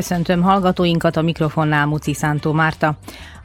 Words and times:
Köszöntöm 0.00 0.42
hallgatóinkat 0.42 1.16
a 1.16 1.22
mikrofonnál 1.22 1.86
Muci 1.86 2.14
Szántó 2.14 2.52
Márta. 2.52 2.96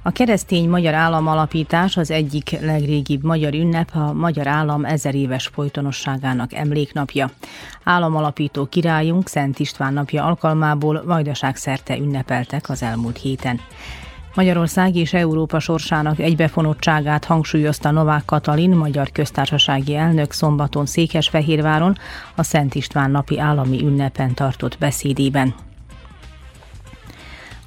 A 0.04 0.12
keresztény 0.12 0.70
magyar 0.70 0.94
államalapítás 0.94 1.98
az 1.98 2.12
egyik 2.12 2.60
legrégibb 2.62 3.24
magyar 3.24 3.54
ünnep, 3.54 3.90
a 3.94 4.14
magyar 4.14 4.48
állam 4.48 4.86
ezer 4.86 5.16
éves 5.16 5.48
folytonosságának 5.48 6.54
emléknapja. 6.54 7.30
Államalapító 7.84 8.66
királyunk 8.66 9.28
Szent 9.28 9.60
István 9.60 9.94
napja 9.94 10.24
alkalmából 10.24 11.04
vajdaság 11.06 11.56
szerte 11.56 11.98
ünnepeltek 11.98 12.70
az 12.70 12.84
elmúlt 12.84 13.18
héten. 13.18 13.60
Magyarország 14.36 14.96
és 14.96 15.14
Európa 15.14 15.60
sorsának 15.60 16.20
egybefonottságát 16.20 17.26
hangsúlyozta 17.26 17.92
Novák 17.92 18.26
Katalin, 18.26 18.72
magyar 18.76 19.12
köztársasági 19.12 19.96
elnök 19.96 20.32
szombaton 20.32 20.86
Székesfehérváron 20.86 21.98
a 22.36 22.44
Szent 22.44 22.76
István 22.76 23.12
napi 23.12 23.40
állami 23.40 23.82
ünnepen 23.84 24.34
tartott 24.34 24.78
beszédében. 24.78 25.56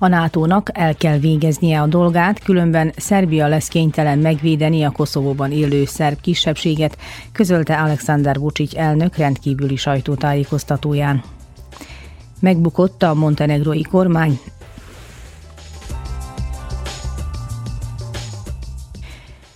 A 0.01 0.09
NATO-nak 0.09 0.71
el 0.73 0.95
kell 0.95 1.19
végeznie 1.19 1.81
a 1.81 1.87
dolgát, 1.87 2.43
különben 2.43 2.93
Szerbia 2.97 3.47
lesz 3.47 3.69
kénytelen 3.69 4.19
megvédeni 4.19 4.83
a 4.83 4.91
Koszovóban 4.91 5.53
élő 5.53 5.85
szerb 5.85 6.21
kisebbséget, 6.21 6.99
közölte 7.33 7.77
Alexander 7.77 8.39
Vucic 8.39 8.75
elnök 8.75 9.17
rendkívüli 9.17 9.77
sajtótájékoztatóján. 9.77 11.23
Megbukott 12.41 13.03
a 13.03 13.15
montenegrói 13.15 13.83
kormány, 13.83 14.39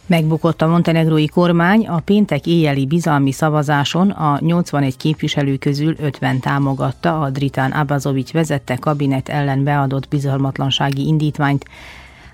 Megbukott 0.06 0.62
a 0.62 0.66
montenegrói 0.66 1.26
kormány, 1.26 1.86
a 1.86 2.00
péntek 2.00 2.46
éjjeli 2.46 2.86
bizalmi 2.86 3.32
szavazáson 3.32 4.10
a 4.10 4.38
81 4.40 4.96
képviselő 4.96 5.56
közül 5.56 5.94
50 5.98 6.40
támogatta 6.40 7.20
a 7.20 7.30
Dritán 7.30 7.70
Abazovic 7.70 8.32
vezette 8.32 8.76
kabinet 8.76 9.28
ellen 9.28 9.64
beadott 9.64 10.08
bizalmatlansági 10.08 11.06
indítványt. 11.06 11.64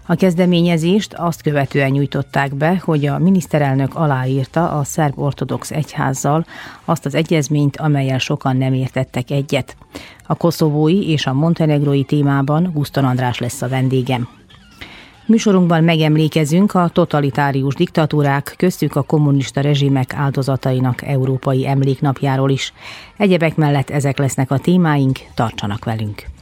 A 0.06 0.14
kezdeményezést 0.14 1.14
azt 1.14 1.42
követően 1.42 1.90
nyújtották 1.90 2.54
be, 2.54 2.80
hogy 2.84 3.06
a 3.06 3.18
miniszterelnök 3.18 3.94
aláírta 3.94 4.70
a 4.70 4.84
szerb 4.84 5.18
ortodox 5.18 5.70
egyházzal 5.70 6.46
azt 6.84 7.06
az 7.06 7.14
egyezményt, 7.14 7.76
amelyel 7.76 8.18
sokan 8.18 8.56
nem 8.56 8.72
értettek 8.72 9.30
egyet. 9.30 9.76
A 10.26 10.34
koszovói 10.34 11.10
és 11.10 11.26
a 11.26 11.32
montenegrói 11.32 12.04
témában 12.04 12.70
Guszton 12.74 13.04
András 13.04 13.38
lesz 13.38 13.62
a 13.62 13.68
vendégem. 13.68 14.37
Műsorunkban 15.28 15.84
megemlékezünk 15.84 16.74
a 16.74 16.88
totalitárius 16.88 17.74
diktatúrák, 17.74 18.54
köztük 18.56 18.96
a 18.96 19.02
kommunista 19.02 19.60
rezsimek 19.60 20.14
áldozatainak 20.14 21.02
európai 21.02 21.66
emléknapjáról 21.66 22.50
is. 22.50 22.72
Egyebek 23.16 23.56
mellett 23.56 23.90
ezek 23.90 24.18
lesznek 24.18 24.50
a 24.50 24.58
témáink, 24.58 25.18
tartsanak 25.34 25.84
velünk! 25.84 26.37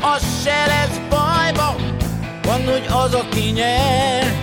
Az 0.00 0.22
se 0.44 0.66
lesz 0.66 1.00
bajba, 1.08 1.76
van, 2.42 2.64
hogy 2.64 2.86
az, 3.04 3.14
aki 3.14 3.50
nyer, 3.50 4.34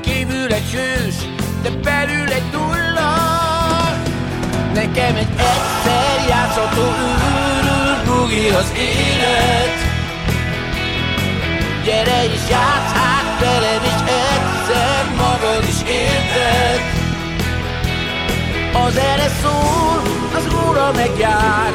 kívül 0.00 0.52
egy 0.52 0.70
hős, 0.70 1.14
de 1.62 1.70
belül 1.70 2.32
egy 2.32 2.50
nulla. 2.52 3.14
Nekem 4.74 5.16
egy 5.16 5.28
egyszer 5.36 6.28
játszható 6.28 6.82
űrül 6.82 8.04
bugi 8.04 8.48
az 8.48 8.72
élet, 8.76 9.90
Gyere 11.84 12.24
is 12.24 12.50
játsz 12.50 12.92
hát 12.92 13.40
velem 13.40 13.82
is 13.84 14.10
egyszer 14.10 15.04
magad 15.16 15.64
is 15.68 15.90
érted. 15.90 16.80
Az 18.86 18.96
erre 18.96 19.28
szól, 19.42 20.02
az 20.34 20.54
óra 20.68 20.92
megjár 20.94 21.72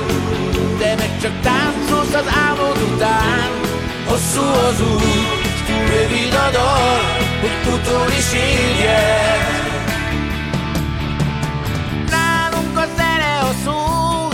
csak 1.28 1.42
táncolsz 1.42 2.14
az 2.14 2.34
álmod 2.48 2.78
után. 2.94 3.50
Hosszú 4.06 4.42
az 4.42 4.82
út, 4.82 5.68
rövid 5.68 6.34
a 6.34 6.50
dal, 6.52 7.02
hogy 7.42 7.74
utol 7.74 8.08
is 8.18 8.34
érjed 8.34 9.56
Nálunk 12.10 12.78
a 12.78 12.86
zene 12.96 13.40
a 13.40 13.52
szó 13.64 14.28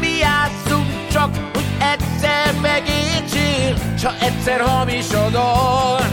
Mi 0.00 0.18
játszunk 0.18 1.08
csak, 1.12 1.30
hogy 1.52 1.66
egyszer 1.78 2.54
megértsd 2.62 3.36
él, 3.36 3.74
s 3.98 4.04
ha 4.04 4.12
egyszer 4.20 4.60
hamis 4.60 5.12
a 5.12 5.28
dal, 5.30 6.03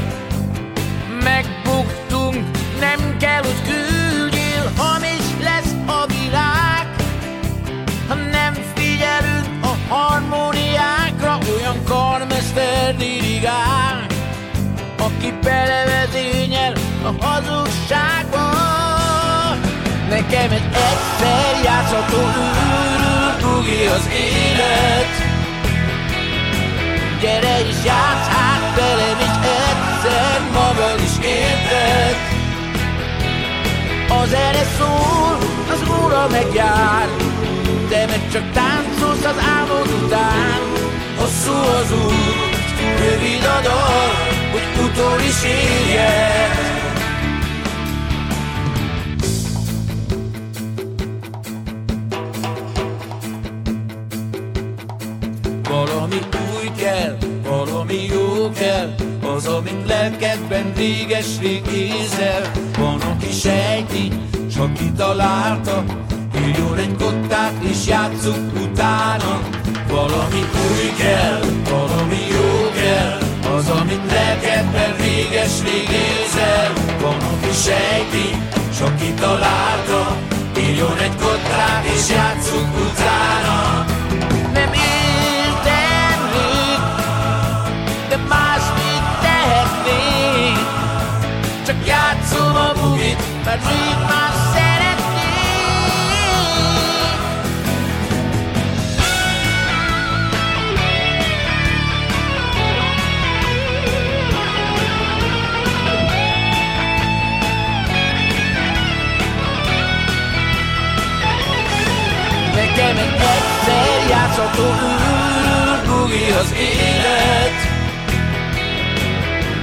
belevezényel 15.43 16.73
a 17.03 17.25
hazugságba. 17.25 18.49
Nekem 20.09 20.51
egy 20.51 20.69
egyszer 20.87 21.63
játszható 21.63 22.17
űrül 22.17 22.81
az 23.89 24.07
élet, 24.13 25.29
Gyere 27.21 27.59
is 27.59 27.85
játsz 27.85 28.27
hát 28.27 28.75
velem 28.75 29.19
is 29.19 29.35
egyszer 29.61 30.41
magad 30.53 30.99
is 30.99 31.25
érted 31.25 32.15
Az 34.21 34.33
erre 34.33 34.63
szól, 34.77 35.37
az 35.71 36.03
óra 36.03 36.27
megjár 36.31 37.07
De 37.89 38.05
meg 38.05 38.31
csak 38.31 38.51
táncolsz 38.51 39.25
az 39.25 39.35
álmod 39.57 40.03
után 40.03 40.59
Hosszú 41.17 41.53
az 41.53 41.91
út, 41.91 42.50
rövid 42.99 43.43
a 43.43 43.61
dal, 43.63 44.11
hogy 44.51 44.67
utol 44.83 45.19
is 45.19 45.43
érjed 45.43 46.61
valami 57.81 58.05
jó 58.05 58.49
kell, 58.51 58.95
az, 59.35 59.47
amit 59.47 59.87
lelkedben 59.87 60.73
réges-rég 60.75 61.61
ézel. 61.67 62.51
Van, 62.77 63.01
aki 63.01 63.31
sejti, 63.31 64.11
csak 64.55 64.73
kitalálta, 64.73 65.83
írjon 66.45 66.77
egy 66.77 66.95
kottát 66.97 67.53
és 67.63 67.87
játsszuk 67.87 68.53
utána. 68.61 69.39
Valami 69.87 70.39
új 70.39 70.93
kell, 70.97 71.39
valami 71.69 72.15
kell, 72.15 72.20
az, 73.61 73.69
amit 73.69 74.11
lelkedben 74.11 74.95
réges-rég 74.95 75.89
ézel. 75.89 76.73
Van, 77.01 77.15
aki 77.15 77.51
sejti, 77.63 78.27
csak 78.77 78.97
kitalálta, 78.97 80.17
írjon 80.57 80.97
egy 80.97 81.15
kottát 81.15 81.85
és 81.85 82.09
játszunk 82.09 82.75
utána 82.75 83.90
játszható 114.09 114.63
űr, 114.63 115.81
bugi 115.85 116.31
az 116.41 116.53
élet. 116.57 117.57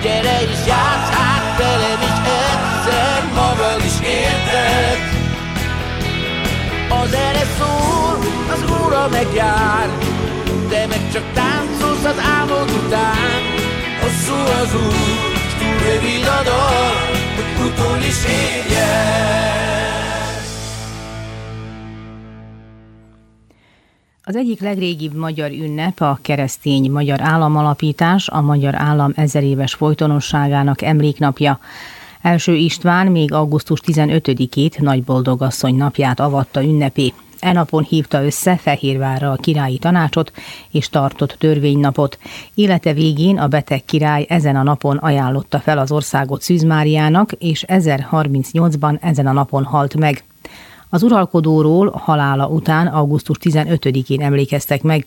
Gyere 0.03 0.43
is 0.43 0.67
játsz 0.67 1.13
át 1.29 1.57
velem 1.59 2.01
is 2.11 2.19
egyszer, 2.41 3.23
magad 3.35 3.81
is 3.85 4.09
érted. 4.09 4.99
Az 6.89 7.11
zene 7.11 7.45
szól, 7.59 8.19
az 8.53 8.65
óra 8.83 9.09
megjár 9.09 9.89
De 10.69 10.87
meg 10.87 11.13
csak 11.13 11.23
táncolsz 11.35 12.05
az 12.05 12.23
álmod 12.39 12.71
után. 12.71 13.41
Hosszú 14.01 14.35
az 14.63 14.75
út, 14.75 15.49
túl 15.59 15.79
rövid 15.89 16.27
a 16.27 16.43
dal, 16.43 16.95
hogy 17.37 17.67
utol 17.67 17.99
is 18.03 18.25
érjen 18.25 19.78
Az 24.29 24.37
egyik 24.37 24.61
legrégibb 24.61 25.15
magyar 25.15 25.51
ünnep 25.51 26.01
a 26.01 26.19
keresztény 26.23 26.91
magyar 26.91 27.21
államalapítás, 27.21 28.29
a 28.29 28.41
magyar 28.41 28.75
állam 28.75 29.13
ezer 29.17 29.43
éves 29.43 29.75
folytonosságának 29.75 30.83
emléknapja. 30.83 31.59
Első 32.23 32.55
István 32.55 33.07
még 33.07 33.33
augusztus 33.33 33.81
15-ét 33.87 34.81
Nagy 34.81 35.05
Boldogasszony 35.05 35.77
napját 35.77 36.21
avatta 36.21 36.63
ünnepé. 36.63 37.13
E 37.39 37.53
napon 37.53 37.83
hívta 37.83 38.25
össze 38.25 38.57
Fehérvárra 38.57 39.31
a 39.31 39.37
királyi 39.37 39.79
tanácsot 39.79 40.33
és 40.71 40.89
tartott 40.89 41.37
törvénynapot. 41.39 42.19
Élete 42.55 42.93
végén 42.93 43.39
a 43.39 43.47
beteg 43.49 43.85
király 43.85 44.27
ezen 44.29 44.57
a 44.57 44.63
napon 44.63 44.97
ajánlotta 44.97 45.59
fel 45.59 45.79
az 45.79 45.93
országot 45.93 46.43
Szűzmáriának, 46.43 47.33
és 47.33 47.65
1038-ban 47.69 49.03
ezen 49.03 49.27
a 49.27 49.33
napon 49.33 49.65
halt 49.65 49.97
meg. 49.97 50.28
Az 50.91 51.03
uralkodóról 51.03 51.91
halála 51.91 52.47
után 52.47 52.87
augusztus 52.87 53.37
15-én 53.41 54.23
emlékeztek 54.23 54.83
meg. 54.83 55.07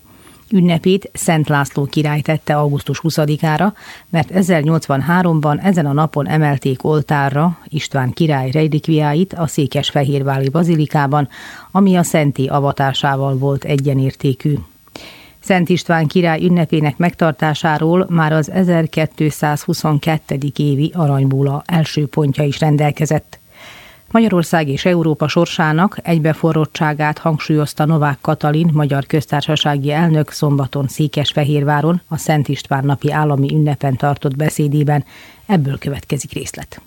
Ünnepét 0.50 1.10
Szent 1.12 1.48
László 1.48 1.84
király 1.84 2.20
tette 2.20 2.56
augusztus 2.56 3.00
20-ára, 3.02 3.72
mert 4.08 4.30
1083-ban 4.34 5.64
ezen 5.64 5.86
a 5.86 5.92
napon 5.92 6.28
emelték 6.28 6.84
oltárra 6.84 7.58
István 7.68 8.10
király 8.10 8.50
relikviáit 8.50 9.32
a 9.32 9.46
Székesfehérvári 9.46 10.48
bazilikában, 10.48 11.28
ami 11.70 11.96
a 11.96 12.02
szenté 12.02 12.46
avatásával 12.46 13.36
volt 13.36 13.64
egyenértékű. 13.64 14.54
Szent 15.40 15.68
István 15.68 16.06
király 16.06 16.44
ünnepének 16.44 16.96
megtartásáról 16.96 18.06
már 18.10 18.32
az 18.32 18.50
1222. 18.50 20.38
évi 20.56 20.92
aranybúla 20.94 21.62
első 21.66 22.06
pontja 22.06 22.44
is 22.44 22.60
rendelkezett. 22.60 23.40
Magyarország 24.12 24.68
és 24.68 24.84
Európa 24.84 25.28
sorsának 25.28 25.98
egybeforrottságát 26.02 27.18
hangsúlyozta 27.18 27.84
Novák 27.84 28.18
Katalin, 28.20 28.70
magyar 28.72 29.06
köztársasági 29.06 29.92
elnök 29.92 30.30
szombaton 30.30 30.88
Székesfehérváron 30.88 32.02
a 32.08 32.18
Szent 32.18 32.48
István 32.48 32.84
napi 32.84 33.12
állami 33.12 33.54
ünnepen 33.54 33.96
tartott 33.96 34.36
beszédében. 34.36 35.04
Ebből 35.46 35.78
következik 35.78 36.32
részlet. 36.32 36.80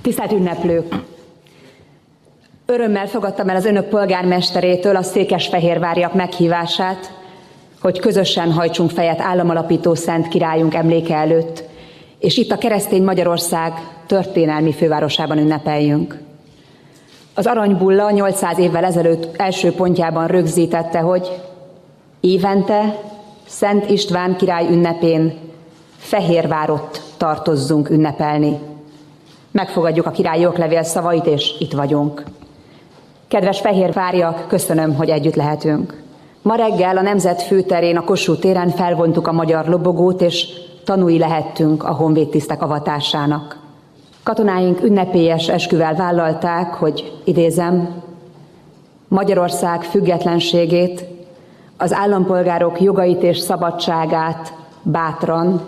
Tisztelt 0.00 0.32
ünneplők! 0.32 0.94
Örömmel 2.66 3.06
fogadtam 3.06 3.48
el 3.48 3.56
az 3.56 3.64
önök 3.64 3.88
polgármesterétől 3.88 4.96
a 4.96 5.02
székesfehérváriak 5.02 6.14
meghívását, 6.14 7.12
hogy 7.80 7.98
közösen 7.98 8.52
hajtsunk 8.52 8.90
fejet 8.90 9.20
államalapító 9.20 9.94
szent 9.94 10.28
királyunk 10.28 10.74
emléke 10.74 11.14
előtt, 11.14 11.62
és 12.18 12.36
itt 12.36 12.50
a 12.50 12.58
keresztény 12.58 13.02
Magyarország 13.02 13.72
történelmi 14.06 14.72
fővárosában 14.72 15.38
ünnepeljünk. 15.38 16.24
Az 17.38 17.46
aranybulla 17.46 18.10
800 18.10 18.58
évvel 18.58 18.84
ezelőtt 18.84 19.40
első 19.40 19.72
pontjában 19.72 20.26
rögzítette, 20.26 20.98
hogy 20.98 21.42
évente 22.20 22.98
Szent 23.46 23.90
István 23.90 24.36
király 24.36 24.66
ünnepén 24.70 25.38
Fehérvárot 25.96 27.02
tartozzunk 27.16 27.90
ünnepelni. 27.90 28.58
Megfogadjuk 29.50 30.06
a 30.06 30.10
király 30.10 30.46
oklevél 30.46 30.82
szavait, 30.82 31.26
és 31.26 31.54
itt 31.58 31.72
vagyunk. 31.72 32.24
Kedves 33.28 33.60
fehérváriak, 33.60 34.48
köszönöm, 34.48 34.94
hogy 34.94 35.08
együtt 35.08 35.34
lehetünk. 35.34 36.02
Ma 36.42 36.54
reggel 36.54 36.96
a 36.96 37.02
Nemzet 37.02 37.42
főterén, 37.42 37.96
a 37.96 38.04
Kossuth 38.04 38.40
téren 38.40 38.68
felvontuk 38.68 39.26
a 39.26 39.32
magyar 39.32 39.66
lobogót, 39.66 40.20
és 40.20 40.46
tanúi 40.84 41.18
lehettünk 41.18 41.84
a 41.84 41.92
honvédtisztek 41.92 42.62
avatásának. 42.62 43.65
Katonáink 44.26 44.82
ünnepélyes 44.82 45.48
esküvel 45.48 45.94
vállalták, 45.94 46.74
hogy 46.74 47.12
idézem, 47.24 48.02
Magyarország 49.08 49.82
függetlenségét, 49.82 51.04
az 51.76 51.92
állampolgárok 51.92 52.80
jogait 52.80 53.22
és 53.22 53.38
szabadságát 53.38 54.52
bátran, 54.82 55.60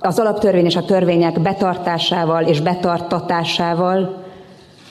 az 0.00 0.18
alaptörvény 0.18 0.64
és 0.64 0.76
a 0.76 0.84
törvények 0.84 1.40
betartásával 1.40 2.42
és 2.42 2.60
betartatásával, 2.60 4.24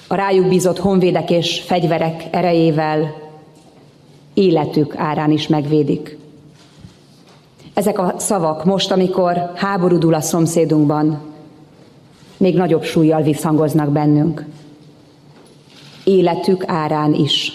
a 0.08 0.16
rájuk 0.16 0.48
bízott 0.48 0.80
honvédek 0.80 1.30
és 1.30 1.62
fegyverek 1.62 2.24
erejével 2.32 3.16
életük 4.34 4.96
árán 4.98 5.32
is 5.32 5.48
megvédik. 5.48 6.18
Ezek 7.74 8.00
a 8.00 8.14
szavak 8.18 8.66
most, 8.66 8.92
amikor 8.92 9.52
háború 9.56 9.98
dúl 9.98 10.14
a 10.14 10.22
szomszédunkban, 10.22 11.34
még 12.38 12.56
nagyobb 12.56 12.84
súlyjal 12.84 13.22
visszhangoznak 13.22 13.90
bennünk. 13.90 14.46
Életük 16.04 16.64
árán 16.68 17.14
is. 17.14 17.52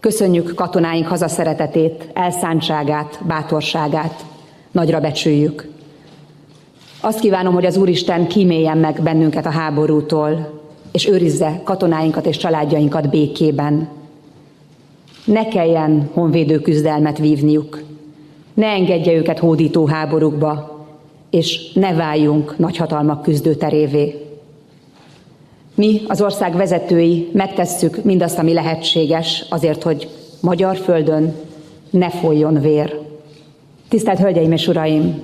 Köszönjük 0.00 0.54
katonáink 0.54 1.06
hazaszeretetét, 1.06 2.10
elszántságát, 2.12 3.20
bátorságát, 3.26 4.24
nagyra 4.70 5.00
becsüljük. 5.00 5.68
Azt 7.00 7.20
kívánom, 7.20 7.54
hogy 7.54 7.66
az 7.66 7.76
Úristen 7.76 8.26
kíméljen 8.26 8.78
meg 8.78 9.02
bennünket 9.02 9.46
a 9.46 9.50
háborútól, 9.50 10.60
és 10.92 11.08
őrizze 11.08 11.60
katonáinkat 11.64 12.26
és 12.26 12.36
családjainkat 12.36 13.10
békében. 13.10 13.88
Ne 15.24 15.48
kelljen 15.48 16.10
honvédő 16.12 16.60
küzdelmet 16.60 17.18
vívniuk, 17.18 17.82
ne 18.54 18.66
engedje 18.66 19.12
őket 19.12 19.38
hódító 19.38 19.86
háborúkba, 19.86 20.77
és 21.30 21.72
ne 21.72 21.94
váljunk 21.94 22.58
nagyhatalmak 22.58 23.22
küzdőterévé. 23.22 24.28
Mi, 25.74 26.00
az 26.06 26.22
ország 26.22 26.56
vezetői 26.56 27.30
megtesszük 27.32 28.04
mindazt, 28.04 28.38
ami 28.38 28.52
lehetséges 28.52 29.44
azért, 29.48 29.82
hogy 29.82 30.08
magyar 30.40 30.76
földön 30.76 31.34
ne 31.90 32.10
folyjon 32.10 32.60
vér. 32.60 33.00
Tisztelt 33.88 34.18
Hölgyeim 34.18 34.52
és 34.52 34.68
Uraim! 34.68 35.20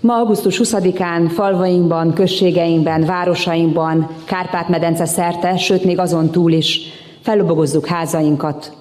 Ma 0.00 0.14
augusztus 0.14 0.60
20-án 0.64 1.30
falvainkban, 1.34 2.12
községeinkben, 2.12 3.04
városainkban, 3.04 4.10
Kárpát-medence 4.24 5.04
szerte, 5.04 5.56
sőt 5.56 5.84
még 5.84 5.98
azon 5.98 6.30
túl 6.30 6.52
is 6.52 6.80
fellobogozzuk 7.20 7.86
házainkat, 7.86 8.72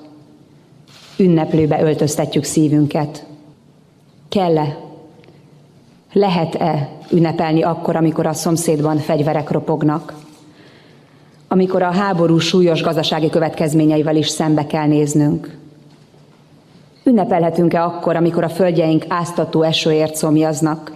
ünneplőbe 1.17 1.81
öltöztetjük 1.81 2.43
szívünket. 2.43 3.25
Kell-e 4.29 4.90
lehet-e 6.13 6.89
ünnepelni 7.11 7.61
akkor, 7.61 7.95
amikor 7.95 8.25
a 8.25 8.33
szomszédban 8.33 8.97
fegyverek 8.97 9.51
ropognak? 9.51 10.13
Amikor 11.47 11.81
a 11.81 11.91
háború 11.91 12.37
súlyos 12.37 12.81
gazdasági 12.81 13.29
következményeivel 13.29 14.15
is 14.15 14.27
szembe 14.27 14.65
kell 14.67 14.87
néznünk? 14.87 15.57
Ünnepelhetünk-e 17.03 17.83
akkor, 17.83 18.15
amikor 18.15 18.43
a 18.43 18.49
földjeink 18.49 19.05
áztató 19.07 19.61
esőért 19.61 20.15
szomjaznak? 20.15 20.91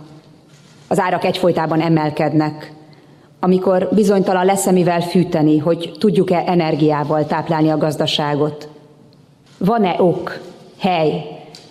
Az 0.87 0.99
árak 0.99 1.23
egyfolytában 1.23 1.81
emelkednek, 1.81 2.73
amikor 3.39 3.89
bizonytalan 3.91 4.45
lesz-e 4.45 4.71
mivel 4.71 5.01
fűteni, 5.01 5.57
hogy 5.57 5.95
tudjuk-e 5.99 6.43
energiával 6.45 7.25
táplálni 7.25 7.69
a 7.69 7.77
gazdaságot? 7.77 8.69
Van-e 9.57 9.95
ok, 9.97 10.39
hely 10.79 11.25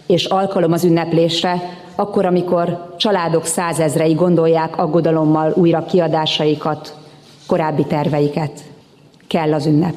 és 0.07 0.25
alkalom 0.25 0.73
az 0.73 0.85
ünneplésre, 0.85 1.63
akkor, 1.95 2.27
amikor 2.27 2.95
családok 2.97 3.47
százezrei 3.47 4.13
gondolják 4.13 4.79
aggodalommal 4.79 5.53
újra 5.57 5.85
kiadásaikat, 5.85 6.97
korábbi 7.47 7.85
terveiket. 7.85 8.65
Kell 9.27 9.53
az 9.53 9.67
ünnep. 9.67 9.95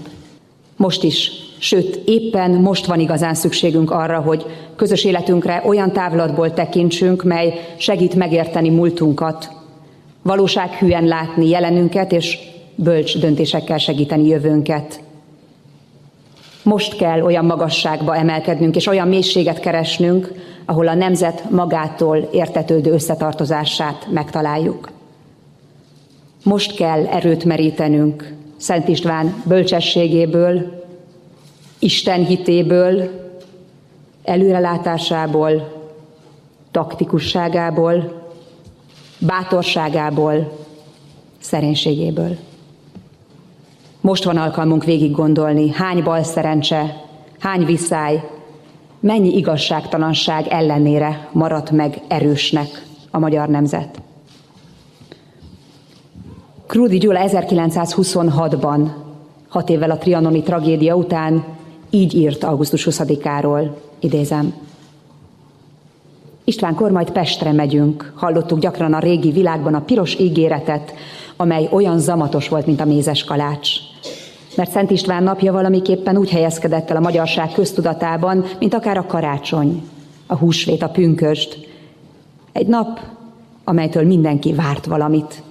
Most 0.76 1.04
is 1.04 1.46
Sőt, 1.60 2.02
éppen 2.06 2.52
most 2.52 2.86
van 2.86 3.00
igazán 3.00 3.34
szükségünk 3.34 3.92
arra, 3.92 4.20
hogy 4.20 4.46
közös 4.76 5.04
életünkre 5.04 5.62
olyan 5.66 5.92
távlatból 5.92 6.54
tekintsünk, 6.54 7.24
mely 7.24 7.74
segít 7.78 8.16
megérteni 8.16 8.70
múltunkat, 8.70 9.52
valósághűen 10.22 11.06
látni 11.06 11.50
jelenünket, 11.50 12.12
és 12.12 12.38
bölcs 12.76 13.20
döntésekkel 13.20 13.78
segíteni 13.78 14.28
jövőnket. 14.28 15.00
Most 16.64 16.96
kell 16.96 17.22
olyan 17.22 17.46
magasságba 17.46 18.16
emelkednünk, 18.16 18.76
és 18.76 18.88
olyan 18.88 19.08
mélységet 19.08 19.60
keresnünk, 19.60 20.32
ahol 20.70 20.88
a 20.88 20.94
nemzet 20.94 21.50
magától 21.50 22.18
értetődő 22.18 22.92
összetartozását 22.92 24.08
megtaláljuk. 24.12 24.90
Most 26.44 26.76
kell 26.76 27.06
erőt 27.06 27.44
merítenünk 27.44 28.34
Szent 28.58 28.88
István 28.88 29.44
bölcsességéből, 29.46 30.84
Isten 31.80 32.26
hitéből, 32.26 33.10
előrelátásából, 34.24 35.76
taktikusságából, 36.72 38.24
bátorságából, 39.20 40.58
szerénységéből. 41.40 42.38
Most 44.02 44.24
van 44.24 44.38
alkalmunk 44.38 44.84
végig 44.84 45.12
gondolni, 45.12 45.70
hány 45.70 46.04
balszerencse, 46.04 47.04
hány 47.40 47.66
viszály, 47.66 48.37
mennyi 49.08 49.36
igazságtalanság 49.36 50.48
ellenére 50.48 51.30
maradt 51.32 51.72
meg 51.72 52.02
erősnek 52.08 52.86
a 53.12 53.20
magyar 53.20 53.48
nemzet. 53.48 54.02
Krúdi 56.66 56.98
Gyula 56.98 57.20
1926-ban, 57.24 58.90
hat 59.48 59.70
évvel 59.70 59.92
a 59.92 59.98
trianoni 59.98 60.42
tragédia 60.42 60.96
után 60.96 61.44
így 61.90 62.16
írt 62.16 62.44
augusztus 62.44 62.88
20-áról, 62.90 63.70
idézem. 64.00 64.54
István 66.44 66.76
kor 66.76 66.92
majd 66.92 67.12
Pestre 67.12 67.52
megyünk. 67.52 68.14
Hallottuk 68.16 68.60
gyakran 68.60 68.94
a 68.94 69.00
régi 69.00 69.32
világban 69.32 69.74
a 69.74 69.82
piros 69.82 70.20
ígéretet, 70.20 70.94
amely 71.36 71.70
olyan 71.72 72.00
zamatos 72.00 72.50
volt, 72.50 72.66
mint 72.66 72.82
a 72.82 72.86
mézes 72.86 73.24
kalács. 73.24 73.70
Mert 74.58 74.72
Szent 74.72 74.92
István 74.92 75.24
napja 75.24 75.52
valamiképpen 75.52 76.18
úgy 76.18 76.30
helyezkedett 76.30 76.90
el 76.90 76.98
a 76.98 77.00
magyarság 77.00 77.52
köztudatában, 77.52 78.46
mint 78.60 78.74
akár 78.74 78.98
a 78.98 79.06
karácsony, 79.06 79.84
a 80.28 80.36
húsvét, 80.36 80.82
a 80.82 80.90
pünköst. 80.90 81.68
Egy 82.52 82.68
nap, 82.68 83.00
amelytől 83.64 84.04
mindenki 84.04 84.54
várt 84.54 84.86
valamit. 84.86 85.44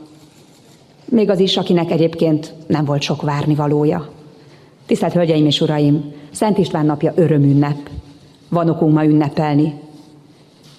Még 1.05 1.31
az 1.31 1.39
is, 1.39 1.57
akinek 1.57 1.91
egyébként 1.91 2.55
nem 2.67 2.85
volt 2.85 3.03
sok 3.03 3.23
várnivalója. 3.23 4.09
Tisztelt 4.87 5.13
Hölgyeim 5.13 5.47
és 5.47 5.61
Uraim, 5.61 6.13
Szent 6.31 6.59
István 6.59 6.87
napja 6.87 7.13
örömünnep. 7.17 7.91
Van 8.49 8.69
okunk 8.69 8.95
ma 8.95 9.05
ünnepelni. 9.05 9.75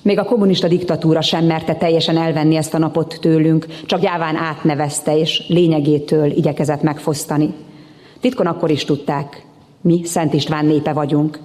Még 0.01 0.19
a 0.19 0.25
kommunista 0.25 0.67
diktatúra 0.67 1.21
sem 1.21 1.45
merte 1.45 1.75
teljesen 1.75 2.17
elvenni 2.17 2.55
ezt 2.55 2.73
a 2.73 2.77
napot 2.77 3.17
tőlünk, 3.21 3.65
csak 3.85 3.99
gyáván 3.99 4.35
átnevezte 4.35 5.17
és 5.17 5.43
lényegétől 5.47 6.31
igyekezett 6.31 6.81
megfosztani. 6.81 7.53
Titkon 8.19 8.45
akkor 8.45 8.71
is 8.71 8.85
tudták, 8.85 9.45
mi 9.81 10.05
Szent 10.05 10.33
István 10.33 10.65
népe 10.65 10.93
vagyunk. 10.93 11.39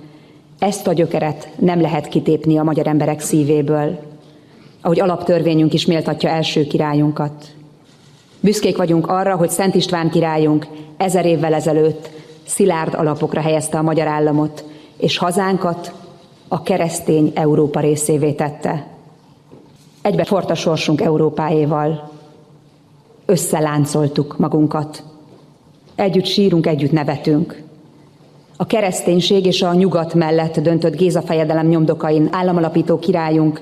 Ezt 0.59 0.87
a 0.87 0.93
gyökeret 0.93 1.49
nem 1.59 1.81
lehet 1.81 2.09
kitépni 2.09 2.59
a 2.59 2.63
magyar 2.63 2.87
emberek 2.87 3.21
szívéből, 3.21 3.99
ahogy 4.81 5.01
alaptörvényünk 5.01 5.73
is 5.73 5.87
méltatja 5.87 6.29
első 6.29 6.67
királyunkat. 6.67 7.55
Büszkék 8.41 8.77
vagyunk 8.77 9.07
arra, 9.07 9.37
hogy 9.37 9.51
Szent 9.51 9.75
István 9.75 10.11
királyunk 10.11 10.67
ezer 10.97 11.27
évvel 11.27 11.55
ezelőtt 11.55 12.11
szilárd 12.47 12.95
alapokra 12.95 13.41
helyezte 13.41 13.79
a 13.79 13.83
magyar 13.83 14.07
államot, 14.07 14.65
és 14.97 15.19
hazánkat 15.19 15.93
a 16.49 16.63
keresztény 16.63 17.33
Európa 17.35 17.81
részévé 17.81 18.33
tette. 18.33 18.87
Egybe 20.03 20.25
fort 20.25 20.51
a 20.51 20.55
sorsunk 20.55 21.01
Európáéval. 21.01 22.11
Összeláncoltuk 23.27 24.39
magunkat. 24.39 25.12
Együtt 25.95 26.25
sírunk, 26.25 26.67
együtt 26.67 26.93
nevetünk. 26.93 27.63
A 28.57 28.67
kereszténység 28.67 29.47
és 29.47 29.63
a 29.63 29.75
nyugat 29.75 30.15
mellett 30.15 30.61
döntött 30.61 30.97
Géza 30.97 31.23
fejedelem 31.23 31.67
nyomdokain 31.67 32.29
államalapító 32.31 32.99
királyunk, 32.99 33.61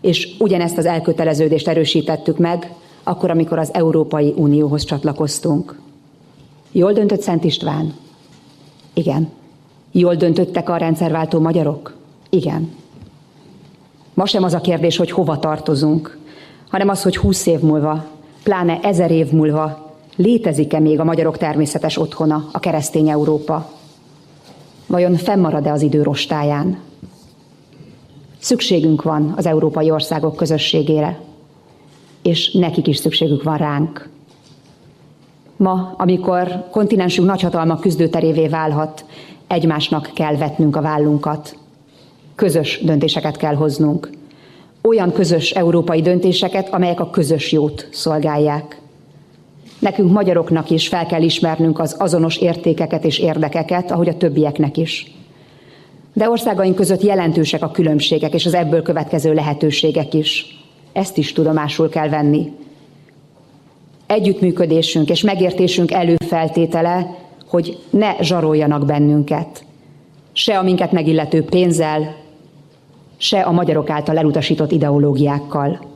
és 0.00 0.28
ugyanezt 0.38 0.78
az 0.78 0.86
elköteleződést 0.86 1.68
erősítettük 1.68 2.38
meg, 2.38 2.72
akkor, 3.02 3.30
amikor 3.30 3.58
az 3.58 3.74
Európai 3.74 4.34
Unióhoz 4.36 4.84
csatlakoztunk. 4.84 5.80
Jól 6.72 6.92
döntött 6.92 7.20
Szent 7.20 7.44
István? 7.44 7.94
Igen. 8.92 9.28
Jól 9.92 10.14
döntöttek 10.14 10.68
a 10.68 10.76
rendszerváltó 10.76 11.40
magyarok? 11.40 11.96
Igen. 12.30 12.70
Ma 14.14 14.26
sem 14.26 14.42
az 14.42 14.54
a 14.54 14.60
kérdés, 14.60 14.96
hogy 14.96 15.10
hova 15.10 15.38
tartozunk, 15.38 16.18
hanem 16.68 16.88
az, 16.88 17.02
hogy 17.02 17.16
húsz 17.16 17.46
év 17.46 17.60
múlva, 17.60 18.04
pláne 18.42 18.78
ezer 18.82 19.10
év 19.10 19.32
múlva 19.32 19.89
létezik-e 20.16 20.78
még 20.78 21.00
a 21.00 21.04
magyarok 21.04 21.38
természetes 21.38 21.98
otthona, 21.98 22.48
a 22.52 22.58
keresztény 22.58 23.08
Európa. 23.08 23.70
Vajon 24.86 25.14
fennmarad-e 25.14 25.72
az 25.72 25.82
idő 25.82 26.02
rostáján? 26.02 26.78
Szükségünk 28.38 29.02
van 29.02 29.34
az 29.36 29.46
európai 29.46 29.90
országok 29.90 30.36
közösségére, 30.36 31.20
és 32.22 32.52
nekik 32.52 32.86
is 32.86 32.96
szükségük 32.96 33.42
van 33.42 33.56
ránk. 33.56 34.08
Ma, 35.56 35.94
amikor 35.96 36.66
kontinensünk 36.70 37.28
nagyhatalmak 37.28 37.80
küzdőterévé 37.80 38.48
válhat, 38.48 39.04
egymásnak 39.46 40.10
kell 40.14 40.36
vetnünk 40.36 40.76
a 40.76 40.80
vállunkat. 40.82 41.56
Közös 42.34 42.80
döntéseket 42.84 43.36
kell 43.36 43.54
hoznunk. 43.54 44.10
Olyan 44.82 45.12
közös 45.12 45.50
európai 45.50 46.02
döntéseket, 46.02 46.68
amelyek 46.68 47.00
a 47.00 47.10
közös 47.10 47.52
jót 47.52 47.88
szolgálják. 47.90 48.79
Nekünk 49.80 50.12
magyaroknak 50.12 50.70
is 50.70 50.88
fel 50.88 51.06
kell 51.06 51.22
ismernünk 51.22 51.78
az 51.78 51.96
azonos 51.98 52.36
értékeket 52.36 53.04
és 53.04 53.18
érdekeket, 53.18 53.90
ahogy 53.90 54.08
a 54.08 54.16
többieknek 54.16 54.76
is. 54.76 55.12
De 56.12 56.30
országaink 56.30 56.74
között 56.74 57.02
jelentősek 57.02 57.62
a 57.62 57.70
különbségek 57.70 58.34
és 58.34 58.46
az 58.46 58.54
ebből 58.54 58.82
következő 58.82 59.32
lehetőségek 59.34 60.14
is. 60.14 60.58
Ezt 60.92 61.16
is 61.16 61.32
tudomásul 61.32 61.88
kell 61.88 62.08
venni 62.08 62.52
együttműködésünk 64.10 65.10
és 65.10 65.22
megértésünk 65.22 65.92
előfeltétele, 65.92 67.16
hogy 67.46 67.78
ne 67.90 68.22
zsaroljanak 68.22 68.86
bennünket. 68.86 69.64
Se 70.32 70.58
a 70.58 70.62
minket 70.62 70.92
megillető 70.92 71.44
pénzzel, 71.44 72.14
se 73.16 73.40
a 73.40 73.50
magyarok 73.50 73.90
által 73.90 74.18
elutasított 74.18 74.72
ideológiákkal. 74.72 75.89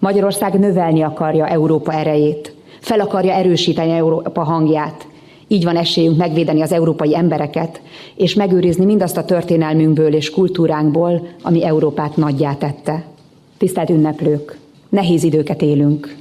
Magyarország 0.00 0.58
növelni 0.58 1.02
akarja 1.02 1.46
Európa 1.46 1.92
erejét, 1.92 2.54
fel 2.80 3.00
akarja 3.00 3.32
erősíteni 3.32 3.90
Európa 3.90 4.42
hangját. 4.42 5.06
Így 5.48 5.64
van 5.64 5.76
esélyünk 5.76 6.16
megvédeni 6.16 6.60
az 6.60 6.72
európai 6.72 7.16
embereket, 7.16 7.80
és 8.14 8.34
megőrizni 8.34 8.84
mindazt 8.84 9.16
a 9.16 9.24
történelmünkből 9.24 10.14
és 10.14 10.30
kultúránkból, 10.30 11.26
ami 11.42 11.64
Európát 11.64 12.16
nagyjá 12.16 12.54
tette. 12.54 13.04
Tisztelt 13.58 13.90
ünneplők, 13.90 14.58
nehéz 14.88 15.22
időket 15.22 15.62
élünk 15.62 16.18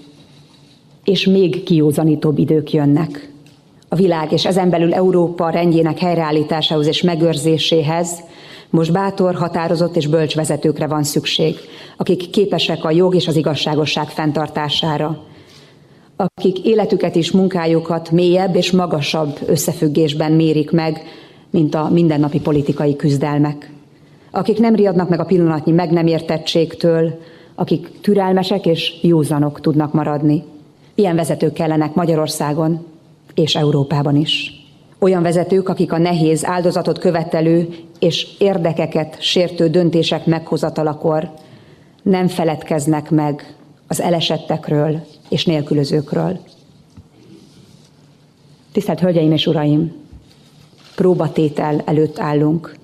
és 1.10 1.26
még 1.26 1.64
kiózanítóbb 1.64 2.38
idők 2.38 2.72
jönnek. 2.72 3.30
A 3.88 3.96
világ 3.96 4.32
és 4.32 4.46
ezen 4.46 4.70
belül 4.70 4.94
Európa 4.94 5.50
rendjének 5.50 6.00
helyreállításához 6.00 6.88
és 6.88 7.02
megőrzéséhez 7.02 8.10
most 8.70 8.92
bátor, 8.92 9.36
határozott 9.36 9.96
és 9.96 10.08
bölcs 10.08 10.36
vezetőkre 10.36 10.88
van 10.88 11.04
szükség, 11.04 11.56
akik 11.98 12.30
képesek 12.30 12.84
a 12.84 12.92
jog 12.92 13.16
és 13.16 13.28
az 13.28 13.36
igazságosság 13.36 14.08
fenntartására, 14.08 15.24
akik 16.16 16.66
életüket 16.66 17.16
és 17.16 17.32
munkájukat 17.32 18.12
mélyebb 18.12 18.56
és 18.56 18.72
magasabb 18.72 19.40
összefüggésben 19.46 20.32
mérik 20.32 20.72
meg, 20.72 21.04
mint 21.50 21.76
a 21.76 21.90
mindennapi 21.90 22.40
politikai 22.40 22.96
küzdelmek. 22.96 23.72
Akik 24.32 24.60
nem 24.60 24.76
riadnak 24.76 25.10
meg 25.10 25.20
a 25.20 25.26
pillanatnyi 25.26 25.72
meg 25.72 25.92
nem 25.92 26.08
értettségtől, 26.08 27.20
akik 27.56 28.02
türelmesek 28.02 28.66
és 28.66 28.94
józanok 29.02 29.62
tudnak 29.62 29.94
maradni. 29.94 30.44
Ilyen 30.96 31.16
vezetők 31.16 31.54
kellenek 31.54 31.94
Magyarországon 31.94 32.86
és 33.34 33.56
Európában 33.56 34.16
is. 34.16 34.59
Olyan 35.00 35.22
vezetők, 35.22 35.70
akik 35.70 35.92
a 35.92 35.98
nehéz 35.98 36.46
áldozatot 36.46 37.00
követelő 37.00 37.70
és 38.00 38.28
érdekeket 38.38 39.22
sértő 39.22 39.70
döntések 39.70 40.26
meghozatalakor 40.26 41.32
nem 42.02 42.28
feledkeznek 42.28 43.10
meg 43.10 43.56
az 43.88 44.02
elesettekről 44.02 45.06
és 45.30 45.46
nélkülözőkről. 45.46 46.40
Tisztelt 48.72 49.00
Hölgyeim 49.00 49.32
és 49.32 49.48
Uraim! 49.48 49.94
Próbatétel 50.96 51.82
előtt 51.86 52.20
állunk. 52.20 52.76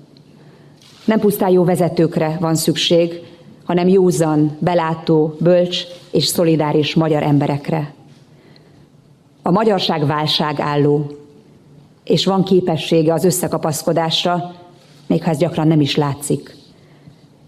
Nem 1.05 1.19
pusztán 1.19 1.49
jó 1.49 1.63
vezetőkre 1.63 2.37
van 2.39 2.55
szükség, 2.55 3.21
hanem 3.63 3.87
józan, 3.87 4.57
belátó, 4.59 5.35
bölcs 5.39 5.83
és 6.11 6.25
szolidáris 6.25 6.93
magyar 6.93 7.23
emberekre. 7.23 7.93
A 9.41 9.51
magyarság 9.51 10.05
válság 10.05 10.59
álló. 10.59 11.24
És 12.05 12.25
van 12.25 12.43
képessége 12.43 13.13
az 13.13 13.23
összekapaszkodásra, 13.23 14.55
még 15.07 15.23
ha 15.23 15.29
ez 15.29 15.37
gyakran 15.37 15.67
nem 15.67 15.81
is 15.81 15.95
látszik. 15.95 16.55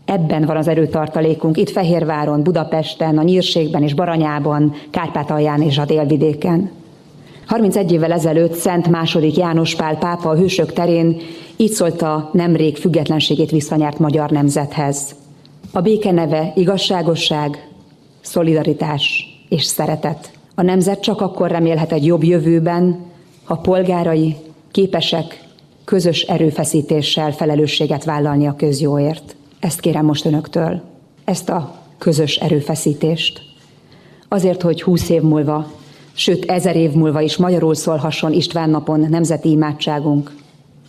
Ebben 0.06 0.46
van 0.46 0.58
az 0.58 0.68
erőtartalékunk, 0.68 1.58
itt 1.58 1.70
Fehérváron, 1.70 2.44
Budapesten, 2.44 3.18
a 3.18 3.24
Nyírségben 3.24 3.84
és 3.84 3.94
Baranyában, 3.94 4.74
Kárpátalján 4.90 5.62
és 5.62 5.78
a 5.78 5.86
délvidéken. 5.86 6.72
31 7.46 7.92
évvel 7.92 8.12
ezelőtt 8.12 8.54
Szent 8.54 8.88
második 8.88 9.38
János 9.38 9.76
Pál 9.76 9.98
pápa 9.98 10.30
a 10.30 10.36
hősök 10.36 10.74
terén 10.74 11.18
így 11.56 11.72
szólt 11.72 12.02
a 12.02 12.30
nemrég 12.34 12.78
függetlenségét 12.78 13.52
visszanyert 13.52 14.00
magyar 14.00 14.30
nemzethez. 14.30 15.16
A 15.72 15.82
béke 15.82 16.12
neve 16.12 16.52
igazságosság, 16.56 17.68
szolidaritás 18.22 19.26
és 19.50 19.64
szeretet. 19.64 20.32
A 20.56 20.62
nemzet 20.62 21.02
csak 21.02 21.22
akkor 21.22 21.52
remélhet 21.52 21.92
egy 21.92 22.06
jobb 22.06 22.24
jövőben, 22.24 23.06
ha 23.44 23.56
polgárai 23.56 24.36
képesek 24.72 25.46
közös 25.84 26.22
erőfeszítéssel 26.22 27.32
felelősséget 27.32 28.04
vállalni 28.04 28.48
a 28.48 28.56
közjóért. 28.56 29.36
Ezt 29.60 29.80
kérem 29.80 30.06
most 30.06 30.26
önöktől, 30.26 30.82
ezt 31.26 31.50
a 31.50 31.76
közös 31.98 32.36
erőfeszítést. 32.36 33.42
Azért, 34.28 34.62
hogy 34.62 34.82
húsz 34.82 35.10
év 35.10 35.22
múlva, 35.22 35.72
sőt 36.14 36.52
ezer 36.52 36.76
év 36.76 36.92
múlva 36.92 37.22
is 37.22 37.38
magyarul 37.38 37.76
szólhasson 37.76 38.34
István 38.34 38.70
napon 38.70 39.00
nemzeti 39.10 39.50
imádságunk, 39.50 40.36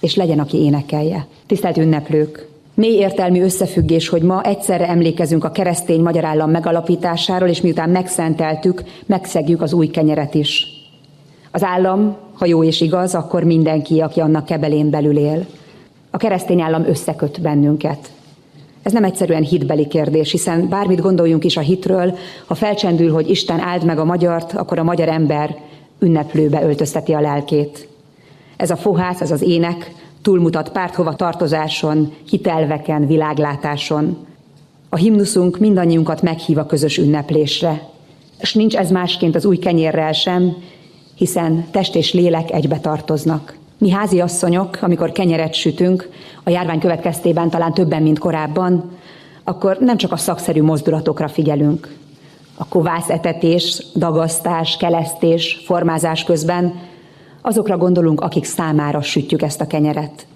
és 0.01 0.15
legyen, 0.15 0.39
aki 0.39 0.57
énekelje. 0.57 1.27
Tisztelt 1.47 1.77
ünneplők! 1.77 2.49
Mély 2.75 2.97
értelmű 2.97 3.43
összefüggés, 3.43 4.09
hogy 4.09 4.23
ma 4.23 4.43
egyszerre 4.43 4.89
emlékezünk 4.89 5.45
a 5.45 5.51
keresztény 5.51 6.01
magyar 6.01 6.25
állam 6.25 6.51
megalapításáról, 6.51 7.49
és 7.49 7.61
miután 7.61 7.91
megszenteltük, 7.91 8.83
megszegjük 9.07 9.63
az 9.63 9.73
új 9.73 9.87
kenyeret 9.87 10.35
is. 10.35 10.78
Az 11.51 11.63
állam, 11.63 12.17
ha 12.35 12.47
jó 12.47 12.65
és 12.65 12.81
igaz, 12.81 13.15
akkor 13.15 13.45
mindenki, 13.45 14.01
aki 14.01 14.21
annak 14.21 14.45
kebelén 14.45 14.91
belül 14.91 15.19
él. 15.19 15.47
A 16.11 16.17
keresztény 16.17 16.61
állam 16.61 16.85
összeköt 16.85 17.41
bennünket. 17.41 18.11
Ez 18.83 18.93
nem 18.93 19.05
egyszerűen 19.05 19.43
hitbeli 19.43 19.87
kérdés, 19.87 20.31
hiszen 20.31 20.69
bármit 20.69 21.01
gondoljunk 21.01 21.45
is 21.45 21.57
a 21.57 21.61
hitről, 21.61 22.17
ha 22.47 22.55
felcsendül, 22.55 23.13
hogy 23.13 23.31
Isten 23.31 23.61
áld 23.61 23.85
meg 23.85 23.99
a 23.99 24.05
magyart, 24.05 24.53
akkor 24.53 24.79
a 24.79 24.83
magyar 24.83 25.09
ember 25.09 25.57
ünneplőbe 25.99 26.63
öltözteti 26.63 27.13
a 27.13 27.21
lelkét. 27.21 27.89
Ez 28.57 28.71
a 28.71 28.77
fohász, 28.77 29.21
ez 29.21 29.31
az 29.31 29.43
ének 29.43 29.93
túlmutat 30.23 30.73
párthova 30.73 31.15
tartozáson, 31.15 32.13
hitelveken, 32.29 33.07
világlátáson. 33.07 34.17
A 34.89 34.97
himnuszunk 34.97 35.59
mindannyiunkat 35.59 36.23
meghív 36.23 36.59
a 36.59 36.67
közös 36.67 36.99
ünneplésre. 36.99 37.89
És 38.41 38.55
nincs 38.55 38.77
ez 38.77 38.91
másként 38.91 39.35
az 39.35 39.45
új 39.45 39.57
kenyérrel 39.57 40.13
sem, 40.13 40.57
hiszen 41.19 41.67
test 41.71 41.95
és 41.95 42.13
lélek 42.13 42.53
egybe 42.53 42.79
tartoznak. 42.79 43.57
Mi 43.79 43.91
házi 43.91 44.21
asszonyok, 44.21 44.79
amikor 44.81 45.13
kenyeret 45.13 45.55
sütünk, 45.55 46.09
a 46.45 46.51
járvány 46.51 46.79
következtében 46.79 47.51
talán 47.51 47.75
többen, 47.75 48.03
mint 48.03 48.19
korábban, 48.19 48.91
akkor 49.45 49.77
nem 49.81 49.97
csak 49.97 50.13
a 50.13 50.17
szakszerű 50.17 50.63
mozdulatokra 50.63 51.29
figyelünk. 51.29 51.97
A 52.57 52.69
kovász 52.69 53.09
etetés, 53.09 53.83
dagasztás, 53.95 54.77
kelesztés, 54.77 55.63
formázás 55.65 56.25
közben 56.25 56.81
azokra 57.43 57.77
gondolunk, 57.77 58.21
akik 58.21 58.45
számára 58.45 59.03
sütjük 59.03 59.43
ezt 59.43 59.61
a 59.61 59.67
kenyeret. 59.67 60.27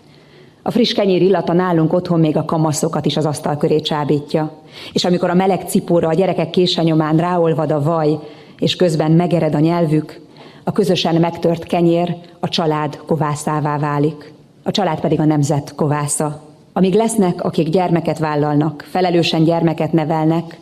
A 0.63 0.71
friss 0.71 0.93
kenyér 0.93 1.23
illata 1.23 1.53
nálunk 1.53 1.93
otthon 1.93 2.21
még 2.21 2.37
a 2.37 2.45
kamaszokat 2.45 3.07
is 3.07 3.17
az 3.17 3.27
asztal 3.27 3.57
köré 3.57 3.81
csábítja. 3.81 4.53
És 4.93 5.05
amikor 5.05 5.31
a 5.31 5.35
meleg 5.35 5.69
cipóra 5.69 6.09
a 6.09 6.15
gyerekek 6.15 6.51
késenyomán 6.51 7.17
ráolvad 7.17 7.71
a 7.71 7.83
vaj, 7.83 8.19
és 8.59 8.77
közben 8.77 9.13
megered 9.13 9.55
a 9.55 9.59
nyelvük, 9.59 10.21
a 10.65 10.73
közösen 10.73 11.15
megtört 11.15 11.65
kenyér 11.65 12.17
a 12.41 12.49
család 12.49 12.97
kovászává 13.07 13.79
válik. 13.79 14.33
A 14.63 14.71
család 14.71 15.01
pedig 15.01 15.21
a 15.21 15.25
nemzet 15.25 15.75
kovásza. 15.75 16.43
Amíg 16.73 16.95
lesznek, 16.95 17.45
akik 17.45 17.69
gyermeket 17.69 18.19
vállalnak, 18.19 18.87
felelősen 18.91 19.45
gyermeket 19.45 19.93
nevelnek, 19.93 20.61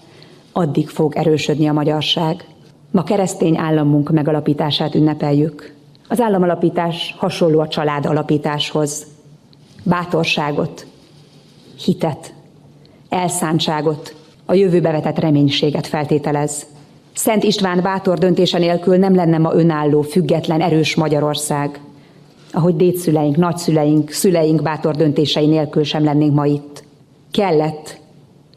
addig 0.53 0.89
fog 0.89 1.17
erősödni 1.17 1.69
a 1.69 1.73
magyarság. 1.73 2.45
Ma 2.91 3.03
keresztény 3.03 3.57
államunk 3.57 4.11
megalapítását 4.11 4.95
ünnepeljük. 4.95 5.75
Az 6.09 6.21
államalapítás 6.21 7.15
hasonló 7.19 7.61
a 7.61 7.69
család 7.69 8.07
alapításhoz. 8.07 9.07
Bátorságot, 9.83 10.87
hitet, 11.85 12.33
elszántságot, 13.09 14.15
a 14.45 14.55
jövőbe 14.55 14.91
vetett 14.91 15.19
reménységet 15.19 15.87
feltételez. 15.87 16.67
Szent 17.13 17.45
István 17.45 17.83
bátor 17.83 18.19
döntése 18.19 18.59
nélkül 18.59 18.97
nem 18.97 19.15
lenne 19.15 19.39
ma 19.39 19.55
önálló, 19.55 20.03
független, 20.03 20.61
erős 20.61 20.95
Magyarország. 20.95 21.81
Ahogy 22.53 22.77
dédszüleink, 22.77 23.37
nagyszüleink, 23.37 24.11
szüleink 24.11 24.63
bátor 24.63 24.97
döntései 24.97 25.47
nélkül 25.47 25.85
sem 25.85 26.05
lennénk 26.05 26.35
ma 26.35 26.47
itt. 26.47 26.85
Kellett, 27.31 27.99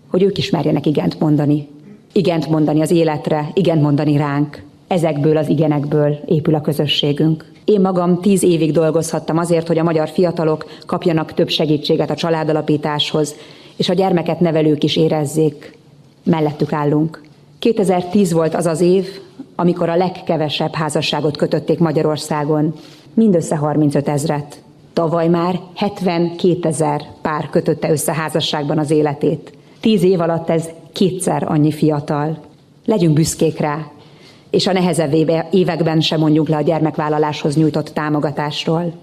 hogy 0.08 0.24
ők 0.24 0.38
ismerjenek 0.38 0.86
igent 0.86 1.20
mondani. 1.20 1.68
Igent 2.12 2.50
mondani 2.50 2.82
az 2.82 2.92
életre, 2.92 3.50
igent 3.54 3.82
mondani 3.82 4.18
ránk. 4.18 4.64
Ezekből 4.88 5.38
az 5.38 5.50
igenekből 5.50 6.20
épül 6.26 6.56
a 6.56 6.62
közösségünk. 6.62 7.52
Én 7.66 7.82
magam 7.82 8.22
tíz 8.22 8.44
évig 8.44 8.72
dolgozhattam 8.72 9.38
azért, 9.38 9.68
hogy 9.68 9.78
a 9.78 9.84
magyar 9.84 10.10
fiatalok 10.10 10.66
kapjanak 10.86 11.34
több 11.34 11.50
segítséget 11.50 12.10
a 12.10 12.16
családalapításhoz, 12.16 13.36
és 13.76 13.90
a 13.90 13.94
gyermeket 13.94 14.40
nevelők 14.40 14.84
is 14.84 14.96
érezzék. 14.96 15.78
Mellettük 16.24 16.74
állunk. 16.74 17.22
2010 17.64 18.32
volt 18.32 18.56
az 18.56 18.66
az 18.66 18.82
év, 18.82 19.08
amikor 19.56 19.90
a 19.90 19.96
legkevesebb 19.96 20.74
házasságot 20.74 21.38
kötötték 21.38 21.80
Magyarországon, 21.80 22.74
mindössze 23.14 23.56
35 23.56 24.08
ezret. 24.08 24.62
Tavaly 24.94 25.28
már 25.28 25.60
72 25.76 26.68
ezer 26.68 27.02
pár 27.22 27.50
kötötte 27.50 27.92
össze 27.92 28.14
házasságban 28.14 28.78
az 28.78 28.92
életét. 28.92 29.54
Tíz 29.80 30.04
év 30.04 30.22
alatt 30.22 30.50
ez 30.50 30.70
kétszer 30.94 31.44
annyi 31.48 31.72
fiatal. 31.72 32.38
Legyünk 32.86 33.14
büszkék 33.14 33.60
rá, 33.60 33.92
és 34.50 34.68
a 34.68 34.74
nehezebb 34.74 35.14
években 35.52 36.02
sem 36.02 36.20
mondjuk 36.20 36.50
le 36.50 36.58
a 36.58 36.62
gyermekvállaláshoz 36.62 37.56
nyújtott 37.56 37.90
támogatásról. 37.90 38.94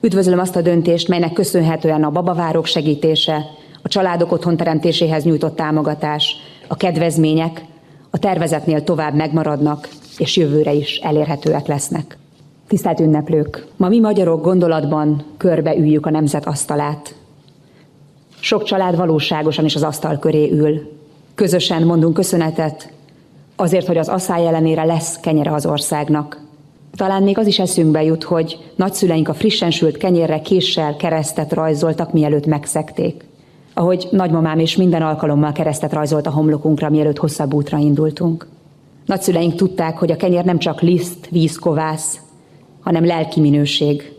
Üdvözlöm 0.00 0.38
azt 0.38 0.56
a 0.56 0.62
döntést, 0.62 1.08
melynek 1.08 1.32
köszönhetően 1.32 2.04
a 2.04 2.10
babavárok 2.10 2.66
segítése, 2.66 3.44
a 3.82 3.88
családok 3.88 4.32
otthonteremtéséhez 4.32 5.24
nyújtott 5.24 5.56
támogatás, 5.56 6.36
a 6.66 6.76
kedvezmények 6.76 7.70
a 8.14 8.18
tervezetnél 8.18 8.84
tovább 8.84 9.14
megmaradnak, 9.14 9.88
és 10.18 10.36
jövőre 10.36 10.72
is 10.72 10.96
elérhetőek 10.96 11.66
lesznek. 11.66 12.18
Tisztelt 12.68 13.00
ünneplők! 13.00 13.66
Ma 13.76 13.88
mi 13.88 14.00
magyarok 14.00 14.44
gondolatban 14.44 15.24
körbeüljük 15.36 16.06
a 16.06 16.10
nemzet 16.10 16.46
asztalát. 16.46 17.14
Sok 18.40 18.62
család 18.62 18.96
valóságosan 18.96 19.64
is 19.64 19.74
az 19.74 19.82
asztal 19.82 20.18
köré 20.18 20.50
ül. 20.50 20.90
Közösen 21.34 21.82
mondunk 21.82 22.14
köszönetet 22.14 22.92
azért, 23.56 23.86
hogy 23.86 23.96
az 23.96 24.08
asszály 24.08 24.46
ellenére 24.46 24.84
lesz 24.84 25.20
kenyere 25.20 25.52
az 25.52 25.66
országnak. 25.66 26.40
Talán 26.96 27.22
még 27.22 27.38
az 27.38 27.46
is 27.46 27.58
eszünkbe 27.58 28.02
jut, 28.02 28.22
hogy 28.22 28.72
nagyszüleink 28.76 29.28
a 29.28 29.34
frissen 29.34 29.70
sült 29.70 29.96
kenyérre 29.96 30.40
késsel 30.40 30.96
keresztet 30.96 31.52
rajzoltak, 31.52 32.12
mielőtt 32.12 32.46
megszekték. 32.46 33.24
Ahogy 33.74 34.08
nagymamám 34.10 34.58
is 34.58 34.76
minden 34.76 35.02
alkalommal 35.02 35.52
keresztet 35.52 35.92
rajzolt 35.92 36.26
a 36.26 36.30
homlokunkra, 36.30 36.90
mielőtt 36.90 37.18
hosszabb 37.18 37.54
útra 37.54 37.78
indultunk. 37.78 38.46
Nagyszüleink 39.06 39.54
tudták, 39.54 39.98
hogy 39.98 40.10
a 40.10 40.16
kenyér 40.16 40.44
nem 40.44 40.58
csak 40.58 40.80
liszt, 40.80 41.28
víz, 41.30 41.56
kovász, 41.56 42.20
hanem 42.80 43.04
lelki 43.04 43.40
minőség, 43.40 44.12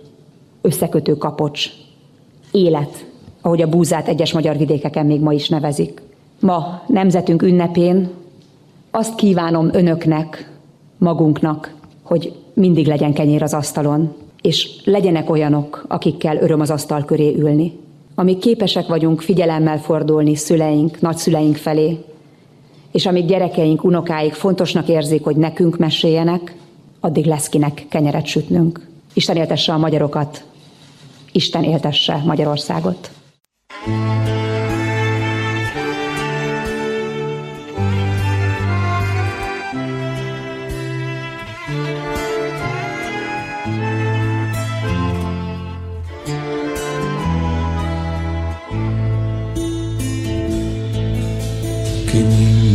összekötő 0.62 1.18
kapocs, 1.18 1.70
élet, 2.52 3.06
ahogy 3.42 3.62
a 3.62 3.70
búzát 3.70 4.08
egyes 4.08 4.34
magyar 4.34 4.58
vidékeken 4.58 5.06
még 5.06 5.22
ma 5.22 5.34
is 5.34 5.50
nevezik. 5.50 6.02
Ma 6.40 6.82
nemzetünk 6.88 7.42
ünnepén 7.42 8.10
azt 8.92 9.16
kívánom 9.16 9.70
önöknek, 9.74 10.52
magunknak, 10.98 11.74
hogy 12.02 12.34
mindig 12.54 12.88
legyen 12.88 13.14
kenyér 13.14 13.44
az 13.44 13.54
asztalon, 13.54 14.16
és 14.42 14.70
legyenek 14.84 15.30
olyanok, 15.30 15.86
akikkel 15.88 16.38
öröm 16.38 16.60
az 16.60 16.70
asztal 16.70 17.06
köré 17.06 17.36
ülni. 17.36 17.80
Amíg 18.16 18.40
képesek 18.40 18.88
vagyunk 18.88 19.22
figyelemmel 19.22 19.80
fordulni 19.80 20.36
szüleink, 20.36 21.02
nagyszüleink 21.02 21.56
felé, 21.56 22.06
és 22.92 23.06
amíg 23.06 23.26
gyerekeink, 23.26 23.84
unokáik 23.84 24.34
fontosnak 24.34 24.88
érzik, 24.88 25.24
hogy 25.24 25.36
nekünk 25.36 25.78
meséljenek, 25.78 26.56
addig 27.00 27.26
lesz 27.26 27.50
kinek 27.50 27.86
kenyeret 27.90 28.26
sütnünk. 28.26 28.88
Isten 29.14 29.36
éltesse 29.36 29.74
a 29.74 29.78
magyarokat, 29.78 30.44
Isten 31.32 31.64
éltesse 31.64 32.22
Magyarországot. 32.26 33.10
thank 33.86 34.28
you 34.28 34.83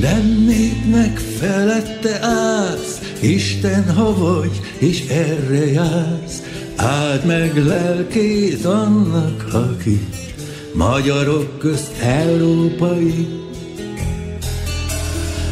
Mindennek 0.00 1.18
felette 1.18 2.18
állsz, 2.20 3.00
Isten, 3.20 3.94
ha 3.94 4.14
vagy, 4.14 4.60
és 4.78 5.08
erre 5.08 5.72
jársz, 5.72 6.42
áld 6.76 7.24
meg 7.24 7.66
lelkét 7.66 8.64
annak, 8.64 9.46
aki 9.52 10.08
magyarok 10.74 11.58
közt 11.58 11.92
európai. 12.02 13.28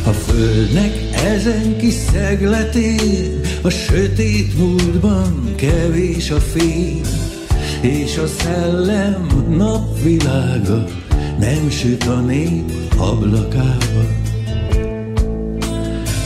A 0.04 0.10
földnek 0.10 0.92
ezen 1.24 1.76
kis 1.76 1.94
szegletén, 2.12 3.40
a 3.62 3.68
sötét 3.68 4.58
múltban 4.58 5.54
kevés 5.56 6.30
a 6.30 6.40
fény, 6.40 7.00
és 7.80 8.16
a 8.16 8.26
szellem 8.26 9.26
napvilága 9.48 10.84
nem 11.38 11.70
süt 11.70 12.04
a 12.04 12.20
nép 12.20 12.72
ablakába. 12.96 14.24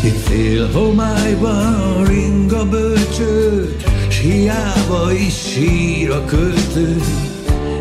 Itt 0.04 0.28
fél 0.28 0.70
homályban 0.72 2.04
ring 2.04 2.52
a 2.52 2.68
bölcső, 2.68 3.76
s 4.08 4.18
hiába 4.18 5.12
is 5.12 5.34
sír 5.34 6.10
a 6.10 6.24
költő, 6.24 6.96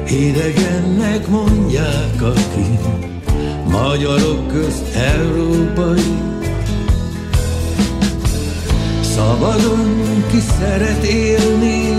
idegennek 0.08 1.28
mondják, 1.28 2.22
aki 2.22 2.80
magyarok 3.72 4.48
közt 4.48 4.96
európai. 4.96 6.18
Szabadon 9.02 10.24
ki 10.32 10.40
szeret 10.60 11.04
élni, 11.04 11.92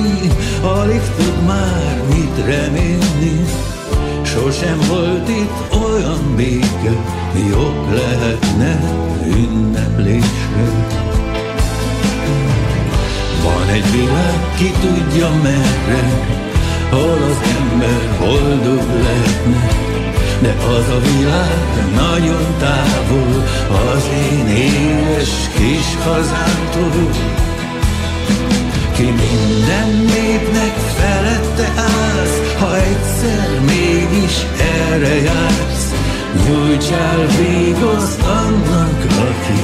alig 0.62 1.02
tud 1.16 1.46
már 1.46 2.02
mit 2.08 2.44
remélni, 2.46 3.44
Sosem 4.22 4.78
volt 4.88 5.28
itt 5.28 5.74
olyan 5.84 6.34
béke, 6.36 7.19
ok 7.38 7.90
lehetne 7.92 8.80
ünneplésre. 9.26 10.66
Van 13.42 13.68
egy 13.68 13.90
világ, 13.90 14.54
ki 14.56 14.70
tudja 14.80 15.30
merre, 15.42 16.02
hol 16.90 17.22
az 17.30 17.38
ember 17.58 18.18
boldog 18.18 18.86
lehetne, 19.02 19.68
de 20.40 20.54
az 20.66 20.88
a 20.88 21.00
világ 21.00 21.90
nagyon 21.94 22.46
távol 22.58 23.44
az 23.68 24.08
én 24.30 24.46
éles 24.46 25.30
kis 25.56 26.04
hazámtól. 26.04 27.10
Ki 28.92 29.04
minden 29.04 29.90
népnek 29.90 30.74
felette 30.98 31.72
állsz, 31.76 32.40
ha 32.58 32.76
egyszer 32.76 33.60
mégis 33.60 34.46
erre 34.58 35.14
jársz, 35.14 35.99
nyújtsál 36.34 37.26
végoszt 37.26 38.22
annak, 38.22 39.04
aki 39.04 39.60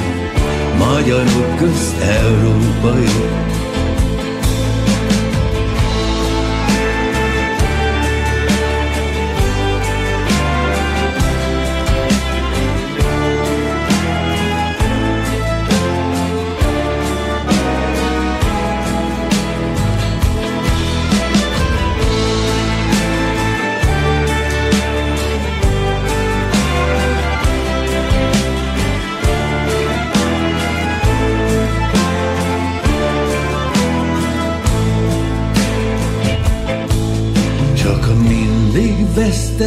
magyarok 0.78 1.56
közt 1.56 2.00
európai. 2.00 3.55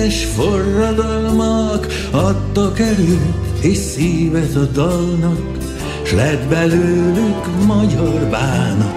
Vesztes 0.10 0.26
forradalmak 0.26 1.88
adtak 2.12 2.80
erőt 2.80 3.62
és 3.62 3.78
szívet 3.78 4.56
a 4.56 4.66
dalnak, 4.66 5.58
s 6.04 6.12
lett 6.12 6.48
belőlük 6.48 7.66
magyar 7.66 8.28
bánat. 8.30 8.96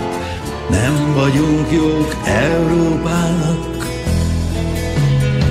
Nem 0.71 1.15
vagyunk 1.15 1.71
jók 1.73 2.17
Európának, 2.25 3.87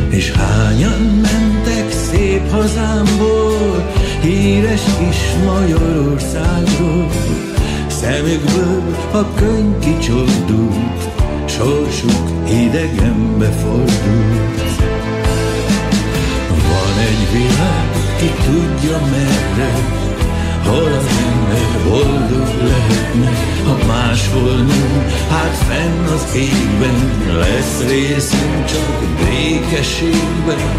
és 0.09 0.31
hányan 0.31 1.01
mentek 1.01 1.91
szép 1.91 2.51
hazámból, 2.51 3.91
híres 4.21 4.83
kis 4.83 5.17
Magyarországról. 5.45 7.09
Szemükből 7.87 8.81
a 9.11 9.33
könyv 9.33 9.79
kicsordult, 9.79 11.09
sorsuk 11.45 12.49
idegenbe 12.49 13.49
fordult. 13.49 14.60
Egy 17.11 17.31
világ, 17.31 17.89
ki 18.17 18.31
tudja 18.45 18.99
merre, 19.11 19.71
hol 20.65 20.91
az 20.99 21.05
ember 21.27 21.83
boldog 21.83 22.49
lehetne, 22.63 23.31
ha 23.65 23.85
máshol 23.87 24.55
nem, 24.55 25.05
hát 25.29 25.55
fenn 25.67 26.05
az 26.05 26.35
égben 26.35 27.11
lesz 27.39 27.87
részünk 27.87 28.65
csak 28.65 29.03
békességben. 29.19 30.75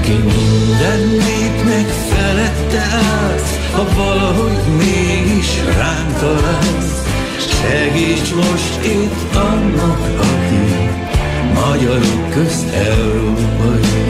Ki 0.00 0.12
minden 0.12 1.00
népnek 1.08 1.86
felette 1.86 2.80
állsz, 2.80 3.58
ha 3.72 3.86
valahogy 3.96 4.58
mégis 4.76 5.50
ránk 5.76 6.18
találsz, 6.18 7.02
segíts 7.38 8.34
most 8.34 8.84
itt 8.84 9.34
annak, 9.34 10.00
aki 10.18 11.06
magyarok 11.60 12.30
közt 12.30 12.68
európai. 12.74 14.02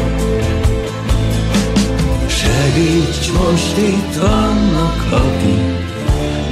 Segíts 2.27 3.33
most 3.33 3.77
itt 3.77 4.23
annak, 4.23 5.13
aki 5.13 5.55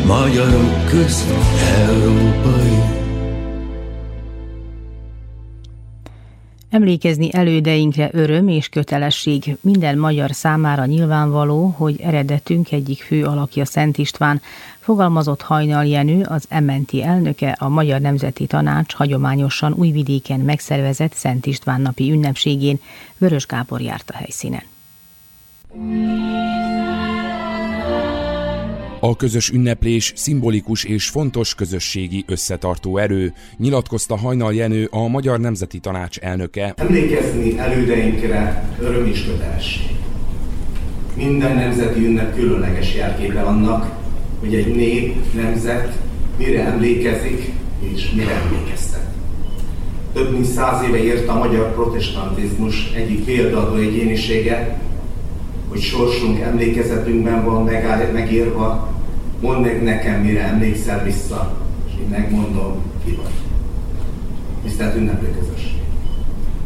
magyarok 0.06 0.86
közt 0.88 1.32
európai. 1.88 3.05
Emlékezni 6.76 7.28
elődeinkre 7.32 8.10
öröm 8.12 8.48
és 8.48 8.68
kötelesség. 8.68 9.56
Minden 9.60 9.98
magyar 9.98 10.30
számára 10.30 10.84
nyilvánvaló, 10.84 11.74
hogy 11.76 12.00
eredetünk 12.00 12.72
egyik 12.72 13.02
fő 13.02 13.24
alakja 13.24 13.64
Szent 13.64 13.98
István, 13.98 14.40
fogalmazott 14.78 15.42
Hajnal 15.42 15.84
Jenő, 15.84 16.22
az 16.28 16.48
MNT 16.60 16.94
elnöke 16.94 17.56
a 17.58 17.68
Magyar 17.68 18.00
Nemzeti 18.00 18.46
Tanács 18.46 18.94
hagyományosan 18.94 19.72
Újvidéken 19.72 20.40
megszervezett 20.40 21.12
Szent 21.12 21.46
István 21.46 21.80
napi 21.80 22.12
ünnepségén. 22.12 22.80
Vörös 23.18 23.46
Gábor 23.46 23.80
járt 23.80 24.10
a 24.10 24.16
helyszínen. 24.16 24.62
A 29.06 29.16
közös 29.16 29.50
ünneplés 29.50 30.12
szimbolikus 30.16 30.84
és 30.84 31.08
fontos 31.08 31.54
közösségi 31.54 32.24
összetartó 32.26 32.96
erő, 32.96 33.32
nyilatkozta 33.56 34.16
Hajnal 34.16 34.54
Jenő, 34.54 34.88
a 34.90 35.08
Magyar 35.08 35.40
Nemzeti 35.40 35.78
Tanács 35.78 36.18
elnöke. 36.18 36.74
Emlékezni 36.76 37.58
elődeinkre 37.58 38.68
öröm 38.80 39.06
és 39.06 39.24
kötelesség. 39.24 39.90
Minden 41.16 41.54
nemzeti 41.56 42.06
ünnep 42.06 42.34
különleges 42.34 42.94
jelképe 42.94 43.40
annak, 43.40 43.96
hogy 44.40 44.54
egy 44.54 44.74
nép, 44.74 45.34
nemzet 45.34 45.98
mire 46.38 46.64
emlékezik 46.64 47.52
és 47.80 48.10
mire 48.10 48.32
emlékeztet. 48.32 49.06
Több 50.12 50.32
mint 50.32 50.44
száz 50.44 50.88
éve 50.88 51.02
ért 51.02 51.28
a 51.28 51.38
magyar 51.38 51.74
protestantizmus 51.74 52.92
egyik 52.94 53.24
példadó 53.24 53.74
egyénisége, 53.74 54.80
hogy 55.68 55.80
sorsunk 55.80 56.40
emlékezetünkben 56.40 57.44
van 57.44 57.64
megírva, 58.12 58.94
mondd 59.40 59.62
meg 59.62 59.82
nekem, 59.82 60.20
mire 60.20 60.42
emlékszel 60.42 61.04
vissza, 61.04 61.56
és 61.86 61.92
én 62.00 62.08
megmondom, 62.08 62.82
ki 63.04 63.18
vagy. 63.22 63.32
Tisztelt 64.62 64.96
ünneplő 64.96 65.36
közösség. 65.40 65.80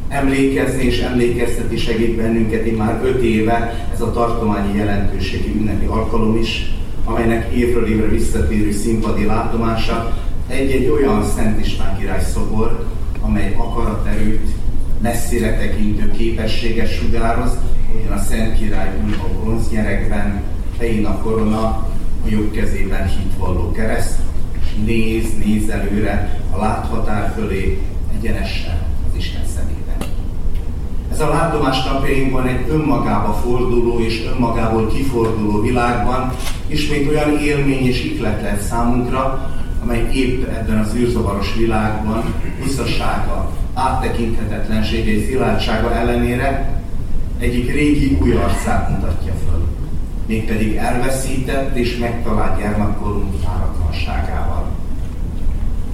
Emlékezni 0.09 0.85
és 0.85 1.01
emlékeztetni 1.01 1.77
segít 1.77 2.17
bennünket 2.17 2.65
én 2.65 2.75
már 2.75 3.01
öt 3.05 3.23
éve 3.23 3.89
ez 3.93 4.01
a 4.01 4.13
tartományi 4.13 4.79
jelentőségi 4.79 5.55
ünnepi 5.61 5.87
alkalom 5.87 6.37
is, 6.37 6.75
amelynek 7.05 7.53
évről 7.53 7.87
évre 7.87 8.09
visszatérő 8.09 8.73
színpadi 8.73 9.25
látomása 9.25 10.19
egy-egy 10.47 10.89
olyan 10.89 11.25
Szent 11.25 11.61
István 11.61 11.97
király 11.99 12.23
szobor, 12.23 12.87
amely 13.21 13.55
akaraterőt, 13.59 14.51
messzire 15.03 15.57
tekintő 15.57 16.11
képességet 16.11 16.93
sugároz, 16.93 17.59
ugyan 18.01 18.13
a 18.13 18.23
Szent 18.23 18.59
Király 18.59 18.89
ül 19.07 19.15
a 19.15 19.41
bronznyerekben, 19.41 20.43
fején 20.79 21.07
a 21.07 21.19
korona, 21.19 21.90
jobb 22.29 22.51
kezében 22.51 23.09
hitvalló 23.09 23.73
kereszt, 23.73 24.19
néz, 24.85 25.25
néz 25.45 25.69
előre 25.69 26.41
a 26.51 26.59
láthatár 26.59 27.33
fölé 27.37 27.83
egyenesen 28.19 28.79
az 29.11 29.17
Isten 29.17 29.43
szemében. 29.57 30.09
Ez 31.13 31.21
a 31.21 31.29
látomás 31.29 31.85
napjainkban 31.85 32.47
egy 32.47 32.69
önmagába 32.69 33.33
forduló 33.33 34.01
és 34.01 34.25
önmagából 34.35 34.87
kiforduló 34.87 35.61
világban 35.61 36.33
ismét 36.67 37.09
olyan 37.09 37.39
élmény 37.39 37.87
és 37.87 38.05
iklet 38.05 38.43
lett 38.43 38.61
számunkra, 38.61 39.51
amely 39.83 40.09
épp 40.13 40.45
ebben 40.45 40.79
az 40.79 40.95
űrzavaros 40.95 41.55
világban 41.55 42.35
visszasága, 42.65 43.51
áttekinthetetlensége 43.75 45.13
és 45.13 45.27
szilárdsága 45.27 45.95
ellenére 45.95 46.81
egyik 47.39 47.73
régi 47.73 48.19
új 48.23 48.33
arcát 48.33 48.89
mutatja 48.89 49.33
föl, 49.49 49.70
mégpedig 50.31 50.77
elveszített 50.77 51.77
és 51.77 51.97
megtalált 51.97 52.59
gyermekkorunk 52.59 53.35
fáradtlanságával. 53.45 54.69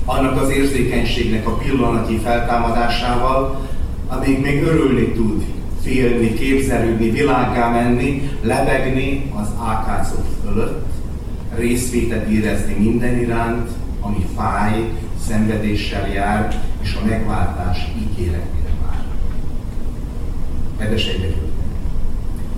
Annak 0.04 0.40
az 0.40 0.50
érzékenységnek 0.50 1.46
a 1.46 1.56
pillanati 1.56 2.16
feltámadásával, 2.16 3.68
amíg 4.08 4.40
még 4.40 4.62
örülni 4.62 5.12
tud, 5.12 5.44
félni, 5.82 6.34
képzelődni, 6.34 7.10
világgá 7.10 7.70
menni, 7.70 8.30
lebegni 8.42 9.32
az 9.34 9.48
ákácok 9.66 10.24
fölött, 10.44 10.86
részvétet 11.54 12.28
érezni 12.28 12.74
minden 12.74 13.18
iránt, 13.18 13.70
ami 14.00 14.26
fáj, 14.36 14.90
szenvedéssel 15.26 16.08
jár, 16.08 16.62
és 16.82 16.96
a 17.02 17.06
megváltás 17.06 17.92
ígéretére 17.98 18.70
vár. 18.82 19.04
Kedves 20.78 21.06
egyetők! 21.06 21.55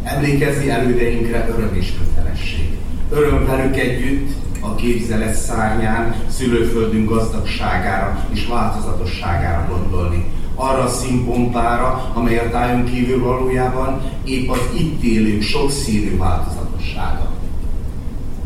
Emlékezni 0.08 0.70
elődeinkre 0.70 1.48
öröm 1.48 1.74
és 1.74 1.92
kötelesség. 1.98 2.78
Öröm 3.10 3.46
velük 3.46 3.76
együtt 3.76 4.30
a 4.60 4.74
képzelet 4.74 5.34
szárnyán 5.34 6.14
szülőföldünk 6.28 7.08
gazdagságára 7.08 8.26
és 8.32 8.46
változatosságára 8.46 9.68
gondolni. 9.70 10.24
Arra 10.54 10.82
a 10.82 10.88
színpompára, 10.88 12.12
amely 12.14 12.38
a 12.38 12.50
tájon 12.50 12.84
kívül 12.84 13.22
valójában 13.22 14.00
épp 14.24 14.50
az 14.50 14.60
itt 14.78 15.02
élők 15.02 15.42
sokszínű 15.42 16.16
változatossága. 16.16 17.30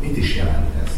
Mit 0.01 0.17
is 0.17 0.35
jelent 0.35 0.75
ez? 0.83 0.91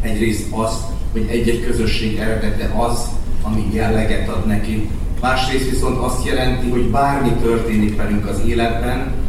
Egyrészt 0.00 0.46
azt, 0.50 0.84
hogy 1.12 1.26
egy-egy 1.30 1.64
közösség 1.66 2.18
eredete 2.18 2.74
az, 2.76 3.08
ami 3.42 3.68
jelleget 3.72 4.28
ad 4.28 4.46
neki. 4.46 4.88
Másrészt 5.20 5.70
viszont 5.70 5.98
azt 5.98 6.26
jelenti, 6.26 6.70
hogy 6.70 6.90
bármi 6.90 7.30
történik 7.30 7.96
velünk 7.96 8.26
az 8.26 8.40
életben, 8.46 9.24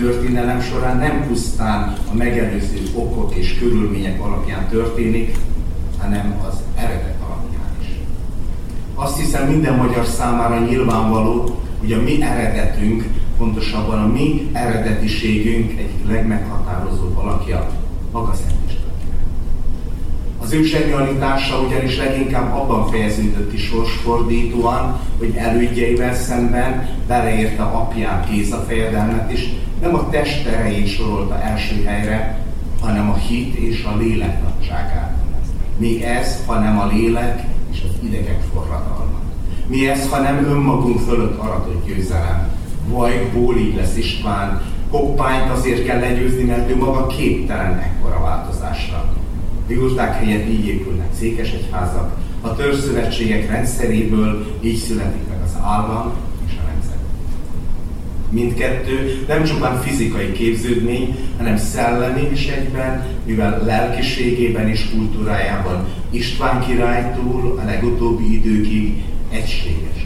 történelem 0.00 0.60
során 0.60 0.96
nem 0.96 1.26
pusztán 1.28 1.96
a 2.12 2.14
megelőző 2.14 2.80
okok 2.94 3.34
és 3.34 3.58
körülmények 3.58 4.20
alapján 4.20 4.68
történik, 4.68 5.36
hanem 5.98 6.40
az 6.48 6.54
eredet 6.74 7.16
alapján 7.26 7.76
is. 7.80 7.88
Azt 8.94 9.18
hiszem 9.18 9.48
minden 9.48 9.74
magyar 9.74 10.06
számára 10.06 10.58
nyilvánvaló, 10.58 11.60
hogy 11.80 11.92
a 11.92 12.00
mi 12.02 12.22
eredetünk, 12.22 13.04
pontosabban 13.38 14.02
a 14.02 14.12
mi 14.12 14.50
eredetiségünk 14.52 15.78
egy 15.78 15.92
legmeghatározóbb 16.08 17.16
alakja, 17.16 17.70
maga 18.12 18.34
Szent 18.34 18.58
az 20.48 20.54
ő 20.54 20.62
zsenialitása 20.62 21.60
ugyanis 21.60 21.96
leginkább 21.96 22.54
abban 22.54 22.90
fejeződött 22.90 23.50
ki 23.50 23.56
sorsfordítóan, 23.56 25.00
hogy 25.18 25.34
elődjeivel 25.36 26.14
szemben 26.14 26.88
beleérte 27.06 27.62
apját 27.62 28.30
Géza 28.30 28.64
fejedelmet 28.68 29.32
is, 29.32 29.48
nem 29.80 29.94
a 29.94 30.08
test 30.10 30.46
erejét 30.46 30.86
sorolta 30.86 31.42
első 31.42 31.84
helyre, 31.84 32.44
hanem 32.80 33.10
a 33.10 33.14
hit 33.14 33.54
és 33.54 33.84
a 33.84 33.96
lélek 33.96 34.42
nagyságát. 34.42 35.16
Mi 35.76 36.04
ez, 36.04 36.42
hanem 36.46 36.78
a 36.78 36.86
lélek 36.86 37.44
és 37.72 37.82
az 37.88 38.04
idegek 38.04 38.40
forradalma. 38.52 39.20
Mi 39.66 39.88
ez, 39.88 40.08
hanem 40.08 40.44
önmagunk 40.44 40.98
fölött 40.98 41.38
aratott 41.38 41.86
győzelem. 41.86 42.48
Vaj, 42.88 43.30
bólig 43.34 43.74
lesz 43.76 43.96
István, 43.96 44.62
koppányt 44.90 45.50
azért 45.50 45.84
kell 45.84 46.00
legyőzni, 46.00 46.42
mert 46.42 46.70
ő 46.70 46.76
maga 46.76 47.06
képtelen 47.06 47.78
ekkora 47.78 48.20
változásra. 48.20 49.14
Jurták 49.68 50.14
helyett 50.14 50.48
így 50.48 50.66
épülnek 50.66 51.08
székesegyházak, 51.18 52.16
a 52.40 52.54
törzszövetségek 52.54 53.50
rendszeréből 53.50 54.46
így 54.60 54.76
születik 54.76 55.28
meg 55.28 55.38
az 55.44 55.56
állam. 55.62 56.12
Mindkettő 58.30 59.24
nem 59.28 59.44
csupán 59.44 59.80
fizikai 59.80 60.32
képződmény, 60.32 61.16
hanem 61.36 61.56
szellemi 61.56 62.28
is 62.32 62.46
egyben, 62.46 63.06
mivel 63.24 63.62
lelkiségében 63.64 64.68
és 64.68 64.90
kultúrájában. 64.90 65.86
István 66.10 66.60
királytól 66.66 67.58
a 67.62 67.64
legutóbbi 67.64 68.34
időkig 68.34 69.02
egységes 69.30 69.98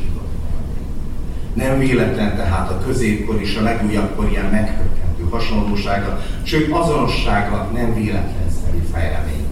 nem 1.55 1.79
véletlen 1.79 2.37
tehát 2.37 2.71
a 2.71 2.81
középkor 2.87 3.41
és 3.41 3.57
a 3.57 3.63
legújabb 3.63 4.15
kor 4.17 4.31
ilyen 4.31 4.45
meghökkentő 4.45 5.23
hasonlósága, 5.31 6.21
sőt 6.43 6.73
azonossága 6.73 7.71
nem 7.75 7.95
véletlenszerű 7.95 8.79
fejlemény. 8.93 9.47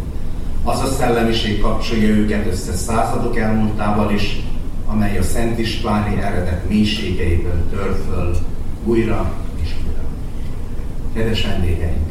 Az 0.65 0.81
a 0.81 0.87
szellemiség 0.87 1.61
kapcsolja 1.61 2.09
őket 2.09 2.47
össze 2.47 2.73
századok 2.73 3.39
elmúltával 3.39 4.13
is, 4.13 4.41
amely 4.87 5.19
a 5.19 5.23
Szent 5.23 5.59
Istváni 5.59 6.21
eredet 6.21 6.69
mélységeiből 6.69 7.69
tör 7.71 7.97
föl 8.09 8.37
újra 8.85 9.33
és 9.63 9.69
újra. 9.87 10.03
Kedves 11.15 11.47
vendégeink! 11.47 12.09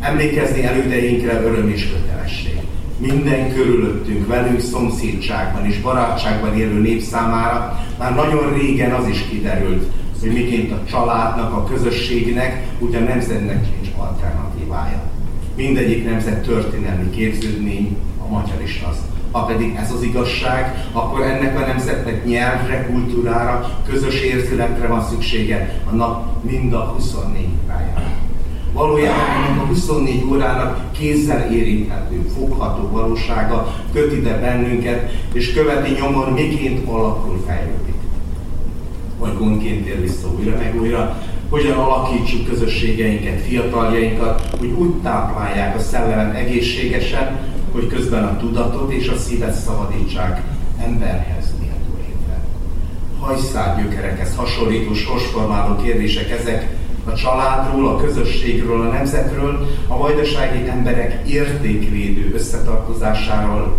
Emlékezni 0.00 0.64
elődeinkre 0.64 1.42
öröm 1.42 1.68
és 1.68 1.88
kötelesség. 1.92 2.60
Minden 2.98 3.54
körülöttünk, 3.54 4.26
velünk 4.26 4.60
szomszédságban 4.60 5.66
és 5.66 5.80
barátságban 5.80 6.56
élő 6.56 6.80
nép 6.80 7.00
számára 7.00 7.86
már 7.98 8.14
nagyon 8.14 8.52
régen 8.52 8.92
az 8.92 9.08
is 9.08 9.24
kiderült, 9.30 9.90
hogy 10.20 10.32
miként 10.32 10.72
a 10.72 10.82
családnak, 10.90 11.52
a 11.52 11.64
közösségnek, 11.64 12.66
ugye 12.78 12.98
a 12.98 13.02
nemzetnek 13.02 13.60
nincs 13.60 13.88
alternatívája 13.96 15.12
mindegyik 15.56 16.04
nemzet 16.04 16.42
történelmi 16.42 17.10
képződmény, 17.10 17.96
a 18.18 18.28
magyar 18.28 18.62
is 18.62 18.84
az. 18.90 19.13
Ha 19.34 19.44
pedig 19.44 19.74
ez 19.74 19.92
az 19.92 20.02
igazság, 20.02 20.88
akkor 20.92 21.20
ennek 21.20 21.56
a 21.56 21.66
nemzetnek 21.66 22.24
nyelvre, 22.24 22.86
kultúrára, 22.86 23.78
közös 23.88 24.20
érzületre 24.20 24.86
van 24.86 25.02
szüksége 25.02 25.80
a 25.90 25.94
nap 25.94 26.44
mind 26.44 26.72
a 26.72 26.78
24 26.78 27.46
órájára. 27.64 28.12
Valójában 28.72 29.58
a 29.58 29.66
24 29.66 30.24
órának 30.30 30.92
kézzel 30.92 31.52
érinthető, 31.52 32.30
fogható 32.38 32.88
valósága 32.90 33.74
köt 33.92 34.12
ide 34.12 34.38
bennünket, 34.38 35.12
és 35.32 35.52
követi 35.52 35.92
nyomon, 36.00 36.32
miként 36.32 36.88
alakul, 36.88 37.44
fejlődik. 37.46 37.94
Vagy 39.18 39.36
gondként 39.38 39.86
ér 39.86 40.00
vissza 40.00 40.28
újra 40.38 40.56
meg 40.56 40.80
újra, 40.80 41.22
hogyan 41.50 41.78
alakítsuk 41.78 42.48
közösségeinket, 42.48 43.40
fiataljainkat, 43.40 44.56
hogy 44.58 44.70
úgy 44.78 44.94
táplálják 45.02 45.76
a 45.76 45.80
szellemet 45.80 46.36
egészségesen, 46.36 47.53
hogy 47.74 47.86
közben 47.86 48.24
a 48.24 48.36
tudatot 48.36 48.92
és 48.92 49.08
a 49.08 49.16
szívet 49.16 49.54
szabadítsák 49.54 50.42
emberhez 50.78 51.54
méltó 51.60 51.96
létre. 51.96 52.40
Hajszál 53.20 53.82
gyökerekhez 53.82 54.34
hasonlító 54.36 54.94
sorsformáló 54.94 55.76
kérdések 55.82 56.30
ezek, 56.30 56.76
a 57.04 57.12
családról, 57.12 57.88
a 57.88 57.96
közösségről, 57.96 58.80
a 58.80 58.92
nemzetről, 58.92 59.66
a 59.86 59.96
vajdasági 59.96 60.68
emberek 60.68 61.28
értékvédő 61.28 62.32
összetartozásáról, 62.34 63.76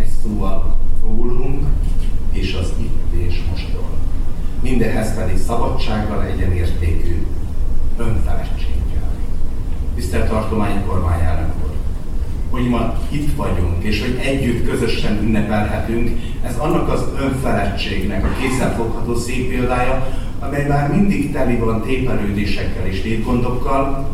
egy 0.00 0.10
szóval 0.22 0.76
rólunk 1.02 1.66
és 2.32 2.56
az 2.60 2.72
itt 2.78 3.26
és 3.28 3.40
mostról 3.50 3.92
mindenhez 4.62 5.14
pedig 5.14 5.38
szabadsággal 5.38 6.24
egyenértékű 6.24 7.26
önfeledtséggel. 7.96 9.10
Tisztelt 9.94 10.28
tartományi 10.28 10.80
kormányelnök 10.86 11.54
úr, 11.64 11.71
hogy 12.52 12.68
ma 12.68 12.94
itt 13.08 13.34
vagyunk, 13.36 13.82
és 13.82 14.00
hogy 14.00 14.20
együtt 14.24 14.68
közösen 14.68 15.18
ünnepelhetünk, 15.22 16.10
ez 16.46 16.56
annak 16.56 16.88
az 16.88 17.04
önfeledtségnek 17.20 18.24
a 18.24 18.28
kézzelfogható 18.40 19.14
szép 19.14 19.48
példája, 19.48 20.08
amely 20.38 20.66
már 20.66 20.90
mindig 20.90 21.32
teli 21.32 21.56
van 21.56 21.82
tépelődésekkel 21.82 22.86
és 22.86 23.00
tétgondokkal, 23.00 24.08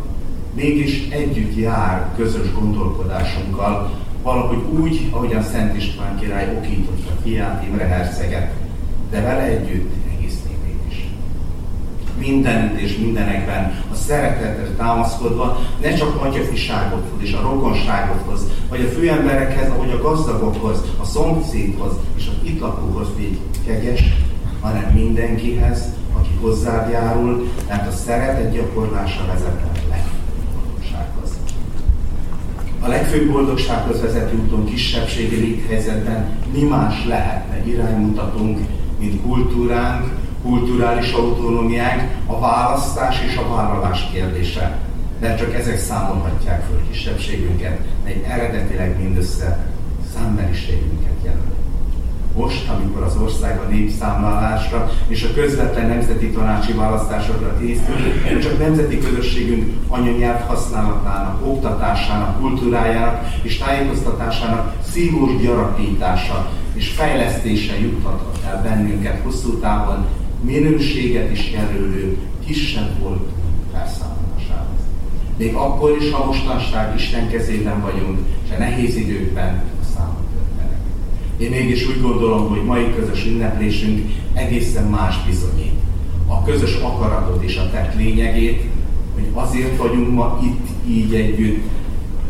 mégis 0.53 1.07
együtt 1.09 1.57
jár 1.57 2.13
közös 2.15 2.53
gondolkodásunkkal, 2.53 3.91
valahogy 4.23 4.63
úgy, 4.79 5.07
ahogy 5.11 5.33
a 5.33 5.41
Szent 5.41 5.77
István 5.77 6.19
király 6.19 6.55
okította 6.57 7.11
fiát, 7.23 7.65
Imre 7.67 7.85
herceget, 7.85 8.53
de 9.11 9.21
vele 9.21 9.41
együtt 9.41 9.91
mindenütt 12.19 12.79
és 12.79 12.97
mindenekben 12.97 13.83
a 13.91 13.95
szeretetre 13.95 14.67
támaszkodva 14.77 15.59
ne 15.81 15.93
csak 15.93 16.23
matyafiságokhoz 16.23 17.21
és 17.21 17.33
a 17.33 17.41
rokonságokhoz, 17.41 18.47
vagy 18.69 18.81
a 18.81 18.97
főemberekhez, 18.97 19.69
ahogy 19.69 19.91
a 19.91 20.01
gazdagokhoz, 20.01 20.83
a 21.01 21.05
szomszédhoz 21.05 21.93
és 22.17 22.27
az 22.27 22.47
itt 22.47 22.59
lakókhoz 22.59 23.07
így 23.19 23.39
kegyes, 23.65 24.03
hanem 24.61 24.91
mindenkihez, 24.93 25.85
aki 26.17 26.29
hozzád 26.41 26.89
járul, 26.89 27.47
mert 27.67 27.87
a 27.87 27.91
szeretet 27.91 28.53
gyakorlása 28.53 29.25
vezet 29.25 29.61
a 29.63 29.89
legfőbb. 29.89 30.19
A 32.81 32.87
legfőbb 32.87 33.31
boldogsághoz 33.31 34.01
vezető 34.01 34.37
úton 34.37 34.65
kisebbségi 34.65 35.35
léthelyzetben 35.35 36.37
mi 36.53 36.63
más 36.63 37.05
lehetne 37.05 37.67
iránymutatunk, 37.67 38.59
mint 38.99 39.21
kultúránk, 39.21 40.11
kulturális 40.43 41.11
autonómiánk, 41.11 42.11
a 42.25 42.39
választás 42.39 43.21
és 43.27 43.37
a 43.37 43.55
vállalás 43.55 44.09
kérdése. 44.11 44.77
De 45.19 45.35
csak 45.35 45.53
ezek 45.53 45.79
számolhatják 45.79 46.65
föl 46.65 46.87
kisebbségünket, 46.89 47.79
mely 48.03 48.23
eredetileg 48.27 48.97
mindössze 49.01 49.69
emberiségünket 50.27 51.17
jelöli. 51.23 51.57
Most, 52.35 52.69
amikor 52.69 53.03
az 53.03 53.15
ország 53.21 53.59
a 53.59 53.69
népszámlálásra 53.69 54.91
és 55.07 55.23
a 55.23 55.33
közvetlen 55.33 55.87
nemzeti 55.87 56.29
tanácsi 56.29 56.73
választásokra 56.73 57.57
készül, 57.59 57.95
csak 58.41 58.59
nemzeti 58.59 58.99
közösségünk 58.99 59.73
anyanyelv 59.87 60.47
használatának, 60.47 61.45
oktatásának, 61.45 62.39
kultúrájának 62.39 63.27
és 63.41 63.57
tájékoztatásának 63.57 64.73
szívós 64.91 65.41
gyarapítása 65.41 66.49
és 66.73 66.89
fejlesztése 66.89 67.79
juthathat 67.79 68.39
el 68.45 68.61
bennünket 68.61 69.21
hosszú 69.23 69.59
távon 69.59 70.05
minőséget 70.41 71.31
is 71.31 71.51
jelölő 71.51 72.17
kisebb 72.45 72.99
volt 72.99 73.29
felszámolásához. 73.71 74.79
Még 75.37 75.53
akkor 75.53 75.97
is, 76.01 76.11
ha 76.11 76.25
mostanság 76.25 76.95
Isten 76.95 77.29
kezében 77.29 77.81
vagyunk, 77.81 78.19
és 78.45 78.55
a 78.55 78.57
nehéz 78.57 78.95
időkben 78.95 79.63
én 81.39 81.49
mégis 81.49 81.87
úgy 81.87 82.01
gondolom, 82.01 82.49
hogy 82.49 82.63
mai 82.63 82.93
közös 82.95 83.25
ünneplésünk 83.25 84.11
egészen 84.33 84.83
más 84.83 85.15
bizonyít. 85.25 85.73
A 86.27 86.43
közös 86.43 86.75
akaratot 86.75 87.43
és 87.43 87.57
a 87.57 87.69
tett 87.69 87.95
lényegét, 87.95 88.63
hogy 89.13 89.27
azért 89.33 89.77
vagyunk 89.77 90.13
ma 90.13 90.39
itt 90.43 90.67
így 90.87 91.13
együtt, 91.13 91.63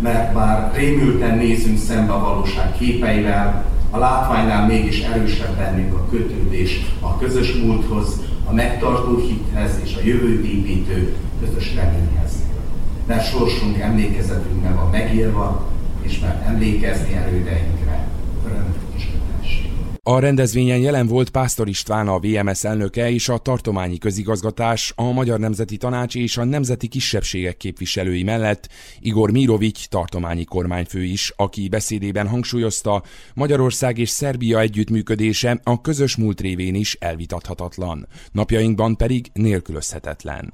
mert 0.01 0.33
bár 0.33 0.71
rémülten 0.75 1.37
nézünk 1.37 1.77
szembe 1.77 2.13
a 2.13 2.19
valóság 2.19 2.77
képeivel, 2.77 3.65
a 3.89 3.97
látványnál 3.97 4.65
mégis 4.65 5.01
erősebb 5.01 5.57
bennünk 5.57 5.93
a 5.93 6.05
kötődés 6.09 6.85
a 6.99 7.17
közös 7.17 7.53
múlthoz, 7.53 8.19
a 8.45 8.53
megtartó 8.53 9.17
hithez 9.17 9.79
és 9.83 9.95
a 9.95 10.05
jövőt 10.05 10.45
építő 10.45 11.15
közös 11.39 11.75
reményhez. 11.75 12.31
Mert 13.05 13.29
sorsunk 13.29 13.77
emlékezetünkben 13.77 14.75
van 14.75 14.89
megírva, 14.89 15.67
és 16.01 16.19
mert 16.19 16.47
emlékezni 16.47 17.13
erődeinkre 17.13 17.88
a 20.09 20.19
rendezvényen 20.19 20.79
jelen 20.79 21.07
volt 21.07 21.29
Pásztor 21.29 21.67
István, 21.67 22.07
a 22.07 22.19
VMS 22.19 22.63
elnöke 22.63 23.11
és 23.11 23.29
a 23.29 23.37
tartományi 23.37 23.97
közigazgatás, 23.97 24.93
a 24.95 25.11
Magyar 25.11 25.39
Nemzeti 25.39 25.77
Tanács 25.77 26.15
és 26.15 26.37
a 26.37 26.43
Nemzeti 26.43 26.87
Kisebbségek 26.87 27.57
képviselői 27.57 28.23
mellett 28.23 28.69
Igor 28.99 29.31
Mirovics 29.31 29.87
tartományi 29.87 30.43
kormányfő 30.43 31.03
is, 31.03 31.33
aki 31.35 31.67
beszédében 31.67 32.27
hangsúlyozta, 32.27 33.03
Magyarország 33.33 33.97
és 33.97 34.09
Szerbia 34.09 34.59
együttműködése 34.59 35.59
a 35.63 35.81
közös 35.81 36.15
múlt 36.15 36.41
révén 36.41 36.75
is 36.75 36.97
elvitathatatlan, 36.99 38.07
napjainkban 38.31 38.95
pedig 38.95 39.25
nélkülözhetetlen. 39.33 40.53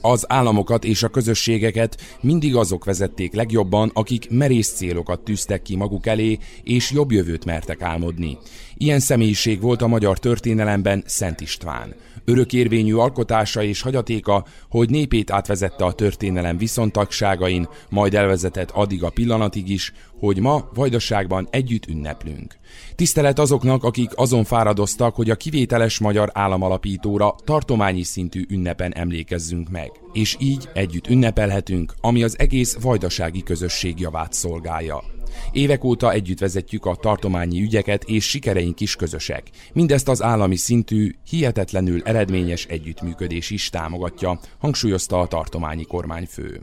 Az 0.00 0.24
államokat 0.28 0.84
és 0.84 1.02
a 1.02 1.08
közösségeket 1.08 2.00
mindig 2.20 2.56
azok 2.56 2.84
vezették 2.84 3.34
legjobban, 3.34 3.90
akik 3.94 4.30
merész 4.30 4.72
célokat 4.72 5.20
tűztek 5.20 5.42
ki 5.62 5.76
maguk 5.76 6.06
elé, 6.06 6.38
és 6.62 6.90
jobb 6.90 7.12
jövőt 7.12 7.44
mertek 7.44 7.82
álmodni. 7.82 8.38
Ilyen 8.76 9.00
személyiség 9.00 9.60
volt 9.60 9.82
a 9.82 9.86
magyar 9.86 10.18
történelemben 10.18 11.02
Szent 11.06 11.40
István. 11.40 11.94
Örökérvényű 12.24 12.94
alkotása 12.94 13.62
és 13.62 13.80
hagyatéka, 13.80 14.44
hogy 14.70 14.90
népét 14.90 15.30
átvezette 15.30 15.84
a 15.84 15.92
történelem 15.92 16.58
viszontagságain, 16.58 17.68
majd 17.88 18.14
elvezetett 18.14 18.70
addig 18.70 19.02
a 19.02 19.10
pillanatig 19.10 19.68
is, 19.68 19.92
hogy 20.18 20.38
ma 20.38 20.68
Vajdaságban 20.74 21.48
együtt 21.50 21.86
ünneplünk. 21.86 22.56
Tisztelet 22.94 23.38
azoknak, 23.38 23.84
akik 23.84 24.10
azon 24.14 24.44
fáradoztak, 24.44 25.14
hogy 25.14 25.30
a 25.30 25.36
kivételes 25.36 25.98
magyar 25.98 26.30
államalapítóra 26.32 27.34
tartományi 27.44 28.02
szintű 28.02 28.44
ünnepen 28.48 28.94
emlékezzünk 28.94 29.70
meg. 29.70 29.90
És 30.12 30.36
így 30.38 30.68
együtt 30.74 31.08
ünnepelhetünk, 31.08 31.94
ami 32.00 32.22
az 32.22 32.38
egész 32.38 32.76
vajdasági 32.80 33.42
közösség 33.42 34.00
javát 34.00 34.32
szolgálja. 34.32 35.13
Évek 35.52 35.84
óta 35.84 36.12
együtt 36.12 36.38
vezetjük 36.38 36.86
a 36.86 36.94
tartományi 36.94 37.62
ügyeket, 37.62 38.04
és 38.04 38.28
sikereink 38.28 38.80
is 38.80 38.96
közösek. 38.96 39.50
Mindezt 39.72 40.08
az 40.08 40.22
állami 40.22 40.56
szintű, 40.56 41.14
hihetetlenül 41.28 42.02
eredményes 42.02 42.64
együttműködés 42.64 43.50
is 43.50 43.70
támogatja, 43.70 44.38
hangsúlyozta 44.58 45.20
a 45.20 45.26
tartományi 45.26 45.84
kormányfő. 45.84 46.60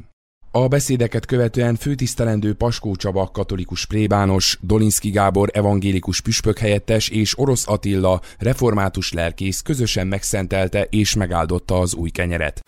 A 0.54 0.68
beszédeket 0.68 1.26
követően 1.26 1.76
főtisztelendő 1.76 2.54
Paskó 2.54 2.96
Csaba 2.96 3.30
katolikus 3.34 3.86
plébános, 3.86 4.58
Dolinszki 4.62 5.10
Gábor 5.10 5.50
evangélikus 5.54 6.22
püspök 6.22 6.58
helyettes 6.58 7.10
és 7.10 7.38
Orosz 7.38 7.68
Attila 7.68 8.22
református 8.40 9.14
lelkész 9.14 9.62
közösen 9.62 10.08
megszentelte 10.08 10.88
és 10.90 11.16
megáldotta 11.16 11.80
az 11.80 11.94
új 11.94 12.10
kenyeret. 12.10 12.62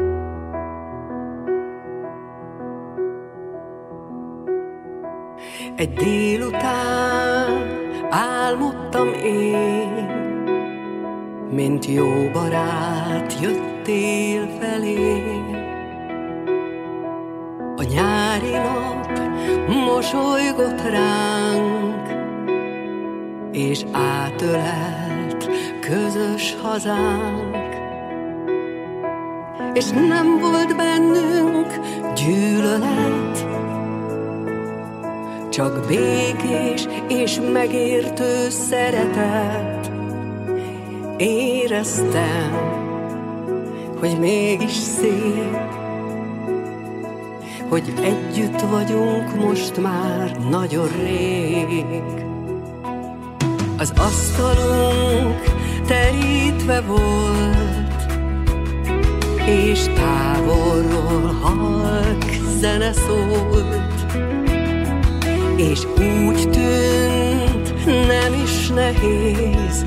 Egy 5.75 5.93
délután 5.93 7.67
álmodtam 8.09 9.07
én, 9.23 10.07
mint 11.51 11.85
jó 11.85 12.29
barát 12.33 13.39
jöttél 13.41 14.47
felém. 14.59 15.55
A 17.75 17.83
nyári 17.83 18.51
nap 18.51 19.19
mosolygott 19.67 20.81
ránk, 20.81 22.07
és 23.51 23.83
átölelt 23.91 25.49
közös 25.79 26.55
hazánk. 26.61 27.55
És 29.73 29.89
nem 29.89 30.39
volt 30.39 30.75
bennünk 30.75 31.79
gyűlölet, 32.15 33.47
csak 35.53 35.85
békés 35.87 36.87
és 37.07 37.39
megértő 37.53 38.49
szeretet. 38.49 39.91
Éreztem, 41.17 42.51
hogy 43.99 44.19
mégis 44.19 44.71
szép, 44.71 45.57
hogy 47.69 47.93
együtt 48.01 48.61
vagyunk 48.61 49.35
most 49.35 49.77
már 49.81 50.37
nagyon 50.49 50.87
rég. 51.03 52.01
Az 53.77 53.93
asztalunk 53.97 55.43
terítve 55.87 56.81
volt, 56.81 58.11
és 59.47 59.83
távolról 59.83 61.37
halk 61.41 62.25
zene 62.59 62.93
szólt 62.93 63.83
és 65.69 65.87
úgy 65.97 66.49
tűnt, 66.49 67.85
nem 67.85 68.33
is 68.43 68.67
nehéz. 68.67 69.85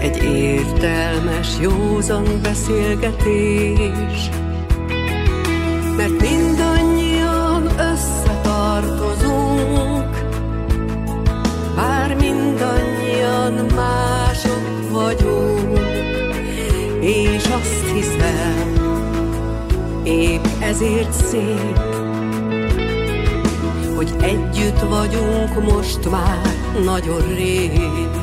Egy 0.00 0.22
értelmes, 0.22 1.48
józan 1.60 2.24
beszélgetés, 2.42 4.30
mert 5.96 6.20
mindannyian 6.20 7.68
összetartozunk, 7.92 10.10
bár 11.76 12.14
mindannyian 12.14 13.66
mások 13.74 14.90
vagyunk, 14.90 15.78
és 17.00 17.44
azt 17.44 17.90
hiszem, 17.94 18.72
épp 20.04 20.44
ezért 20.60 21.12
szép, 21.12 22.05
hogy 23.96 24.14
együtt 24.20 24.80
vagyunk 24.80 25.72
most 25.72 26.10
már 26.10 26.40
nagyon 26.84 27.34
rég. 27.34 28.15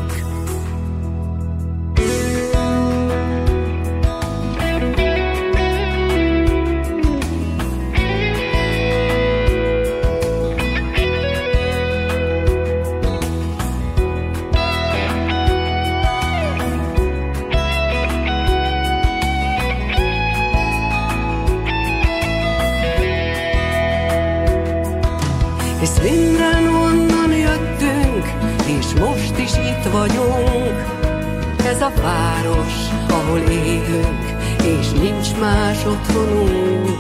város, 32.02 32.73
ahol 33.10 33.39
élünk, 33.39 34.25
és 34.63 34.91
nincs 34.91 35.35
más 35.39 35.85
otthonunk. 35.85 37.00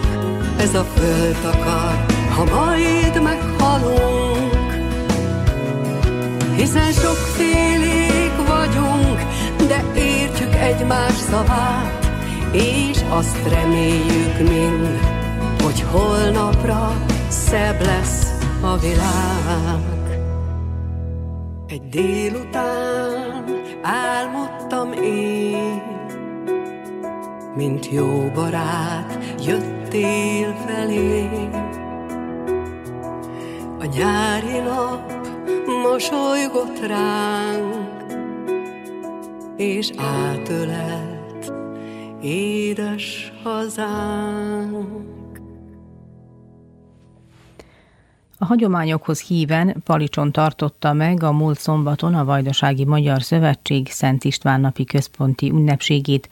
Ez 0.57 0.73
a 0.75 0.83
föld 0.83 1.37
akar, 1.53 2.05
ha 2.35 2.43
majd 2.43 3.21
meghalunk. 3.23 4.53
Hiszen 6.55 6.91
sokfélék 6.91 8.31
vagyunk, 8.47 9.19
de 9.67 9.99
értjük 9.99 10.55
egymás 10.55 11.13
szavát, 11.13 12.09
és 12.51 12.97
azt 13.09 13.47
reméljük 13.49 14.37
mind, 14.37 14.99
hogy 15.63 15.85
holnapra 15.91 17.05
szebb 17.27 17.81
lesz 17.81 18.33
a 18.61 18.77
világ. 18.77 20.21
Egy 21.67 21.89
délután 21.89 23.43
álmodunk, 23.81 24.42
mint 27.55 27.91
jó 27.91 28.31
barát 28.33 29.19
jöttél 29.45 30.55
felé. 30.65 31.29
A 33.79 33.85
nyári 33.85 34.59
nap 34.59 35.11
mosolygott 35.83 36.79
ránk, 36.87 38.03
és 39.57 39.91
átölelt 39.97 41.53
édes 42.21 43.33
hazánk. 43.43 45.11
A 48.37 48.45
hagyományokhoz 48.45 49.21
híven 49.21 49.81
Palicson 49.83 50.31
tartotta 50.31 50.93
meg 50.93 51.23
a 51.23 51.31
múlt 51.31 51.59
szombaton 51.59 52.15
a 52.15 52.25
Vajdasági 52.25 52.85
Magyar 52.85 53.21
Szövetség 53.21 53.87
Szent 53.91 54.23
István 54.23 54.61
napi 54.61 54.83
központi 54.83 55.49
ünnepségét, 55.49 56.27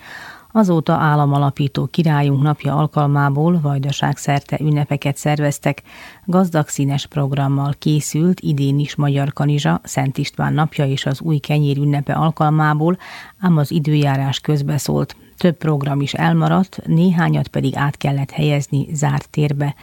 Azóta 0.51 0.93
államalapító 0.93 1.85
királyunk 1.85 2.41
napja 2.41 2.75
alkalmából 2.75 3.59
vajdaság 3.61 4.17
szerte 4.17 4.57
ünnepeket 4.61 5.17
szerveztek, 5.17 5.81
gazdag 6.25 6.67
színes 6.67 7.07
programmal 7.07 7.73
készült 7.79 8.39
idén 8.39 8.79
is 8.79 8.95
Magyar 8.95 9.33
Kanizsa, 9.33 9.81
Szent 9.83 10.17
István 10.17 10.53
napja 10.53 10.85
és 10.85 11.05
az 11.05 11.21
új 11.21 11.37
kenyér 11.37 11.77
ünnepe 11.77 12.13
alkalmából, 12.13 12.97
ám 13.39 13.57
az 13.57 13.71
időjárás 13.71 14.39
közbeszólt. 14.39 15.15
Több 15.37 15.57
program 15.57 16.01
is 16.01 16.13
elmaradt, 16.13 16.79
néhányat 16.85 17.47
pedig 17.47 17.75
át 17.75 17.97
kellett 17.97 18.31
helyezni 18.31 18.87
zárt 18.93 19.29
térbe. 19.29 19.75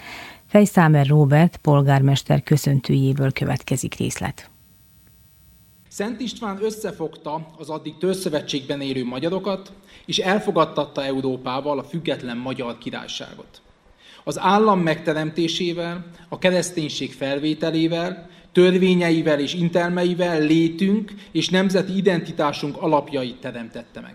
Fejszámer 0.46 1.06
Robert 1.06 1.56
polgármester 1.56 2.42
köszöntőjéből 2.42 3.32
következik 3.32 3.94
részlet. 3.94 4.50
Szent 5.98 6.20
István 6.20 6.58
összefogta 6.62 7.46
az 7.56 7.68
addig 7.68 7.96
törzszövetségben 7.96 8.80
élő 8.80 9.04
magyarokat, 9.04 9.72
és 10.06 10.18
elfogadtatta 10.18 11.04
Európával 11.04 11.78
a 11.78 11.84
független 11.84 12.36
magyar 12.36 12.78
királyságot. 12.78 13.60
Az 14.24 14.38
állam 14.38 14.80
megteremtésével, 14.80 16.06
a 16.28 16.38
kereszténység 16.38 17.12
felvételével, 17.12 18.30
törvényeivel 18.52 19.40
és 19.40 19.54
intelmeivel 19.54 20.40
létünk 20.40 21.14
és 21.30 21.48
nemzeti 21.48 21.96
identitásunk 21.96 22.76
alapjait 22.82 23.40
teremtette 23.40 24.00
meg. 24.00 24.14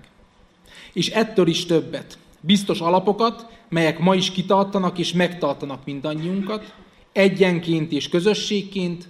És 0.93 1.09
ettől 1.09 1.47
is 1.47 1.65
többet, 1.65 2.17
biztos 2.41 2.79
alapokat, 2.79 3.47
melyek 3.69 3.99
ma 3.99 4.15
is 4.15 4.31
kitartanak 4.31 4.97
és 4.97 5.13
megtartanak 5.13 5.85
mindannyiunkat, 5.85 6.73
egyenként 7.11 7.91
és 7.91 8.09
közösségként, 8.09 9.07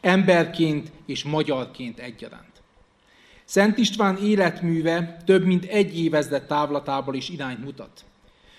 emberként 0.00 0.92
és 1.06 1.24
magyarként 1.24 1.98
egyaránt. 1.98 2.62
Szent 3.44 3.78
István 3.78 4.16
életműve 4.16 5.22
több 5.26 5.44
mint 5.44 5.64
egy 5.64 5.98
évezred 5.98 6.46
távlatából 6.46 7.14
is 7.14 7.28
irányt 7.28 7.64
mutat. 7.64 8.04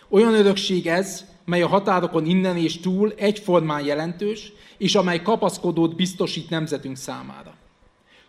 Olyan 0.10 0.34
örökség 0.34 0.88
ez, 0.88 1.26
mely 1.46 1.62
a 1.62 1.68
határokon 1.68 2.26
innen 2.26 2.58
és 2.58 2.80
túl 2.80 3.14
egyformán 3.18 3.86
jelentős, 3.86 4.52
és 4.78 4.96
amely 4.96 5.22
kapaszkodót 5.22 5.96
biztosít 5.96 6.50
nemzetünk 6.50 6.98
számára. 6.98 7.54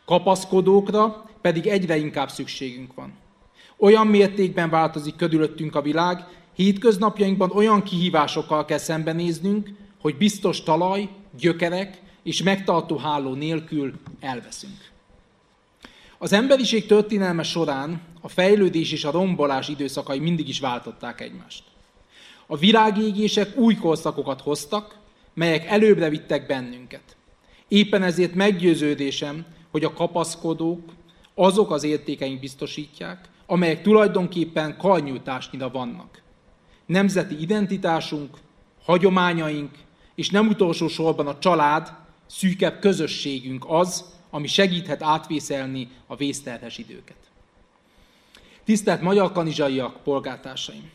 Kapaszkodókra 0.05 1.31
pedig 1.41 1.67
egyre 1.67 1.97
inkább 1.97 2.31
szükségünk 2.31 2.95
van. 2.95 3.13
Olyan 3.77 4.07
mértékben 4.07 4.71
változik 4.71 5.17
körülöttünk 5.17 5.75
a 5.75 5.83
világ, 5.83 6.25
hétköznapjainkban 6.55 7.51
olyan 7.51 7.83
kihívásokkal 7.83 8.65
kell 8.65 8.79
szembenéznünk, 8.79 9.71
hogy 10.01 10.17
biztos 10.17 10.63
talaj, 10.63 11.09
gyökerek 11.39 12.02
és 12.23 12.43
megtartó 12.43 12.97
háló 12.97 13.35
nélkül 13.35 13.93
elveszünk. 14.21 14.91
Az 16.19 16.33
emberiség 16.33 16.87
történelme 16.87 17.43
során 17.43 18.01
a 18.21 18.29
fejlődés 18.29 18.93
és 18.93 19.05
a 19.05 19.11
rombolás 19.11 19.69
időszakai 19.69 20.19
mindig 20.19 20.49
is 20.49 20.61
váltották 20.61 21.21
egymást. 21.21 21.65
A 22.47 22.57
virágégések 22.57 23.57
új 23.57 23.75
korszakokat 23.75 24.41
hoztak, 24.41 24.99
melyek 25.35 25.67
előbbre 25.67 26.09
vittek 26.09 26.47
bennünket. 26.47 27.17
Éppen 27.69 28.03
ezért 28.03 28.35
meggyőződésem, 28.35 29.45
hogy 29.71 29.85
a 29.85 29.93
kapaszkodók 29.93 30.93
azok 31.35 31.71
az 31.71 31.85
értékeink 31.85 32.41
biztosítják, 32.41 33.29
amelyek 33.47 33.83
tulajdonképpen 33.83 34.77
karnyújtásnyira 34.77 35.71
vannak. 35.71 36.23
Nemzeti 36.87 37.41
identitásunk, 37.41 38.37
hagyományaink, 38.85 39.71
és 40.15 40.31
nem 40.31 40.49
utolsó 40.49 40.89
sorban 40.89 41.27
a 41.27 41.39
család, 41.39 41.93
szűkebb 42.37 42.79
közösségünk 42.79 43.65
az, 43.69 44.05
ami 44.31 44.47
segíthet 44.47 45.03
átvészelni 45.03 45.89
a 46.07 46.17
vészterhes 46.17 46.79
időket. 46.79 47.17
Tisztelt 48.65 49.01
magyar 49.01 49.33
kanizsaiak, 49.33 50.03
polgártársaim! 50.03 50.91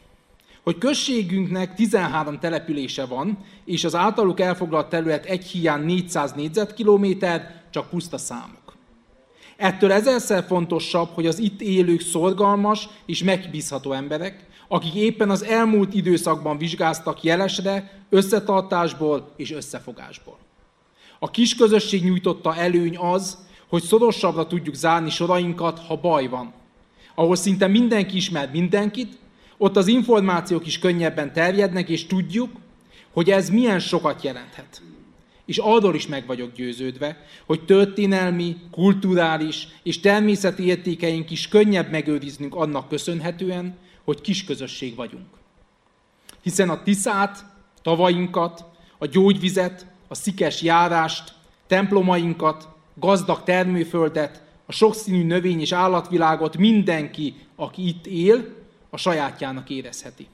Hogy 0.63 0.77
községünknek 0.77 1.75
13 1.75 2.39
települése 2.39 3.05
van, 3.05 3.37
és 3.65 3.83
az 3.83 3.95
általuk 3.95 4.39
elfoglalt 4.39 4.89
terület 4.89 5.25
egy 5.25 5.45
hiány 5.45 5.83
400 5.83 6.33
négyzetkilométer, 6.33 7.63
csak 7.69 7.89
puszta 7.89 8.17
számok. 8.17 8.75
Ettől 9.57 9.91
ezerszer 9.91 10.43
fontosabb, 10.43 11.09
hogy 11.13 11.27
az 11.27 11.39
itt 11.39 11.61
élők 11.61 12.01
szorgalmas 12.01 12.89
és 13.05 13.23
megbízható 13.23 13.91
emberek, 13.91 14.45
akik 14.67 14.95
éppen 14.95 15.29
az 15.29 15.43
elmúlt 15.43 15.93
időszakban 15.93 16.57
vizsgáztak 16.57 17.23
jelesre, 17.23 18.01
összetartásból 18.09 19.33
és 19.35 19.51
összefogásból. 19.51 20.46
A 21.19 21.31
kis 21.31 21.55
közösség 21.55 22.03
nyújtotta 22.03 22.55
előny 22.55 22.97
az, 22.97 23.37
hogy 23.67 23.83
szorosabbra 23.83 24.47
tudjuk 24.47 24.75
zárni 24.75 25.09
sorainkat, 25.09 25.79
ha 25.79 25.95
baj 25.95 26.27
van. 26.27 26.53
Ahol 27.15 27.35
szinte 27.35 27.67
mindenki 27.67 28.15
ismer 28.15 28.49
mindenkit, 28.51 29.17
ott 29.57 29.75
az 29.77 29.87
információk 29.87 30.65
is 30.67 30.79
könnyebben 30.79 31.33
terjednek, 31.33 31.89
és 31.89 32.05
tudjuk, 32.05 32.49
hogy 33.11 33.29
ez 33.29 33.49
milyen 33.49 33.79
sokat 33.79 34.23
jelenthet. 34.23 34.81
És 35.45 35.57
arról 35.57 35.95
is 35.95 36.07
meg 36.07 36.25
vagyok 36.25 36.53
győződve, 36.53 37.25
hogy 37.45 37.65
történelmi, 37.65 38.55
kulturális 38.71 39.67
és 39.83 39.99
természeti 39.99 40.65
értékeink 40.65 41.31
is 41.31 41.47
könnyebb 41.47 41.91
megőriznünk 41.91 42.55
annak 42.55 42.89
köszönhetően, 42.89 43.77
hogy 44.03 44.21
kis 44.21 44.43
közösség 44.43 44.95
vagyunk. 44.95 45.27
Hiszen 46.41 46.69
a 46.69 46.83
Tiszát, 46.83 47.45
tavainkat, 47.81 48.65
a 48.97 49.05
gyógyvizet, 49.05 49.85
a 50.07 50.15
szikes 50.15 50.61
járást, 50.61 51.33
templomainkat, 51.67 52.67
gazdag 52.93 53.43
termőföldet, 53.43 54.43
a 54.65 54.71
sokszínű 54.71 55.23
növény 55.23 55.61
és 55.61 55.71
állatvilágot 55.71 56.57
mindenki, 56.57 57.35
aki 57.55 57.87
itt 57.87 58.05
él, 58.05 58.55
a 58.89 58.97
sajátjának 58.97 59.69
érezheti. 59.69 60.27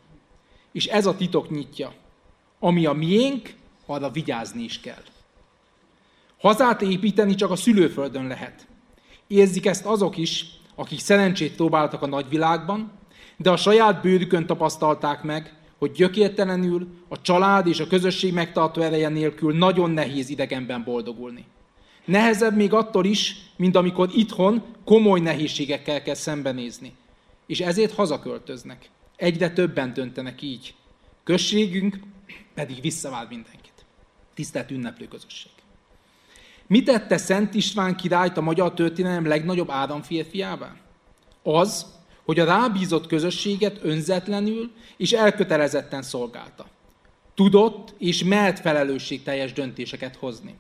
És 0.72 0.86
ez 0.86 1.06
a 1.06 1.16
titok 1.16 1.50
nyitja. 1.50 1.94
Ami 2.60 2.86
a 2.86 2.94
miénk, 2.94 3.54
arra 3.86 4.10
vigyázni 4.10 4.64
is 4.64 4.80
kell. 4.80 5.04
Hazát 6.40 6.82
építeni 6.82 7.36
csak 7.36 7.52
a 7.52 7.56
szülőföldön 7.56 8.28
lehet. 8.28 8.68
Érzik 9.28 9.66
ezt 9.66 9.86
azok 9.86 10.18
is, 10.18 10.46
akik 10.76 11.00
szerencsét 11.00 11.56
próbáltak 11.56 12.02
a 12.02 12.08
nagyvilágban, 12.08 12.92
de 13.38 13.50
a 13.50 13.58
saját 13.58 14.02
bőrükön 14.02 14.46
tapasztalták 14.46 15.24
meg, 15.24 15.54
hogy 15.78 15.92
gyökértelenül, 15.92 16.88
a 17.08 17.22
család 17.22 17.68
és 17.68 17.80
a 17.80 17.88
közösség 17.88 18.34
megtartó 18.34 18.82
ereje 18.82 19.10
nélkül 19.10 19.58
nagyon 19.58 19.92
nehéz 19.92 20.30
idegenben 20.30 20.84
boldogulni. 20.84 21.46
Nehezebb 22.06 22.56
még 22.56 22.74
attól 22.74 23.06
is, 23.06 23.36
mint 23.56 23.76
amikor 23.76 24.10
itthon 24.14 24.64
komoly 24.86 25.20
nehézségekkel 25.20 26.02
kell 26.02 26.16
szembenézni. 26.16 26.94
És 27.46 27.60
ezért 27.60 27.94
hazaköltöznek. 27.94 28.90
Egyre 29.16 29.50
többen 29.50 29.94
döntenek 29.94 30.42
így. 30.42 30.76
Községünk 31.24 32.00
pedig 32.54 32.82
visszavár 32.82 33.28
mindenkit. 33.30 33.86
Tisztelt 34.34 34.72
ünneplő 34.72 35.08
közösség. 35.08 35.52
Mit 36.68 36.86
tette 36.86 37.18
Szent 37.18 37.54
István 37.54 37.96
királyt 37.96 38.38
a 38.38 38.42
magyar 38.42 38.74
történelem 38.74 39.26
legnagyobb 39.26 39.70
áramférfiává? 39.70 40.76
Az, 41.44 41.86
hogy 42.26 42.40
a 42.40 42.46
rábízott 42.46 43.08
közösséget 43.08 43.80
önzetlenül 43.82 44.72
és 44.98 45.12
elkötelezetten 45.12 46.02
szolgálta. 46.02 46.66
Tudott 47.36 47.94
és 47.98 48.24
mert 48.24 48.60
felelősségteljes 48.60 49.54
döntéseket 49.54 50.16
hozni. 50.16 50.56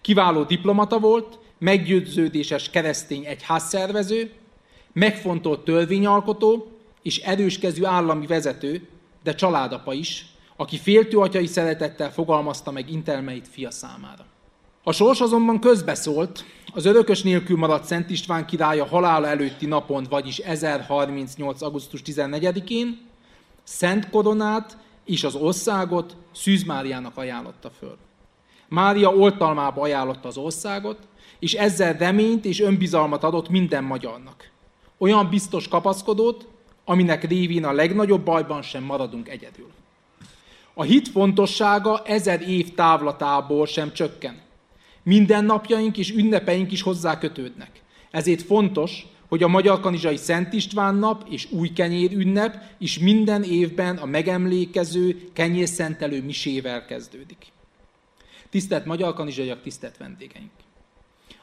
Kiváló 0.00 0.42
diplomata 0.42 0.98
volt, 0.98 1.38
meggyőződéses 1.58 2.70
keresztény 2.70 3.24
egyházszervező, 3.24 4.32
megfontolt 4.92 5.64
törvényalkotó 5.64 6.70
és 7.02 7.18
erőskezű 7.18 7.84
állami 7.84 8.26
vezető, 8.26 8.88
de 9.22 9.34
családapa 9.34 9.92
is, 9.92 10.26
aki 10.56 10.78
féltő 10.78 11.18
atyai 11.18 11.46
szeretettel 11.46 12.12
fogalmazta 12.12 12.70
meg 12.70 12.90
intelmeit 12.90 13.48
fia 13.48 13.70
számára. 13.70 14.31
A 14.84 14.92
sors 14.92 15.20
azonban 15.20 15.60
közbeszólt, 15.60 16.44
az 16.74 16.84
örökös 16.84 17.22
nélkül 17.22 17.56
maradt 17.56 17.84
Szent 17.84 18.10
István 18.10 18.46
királya 18.46 18.86
halála 18.86 19.26
előtti 19.26 19.66
napon, 19.66 20.06
vagyis 20.10 20.38
1038. 20.38 21.62
augusztus 21.62 22.02
14-én 22.04 23.00
Szent 23.62 24.10
koronát 24.10 24.76
és 25.04 25.24
az 25.24 25.34
országot 25.34 26.16
Szűz 26.32 26.62
Máriának 26.62 27.16
ajánlotta 27.16 27.70
föl. 27.78 27.96
Mária 28.68 29.14
oltalmába 29.14 29.82
ajánlotta 29.82 30.28
az 30.28 30.36
országot, 30.36 30.98
és 31.38 31.52
ezzel 31.52 31.92
reményt 31.92 32.44
és 32.44 32.60
önbizalmat 32.60 33.24
adott 33.24 33.48
minden 33.48 33.84
magyarnak. 33.84 34.50
Olyan 34.98 35.28
biztos 35.28 35.68
kapaszkodót, 35.68 36.46
aminek 36.84 37.24
révén 37.24 37.64
a 37.64 37.72
legnagyobb 37.72 38.24
bajban 38.24 38.62
sem 38.62 38.82
maradunk 38.82 39.28
egyedül. 39.28 39.70
A 40.74 40.82
hit 40.82 41.08
fontossága 41.08 42.02
ezer 42.04 42.48
év 42.48 42.74
távlatából 42.74 43.66
sem 43.66 43.92
csökken. 43.92 44.50
Minden 45.02 45.44
napjaink 45.44 45.96
és 45.96 46.10
ünnepeink 46.10 46.72
is 46.72 46.82
hozzá 46.82 47.18
kötődnek. 47.18 47.82
Ezért 48.10 48.42
fontos, 48.42 49.06
hogy 49.28 49.42
a 49.42 49.48
Magyar 49.48 49.80
Kanizsai 49.80 50.16
Szent 50.16 50.52
István 50.52 50.94
nap 50.94 51.26
és 51.30 51.50
új 51.50 51.68
kenyér 51.68 52.12
ünnep 52.12 52.62
is 52.78 52.98
minden 52.98 53.42
évben 53.42 53.96
a 53.96 54.06
megemlékező 54.06 55.30
kenyérszentelő 55.32 56.22
misével 56.22 56.84
kezdődik. 56.84 57.46
Tisztelt 58.50 58.84
Magyar 58.84 59.14
Kanizsaiak, 59.14 59.62
tisztelt 59.62 59.96
vendégeink! 59.96 60.50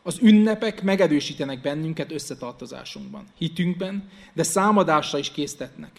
Az 0.04 0.18
ünnepek 0.22 0.84
megerősítenek 0.84 1.62
bennünket 1.62 2.12
összetartozásunkban, 2.12 3.26
hitünkben, 3.38 4.10
de 4.34 4.44
számadásra 4.44 5.18
is 5.18 5.32
késztetnek. 5.32 5.92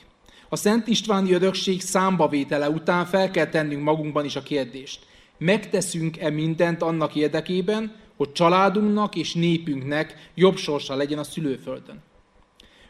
A 0.48 0.56
Szent 0.56 0.86
Istváni 0.86 1.32
örökség 1.32 1.80
számbavétele 1.80 2.68
után 2.68 3.06
fel 3.06 3.30
kell 3.30 3.46
tennünk 3.46 3.82
magunkban 3.82 4.24
is 4.24 4.36
a 4.36 4.42
kérdést. 4.42 5.06
Megteszünk-e 5.40 6.30
mindent 6.30 6.82
annak 6.82 7.14
érdekében, 7.14 7.94
hogy 8.16 8.32
családunknak 8.32 9.14
és 9.14 9.34
népünknek 9.34 10.30
jobb 10.34 10.56
sorsa 10.56 10.94
legyen 10.94 11.18
a 11.18 11.24
szülőföldön? 11.24 12.02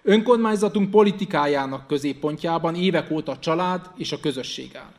Önkormányzatunk 0.03 0.91
politikájának 0.91 1.87
középpontjában 1.87 2.75
évek 2.75 3.11
óta 3.11 3.33
a 3.33 3.39
család 3.39 3.91
és 3.97 4.13
a 4.13 4.21
közösség 4.21 4.77
áll. 4.77 4.93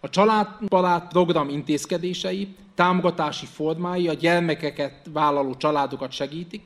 A 0.00 0.08
családbarát 0.08 1.08
program 1.08 1.48
intézkedései, 1.48 2.54
támogatási 2.74 3.46
formái 3.46 4.08
a 4.08 4.12
gyermekeket 4.12 5.06
vállaló 5.12 5.54
családokat 5.54 6.12
segítik, 6.12 6.62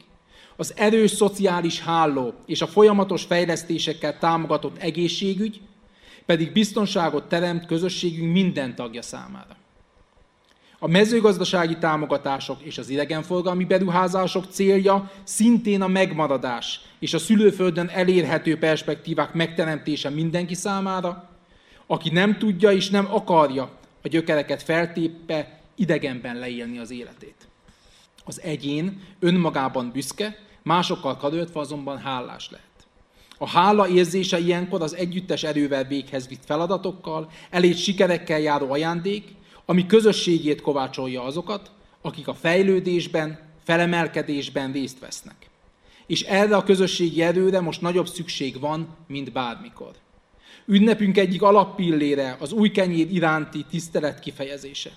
az 0.56 0.72
erős 0.76 1.10
szociális 1.10 1.80
háló 1.80 2.34
és 2.46 2.62
a 2.62 2.66
folyamatos 2.66 3.22
fejlesztésekkel 3.24 4.18
támogatott 4.18 4.76
egészségügy 4.76 5.60
pedig 6.26 6.52
biztonságot 6.52 7.28
teremt 7.28 7.66
közösségünk 7.66 8.32
minden 8.32 8.74
tagja 8.74 9.02
számára. 9.02 9.56
A 10.84 10.88
mezőgazdasági 10.88 11.78
támogatások 11.78 12.62
és 12.62 12.78
az 12.78 12.88
idegenforgalmi 12.88 13.64
beruházások 13.64 14.44
célja 14.50 15.10
szintén 15.22 15.82
a 15.82 15.86
megmaradás 15.86 16.80
és 16.98 17.14
a 17.14 17.18
szülőföldön 17.18 17.88
elérhető 17.88 18.58
perspektívák 18.58 19.32
megteremtése 19.34 20.10
mindenki 20.10 20.54
számára, 20.54 21.28
aki 21.86 22.10
nem 22.10 22.38
tudja 22.38 22.72
és 22.72 22.90
nem 22.90 23.08
akarja 23.10 23.70
a 24.02 24.08
gyökereket 24.08 24.62
feltépve 24.62 25.60
idegenben 25.74 26.36
leélni 26.36 26.78
az 26.78 26.90
életét. 26.90 27.48
Az 28.24 28.40
egyén 28.40 29.00
önmagában 29.20 29.90
büszke, 29.92 30.38
másokkal 30.62 31.16
karöltve 31.16 31.60
azonban 31.60 31.98
hálás 31.98 32.50
lehet. 32.50 32.86
A 33.38 33.48
hála 33.48 33.88
érzése 33.88 34.38
ilyenkor 34.38 34.82
az 34.82 34.94
együttes 34.94 35.42
erővel 35.42 35.84
véghez 35.84 36.28
vitt 36.28 36.44
feladatokkal, 36.44 37.30
elég 37.50 37.76
sikerekkel 37.76 38.40
járó 38.40 38.70
ajándék, 38.70 39.42
ami 39.66 39.86
közösségét 39.86 40.60
kovácsolja 40.60 41.22
azokat, 41.22 41.70
akik 42.02 42.28
a 42.28 42.34
fejlődésben, 42.34 43.38
felemelkedésben 43.64 44.72
részt 44.72 44.98
vesznek. 44.98 45.50
És 46.06 46.22
erre 46.22 46.56
a 46.56 46.62
közösségi 46.62 47.22
erőre 47.22 47.60
most 47.60 47.80
nagyobb 47.80 48.08
szükség 48.08 48.60
van, 48.60 48.96
mint 49.06 49.32
bármikor. 49.32 49.92
Ünnepünk 50.66 51.18
egyik 51.18 51.42
alappillére 51.42 52.36
az 52.40 52.52
új 52.52 52.70
kenyér 52.70 53.10
iránti 53.10 53.64
tisztelet 53.70 54.20
kifejezése, 54.20 54.90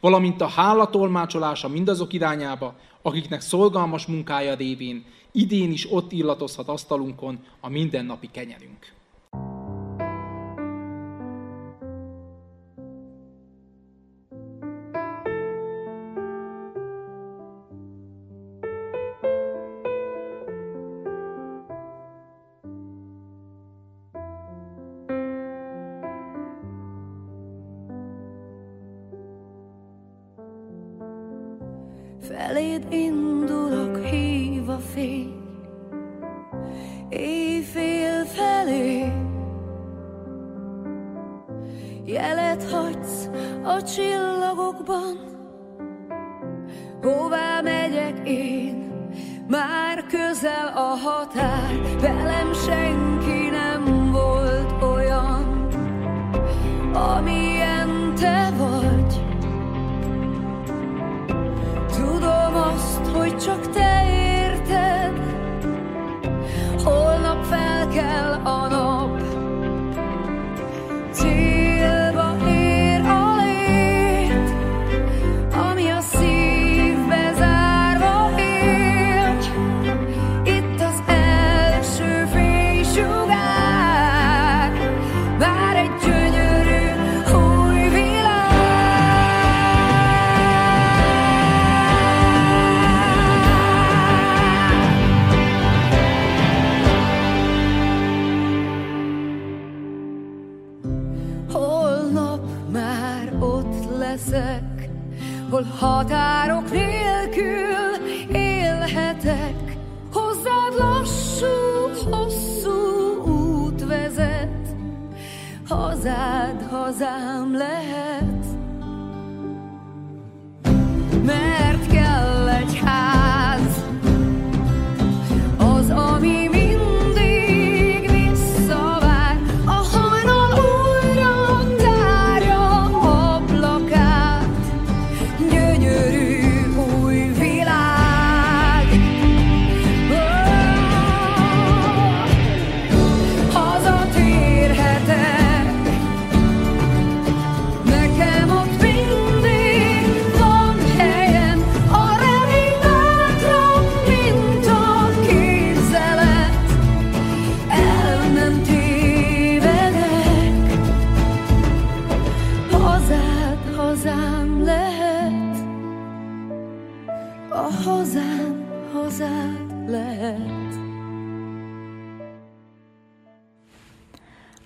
valamint 0.00 0.40
a 0.40 0.46
hálatolmácsolása 0.46 1.68
mindazok 1.68 2.12
irányába, 2.12 2.78
akiknek 3.02 3.40
szolgalmas 3.40 4.06
munkája 4.06 4.54
révén 4.54 5.04
idén 5.32 5.72
is 5.72 5.92
ott 5.92 6.12
illatozhat 6.12 6.68
asztalunkon 6.68 7.38
a 7.60 7.68
mindennapi 7.68 8.28
kenyerünk. 8.32 8.92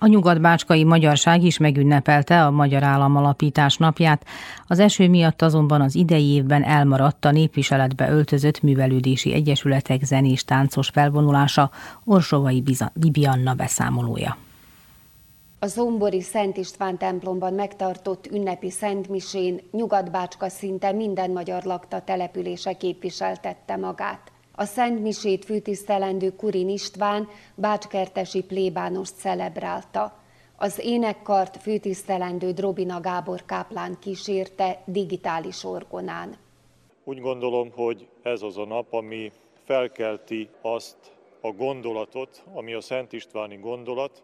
A 0.03 0.07
nyugatbácskai 0.07 0.85
magyarság 0.85 1.43
is 1.43 1.59
megünnepelte 1.59 2.45
a 2.45 2.51
Magyar 2.51 2.83
Államalapítás 2.83 3.77
napját, 3.77 4.25
az 4.67 4.79
eső 4.79 5.09
miatt 5.09 5.43
azonban 5.43 5.81
az 5.81 5.95
idei 5.95 6.29
évben 6.29 6.65
elmaradt 6.65 7.25
a 7.25 7.31
népviseletbe 7.31 8.11
öltözött 8.11 8.63
művelődési 8.63 9.33
egyesületek 9.33 10.03
zenés 10.05 10.45
táncos 10.45 10.89
felvonulása, 10.89 11.71
Orsovai 12.05 12.63
Bibianna 12.95 13.55
beszámolója. 13.55 14.37
A 15.59 15.67
Zombori 15.67 16.21
Szent 16.21 16.57
István 16.57 16.99
templomban 16.99 17.55
megtartott 17.55 18.27
ünnepi 18.33 18.71
szentmisén 18.71 19.61
Nyugatbácska 19.73 20.49
szinte 20.49 20.93
minden 20.93 21.31
magyar 21.31 21.63
lakta 21.63 22.01
települése 22.01 22.73
képviseltette 22.73 23.77
magát. 23.77 24.32
A 24.55 24.65
Szent 24.65 25.01
Misét 25.01 25.45
főtisztelendő 25.45 26.37
Kurin 26.37 26.69
István 26.69 27.29
bácskertesi 27.55 28.43
plébánost 28.43 29.17
celebrálta. 29.17 30.21
Az 30.57 30.79
énekkart 30.79 31.57
főtisztelendő 31.57 32.51
Drobina 32.51 33.01
Gábor 33.01 33.45
Káplán 33.45 33.99
kísérte 34.01 34.83
digitális 34.87 35.65
orgonán. 35.65 36.37
Úgy 37.05 37.21
gondolom, 37.21 37.71
hogy 37.71 38.09
ez 38.23 38.43
az 38.43 38.59
a 38.59 38.65
nap, 38.65 38.93
ami 38.93 39.33
felkelti 39.65 40.49
azt 40.61 40.97
a 41.41 41.51
gondolatot, 41.51 42.43
ami 42.53 42.73
a 42.73 42.81
Szent 42.81 43.13
Istváni 43.13 43.57
gondolat, 43.57 44.23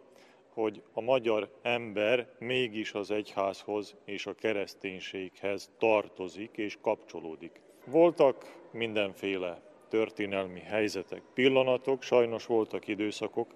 hogy 0.55 0.83
a 0.93 1.01
magyar 1.01 1.51
ember 1.63 2.29
mégis 2.39 2.93
az 2.93 3.11
egyházhoz 3.11 3.95
és 4.05 4.27
a 4.27 4.35
kereszténységhez 4.35 5.71
tartozik 5.79 6.57
és 6.57 6.79
kapcsolódik. 6.81 7.61
Voltak 7.85 8.61
mindenféle 8.71 9.68
történelmi 9.89 10.61
helyzetek, 10.61 11.23
pillanatok, 11.35 12.03
sajnos 12.03 12.47
voltak 12.47 12.89
időszakok, 12.89 13.51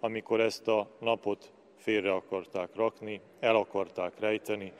amikor 0.00 0.40
ezt 0.40 0.68
a 0.68 0.88
napot 1.00 1.52
félre 1.76 2.12
akarták 2.12 2.68
rakni, 2.74 3.20
el 3.40 3.56
akarták 3.56 4.20
rejteni. 4.20 4.72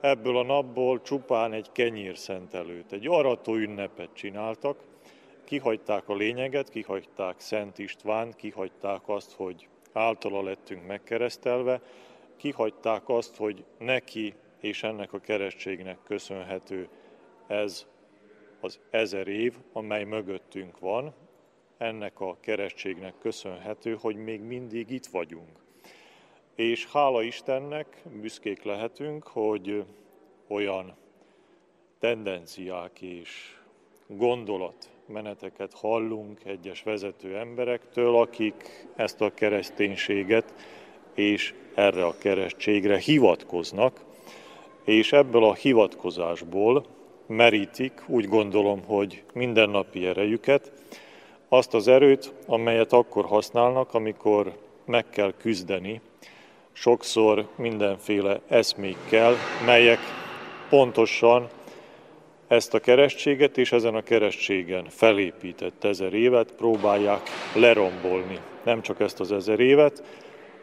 Ebből 0.00 0.36
a 0.36 0.42
napból 0.42 1.02
csupán 1.02 1.52
egy 1.52 1.72
kenyér 1.72 2.16
szentelőt, 2.16 2.92
egy 2.92 3.06
arató 3.06 3.54
ünnepet 3.54 4.10
csináltak, 4.12 4.78
kihagyták 5.44 6.08
a 6.08 6.14
lényeget, 6.14 6.68
kihagyták 6.68 7.40
Szent 7.40 7.78
István, 7.78 8.32
kihagyták 8.36 9.08
azt, 9.08 9.32
hogy 9.32 9.68
általa 9.92 10.42
lettünk 10.42 10.86
megkeresztelve, 10.86 11.80
kihagyták 12.36 13.08
azt, 13.08 13.36
hogy 13.36 13.64
neki 13.78 14.34
és 14.60 14.82
ennek 14.82 15.12
a 15.12 15.18
keresztségnek 15.18 15.98
köszönhető 16.04 16.88
ez 17.46 17.86
az 18.60 18.78
ezer 18.90 19.28
év, 19.28 19.54
amely 19.72 20.04
mögöttünk 20.04 20.78
van, 20.78 21.14
ennek 21.78 22.20
a 22.20 22.36
keresztségnek 22.40 23.14
köszönhető, 23.18 23.96
hogy 24.00 24.16
még 24.16 24.40
mindig 24.40 24.90
itt 24.90 25.06
vagyunk. 25.06 25.58
És 26.54 26.86
hála 26.86 27.22
Istennek 27.22 28.02
büszkék 28.20 28.62
lehetünk, 28.62 29.26
hogy 29.26 29.84
olyan 30.48 30.96
tendenciák 31.98 33.00
és 33.00 33.56
gondolat 34.06 34.90
meneteket 35.06 35.74
hallunk 35.74 36.44
egyes 36.44 36.82
vezető 36.82 37.36
emberektől, 37.36 38.16
akik 38.16 38.86
ezt 38.96 39.20
a 39.20 39.34
kereszténységet 39.34 40.54
és 41.14 41.54
erre 41.74 42.04
a 42.04 42.18
keresztségre 42.18 42.98
hivatkoznak, 42.98 44.04
és 44.84 45.12
ebből 45.12 45.44
a 45.44 45.54
hivatkozásból 45.54 46.84
merítik, 47.28 47.92
úgy 48.06 48.28
gondolom, 48.28 48.82
hogy 48.86 49.22
mindennapi 49.32 50.06
erejüket, 50.06 50.72
azt 51.48 51.74
az 51.74 51.88
erőt, 51.88 52.32
amelyet 52.46 52.92
akkor 52.92 53.24
használnak, 53.24 53.94
amikor 53.94 54.52
meg 54.84 55.10
kell 55.10 55.32
küzdeni, 55.38 56.00
sokszor 56.72 57.48
mindenféle 57.56 58.40
eszmékkel, 58.48 59.34
melyek 59.64 59.98
pontosan 60.68 61.48
ezt 62.48 62.74
a 62.74 62.80
keresztséget 62.80 63.58
és 63.58 63.72
ezen 63.72 63.94
a 63.94 64.02
keresztségen 64.02 64.84
felépített 64.88 65.84
ezer 65.84 66.14
évet 66.14 66.52
próbálják 66.52 67.20
lerombolni. 67.54 68.38
Nem 68.62 68.82
csak 68.82 69.00
ezt 69.00 69.20
az 69.20 69.32
ezer 69.32 69.60
évet, 69.60 70.02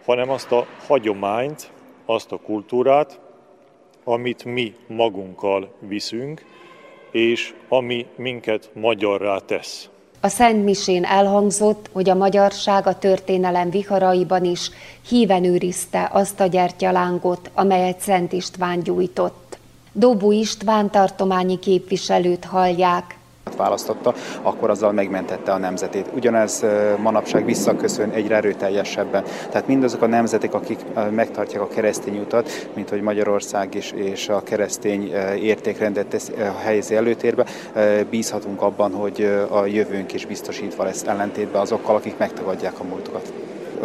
hanem 0.06 0.30
azt 0.30 0.52
a 0.52 0.66
hagyományt, 0.88 1.72
azt 2.06 2.32
a 2.32 2.38
kultúrát, 2.38 3.20
amit 4.04 4.44
mi 4.44 4.74
magunkkal 4.88 5.74
viszünk, 5.80 6.46
és 7.16 7.54
ami 7.70 8.06
minket 8.16 8.70
magyarrá 8.74 9.38
tesz. 9.38 9.90
A 10.20 10.28
Szent 10.28 10.64
Misén 10.64 11.04
elhangzott, 11.04 11.90
hogy 11.92 12.10
a 12.10 12.16
magyarság 12.16 12.88
a 12.88 12.98
történelem 12.98 13.70
viharaiban 13.70 14.46
is 14.46 14.70
híven 15.10 15.44
őrizte 15.44 16.10
azt 16.12 16.40
a 16.40 16.46
gyertyalángot, 16.46 17.50
amelyet 17.54 18.00
Szent 18.00 18.34
István 18.34 18.80
gyújtott. 18.80 19.58
Dobó 19.92 20.32
István 20.32 20.90
tartományi 20.90 21.60
képviselőt 21.60 22.46
hallják, 22.46 23.18
választotta, 23.58 24.14
akkor 24.42 24.70
azzal 24.70 24.92
megmentette 24.92 25.52
a 25.52 25.58
nemzetét. 25.58 26.10
Ugyanez 26.16 26.66
manapság 26.98 27.46
visszaköszön 27.46 28.10
egyre 28.10 28.36
erőteljesebben. 28.36 29.24
Tehát 29.50 29.68
mindazok 29.68 30.02
a 30.02 30.08
nemzetek, 30.08 30.54
akik 30.54 30.80
megtartják 31.12 31.62
a 31.62 31.68
keresztény 31.68 32.18
utat, 32.18 32.70
mint 32.74 32.90
hogy 32.90 33.02
Magyarország 33.02 33.76
is 33.76 33.92
és 33.92 34.30
a 34.30 34.44
keresztény 34.44 35.14
értékrendet 35.42 36.32
helyezi 36.64 36.96
előtérbe, 36.96 37.46
bízhatunk 38.10 38.62
abban, 38.62 38.92
hogy 38.92 39.46
a 39.50 39.66
jövőnk 39.66 40.14
is 40.14 40.26
biztosítva 40.26 40.84
lesz 40.84 41.04
ellentétben 41.04 41.62
azokkal, 41.62 41.96
akik 41.96 42.18
megtagadják 42.18 42.80
a 42.80 42.84
múltukat 42.84 43.34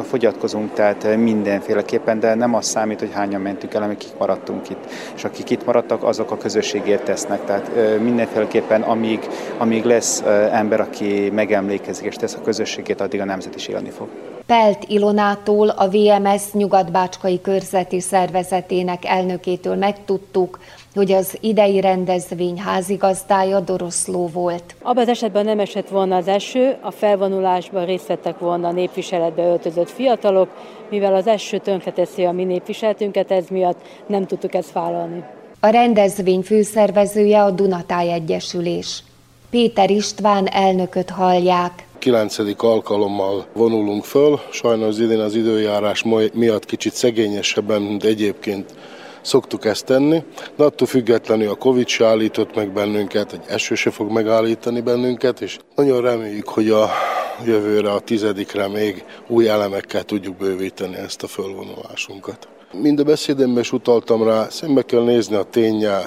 fogyatkozunk, 0.03 0.72
tehát 0.72 1.16
mindenféleképpen, 1.16 2.20
de 2.20 2.34
nem 2.34 2.55
az 2.55 2.66
számít, 2.66 2.99
hogy 2.99 3.12
hányan 3.12 3.41
mentünk 3.41 3.74
el, 3.74 3.97
kik 3.97 4.18
maradtunk 4.18 4.70
itt. 4.70 4.84
És 5.14 5.24
akik 5.24 5.51
itt 5.51 5.64
maradtak, 5.64 6.03
azok 6.03 6.30
a 6.30 6.36
közösségért 6.36 7.05
tesznek. 7.05 7.45
Tehát 7.45 7.70
mindenféleképpen, 8.01 8.82
amíg, 8.82 9.28
amíg 9.59 9.84
lesz 9.84 10.22
ember, 10.53 10.80
aki 10.80 11.30
megemlékezik 11.34 12.05
és 12.05 12.16
tesz 12.16 12.34
a 12.34 12.43
közösségét, 12.43 13.01
addig 13.01 13.20
a 13.20 13.24
nemzet 13.24 13.55
is 13.55 13.66
élni 13.66 13.91
fog. 13.91 14.09
Pelt 14.51 14.85
Ilonától, 14.89 15.69
a 15.69 15.89
VMS 15.89 16.53
Nyugatbácskai 16.53 17.41
Körzeti 17.41 18.01
Szervezetének 18.01 19.05
elnökétől 19.05 19.75
megtudtuk, 19.75 20.59
hogy 20.95 21.13
az 21.13 21.39
idei 21.41 21.81
rendezvény 21.81 22.59
házigazdája 22.59 23.61
Doroszló 23.61 24.27
volt. 24.27 24.75
Abban 24.83 25.03
az 25.03 25.09
esetben 25.09 25.45
nem 25.45 25.59
esett 25.59 25.89
volna 25.89 26.17
az 26.17 26.29
eső, 26.29 26.77
a 26.81 26.91
felvonulásban 26.91 27.85
részt 27.85 28.07
vettek 28.07 28.39
volna 28.39 28.69
a 28.69 28.73
népviseletbe 28.73 29.43
öltözött 29.43 29.91
fiatalok, 29.91 30.49
mivel 30.89 31.15
az 31.15 31.27
eső 31.27 31.59
tönkreteszi 31.59 32.25
a 32.25 32.33
mi 32.33 32.45
népviseletünket, 32.45 33.31
ez 33.31 33.45
miatt 33.51 33.81
nem 34.07 34.27
tudtuk 34.27 34.55
ezt 34.55 34.73
vállalni. 34.73 35.25
A 35.61 35.69
rendezvény 35.69 36.43
főszervezője 36.43 37.43
a 37.43 37.51
Dunatáj 37.51 38.13
Egyesülés. 38.13 39.03
Péter 39.51 39.91
István 39.91 40.47
elnököt 40.47 41.11
hallják. 41.11 41.89
Kilencedik 42.01 42.63
alkalommal 42.63 43.47
vonulunk 43.53 44.05
föl, 44.05 44.41
sajnos 44.51 44.99
idén 44.99 45.21
az 45.21 45.35
időjárás 45.35 46.05
miatt 46.33 46.65
kicsit 46.65 46.95
szegényesebben, 46.95 47.83
mint 47.83 48.05
egyébként 48.05 48.75
szoktuk 49.21 49.65
ezt 49.65 49.85
tenni, 49.85 50.23
de 50.57 50.65
attól 50.65 50.87
függetlenül 50.87 51.49
a 51.49 51.55
Covid 51.55 51.89
se 51.89 52.07
állított 52.07 52.55
meg 52.55 52.73
bennünket, 52.73 53.33
egy 53.33 53.45
eső 53.47 53.75
se 53.75 53.91
fog 53.91 54.11
megállítani 54.11 54.81
bennünket, 54.81 55.41
és 55.41 55.59
nagyon 55.75 56.01
reméljük, 56.01 56.49
hogy 56.49 56.71
a 56.71 56.91
jövőre, 57.45 57.93
a 57.93 58.01
tizedikre 58.01 58.69
még 58.69 59.05
új 59.29 59.49
elemekkel 59.49 60.03
tudjuk 60.03 60.37
bővíteni 60.37 60.97
ezt 60.97 61.23
a 61.23 61.27
fölvonulásunkat. 61.27 62.49
Mind 62.73 63.01
a 63.01 63.03
beszédemben 63.03 63.62
is 63.62 63.73
utaltam 63.73 64.23
rá, 64.23 64.49
szembe 64.49 64.83
kell 64.83 65.03
nézni 65.03 65.35
a 65.35 65.43
ténye, 65.43 65.99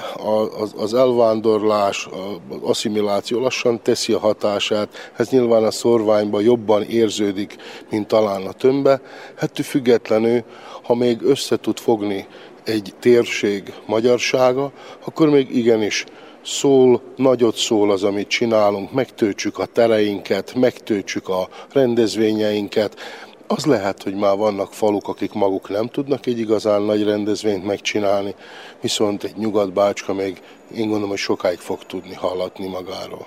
az 0.76 0.94
elvándorlás, 0.94 2.08
az 2.50 2.56
asszimiláció 2.62 3.40
lassan 3.40 3.82
teszi 3.82 4.12
a 4.12 4.18
hatását, 4.18 5.12
ez 5.16 5.28
nyilván 5.28 5.64
a 5.64 5.70
szorványban 5.70 6.42
jobban 6.42 6.82
érződik, 6.82 7.56
mint 7.90 8.06
talán 8.06 8.46
a 8.46 8.52
tömbbe. 8.52 9.00
Hát 9.36 9.60
függetlenül, 9.60 10.42
ha 10.82 10.94
még 10.94 11.22
össze 11.22 11.56
tud 11.56 11.78
fogni 11.78 12.26
egy 12.64 12.94
térség 13.00 13.72
magyarsága, 13.86 14.72
akkor 15.04 15.28
még 15.30 15.56
igenis 15.56 16.04
szól, 16.44 17.02
nagyot 17.16 17.56
szól 17.56 17.90
az, 17.90 18.02
amit 18.02 18.28
csinálunk, 18.28 18.92
megtöltsük 18.92 19.58
a 19.58 19.66
tereinket, 19.66 20.54
megtöltsük 20.54 21.28
a 21.28 21.48
rendezvényeinket. 21.72 22.96
Az 23.46 23.64
lehet, 23.64 24.02
hogy 24.02 24.14
már 24.14 24.36
vannak 24.36 24.72
faluk, 24.72 25.08
akik 25.08 25.32
maguk 25.32 25.68
nem 25.68 25.88
tudnak 25.88 26.26
egy 26.26 26.38
igazán 26.38 26.82
nagy 26.82 27.04
rendezvényt 27.04 27.64
megcsinálni, 27.64 28.34
viszont 28.80 29.24
egy 29.24 29.36
nyugatbácska 29.36 30.14
még 30.14 30.42
én 30.74 30.82
gondolom, 30.82 31.08
hogy 31.08 31.18
sokáig 31.18 31.58
fog 31.58 31.78
tudni 31.86 32.14
hallatni 32.14 32.66
magáról. 32.66 33.26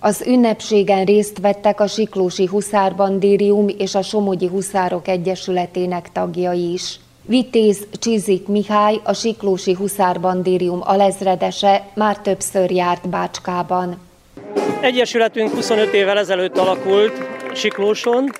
Az 0.00 0.24
ünnepségen 0.26 1.04
részt 1.04 1.38
vettek 1.38 1.80
a 1.80 1.86
Siklósi 1.86 2.46
Huszárbandérium 2.46 3.68
és 3.78 3.94
a 3.94 4.02
Somogyi 4.02 4.46
Huszárok 4.46 5.08
Egyesületének 5.08 6.12
tagjai 6.12 6.72
is. 6.72 7.00
Vitéz 7.26 7.86
Csizik 7.92 8.46
Mihály, 8.46 9.00
a 9.04 9.12
Siklósi 9.12 9.74
Huszárbandérium 9.74 10.80
alezredese 10.82 11.90
már 11.94 12.18
többször 12.18 12.70
járt 12.70 13.08
Bácskában. 13.08 13.98
Egyesületünk 14.80 15.54
25 15.54 15.92
évvel 15.92 16.18
ezelőtt 16.18 16.58
alakult 16.58 17.12
Siklóson, 17.54 18.32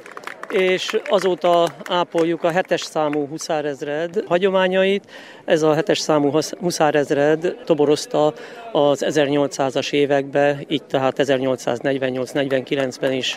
és 0.50 1.00
azóta 1.08 1.68
ápoljuk 1.88 2.44
a 2.44 2.50
hetes 2.50 2.80
számú 2.80 3.28
huszárezred 3.28 4.24
hagyományait. 4.26 5.10
Ez 5.44 5.62
a 5.62 5.74
hetes 5.74 5.98
számú 5.98 6.38
huszárezred 6.60 7.56
toborozta 7.64 8.34
az 8.72 9.04
1800-as 9.08 9.92
években, 9.92 10.64
így 10.68 10.84
tehát 10.84 11.14
1848-49-ben 11.18 13.12
is 13.12 13.36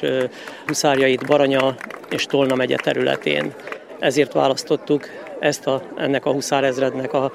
huszárjait 0.66 1.26
Baranya 1.26 1.76
és 2.10 2.26
Tolna 2.26 2.56
megye 2.56 2.76
területén. 2.76 3.54
Ezért 4.00 4.34
választottuk 4.34 5.06
ezt 5.40 5.68
a, 5.68 5.82
ennek 5.96 6.26
a 6.26 6.32
huszárezrednek 6.32 7.14
a 7.14 7.32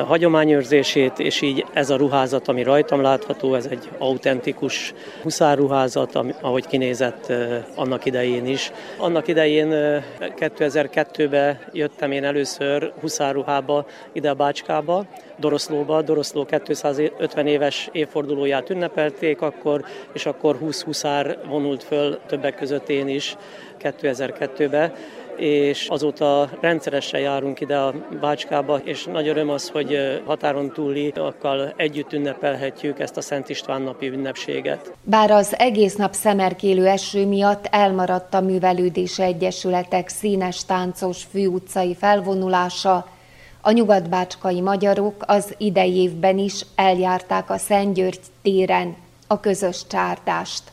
hagyományőrzését, 0.00 1.18
és 1.18 1.40
így 1.40 1.64
ez 1.72 1.90
a 1.90 1.96
ruházat, 1.96 2.48
ami 2.48 2.62
rajtam 2.62 3.02
látható, 3.02 3.54
ez 3.54 3.66
egy 3.70 3.88
autentikus 3.98 4.94
huszárruházat, 5.22 6.18
ahogy 6.40 6.66
kinézett 6.66 7.32
annak 7.74 8.04
idején 8.04 8.46
is. 8.46 8.72
Annak 8.96 9.28
idején 9.28 9.68
2002-ben 10.20 11.58
jöttem 11.72 12.12
én 12.12 12.24
először 12.24 12.92
huszárruhába 13.00 13.86
ide 14.12 14.30
a 14.30 14.34
Bácskába, 14.34 15.04
Doroszlóba. 15.36 16.02
Doroszló 16.02 16.46
250 16.64 17.46
éves 17.46 17.88
évfordulóját 17.92 18.70
ünnepelték 18.70 19.40
akkor, 19.40 19.84
és 20.12 20.26
akkor 20.26 20.56
20 20.56 20.82
huszár 20.82 21.38
vonult 21.48 21.82
föl, 21.82 22.18
többek 22.26 22.54
között 22.54 22.88
én 22.88 23.08
is 23.08 23.36
2002-ben 23.80 24.92
és 25.36 25.88
azóta 25.88 26.50
rendszeresen 26.60 27.20
járunk 27.20 27.60
ide 27.60 27.76
a 27.76 27.94
Bácskába, 28.20 28.78
és 28.84 29.04
nagy 29.04 29.28
öröm 29.28 29.50
az, 29.50 29.68
hogy 29.68 30.20
határon 30.24 30.72
túliakkal 30.72 31.72
együtt 31.76 32.12
ünnepelhetjük 32.12 33.00
ezt 33.00 33.16
a 33.16 33.20
Szent 33.20 33.48
István 33.48 33.82
napi 33.82 34.08
ünnepséget. 34.08 34.92
Bár 35.02 35.30
az 35.30 35.58
egész 35.58 35.94
nap 35.94 36.12
szemerkélő 36.12 36.86
eső 36.86 37.26
miatt 37.26 37.66
elmaradt 37.70 38.34
a 38.34 38.40
Művelődési 38.40 39.22
Egyesületek 39.22 40.08
színes 40.08 40.64
táncos 40.64 41.22
főutcai 41.30 41.94
felvonulása, 41.94 43.06
a 43.64 43.70
nyugatbácskai 43.70 44.60
magyarok 44.60 45.14
az 45.26 45.54
idei 45.58 45.94
évben 45.94 46.38
is 46.38 46.66
eljárták 46.74 47.50
a 47.50 47.58
Szentgyörgy 47.58 48.20
téren 48.42 48.96
a 49.26 49.40
közös 49.40 49.86
csárdást. 49.86 50.71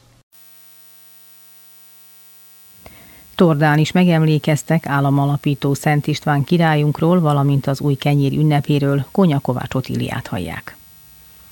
Tordán 3.40 3.78
is 3.78 3.92
megemlékeztek 3.92 4.86
államalapító 4.86 5.74
Szent 5.74 6.08
István 6.08 6.44
királyunkról, 6.44 7.20
valamint 7.20 7.68
az 7.68 7.82
új 7.82 7.96
kenyér 7.96 8.34
ünnepéről, 8.34 9.06
Konya 9.12 9.40
Kovács 9.40 9.74
Otiliát 9.74 10.28
hallják. 10.28 10.79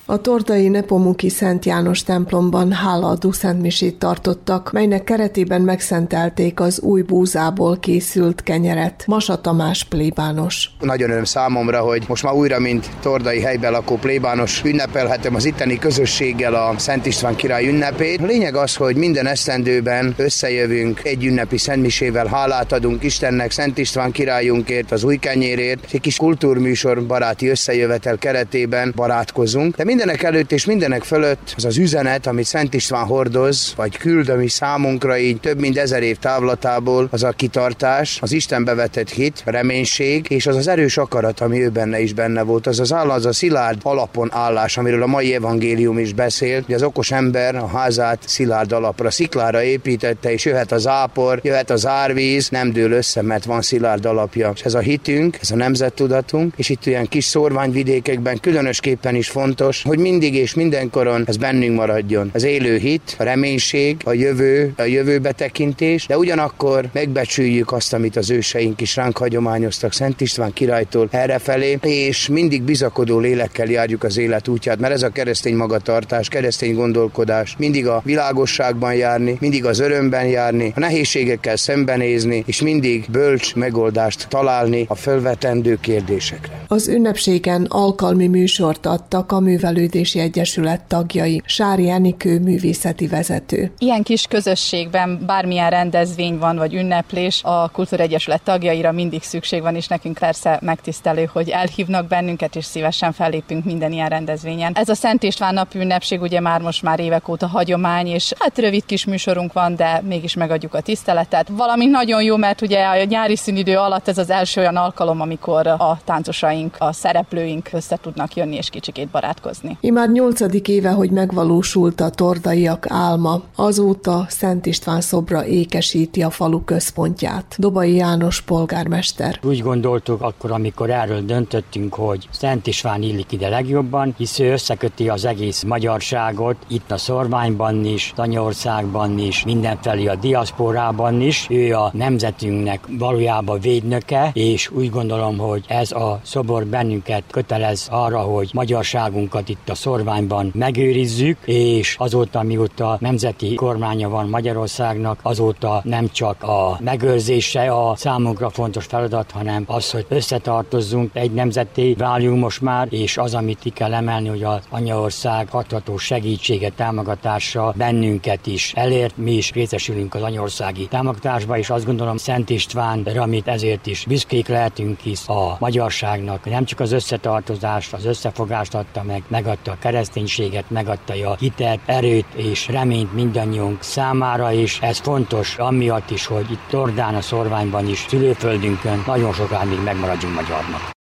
A 0.09 0.21
Tordai 0.21 0.67
Nepomuki 0.67 1.29
Szent 1.29 1.65
János 1.65 2.03
templomban 2.03 2.71
hálaadó 2.71 3.31
szentmisét 3.31 3.99
tartottak, 3.99 4.71
melynek 4.71 5.03
keretében 5.03 5.61
megszentelték 5.61 6.59
az 6.59 6.79
új 6.79 7.01
búzából 7.01 7.79
készült 7.79 8.43
kenyeret. 8.43 9.03
Masa 9.07 9.41
Tamás 9.41 9.83
plébános. 9.83 10.69
Nagyon 10.79 11.09
öröm 11.09 11.23
számomra, 11.23 11.79
hogy 11.79 12.03
most 12.07 12.23
már 12.23 12.33
újra, 12.33 12.59
mint 12.59 12.89
Tordai 13.01 13.41
helyben 13.41 13.71
lakó 13.71 13.95
plébános 13.95 14.61
ünnepelhetem 14.65 15.35
az 15.35 15.45
itteni 15.45 15.77
közösséggel 15.77 16.53
a 16.53 16.73
Szent 16.77 17.05
István 17.05 17.35
király 17.35 17.67
ünnepét. 17.67 18.21
A 18.21 18.25
lényeg 18.25 18.55
az, 18.55 18.75
hogy 18.75 18.95
minden 18.95 19.27
esztendőben 19.27 20.13
összejövünk 20.17 21.03
egy 21.03 21.25
ünnepi 21.25 21.57
szentmisével, 21.57 22.25
hálát 22.25 22.71
adunk 22.71 23.03
Istennek, 23.03 23.51
Szent 23.51 23.77
István 23.77 24.11
királyunkért, 24.11 24.91
az 24.91 25.03
új 25.03 25.17
kenyérért, 25.17 25.87
egy 25.91 26.01
kis 26.01 26.17
kultúrműsor 26.17 27.05
baráti 27.05 27.47
összejövetel 27.47 28.17
keretében 28.17 28.93
barátkozunk. 28.95 29.75
De 29.75 29.83
Mindenek 29.97 30.23
előtt 30.23 30.51
és 30.51 30.65
mindenek 30.65 31.03
fölött 31.03 31.53
az 31.55 31.65
az 31.65 31.77
üzenet, 31.77 32.27
amit 32.27 32.45
Szent 32.45 32.73
István 32.73 33.05
hordoz, 33.05 33.73
vagy 33.75 33.97
küld, 33.97 34.29
ami 34.29 34.47
számunkra 34.47 35.17
így 35.17 35.39
több 35.39 35.59
mint 35.59 35.77
ezer 35.77 36.03
év 36.03 36.17
távlatából, 36.17 37.07
az 37.11 37.23
a 37.23 37.31
kitartás, 37.31 38.19
az 38.21 38.31
Isten 38.31 38.65
vetett 38.65 39.09
hit, 39.09 39.41
reménység, 39.45 40.25
és 40.29 40.47
az 40.47 40.55
az 40.55 40.67
erős 40.67 40.97
akarat, 40.97 41.39
ami 41.39 41.63
ő 41.63 41.69
benne 41.69 41.99
is 42.01 42.13
benne 42.13 42.41
volt, 42.41 42.67
az 42.67 42.79
az 42.79 42.93
áll, 42.93 43.09
az 43.09 43.25
a 43.25 43.33
szilárd 43.33 43.79
alapon 43.83 44.29
állás, 44.33 44.77
amiről 44.77 45.03
a 45.03 45.07
mai 45.07 45.33
evangélium 45.33 45.97
is 45.97 46.13
beszél, 46.13 46.61
hogy 46.65 46.75
az 46.75 46.83
okos 46.83 47.11
ember 47.11 47.55
a 47.55 47.67
házát 47.67 48.19
szilárd 48.25 48.71
alapra, 48.71 49.11
sziklára 49.11 49.63
építette, 49.63 50.31
és 50.31 50.45
jöhet 50.45 50.71
az 50.71 50.87
ápor, 50.87 51.39
jöhet 51.43 51.69
az 51.69 51.85
árvíz, 51.85 52.49
nem 52.49 52.71
dől 52.71 52.91
össze, 52.91 53.21
mert 53.21 53.45
van 53.45 53.61
szilárd 53.61 54.05
alapja. 54.05 54.51
És 54.55 54.61
ez 54.61 54.73
a 54.73 54.79
hitünk, 54.79 55.37
ez 55.41 55.51
a 55.51 55.55
nemzettudatunk, 55.55 56.53
és 56.57 56.69
itt 56.69 56.87
olyan 56.87 57.07
kis 57.07 57.25
szórványvidékekben 57.25 58.39
különösképpen 58.39 59.15
is 59.15 59.29
fontos, 59.29 59.85
hogy 59.87 59.99
mindig 59.99 60.35
és 60.35 60.53
mindenkoron 60.53 61.23
ez 61.27 61.37
bennünk 61.37 61.77
maradjon. 61.77 62.29
Az 62.33 62.43
élő 62.43 62.77
hit, 62.77 63.15
a 63.19 63.23
reménység, 63.23 63.97
a 64.03 64.13
jövő, 64.13 64.73
a 64.77 64.83
jövőbe 64.83 65.31
tekintés, 65.31 66.05
de 66.05 66.17
ugyanakkor 66.17 66.89
megbecsüljük 66.93 67.71
azt, 67.71 67.93
amit 67.93 68.15
az 68.15 68.29
őseink 68.29 68.81
is 68.81 68.95
ránk 68.95 69.17
hagyományoztak 69.17 69.93
Szent 69.93 70.21
István 70.21 70.53
királytól 70.53 71.07
errefelé, 71.11 71.77
és 71.81 72.27
mindig 72.27 72.63
bizakodó 72.63 73.19
lélekkel 73.19 73.67
járjuk 73.67 74.03
az 74.03 74.17
élet 74.17 74.47
útját, 74.47 74.79
mert 74.79 74.93
ez 74.93 75.03
a 75.03 75.09
keresztény 75.09 75.55
magatartás, 75.55 76.27
keresztény 76.27 76.75
gondolkodás, 76.75 77.55
mindig 77.57 77.87
a 77.87 78.01
világosságban 78.05 78.93
járni, 78.93 79.37
mindig 79.39 79.65
az 79.65 79.79
örömben 79.79 80.25
járni, 80.25 80.71
a 80.75 80.79
nehézségekkel 80.79 81.55
szembenézni, 81.55 82.43
és 82.45 82.61
mindig 82.61 83.05
bölcs 83.11 83.55
megoldást 83.55 84.27
találni 84.29 84.85
a 84.87 84.95
fölvetendő 84.95 85.77
kérdésekre. 85.81 86.61
Az 86.67 86.87
ünnepségen 86.87 87.65
alkalmi 87.69 88.27
műsort 88.27 88.85
adtak 88.85 89.31
a 89.31 89.39
művel 89.39 89.76
Művelődési 89.77 90.19
Egyesület 90.19 90.81
tagjai, 90.81 91.41
Sári 91.45 91.89
Enikő 91.89 92.39
művészeti 92.39 93.07
vezető. 93.07 93.71
Ilyen 93.77 94.03
kis 94.03 94.25
közösségben 94.27 95.25
bármilyen 95.25 95.69
rendezvény 95.69 96.37
van, 96.37 96.57
vagy 96.57 96.73
ünneplés, 96.73 97.41
a 97.43 97.69
Kultúregyesület 97.69 98.41
tagjaira 98.41 98.91
mindig 98.91 99.23
szükség 99.23 99.61
van, 99.61 99.75
és 99.75 99.87
nekünk 99.87 100.17
persze 100.17 100.59
megtisztelő, 100.61 101.29
hogy 101.33 101.49
elhívnak 101.49 102.07
bennünket, 102.07 102.55
és 102.55 102.65
szívesen 102.65 103.11
fellépünk 103.11 103.65
minden 103.65 103.91
ilyen 103.91 104.09
rendezvényen. 104.09 104.73
Ez 104.75 104.89
a 104.89 104.95
Szent 104.95 105.23
István 105.23 105.53
nap 105.53 105.73
ünnepség 105.73 106.21
ugye 106.21 106.39
már 106.39 106.61
most 106.61 106.81
már 106.81 106.99
évek 106.99 107.27
óta 107.27 107.47
hagyomány, 107.47 108.07
és 108.07 108.33
hát 108.39 108.57
rövid 108.57 108.85
kis 108.85 109.05
műsorunk 109.05 109.53
van, 109.53 109.75
de 109.75 110.01
mégis 110.07 110.33
megadjuk 110.33 110.73
a 110.73 110.81
tiszteletet. 110.81 111.47
Valamint 111.49 111.91
nagyon 111.91 112.23
jó, 112.23 112.35
mert 112.37 112.61
ugye 112.61 112.85
a 112.85 113.03
nyári 113.03 113.35
szünidő 113.35 113.77
alatt 113.77 114.07
ez 114.07 114.17
az 114.17 114.29
első 114.29 114.61
olyan 114.61 114.75
alkalom, 114.75 115.21
amikor 115.21 115.67
a 115.67 115.99
táncosaink, 116.05 116.75
a 116.79 116.93
szereplőink 116.93 117.69
össze 117.71 117.97
tudnak 118.01 118.35
jönni 118.35 118.55
és 118.55 118.69
kicsikét 118.69 119.07
barátkozni 119.07 119.66
látni. 119.67 119.87
Imár 119.87 120.09
nyolcadik 120.09 120.67
éve, 120.67 120.89
hogy 120.89 121.09
megvalósult 121.09 122.01
a 122.01 122.09
tordaiak 122.09 122.85
álma. 122.89 123.41
Azóta 123.55 124.25
Szent 124.29 124.65
István 124.65 125.01
szobra 125.01 125.45
ékesíti 125.45 126.21
a 126.21 126.29
falu 126.29 126.63
központját. 126.63 127.55
Dobai 127.57 127.95
János 127.95 128.41
polgármester. 128.41 129.39
Úgy 129.43 129.61
gondoltuk 129.61 130.21
akkor, 130.21 130.51
amikor 130.51 130.89
erről 130.89 131.21
döntöttünk, 131.21 131.93
hogy 131.93 132.27
Szent 132.31 132.67
István 132.67 133.01
illik 133.01 133.31
ide 133.31 133.49
legjobban, 133.49 134.13
hisz 134.17 134.39
ő 134.39 134.51
összeköti 134.51 135.09
az 135.09 135.25
egész 135.25 135.63
magyarságot, 135.63 136.55
itt 136.67 136.91
a 136.91 136.97
szorványban 136.97 137.85
is, 137.85 138.13
Tanyországban 138.15 139.19
is, 139.19 139.43
mindenfelé 139.43 140.05
a 140.05 140.15
diaszporában 140.15 141.21
is. 141.21 141.47
Ő 141.49 141.73
a 141.73 141.91
nemzetünknek 141.93 142.79
valójában 142.89 143.59
védnöke, 143.59 144.29
és 144.33 144.71
úgy 144.71 144.89
gondolom, 144.89 145.37
hogy 145.37 145.63
ez 145.67 145.91
a 145.91 146.19
szobor 146.23 146.65
bennünket 146.65 147.23
kötelez 147.31 147.87
arra, 147.91 148.19
hogy 148.19 148.49
magyarságunkat 148.53 149.46
itt 149.49 149.57
itt 149.67 149.73
a 149.73 149.75
szorványban 149.75 150.51
megőrizzük, 150.55 151.37
és 151.45 151.95
azóta, 151.99 152.43
mióta 152.43 152.97
nemzeti 152.99 153.55
kormánya 153.55 154.09
van 154.09 154.29
Magyarországnak, 154.29 155.19
azóta 155.21 155.81
nem 155.83 156.09
csak 156.11 156.43
a 156.43 156.77
megőrzése 156.79 157.71
a 157.71 157.95
számunkra 157.95 158.49
fontos 158.49 158.85
feladat, 158.85 159.31
hanem 159.31 159.63
az, 159.67 159.91
hogy 159.91 160.05
összetartozzunk, 160.09 161.09
egy 161.13 161.31
nemzeti 161.31 161.95
váljunk 161.97 162.39
most 162.39 162.61
már, 162.61 162.87
és 162.89 163.17
az, 163.17 163.33
amit 163.33 163.59
ki 163.59 163.69
kell 163.69 163.93
emelni, 163.93 164.27
hogy 164.27 164.43
az 164.43 164.59
anyaország 164.69 165.49
hatható 165.49 165.97
segítsége, 165.97 166.69
támogatása 166.69 167.73
bennünket 167.77 168.47
is 168.47 168.73
elért, 168.75 169.17
mi 169.17 169.31
is 169.31 169.51
részesülünk 169.51 170.15
az 170.15 170.21
anyaországi 170.21 170.87
támogatásba, 170.87 171.57
és 171.57 171.69
azt 171.69 171.85
gondolom 171.85 172.17
Szent 172.17 172.49
István, 172.49 173.07
amit 173.17 173.47
ezért 173.47 173.87
is 173.87 174.05
büszkék 174.07 174.47
lehetünk, 174.47 174.99
hisz 174.99 175.29
a 175.29 175.57
magyarságnak 175.59 176.49
nem 176.49 176.65
csak 176.65 176.79
az 176.79 176.91
összetartozást, 176.91 177.93
az 177.93 178.05
összefogást 178.05 178.75
adta 178.75 179.03
meg 179.03 179.23
megadta 179.37 179.71
a 179.71 179.77
kereszténységet, 179.79 180.69
megadta 180.69 181.13
a 181.29 181.35
hitet, 181.35 181.79
erőt 181.85 182.33
és 182.35 182.67
reményt 182.67 183.13
mindannyiunk 183.13 183.83
számára, 183.83 184.53
és 184.53 184.79
ez 184.81 184.97
fontos 184.99 185.57
amiatt 185.57 186.09
is, 186.09 186.25
hogy 186.25 186.51
itt 186.51 186.67
Tordán 186.69 187.15
a 187.15 187.21
szorványban 187.21 187.87
is, 187.87 188.05
szülőföldünkön 188.07 189.03
nagyon 189.05 189.33
sokáig 189.33 189.83
megmaradjunk 189.83 190.35
magyarnak. 190.35 190.96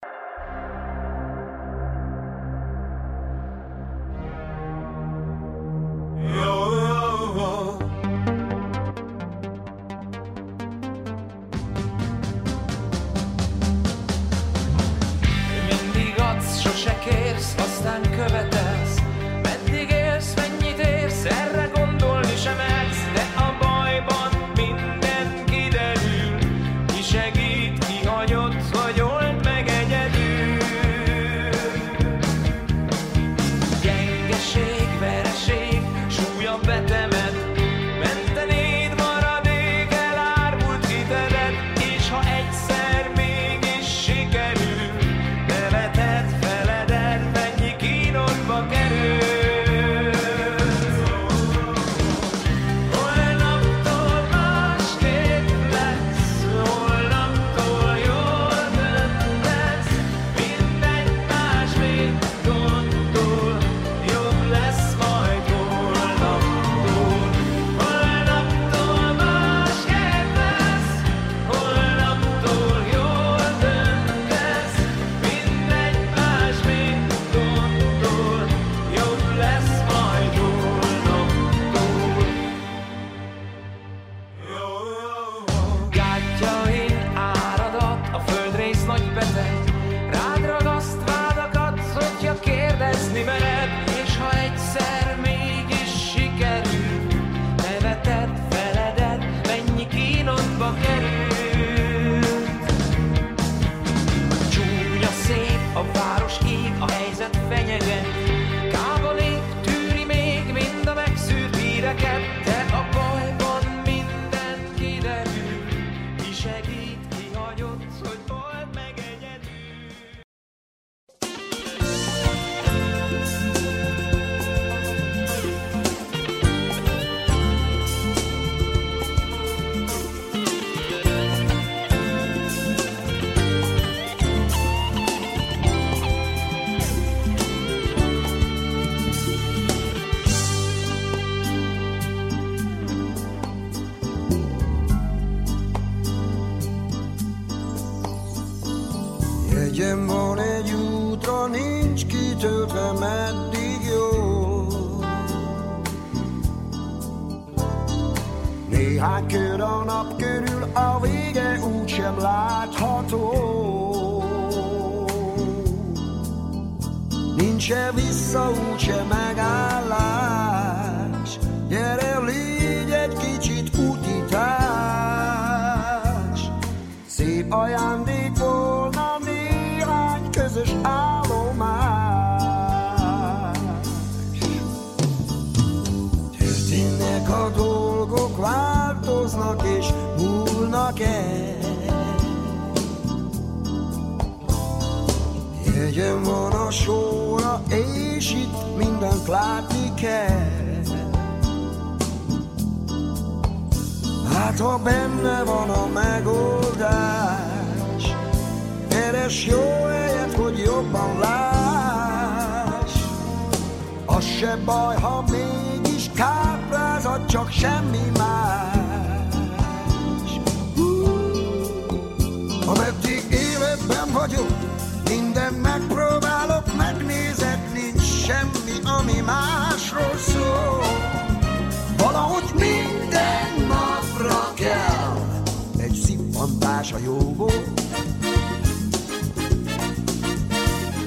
A 237.13 237.23
jóból. 237.23 237.53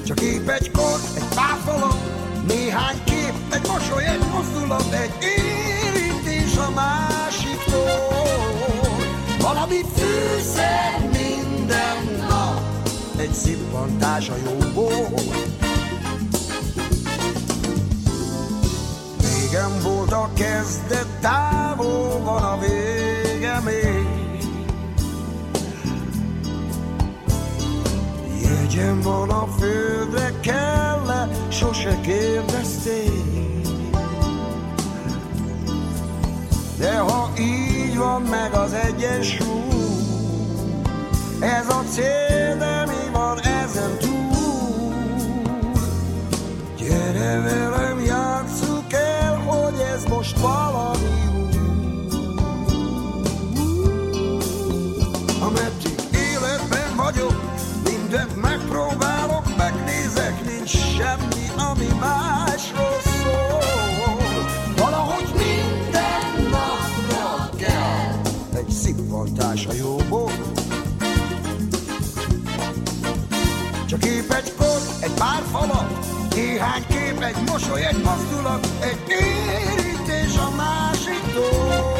Csak 0.04 0.20
épp 0.20 0.48
egy 0.48 0.70
kor, 0.70 1.00
egy 1.16 1.34
pár 1.34 1.58
falat, 1.64 1.96
néhány 2.46 3.04
kép, 3.04 3.32
egy 3.52 3.66
mosoly, 3.68 4.04
egy 4.04 4.22
mozdulat, 4.32 4.92
egy 4.92 5.12
érintés 5.20 6.56
a 6.56 6.70
másiktól. 6.74 8.14
Valami 9.40 9.80
fűszer 9.94 11.08
minden 11.12 12.26
nap, 12.28 12.60
egy 13.16 13.32
szippantás 13.32 14.28
a 14.28 14.34
jóból. 14.44 15.20
Régen 19.20 19.82
volt 19.82 20.12
a 20.12 20.30
kezdet, 20.34 21.06
távol 21.20 22.20
van 22.22 22.42
a 22.42 22.58
vége 22.58 23.60
még. 23.64 24.05
Jegyem 28.76 29.00
van 29.00 29.30
a 29.30 29.46
földre, 29.58 30.32
kell 30.40 31.08
-e, 31.08 31.28
sose 31.48 32.00
kérdezték. 32.00 33.66
De 36.78 36.98
ha 36.98 37.32
így 37.38 37.96
van 37.96 38.22
meg 38.22 38.52
az 38.52 38.72
egyensúly, 38.72 39.46
ez 41.40 41.68
a 41.68 41.82
cél, 41.90 42.56
de 42.58 42.84
mi 42.86 43.10
van 43.12 43.40
ezen 43.40 43.98
túl? 43.98 44.94
Gyere 46.78 47.40
velem, 47.40 48.00
játsszuk 48.00 48.92
el, 48.92 49.36
hogy 49.36 49.80
ez 49.94 50.04
most 50.04 50.38
valami 50.38 50.95
semmi, 60.66 61.46
ami 61.70 61.86
másról 62.00 63.00
szól. 63.22 63.62
Valahogy 64.76 65.28
minden 65.36 66.50
napra 66.50 67.56
kell 67.56 68.20
egy 68.54 68.70
szippantás 68.70 69.66
a 69.66 69.72
jóból. 69.72 70.30
Csak 73.86 74.04
épp 74.04 74.30
egy 74.30 74.54
kor, 74.56 74.80
egy 75.00 75.12
pár 75.12 75.42
falat, 75.50 76.06
néhány 76.34 76.86
kép, 76.88 77.22
egy 77.22 77.36
mosoly, 77.50 77.84
egy 77.84 78.02
mozdulat, 78.02 78.68
egy 78.80 79.00
érintés 79.08 80.36
a 80.36 80.50
másiktól. 80.56 81.94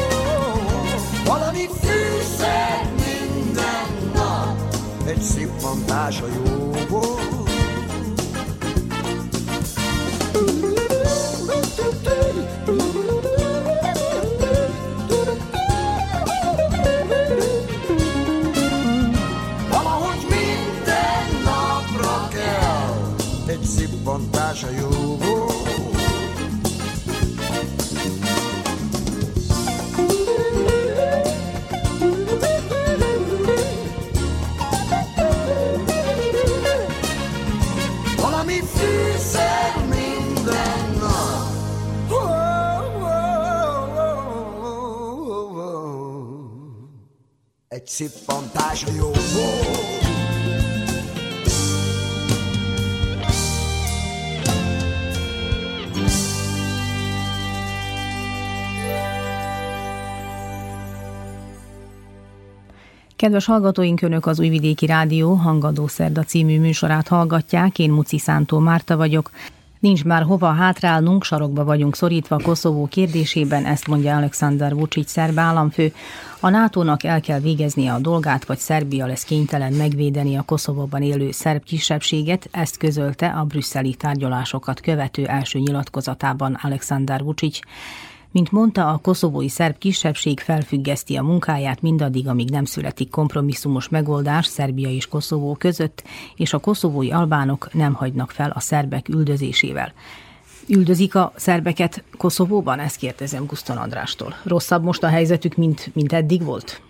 Valami 1.25 1.69
fűszer 1.81 2.89
minden 2.95 4.11
nap, 4.13 4.75
egy 5.05 5.21
szippantás 5.21 6.21
a 6.21 6.27
jóból. 6.27 7.36
Szippantás 47.97 48.85
jóból. 48.97 49.15
Kedves 63.15 63.45
hallgatóink, 63.45 64.01
Önök 64.01 64.25
az 64.25 64.39
Újvidéki 64.39 64.85
Rádió 64.85 65.33
Hangadó 65.33 65.87
Szerda 65.87 66.23
című 66.23 66.59
műsorát 66.59 67.07
hallgatják, 67.07 67.79
én 67.79 67.91
Muci 67.91 68.17
Szántó 68.19 68.59
Márta 68.59 68.97
vagyok. 68.97 69.31
Nincs 69.79 70.03
már 70.03 70.23
hova 70.23 70.51
hátrálnunk, 70.51 71.23
sarokba 71.23 71.63
vagyunk 71.63 71.95
szorítva 71.95 72.39
Koszovó 72.43 72.87
kérdésében, 72.87 73.65
ezt 73.65 73.87
mondja 73.87 74.15
Alexander 74.15 74.75
Vucic 74.75 75.11
szerb 75.11 75.39
államfő. 75.39 75.93
A 76.39 76.49
NATO-nak 76.49 77.03
el 77.03 77.21
kell 77.21 77.39
végeznie 77.39 77.93
a 77.93 77.99
dolgát, 77.99 78.45
vagy 78.45 78.57
Szerbia 78.57 79.05
lesz 79.05 79.23
kénytelen 79.23 79.73
megvédeni 79.73 80.35
a 80.35 80.41
Koszovóban 80.41 81.01
élő 81.01 81.31
szerb 81.31 81.63
kisebbséget, 81.63 82.47
ezt 82.51 82.77
közölte 82.77 83.27
a 83.27 83.43
brüsszeli 83.43 83.95
tárgyalásokat 83.95 84.79
követő 84.79 85.25
első 85.25 85.59
nyilatkozatában 85.59 86.57
Alexander 86.61 87.23
Vucic. 87.23 87.59
Mint 88.37 88.51
mondta, 88.51 88.87
a 88.87 88.97
koszovói 88.97 89.49
szerb 89.49 89.77
kisebbség 89.77 90.39
felfüggeszti 90.39 91.15
a 91.15 91.23
munkáját 91.23 91.81
mindaddig, 91.81 92.27
amíg 92.27 92.49
nem 92.49 92.65
születik 92.65 93.09
kompromisszumos 93.09 93.89
megoldás 93.89 94.45
Szerbia 94.45 94.89
és 94.89 95.07
Koszovó 95.07 95.55
között, 95.55 96.03
és 96.35 96.53
a 96.53 96.57
koszovói 96.57 97.11
albánok 97.11 97.73
nem 97.73 97.93
hagynak 97.93 98.31
fel 98.31 98.51
a 98.55 98.59
szerbek 98.59 99.09
üldözésével. 99.09 99.93
Üldözik 100.67 101.15
a 101.15 101.33
szerbeket 101.35 102.03
Koszovóban? 102.17 102.79
Ezt 102.79 102.97
kérdezem 102.97 103.45
Guszton 103.45 103.77
Andrástól. 103.77 104.35
Rosszabb 104.43 104.83
most 104.83 105.03
a 105.03 105.07
helyzetük, 105.07 105.55
mint, 105.55 105.89
mint 105.93 106.13
eddig 106.13 106.43
volt? 106.43 106.81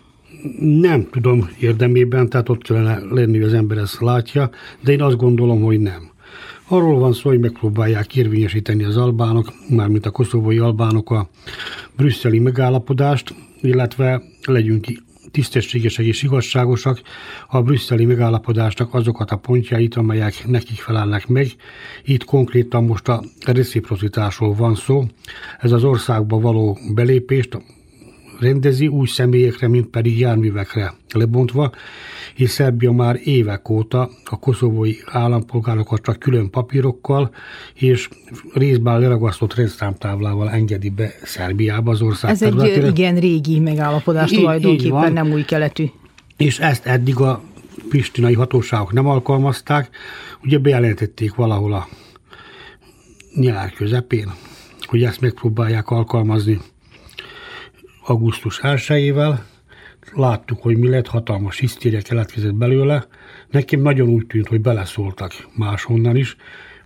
Nem 0.60 1.08
tudom 1.12 1.50
érdemében, 1.60 2.30
tehát 2.30 2.50
ott 2.50 2.62
kellene 2.62 3.00
lenni, 3.10 3.38
hogy 3.38 3.48
az 3.48 3.54
ember 3.54 3.78
ezt 3.78 4.00
látja, 4.00 4.50
de 4.84 4.92
én 4.92 5.02
azt 5.02 5.18
gondolom, 5.18 5.62
hogy 5.62 5.80
nem. 5.80 6.16
Arról 6.70 7.00
van 7.00 7.14
szó, 7.14 7.30
hogy 7.30 7.40
megpróbálják 7.40 8.16
érvényesíteni 8.16 8.84
az 8.84 8.98
albánok, 8.98 9.54
mármint 9.70 10.06
a 10.06 10.12
koszovói 10.12 10.58
albánok 10.58 11.12
a 11.12 11.30
brüsszeli 11.96 12.40
megállapodást, 12.40 13.36
illetve 13.62 14.24
legyünk 14.46 14.86
tisztességesek 15.32 16.06
és 16.06 16.24
igazságosak 16.24 17.02
a 17.48 17.62
brüsszeli 17.62 18.06
megállapodásnak 18.06 18.94
azokat 18.94 19.32
a 19.32 19.36
pontjait, 19.36 19.96
amelyek 19.96 20.48
nekik 20.48 20.80
felelnek 20.80 21.28
meg. 21.28 21.48
Itt 22.04 22.24
konkrétan 22.24 22.84
most 22.84 23.08
a 23.08 23.24
reciprocitásról 23.46 24.54
van 24.54 24.76
szó. 24.76 25.06
Ez 25.60 25.72
az 25.72 25.84
országba 25.84 26.40
való 26.40 26.78
belépést 26.94 27.58
rendezi, 28.40 28.88
úgy 28.88 29.10
személyekre, 29.10 29.68
mint 29.68 29.88
pedig 29.88 30.20
járművekre 30.20 30.94
lebontva, 31.14 31.72
és 32.36 32.50
Szerbia 32.50 32.92
már 32.92 33.20
évek 33.24 33.70
óta 33.70 34.10
a 34.26 34.40
koszovói 34.40 34.96
állampolgárokat 35.06 36.02
csak 36.02 36.20
külön 36.20 36.50
papírokkal 36.50 37.32
és 37.74 38.10
részben 38.54 39.00
leragasztott 39.00 39.56
rendszámtáblával 39.56 40.50
engedi 40.50 40.90
be 40.90 41.12
Szerbiába 41.24 41.92
az 41.92 42.02
ország 42.02 42.32
Ez 42.32 42.42
egy 42.42 42.88
igen 42.88 43.20
régi 43.20 43.60
megállapodás 43.60 44.32
így, 44.32 44.38
tulajdonképpen, 44.38 45.08
így 45.08 45.14
nem 45.14 45.32
új 45.32 45.44
keletű. 45.44 45.86
És 46.38 46.60
ezt 46.60 46.86
eddig 46.86 47.20
a 47.20 47.42
pristinai 47.90 48.34
hatóságok 48.34 48.94
nem 48.94 49.08
alkalmazták, 49.08 49.90
ugye 50.44 50.58
bejelentették 50.58 51.36
valahol 51.36 51.74
a 51.74 51.88
nyár 53.36 53.72
közepén, 53.72 54.32
hogy 54.86 55.04
ezt 55.04 55.22
megpróbálják 55.22 55.90
alkalmazni 55.90 56.60
augusztus 58.10 58.60
1 58.60 59.14
láttuk, 60.14 60.62
hogy 60.62 60.78
mi 60.78 60.88
lett, 60.88 61.08
hatalmas 61.08 61.60
hisztéria 61.60 62.02
keletkezett 62.02 62.54
belőle. 62.54 63.08
Nekem 63.50 63.82
nagyon 63.82 64.08
úgy 64.10 64.26
tűnt, 64.26 64.48
hogy 64.48 64.62
beleszóltak 64.62 65.32
máshonnan 65.56 66.16
is, 66.16 66.36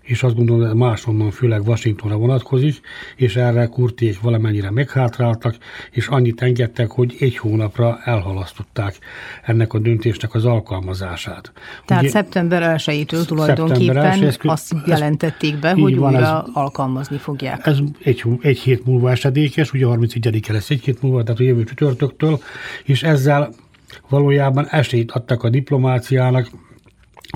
és 0.01 0.23
azt 0.23 0.35
gondolom, 0.35 0.67
hogy 0.67 0.77
máshonnan 0.77 1.31
főleg 1.31 1.67
Washingtonra 1.67 2.17
vonatkozik, 2.17 2.79
és 3.15 3.35
erre 3.35 3.65
kurték 3.65 4.21
valamennyire 4.21 4.71
meghátráltak, 4.71 5.55
és 5.91 6.07
annyit 6.07 6.41
engedtek, 6.41 6.91
hogy 6.91 7.15
egy 7.19 7.37
hónapra 7.37 7.99
elhalasztották 8.03 8.99
ennek 9.43 9.73
a 9.73 9.79
döntésnek 9.79 10.33
az 10.33 10.45
alkalmazását. 10.45 11.51
Tehát 11.85 12.03
Ugye, 12.03 12.11
szeptember 12.11 12.75
1-től 12.77 13.25
tulajdonképpen 13.25 13.97
1 13.97 14.39
azt 14.41 14.75
jelentették 14.85 15.59
be, 15.59 15.71
hogy 15.71 15.97
van, 15.97 16.13
újra 16.13 16.43
ez, 16.45 16.49
alkalmazni 16.53 17.17
fogják. 17.17 17.65
Ez 17.65 17.77
egy, 18.03 18.23
egy 18.41 18.59
hét 18.59 18.85
múlva 18.85 19.11
esedékes, 19.11 19.73
ugye 19.73 19.85
31-e 19.87 20.53
lesz 20.53 20.69
egy 20.69 20.83
hét 20.83 21.01
múlva, 21.01 21.23
tehát 21.23 21.39
a 21.39 21.43
jövő 21.43 21.63
csütörtöktől, 21.63 22.39
és 22.83 23.03
ezzel 23.03 23.53
valójában 24.09 24.67
esélyt 24.69 25.11
adtak 25.11 25.43
a 25.43 25.49
diplomáciának, 25.49 26.49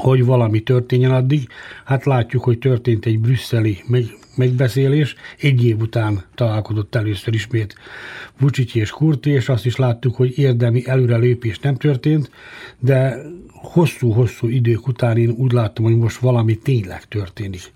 hogy 0.01 0.25
valami 0.25 0.59
történjen 0.59 1.11
addig. 1.11 1.47
Hát 1.85 2.05
látjuk, 2.05 2.43
hogy 2.43 2.59
történt 2.59 3.05
egy 3.05 3.19
brüsszeli 3.19 3.77
meg, 3.87 4.03
megbeszélés. 4.35 5.15
Egy 5.39 5.65
év 5.65 5.79
után 5.79 6.23
találkozott 6.35 6.95
először 6.95 7.33
ismét 7.33 7.75
Vucic 8.39 8.75
és 8.75 8.89
Kurti, 8.89 9.29
és 9.29 9.49
azt 9.49 9.65
is 9.65 9.75
láttuk, 9.75 10.15
hogy 10.15 10.37
érdemi 10.37 10.87
előrelépés 10.87 11.59
nem 11.59 11.75
történt, 11.75 12.31
de 12.79 13.17
hosszú-hosszú 13.47 14.47
idők 14.47 14.87
után 14.87 15.17
én 15.17 15.29
úgy 15.29 15.51
láttam, 15.51 15.83
hogy 15.83 15.97
most 15.97 16.17
valami 16.17 16.55
tényleg 16.55 17.03
történik 17.03 17.73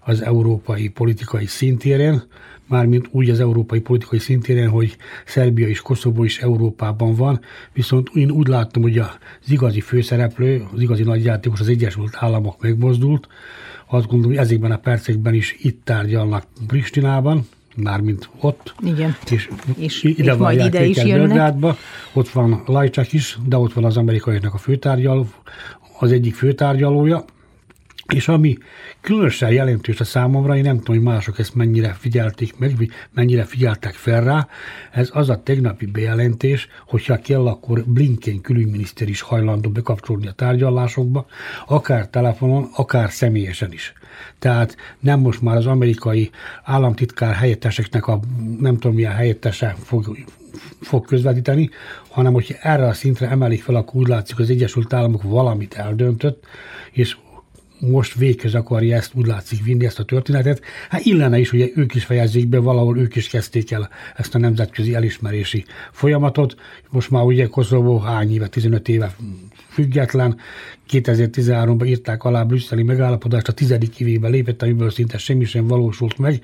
az 0.00 0.22
európai 0.22 0.88
politikai 0.88 1.46
szintéren, 1.46 2.24
mármint 2.70 3.08
úgy 3.10 3.30
az 3.30 3.40
európai 3.40 3.80
politikai 3.80 4.18
szintéren, 4.18 4.68
hogy 4.68 4.96
Szerbia 5.24 5.68
és 5.68 5.80
Koszovó 5.80 6.24
is 6.24 6.38
Európában 6.38 7.14
van, 7.14 7.40
viszont 7.72 8.10
én 8.14 8.30
úgy 8.30 8.46
láttam, 8.46 8.82
hogy 8.82 8.98
az 8.98 9.08
igazi 9.48 9.80
főszereplő, 9.80 10.64
az 10.74 10.80
igazi 10.80 11.02
nagyjátékos, 11.02 11.60
az 11.60 11.68
Egyesült 11.68 12.16
Államok 12.18 12.62
megmozdult, 12.62 13.28
azt 13.86 14.06
gondolom, 14.06 14.36
hogy 14.36 14.44
ezekben 14.44 14.70
a 14.70 14.76
percekben 14.76 15.34
is 15.34 15.56
itt 15.58 15.80
tárgyalnak 15.84 16.44
Pristinában, 16.66 17.46
mármint 17.76 18.28
ott. 18.40 18.74
Igen. 18.84 19.16
És, 19.30 19.50
és 19.76 20.02
ide 20.02 20.34
van 20.34 20.38
majd 20.38 20.64
ide 20.64 20.84
is 20.84 21.04
jönnek. 21.04 21.54
Ott 22.12 22.28
van 22.28 22.62
Lajcsak 22.66 23.12
is, 23.12 23.38
de 23.46 23.56
ott 23.56 23.72
van 23.72 23.84
az 23.84 23.96
amerikaiaknak 23.96 24.54
a 24.54 24.58
főtárgyaló, 24.58 25.26
az 25.98 26.12
egyik 26.12 26.34
főtárgyalója, 26.34 27.24
és 28.14 28.28
ami 28.28 28.58
különösen 29.00 29.50
jelentős 29.50 30.00
a 30.00 30.04
számomra, 30.04 30.56
én 30.56 30.62
nem 30.62 30.78
tudom, 30.78 30.96
hogy 30.96 31.04
mások 31.04 31.38
ezt 31.38 31.54
mennyire 31.54 31.96
figyelték 31.98 32.58
meg, 32.58 32.92
mennyire 33.14 33.44
figyeltek 33.44 33.94
fel 33.94 34.24
rá, 34.24 34.48
ez 34.90 35.10
az 35.12 35.28
a 35.28 35.42
tegnapi 35.42 35.86
bejelentés, 35.86 36.68
hogyha 36.86 37.20
kell, 37.20 37.46
akkor 37.46 37.84
Blinken 37.84 38.40
külügyminiszter 38.40 39.08
is 39.08 39.20
hajlandó 39.20 39.70
bekapcsolni 39.70 40.26
a 40.26 40.32
tárgyalásokba, 40.32 41.26
akár 41.66 42.08
telefonon, 42.08 42.68
akár 42.74 43.10
személyesen 43.10 43.72
is. 43.72 43.92
Tehát 44.38 44.76
nem 45.00 45.20
most 45.20 45.42
már 45.42 45.56
az 45.56 45.66
amerikai 45.66 46.30
államtitkár 46.64 47.34
helyetteseknek 47.34 48.06
a 48.06 48.20
nem 48.58 48.78
tudom 48.78 48.96
milyen 48.96 49.12
helyettese 49.12 49.76
fog, 49.82 50.16
fog 50.80 51.06
közvetíteni, 51.06 51.70
hanem 52.08 52.32
hogyha 52.32 52.54
erre 52.60 52.86
a 52.86 52.92
szintre 52.92 53.28
emelik 53.28 53.62
fel, 53.62 53.74
akkor 53.74 54.00
úgy 54.00 54.08
látszik, 54.08 54.38
az 54.38 54.50
Egyesült 54.50 54.92
Államok 54.92 55.22
valamit 55.22 55.74
eldöntött, 55.74 56.44
és 56.90 57.16
most 57.80 58.14
véghez 58.14 58.54
akarja 58.54 58.96
ezt 58.96 59.14
úgy 59.14 59.26
látszik 59.26 59.64
vinni 59.64 59.84
ezt 59.84 59.98
a 59.98 60.04
történetet. 60.04 60.60
Hát 60.88 61.04
illene 61.04 61.38
is, 61.38 61.50
hogy 61.50 61.72
ők 61.74 61.94
is 61.94 62.04
fejezzék 62.04 62.48
be, 62.48 62.58
valahol 62.58 62.98
ők 62.98 63.16
is 63.16 63.28
kezdték 63.28 63.70
el 63.70 63.88
ezt 64.16 64.34
a 64.34 64.38
nemzetközi 64.38 64.94
elismerési 64.94 65.64
folyamatot. 65.92 66.54
Most 66.90 67.10
már 67.10 67.24
ugye 67.24 67.46
Koszovó 67.46 67.98
hány 67.98 68.32
éve, 68.32 68.46
15 68.46 68.88
éve 68.88 69.14
független, 69.68 70.38
2013-ban 70.90 71.86
írták 71.86 72.24
alá 72.24 72.42
brüsszeli 72.42 72.82
megállapodást, 72.82 73.48
a 73.48 73.52
tizedik 73.52 74.00
évében 74.00 74.30
lépett, 74.30 74.62
amiből 74.62 74.90
szinte 74.90 75.18
semmi 75.18 75.44
sem 75.44 75.66
valósult 75.66 76.18
meg, 76.18 76.42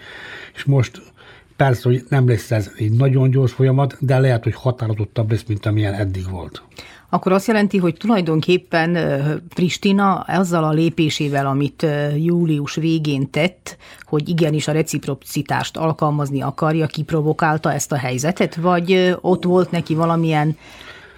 és 0.54 0.64
most 0.64 1.02
persze, 1.56 1.88
hogy 1.88 2.04
nem 2.08 2.28
lesz 2.28 2.50
ez 2.50 2.72
egy 2.76 2.92
nagyon 2.92 3.30
gyors 3.30 3.52
folyamat, 3.52 3.96
de 4.00 4.18
lehet, 4.18 4.42
hogy 4.42 4.54
határozottabb 4.54 5.30
lesz, 5.30 5.44
mint 5.46 5.66
amilyen 5.66 5.94
eddig 5.94 6.30
volt 6.30 6.62
akkor 7.16 7.32
azt 7.32 7.46
jelenti, 7.46 7.78
hogy 7.78 7.94
tulajdonképpen 7.94 8.98
Pristina 9.54 10.14
azzal 10.14 10.64
a 10.64 10.72
lépésével, 10.72 11.46
amit 11.46 11.86
július 12.16 12.74
végén 12.74 13.30
tett, 13.30 13.76
hogy 14.02 14.28
igenis 14.28 14.68
a 14.68 14.72
reciprocitást 14.72 15.76
alkalmazni 15.76 16.42
akarja, 16.42 16.86
kiprovokálta 16.86 17.72
ezt 17.72 17.92
a 17.92 17.96
helyzetet, 17.96 18.54
vagy 18.54 19.16
ott 19.20 19.44
volt 19.44 19.70
neki 19.70 19.94
valamilyen 19.94 20.56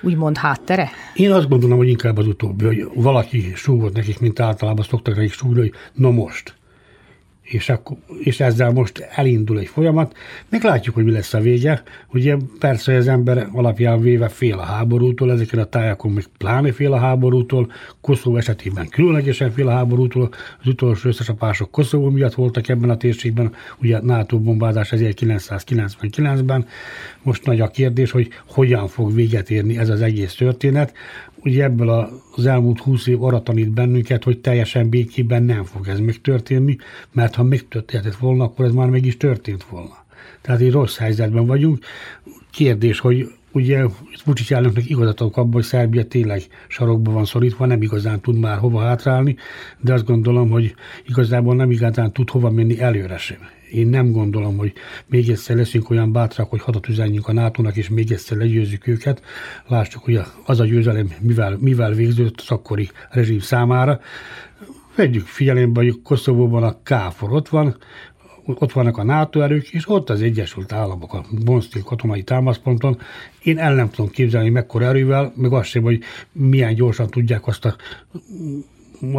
úgymond 0.02 0.36
háttere? 0.36 0.90
Én 1.14 1.32
azt 1.32 1.48
gondolom, 1.48 1.78
hogy 1.78 1.88
inkább 1.88 2.18
az 2.18 2.26
utóbbi, 2.26 2.64
hogy 2.64 2.88
valaki 2.94 3.52
súgott 3.54 3.94
nekik, 3.94 4.20
mint 4.20 4.40
általában 4.40 4.84
szoktak 4.84 5.16
nekik 5.16 5.32
súgni, 5.32 5.58
hogy 5.58 5.72
na 5.92 6.10
most, 6.10 6.54
és, 7.48 7.68
akkor, 7.68 7.96
és 8.22 8.40
ezzel 8.40 8.70
most 8.70 8.98
elindul 8.98 9.58
egy 9.58 9.66
folyamat. 9.66 10.16
Meglátjuk, 10.48 10.94
hogy 10.94 11.04
mi 11.04 11.10
lesz 11.10 11.34
a 11.34 11.40
vége. 11.40 11.82
Ugye 12.12 12.36
persze 12.58 12.94
az 12.94 13.08
ember 13.08 13.48
alapján 13.52 14.00
véve 14.00 14.28
fél 14.28 14.58
a 14.58 14.62
háborútól, 14.62 15.32
ezeken 15.32 15.58
a 15.58 15.64
tájakon 15.64 16.12
még 16.12 16.24
pláne 16.38 16.72
fél 16.72 16.92
a 16.92 16.98
háborútól, 16.98 17.72
Koszovó 18.00 18.36
esetében 18.36 18.88
különlegesen 18.88 19.50
fél 19.50 19.68
a 19.68 19.72
háborútól, 19.72 20.28
az 20.60 20.66
utolsó 20.66 21.08
összesapások 21.08 21.70
Koszovó 21.70 22.10
miatt 22.10 22.34
voltak 22.34 22.68
ebben 22.68 22.90
a 22.90 22.96
térségben, 22.96 23.54
ugye 23.82 24.00
NATO 24.02 24.38
bombázás 24.38 24.88
1999-ben. 24.96 26.66
Most 27.22 27.44
nagy 27.44 27.60
a 27.60 27.68
kérdés, 27.68 28.10
hogy 28.10 28.28
hogyan 28.46 28.88
fog 28.88 29.14
véget 29.14 29.50
érni 29.50 29.78
ez 29.78 29.88
az 29.88 30.00
egész 30.00 30.34
történet 30.34 30.92
ugye 31.42 31.62
ebből 31.62 32.08
az 32.34 32.46
elmúlt 32.46 32.80
húsz 32.80 33.06
év 33.06 33.22
arra 33.22 33.42
tanít 33.42 33.70
bennünket, 33.70 34.24
hogy 34.24 34.38
teljesen 34.38 34.88
békében 34.88 35.42
nem 35.42 35.64
fog 35.64 35.88
ez 35.88 36.00
megtörténni, 36.00 36.76
mert 37.12 37.34
ha 37.34 37.42
megtörténhetett 37.42 38.16
volna, 38.16 38.44
akkor 38.44 38.64
ez 38.64 38.72
már 38.72 38.88
meg 38.88 39.06
is 39.06 39.16
történt 39.16 39.64
volna. 39.64 40.04
Tehát 40.40 40.60
egy 40.60 40.70
rossz 40.70 40.96
helyzetben 40.96 41.46
vagyunk. 41.46 41.78
Kérdés, 42.50 43.00
hogy 43.00 43.28
ugye 43.52 43.84
Vucic 44.24 44.50
elnöknek 44.50 44.90
igazatok 44.90 45.36
abban, 45.36 45.52
hogy 45.52 45.62
Szerbia 45.62 46.04
tényleg 46.04 46.42
sarokba 46.68 47.12
van 47.12 47.24
szorítva, 47.24 47.66
nem 47.66 47.82
igazán 47.82 48.20
tud 48.20 48.38
már 48.38 48.58
hova 48.58 48.80
hátrálni, 48.80 49.36
de 49.80 49.92
azt 49.92 50.04
gondolom, 50.04 50.50
hogy 50.50 50.74
igazából 51.06 51.54
nem 51.54 51.70
igazán 51.70 52.12
tud 52.12 52.30
hova 52.30 52.50
menni 52.50 52.80
előre 52.80 53.18
sem. 53.18 53.38
Én 53.70 53.86
nem 53.86 54.12
gondolom, 54.12 54.56
hogy 54.56 54.72
még 55.06 55.28
egyszer 55.28 55.56
leszünk 55.56 55.90
olyan 55.90 56.12
bátrak, 56.12 56.50
hogy 56.50 56.60
hadat 56.60 56.88
üzenjünk 56.88 57.28
a 57.28 57.32
nato 57.32 57.62
és 57.62 57.88
még 57.88 58.12
egyszer 58.12 58.36
legyőzzük 58.36 58.86
őket. 58.86 59.22
Lássuk, 59.66 60.04
hogy 60.04 60.20
az 60.44 60.60
a 60.60 60.64
győzelem 60.64 61.12
mivel, 61.20 61.56
mivel 61.60 61.92
végződött 61.92 62.40
az 62.40 62.50
akkori 62.50 62.90
rezsim 63.10 63.38
számára. 63.38 64.00
Vegyük 64.96 65.26
figyelembe, 65.26 65.82
hogy 65.82 66.02
Koszovóban 66.02 66.62
a 66.62 66.78
KFOR 66.82 67.32
ott 67.32 67.48
van, 67.48 67.76
ott 68.44 68.72
vannak 68.72 68.96
a 68.96 69.02
NATO 69.04 69.40
erők, 69.40 69.68
és 69.68 69.88
ott 69.88 70.10
az 70.10 70.22
Egyesült 70.22 70.72
Államok 70.72 71.14
a 71.14 71.24
Bonstil 71.44 71.82
katonai 71.82 72.22
támaszponton. 72.22 72.98
Én 73.42 73.58
el 73.58 73.74
nem 73.74 73.90
tudom 73.90 74.10
képzelni, 74.10 74.48
mekkora 74.48 74.84
erővel, 74.84 75.32
meg 75.36 75.52
azt 75.52 75.68
sem, 75.68 75.82
hogy 75.82 76.02
milyen 76.32 76.74
gyorsan 76.74 77.08
tudják 77.08 77.46
azt 77.46 77.64
a 77.64 77.76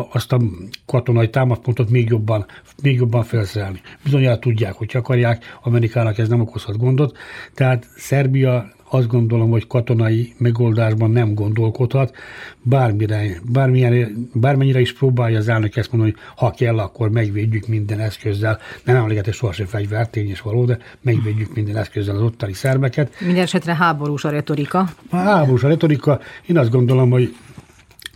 azt 0.09 0.32
a 0.34 0.39
katonai 0.86 1.30
támaszpontot 1.30 1.89
még 1.89 2.09
jobban, 2.09 2.45
még 2.84 2.95
jobban 2.95 3.23
felszerelni. 3.23 3.82
Bizonyára 4.03 4.39
tudják, 4.39 4.73
hogy 4.73 4.91
akarják, 4.93 5.57
Amerikának 5.61 6.17
ez 6.17 6.27
nem 6.27 6.41
okozhat 6.41 6.77
gondot, 6.77 7.17
tehát 7.53 7.88
Szerbia 7.97 8.77
azt 8.89 9.07
gondolom, 9.07 9.49
hogy 9.49 9.67
katonai 9.67 10.34
megoldásban 10.38 11.11
nem 11.11 11.34
gondolkodhat, 11.34 12.15
bármire, 12.61 13.41
bármilyen, 13.51 14.30
bármennyire 14.34 14.80
is 14.80 14.93
próbálja 14.93 15.38
az 15.38 15.47
elnök 15.47 15.75
ezt 15.75 15.91
mondani, 15.91 16.11
hogy 16.11 16.21
ha 16.36 16.51
kell, 16.51 16.80
akkor 16.80 17.09
megvédjük 17.09 17.67
minden 17.67 17.99
eszközzel. 17.99 18.59
Nem 18.84 18.95
emlegetett 18.95 19.34
sohasem 19.34 19.65
fegyvert, 19.65 20.11
tény 20.11 20.30
és 20.30 20.41
való, 20.41 20.65
de 20.65 20.77
megvédjük 21.01 21.55
minden 21.55 21.77
eszközzel 21.77 22.15
az 22.15 22.21
ottani 22.21 22.53
szerbeket. 22.53 23.13
Minden 23.19 23.43
esetre 23.43 23.75
háborús 23.75 24.23
a 24.23 24.30
retorika. 24.30 24.89
A 25.09 25.15
háborús 25.15 25.63
a 25.63 25.67
retorika. 25.67 26.19
Én 26.45 26.57
azt 26.57 26.71
gondolom, 26.71 27.09
hogy 27.09 27.36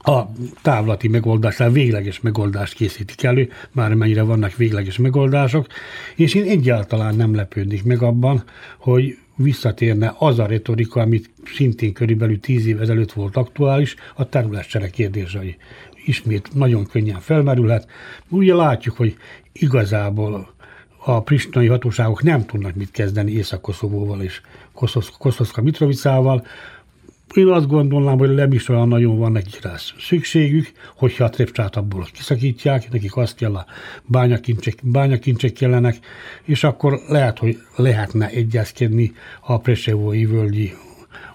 a 0.03 0.21
távlati 0.61 1.07
megoldásnál 1.07 1.71
végleges 1.71 2.21
megoldást 2.21 2.73
készítik 2.73 3.23
elő, 3.23 3.49
már 3.71 3.93
mennyire 3.93 4.21
vannak 4.21 4.55
végleges 4.55 4.97
megoldások, 4.97 5.67
és 6.15 6.33
én 6.33 6.49
egyáltalán 6.49 7.15
nem 7.15 7.35
lepődnék 7.35 7.83
meg 7.83 8.01
abban, 8.01 8.43
hogy 8.77 9.17
visszatérne 9.35 10.15
az 10.17 10.39
a 10.39 10.45
retorika, 10.45 11.01
amit 11.01 11.29
szintén 11.45 11.93
körülbelül 11.93 12.39
tíz 12.39 12.65
év 12.65 12.81
ezelőtt 12.81 13.11
volt 13.11 13.35
aktuális, 13.35 13.95
a 14.15 14.29
területcsere 14.29 14.89
kérdései 14.89 15.57
ismét 16.05 16.53
nagyon 16.53 16.85
könnyen 16.85 17.19
felmerülhet. 17.19 17.87
Ugye 18.29 18.53
látjuk, 18.53 18.97
hogy 18.97 19.15
igazából 19.51 20.53
a 21.05 21.21
pristinai 21.21 21.67
hatóságok 21.67 22.23
nem 22.23 22.45
tudnak 22.45 22.75
mit 22.75 22.91
kezdeni 22.91 23.31
Észak-Koszovóval 23.31 24.21
és 24.21 24.41
Koszoszka 25.17 25.61
Mitrovicával. 25.61 26.45
Én 27.33 27.47
azt 27.47 27.67
gondolnám, 27.67 28.17
hogy 28.17 28.33
nem 28.33 28.51
is 28.51 28.69
olyan 28.69 28.87
nagyon 28.87 29.17
van 29.17 29.31
nekik 29.31 29.61
rá 29.61 29.75
szükségük, 29.99 30.71
hogyha 30.95 31.23
a 31.23 31.29
trepcsát 31.29 31.75
abból 31.75 32.07
kiszakítják, 32.13 32.91
nekik 32.91 33.17
azt 33.17 33.35
kell 33.35 33.55
a 33.55 33.65
bányakincsek, 34.05 34.75
bányakincsek 34.83 35.53
kellenek, 35.53 35.99
és 36.43 36.63
akkor 36.63 36.99
lehet, 37.07 37.39
hogy 37.39 37.57
lehetne 37.75 38.27
egyezkedni 38.27 39.11
a 39.41 39.59
Presevói 39.59 40.25
völgyi 40.25 40.73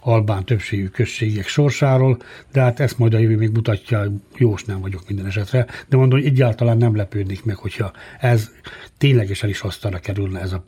albán 0.00 0.44
többségű 0.44 0.86
községek 0.86 1.46
sorsáról, 1.46 2.18
de 2.52 2.60
hát 2.60 2.80
ezt 2.80 2.98
majd 2.98 3.14
a 3.14 3.18
jövő 3.18 3.36
még 3.36 3.50
mutatja, 3.50 4.12
jós 4.36 4.64
nem 4.64 4.80
vagyok 4.80 5.02
minden 5.08 5.26
esetre, 5.26 5.66
de 5.88 5.96
mondom, 5.96 6.18
hogy 6.18 6.28
egyáltalán 6.28 6.76
nem 6.76 6.96
lepődnék 6.96 7.44
meg, 7.44 7.56
hogyha 7.56 7.92
ez 8.20 8.50
ténylegesen 8.98 9.48
is 9.48 9.60
asztalra 9.60 9.98
kerülne 9.98 10.40
ez 10.40 10.52
a 10.52 10.64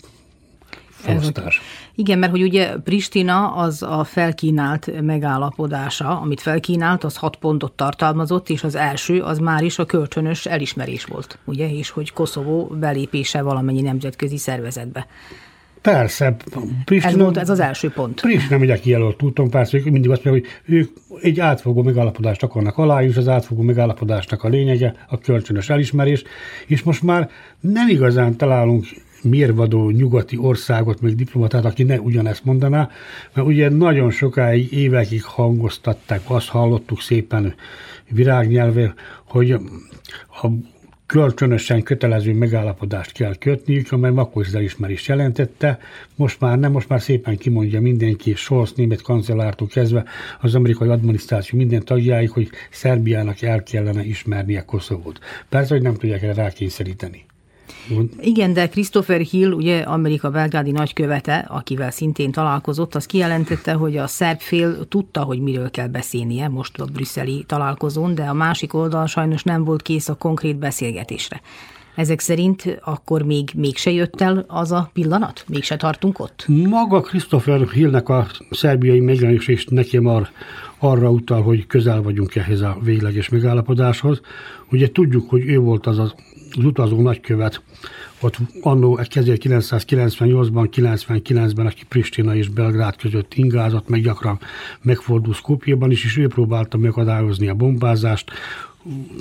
felosztás. 1.01 1.61
Igen, 1.95 2.19
mert 2.19 2.33
hogy 2.33 2.43
ugye 2.43 2.77
Pristina 2.85 3.53
az 3.53 3.83
a 3.83 4.05
felkínált 4.05 5.03
megállapodása, 5.03 6.21
amit 6.21 6.41
felkínált, 6.41 7.05
az 7.05 7.17
hat 7.17 7.37
pontot 7.37 7.73
tartalmazott, 7.73 8.49
és 8.49 8.65
az 8.65 8.75
első 8.75 9.21
az 9.23 9.39
már 9.39 9.63
is 9.63 9.79
a 9.79 9.87
kölcsönös 9.87 10.47
elismerés 10.47 11.05
volt, 11.05 11.39
ugye, 11.45 11.71
és 11.71 11.91
hogy 11.91 12.13
Koszovó 12.13 12.65
belépése 12.65 13.43
valamennyi 13.43 13.81
nemzetközi 13.81 14.37
szervezetbe. 14.37 15.07
Persze. 15.83 16.37
Pristina, 16.85 17.13
ez 17.13 17.21
volt 17.21 17.37
ez 17.37 17.51
az 17.51 17.61
első 17.61 17.91
pont. 17.91 18.21
Pristina 18.21 18.61
ugye 18.61 18.79
kijelölt 18.79 19.23
úton, 19.23 19.51
persze 19.51 19.77
ők 19.77 19.85
mindig 19.85 20.11
azt 20.11 20.25
mondják, 20.25 20.63
hogy 20.67 20.75
ők 20.75 20.91
egy 21.23 21.41
átfogó 21.41 21.83
megállapodást 21.83 22.43
akarnak 22.43 22.79
alá, 22.79 23.03
és 23.03 23.17
az 23.17 23.29
átfogó 23.29 23.63
megállapodásnak 23.63 24.45
a 24.45 24.49
lényege 24.49 24.95
a 25.09 25.19
kölcsönös 25.19 25.71
elismerés, 25.71 26.23
és 26.67 26.83
most 26.83 27.03
már 27.03 27.31
nem 27.61 27.89
igazán 27.89 28.37
találunk 28.37 28.85
mérvadó 29.23 29.91
nyugati 29.91 30.37
országot, 30.37 31.01
meg 31.01 31.15
diplomatát, 31.15 31.65
aki 31.65 31.83
ne 31.83 32.01
ugyanezt 32.01 32.45
mondaná, 32.45 32.91
mert 33.35 33.47
ugye 33.47 33.69
nagyon 33.69 34.11
sokáig, 34.11 34.73
évekig 34.73 35.23
hangoztatták, 35.23 36.21
azt 36.25 36.49
hallottuk 36.49 37.01
szépen 37.01 37.55
virágnyelve, 38.09 38.95
hogy 39.25 39.51
a 40.43 40.49
kölcsönösen 41.11 41.83
kötelező 41.83 42.33
megállapodást 42.33 43.13
kell 43.13 43.35
kötniük, 43.37 43.93
amely 43.93 44.13
akkor 44.15 44.43
is 44.47 44.53
elismerést 44.53 45.07
jelentette. 45.07 45.79
Most 46.17 46.41
már 46.41 46.59
nem, 46.59 46.73
most 46.73 46.89
már 46.89 47.01
szépen 47.01 47.37
kimondja 47.37 47.81
mindenki, 47.81 48.35
Scholz 48.35 48.73
német 48.77 49.03
kancellártól 49.03 49.69
kezdve 49.69 50.05
az 50.41 50.55
amerikai 50.55 50.89
adminisztráció 50.89 51.59
minden 51.59 51.85
tagjáig, 51.85 52.31
hogy 52.31 52.49
Szerbiának 52.71 53.43
el 53.43 53.63
kellene 53.63 54.05
ismernie 54.05 54.65
Koszovót. 54.65 55.19
Persze, 55.49 55.75
hogy 55.75 55.83
nem 55.83 55.95
tudják 55.95 56.23
erre 56.23 56.35
rákényszeríteni. 56.35 57.25
Igen, 58.21 58.53
de 58.53 58.69
Christopher 58.69 59.21
Hill, 59.21 59.53
ugye 59.53 59.81
Amerika 59.81 60.31
belgádi 60.31 60.71
nagykövete, 60.71 61.47
akivel 61.49 61.91
szintén 61.91 62.33
találkozott, 62.33 62.95
az 62.95 63.07
kijelentette, 63.07 63.73
hogy 63.73 63.97
a 63.97 64.07
szerb 64.07 64.41
fél 64.41 64.89
tudta, 64.89 65.23
hogy 65.23 65.41
miről 65.41 65.71
kell 65.71 65.89
beszélnie 65.89 66.49
most 66.49 66.81
a 66.81 66.85
brüsszeli 66.85 67.45
találkozón, 67.47 68.15
de 68.15 68.23
a 68.23 68.35
másik 68.35 68.75
oldal 68.75 69.07
sajnos 69.07 69.43
nem 69.43 69.65
volt 69.65 69.83
kész 69.83 70.09
a 70.09 70.15
konkrét 70.15 70.57
beszélgetésre. 70.57 71.41
Ezek 71.95 72.21
szerint 72.21 72.79
akkor 72.85 73.23
még 73.23 73.51
mégse 73.57 73.91
jött 73.91 74.21
el 74.21 74.45
az 74.49 74.73
a 74.73 74.91
pillanat? 74.93 75.45
Mégse 75.49 75.77
tartunk 75.77 76.19
ott? 76.19 76.45
Maga 76.49 77.01
Christopher 77.01 77.69
Hillnek 77.69 78.09
a 78.09 78.27
szerbiai 78.51 79.01
megjelenés 79.01 79.49
és 79.49 79.65
neki 79.67 79.99
már 79.99 80.31
arra 80.79 81.11
utal, 81.11 81.43
hogy 81.43 81.67
közel 81.67 82.03
vagyunk 82.03 82.37
ehhez 82.37 82.61
a 82.61 82.79
végleges 82.83 83.29
megállapodáshoz. 83.29 84.21
Ugye 84.71 84.91
tudjuk, 84.91 85.31
hogy 85.31 85.49
ő 85.49 85.59
volt 85.59 85.87
az 85.87 85.99
az 85.99 86.15
az 86.57 86.65
utazó 86.65 87.03
nagykövet, 87.03 87.63
ott 88.21 88.39
annó 88.61 88.99
1998-ban, 89.03 90.69
99-ben, 90.77 91.67
aki 91.67 91.83
Pristina 91.89 92.35
és 92.35 92.49
Belgrád 92.49 92.97
között 92.97 93.35
ingázott, 93.35 93.89
meg 93.89 94.03
gyakran 94.03 94.39
megfordult 94.83 95.37
Skopjéban 95.37 95.91
is, 95.91 96.05
és 96.05 96.17
ő 96.17 96.27
próbálta 96.27 96.79
megakadályozni 96.79 97.49
a 97.49 97.55
bombázást, 97.55 98.31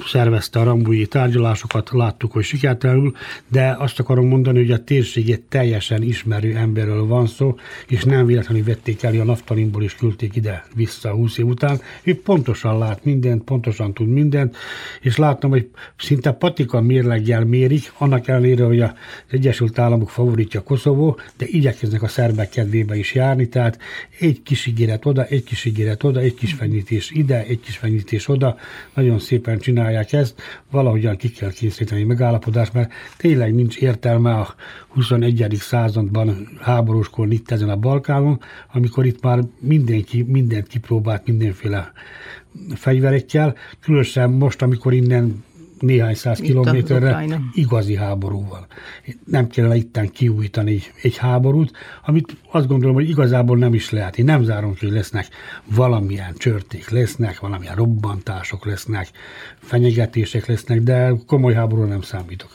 szervezte 0.05 0.59
a 0.59 0.63
rambúi 0.63 1.05
tárgyalásokat, 1.05 1.89
láttuk, 1.91 2.31
hogy 2.31 2.43
sikertelenül, 2.43 3.13
de 3.47 3.75
azt 3.79 3.99
akarom 3.99 4.27
mondani, 4.27 4.57
hogy 4.57 4.71
a 4.71 4.83
térségét 4.83 5.41
teljesen 5.49 6.01
ismerő 6.01 6.55
emberről 6.55 7.05
van 7.05 7.27
szó, 7.27 7.55
és 7.87 8.03
nem 8.03 8.25
véletlenül 8.25 8.63
vették 8.63 9.03
el 9.03 9.19
a 9.19 9.23
naftalinból 9.23 9.83
és 9.83 9.95
küldték 9.95 10.35
ide 10.35 10.65
vissza 10.75 11.11
20 11.11 11.37
év 11.37 11.45
után. 11.45 11.81
Ő 12.03 12.21
pontosan 12.21 12.77
lát 12.77 13.03
mindent, 13.05 13.43
pontosan 13.43 13.93
tud 13.93 14.07
mindent, 14.07 14.57
és 15.01 15.17
láttam, 15.17 15.49
hogy 15.49 15.69
szinte 15.97 16.31
patika 16.31 16.81
mérleggel 16.81 17.45
mérik, 17.45 17.91
annak 17.97 18.27
ellenére, 18.27 18.63
hogy 18.63 18.81
az 18.81 18.91
Egyesült 19.29 19.79
Államok 19.79 20.09
favoritja 20.09 20.63
Koszovó, 20.63 21.19
de 21.37 21.45
igyekeznek 21.47 22.03
a 22.03 22.07
szerbek 22.07 22.49
kedvébe 22.49 22.95
is 22.95 23.13
járni, 23.13 23.47
tehát 23.47 23.79
egy 24.19 24.41
kis 24.43 24.65
ígéret 24.65 25.05
oda, 25.05 25.25
egy 25.25 25.43
kis 25.43 25.65
ígéret 25.65 26.03
oda, 26.03 26.19
egy 26.19 26.33
kis 26.33 26.53
fenyítés 26.53 27.11
ide, 27.11 27.45
egy 27.45 27.59
kis 27.59 27.77
fenyítés 27.77 28.27
oda, 28.27 28.57
nagyon 28.93 29.19
szépen 29.19 29.48
szépen 29.49 29.63
csinálják 29.63 30.13
ezt, 30.13 30.41
valahogyan 30.71 31.15
ki 31.17 31.29
kell 31.29 31.51
készíteni 31.51 32.03
megállapodást, 32.03 32.73
mert 32.73 32.91
tényleg 33.17 33.55
nincs 33.55 33.77
értelme 33.77 34.33
a 34.33 34.55
21. 34.87 35.55
században 35.59 36.47
háborúskor 36.61 37.31
itt 37.31 37.51
ezen 37.51 37.69
a 37.69 37.75
Balkánon, 37.75 38.39
amikor 38.73 39.05
itt 39.05 39.21
már 39.21 39.39
mindenki 39.59 40.23
mindent 40.23 40.67
kipróbált 40.67 41.27
mindenféle 41.27 41.91
fegyverekkel, 42.75 43.55
különösen 43.79 44.29
most, 44.29 44.61
amikor 44.61 44.93
innen 44.93 45.43
néhány 45.81 46.15
száz 46.15 46.39
kilométerre 46.39 47.25
igazi 47.53 47.95
háborúval. 47.95 48.67
Nem 49.25 49.47
kellene 49.47 49.75
itten 49.75 50.09
kiújítani 50.09 50.71
egy, 50.71 50.91
egy 51.01 51.17
háborút, 51.17 51.71
amit 52.05 52.37
azt 52.51 52.67
gondolom, 52.67 52.95
hogy 52.95 53.09
igazából 53.09 53.57
nem 53.57 53.73
is 53.73 53.89
lehet. 53.89 54.17
Én 54.17 54.25
nem 54.25 54.43
zárom 54.43 54.73
ki, 54.73 54.85
hogy 54.85 54.95
lesznek 54.95 55.27
valamilyen 55.75 56.33
csörték 56.37 56.89
lesznek, 56.89 57.39
valamilyen 57.39 57.75
robbantások 57.75 58.65
lesznek, 58.65 59.07
fenyegetések 59.59 60.45
lesznek, 60.45 60.81
de 60.81 61.13
komoly 61.27 61.53
háborúra 61.53 61.87
nem 61.87 62.01
számítok. 62.01 62.49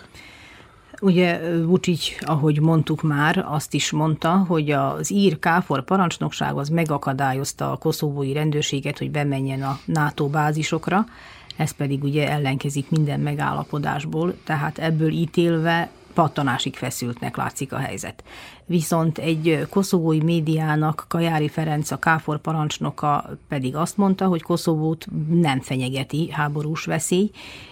Ugye 1.00 1.40
Vucic, 1.64 2.16
ahogy 2.20 2.60
mondtuk 2.60 3.02
már, 3.02 3.44
azt 3.48 3.74
is 3.74 3.90
mondta, 3.90 4.44
hogy 4.48 4.70
az 4.70 5.12
ír 5.12 5.38
káfor 5.38 5.84
parancsnokság 5.84 6.56
az 6.56 6.68
megakadályozta 6.68 7.72
a 7.72 7.76
koszovói 7.76 8.32
rendőrséget, 8.32 8.98
hogy 8.98 9.10
bemenjen 9.10 9.62
a 9.62 9.78
NATO 9.84 10.28
bázisokra, 10.28 11.06
ez 11.56 11.70
pedig 11.70 12.02
ugye 12.02 12.30
ellenkezik 12.30 12.90
minden 12.90 13.20
megállapodásból, 13.20 14.34
tehát 14.44 14.78
ebből 14.78 15.10
ítélve 15.10 15.90
pattanásig 16.14 16.76
feszültnek 16.76 17.36
látszik 17.36 17.72
a 17.72 17.76
helyzet. 17.76 18.24
Viszont 18.66 19.18
egy 19.18 19.66
koszovói 19.70 20.20
médiának 20.20 21.04
Kajári 21.08 21.48
Ferenc, 21.48 21.90
a 21.90 21.98
Káfor 21.98 22.40
parancsnoka 22.40 23.30
pedig 23.48 23.76
azt 23.76 23.96
mondta, 23.96 24.26
hogy 24.26 24.42
Koszovót 24.42 25.06
nem 25.30 25.60
fenyegeti 25.60 26.30
háborús 26.30 26.84
veszély, 26.84 27.30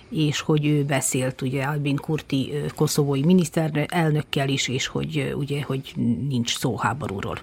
és 0.09 0.41
hogy 0.41 0.67
ő 0.67 0.85
beszélt 0.85 1.43
ugye 1.43 1.63
Albin 1.63 1.97
Kurti 1.97 2.53
koszovói 2.75 3.23
miniszterelnökkel 3.25 4.49
is, 4.49 4.69
és 4.69 4.87
hogy 4.87 5.35
ugye, 5.37 5.63
hogy 5.63 5.93
nincs 6.29 6.57
szó 6.57 6.77
háborúról. 6.77 7.39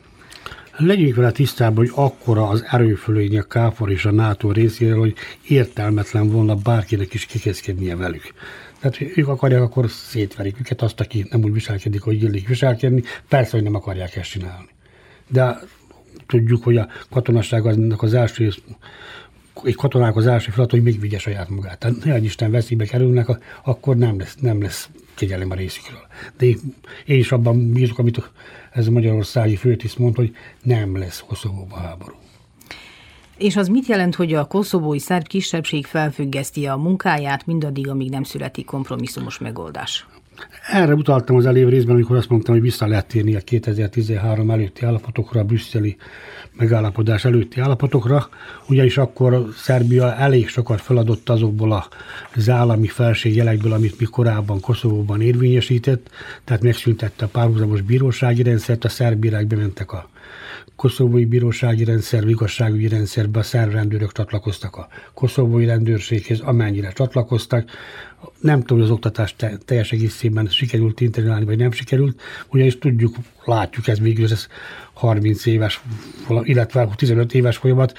Legyünk 0.82 1.16
vele 1.16 1.32
tisztában, 1.32 1.76
hogy 1.76 1.92
akkora 1.96 2.48
az 2.48 2.66
erőfölény 2.72 3.38
a 3.38 3.44
KFOR 3.44 3.92
és 3.92 4.06
a 4.06 4.12
NATO 4.12 4.52
részéről, 4.52 5.00
hogy 5.00 5.16
értelmetlen 5.48 6.30
volna 6.30 6.56
bárkinek 6.56 7.14
is 7.14 7.26
kikezdkednie 7.26 7.96
velük. 7.96 8.34
Tehát 8.80 8.98
ők 9.16 9.28
akarják, 9.28 9.62
akkor 9.62 9.90
szétverik 9.90 10.60
őket, 10.60 10.82
azt, 10.82 11.00
aki 11.00 11.26
nem 11.30 11.44
úgy 11.44 11.54
viselkedik, 11.54 12.02
hogy 12.02 12.24
illik 12.24 12.48
viselkedni, 12.48 13.04
persze, 13.28 13.52
hogy 13.52 13.64
nem 13.64 13.76
akarják 13.76 14.16
ezt 14.16 14.30
csinálni. 14.30 14.68
De 15.28 15.60
tudjuk, 16.28 16.64
hogy 16.64 16.78
a 16.78 16.88
katonasság 17.10 17.66
az 17.98 18.14
első 18.14 18.52
egy 19.64 19.76
katonák 19.76 20.16
az 20.16 20.28
első 20.28 20.52
feladat, 20.52 20.72
hogy 20.72 20.84
még 20.84 21.00
vigye 21.00 21.18
saját 21.18 21.50
magát. 21.50 21.80
Tehát 21.80 22.04
ne 22.04 22.18
Isten 22.18 22.52
veszélybe 22.52 22.86
kerülnek, 22.86 23.28
akkor 23.64 23.96
nem 23.96 24.20
lesz, 24.20 24.36
nem 24.40 24.62
lesz 24.62 24.90
kegyelem 25.16 25.52
a 25.52 25.56
részükről. 25.56 26.08
De 26.38 26.46
én, 26.46 26.60
én 27.06 27.18
is 27.18 27.32
abban 27.32 27.72
bízok, 27.72 28.00
amit 28.00 28.32
ez 28.80 28.88
a 28.88 28.92
magyarországi 28.92 29.56
főtiszt 29.56 29.98
mond, 29.98 30.16
hogy 30.16 30.36
nem 30.64 30.98
lesz 30.98 31.24
Koszovóban 31.28 31.80
háború. 31.80 32.16
És 33.38 33.56
az 33.56 33.68
mit 33.68 33.86
jelent, 33.86 34.16
hogy 34.16 34.34
a 34.34 34.46
koszovói 34.46 35.00
szerb 35.00 35.28
kisebbség 35.28 35.86
felfüggeszti 35.86 36.66
a 36.66 36.76
munkáját 36.76 37.46
mindaddig, 37.46 37.90
amíg 37.90 38.10
nem 38.10 38.24
születik 38.24 38.66
kompromisszumos 38.66 39.38
megoldás? 39.38 40.08
Erre 40.72 40.94
utaltam 40.94 41.36
az 41.36 41.46
elév 41.46 41.68
részben, 41.68 41.96
amikor 41.96 42.16
azt 42.16 42.30
mondtam, 42.30 42.54
hogy 42.54 42.64
vissza 42.64 42.88
lehet 42.88 43.08
térni 43.08 43.36
a 43.36 43.40
2013 43.40 44.50
előtti 44.52 44.86
állapotokra, 44.86 45.40
a 45.40 45.44
brüsszeli 45.44 45.96
megállapodás 46.54 47.26
előtti 47.26 47.60
állapotokra, 47.60 48.30
ugyanis 48.68 48.98
akkor 48.98 49.48
Szerbia 49.56 50.16
elég 50.16 50.48
sokat 50.48 50.82
feladott 50.82 51.30
azokból 51.30 51.88
az 52.36 52.50
állami 52.50 52.88
felségjelekből, 52.88 53.74
amit 53.74 54.00
mi 54.00 54.06
korábban 54.06 54.60
Koszovóban 54.60 55.22
érvényesített, 55.22 56.10
tehát 56.44 56.64
megszüntette 56.64 57.26
a 57.26 57.28
párhuzamos 57.28 57.82
bírósági 57.82 58.44
rendszert, 58.44 58.86
a 58.86 58.90
szerb 58.90 59.26
bementek 59.48 59.92
a 59.92 60.10
koszovói 60.80 61.26
bírósági 61.26 61.84
rendszer, 61.84 62.28
igazságügyi 62.28 62.88
rendszerbe 62.88 63.40
a 63.40 63.44
szerb 63.44 63.72
rendőrök 63.72 64.12
csatlakoztak 64.12 64.76
a 64.76 64.88
koszovói 65.14 65.66
rendőrséghez, 65.66 66.40
amennyire 66.40 66.92
csatlakoztak. 66.92 67.70
Nem 68.40 68.60
tudom, 68.60 68.78
hogy 68.78 68.88
az 68.88 68.94
oktatás 68.94 69.36
teljes 69.66 69.92
egészében 69.92 70.48
sikerült 70.48 71.02
integrálni, 71.02 71.46
vagy 71.46 71.58
nem 71.58 71.72
sikerült, 71.72 72.22
ugyanis 72.48 72.78
tudjuk, 72.78 73.16
látjuk 73.46 73.88
ez 73.88 74.00
végül, 74.00 74.32
ez 74.32 74.48
30 74.94 75.46
éves, 75.46 75.82
illetve 76.44 76.90
15 76.96 77.34
éves 77.34 77.58
folyamat, 77.58 77.98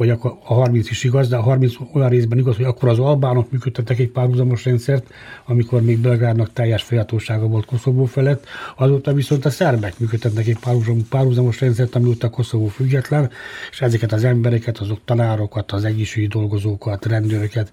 vagy 0.00 0.10
a 0.10 0.38
30 0.42 0.90
is 0.90 1.04
igaz, 1.04 1.28
de 1.28 1.36
a 1.36 1.42
30 1.42 1.74
olyan 1.92 2.08
részben 2.08 2.38
igaz, 2.38 2.56
hogy 2.56 2.64
akkor 2.64 2.88
az 2.88 2.98
albánok 2.98 3.50
működtettek 3.50 3.98
egy 3.98 4.08
párhuzamos 4.08 4.64
rendszert, 4.64 5.06
amikor 5.44 5.82
még 5.82 5.98
Belgrádnak 5.98 6.52
teljes 6.52 6.82
folyhatósága 6.82 7.46
volt 7.46 7.64
Koszovó 7.64 8.04
felett, 8.04 8.44
azóta 8.76 9.12
viszont 9.12 9.44
a 9.44 9.50
szerbek 9.50 9.98
működtetnek 9.98 10.46
egy 10.46 10.58
párhuzamos, 10.58 11.02
párhuzamos 11.08 11.60
rendszert, 11.60 11.94
amióta 11.94 12.30
Koszovó 12.30 12.66
független, 12.66 13.30
és 13.70 13.80
ezeket 13.80 14.12
az 14.12 14.24
embereket, 14.24 14.78
azok 14.78 15.00
tanárokat, 15.04 15.72
az 15.72 15.84
egészségügyi 15.84 16.32
dolgozókat, 16.32 17.06
rendőröket, 17.06 17.72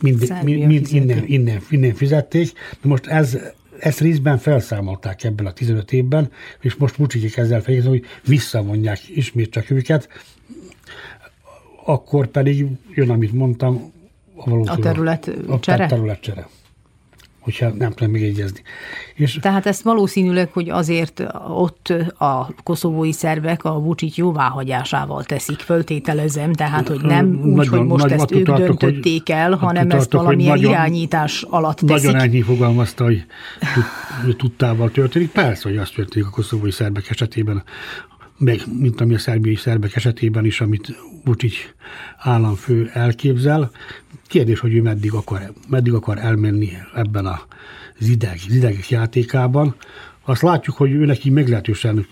mind, 0.00 0.32
mind, 0.42 0.66
mind 0.66 0.86
innen, 0.90 1.24
innen, 1.26 1.60
innen 1.70 1.94
fizették. 1.94 2.52
De 2.82 2.88
most 2.88 3.06
ez 3.06 3.38
ezt 3.78 4.00
részben 4.00 4.38
felszámolták 4.38 5.24
ebben 5.24 5.46
a 5.46 5.52
15 5.52 5.92
évben, 5.92 6.30
és 6.60 6.74
most 6.74 6.96
Vucicik 6.96 7.36
ezzel 7.36 7.62
fejezni, 7.62 7.88
hogy 7.88 8.04
visszavonják 8.24 9.08
ismét 9.08 9.50
csak 9.50 9.70
őket 9.70 10.08
akkor 11.84 12.26
pedig 12.26 12.66
jön, 12.94 13.10
amit 13.10 13.32
mondtam, 13.32 13.92
a, 14.36 14.70
a 14.70 14.78
terület 14.78 15.30
a 15.48 15.60
csere? 15.60 15.86
területcsere 15.86 16.46
hogyha 17.44 17.68
nem 17.68 17.90
tudom 17.90 18.12
megegyezni. 18.12 18.60
És 19.14 19.38
Tehát 19.40 19.66
ezt 19.66 19.82
valószínűleg, 19.82 20.52
hogy 20.52 20.70
azért 20.70 21.22
ott 21.48 21.92
a 22.18 22.54
koszovói 22.62 23.12
szervek 23.12 23.64
a 23.64 23.80
Vucsit 23.80 24.14
jóváhagyásával 24.14 25.24
teszik, 25.24 25.58
föltételezem, 25.58 26.52
tehát 26.52 26.88
hogy 26.88 27.00
nem 27.00 27.26
nagyon, 27.26 27.58
úgy, 27.58 27.66
hogy 27.66 27.86
most 27.86 28.04
ezt 28.04 28.32
ők 28.32 28.46
tartok, 28.46 28.80
döntötték 28.80 29.28
el, 29.28 29.54
hanem 29.54 29.90
ezt 29.90 30.12
valamilyen 30.12 30.54
nagyon, 30.54 30.70
irányítás 30.70 31.42
alatt 31.42 31.78
teszik. 31.78 32.06
Nagyon 32.12 32.28
ennyi 32.28 32.42
fogalmazta, 32.42 33.04
hogy, 33.04 33.24
tudtával 34.36 34.90
történik. 34.90 35.30
Persze, 35.30 35.68
hogy 35.68 35.78
az 35.78 35.90
történik 35.90 36.28
a 36.28 36.30
koszovói 36.30 36.70
szerbek 36.70 37.10
esetében, 37.10 37.62
meg 38.38 38.60
mint 38.78 39.00
ami 39.00 39.14
a 39.14 39.18
szerbiai 39.18 39.54
szerbek 39.54 39.96
esetében 39.96 40.44
is, 40.44 40.60
amit 40.60 40.96
Vucic 41.24 41.54
államfő 42.16 42.90
elképzel. 42.92 43.70
Kérdés, 44.26 44.60
hogy 44.60 44.74
ő 44.74 44.82
meddig 44.82 45.12
akar, 45.12 45.52
meddig 45.68 45.92
akar 45.92 46.18
elmenni 46.18 46.70
ebben 46.94 47.26
a 47.26 47.46
zideg, 47.98 48.38
zidegek 48.48 48.88
játékában. 48.88 49.74
Azt 50.24 50.42
látjuk, 50.42 50.76
hogy 50.76 50.92
ő 50.92 51.04
neki 51.04 51.30
meglehetősen 51.30 52.06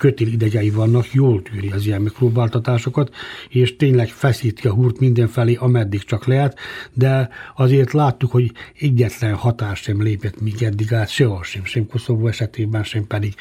kötél 0.00 0.26
idegei 0.26 0.70
vannak, 0.70 1.12
jól 1.12 1.42
tűri 1.42 1.70
az 1.70 1.86
ilyen 1.86 2.02
megpróbáltatásokat, 2.02 3.14
és 3.48 3.76
tényleg 3.76 4.08
feszíti 4.08 4.68
a 4.68 4.72
húrt 4.72 4.98
mindenfelé, 4.98 5.54
ameddig 5.54 6.02
csak 6.02 6.26
lehet, 6.26 6.58
de 6.92 7.28
azért 7.56 7.92
láttuk, 7.92 8.30
hogy 8.30 8.52
egyetlen 8.80 9.34
hatás 9.34 9.80
sem 9.80 10.02
lépett 10.02 10.40
még 10.40 10.62
eddig 10.62 10.92
át, 10.92 11.08
sehol 11.08 11.42
sem, 11.42 11.64
sem 11.64 11.86
Koszovó 11.86 12.26
esetében, 12.26 12.84
sem 12.84 13.06
pedig 13.06 13.34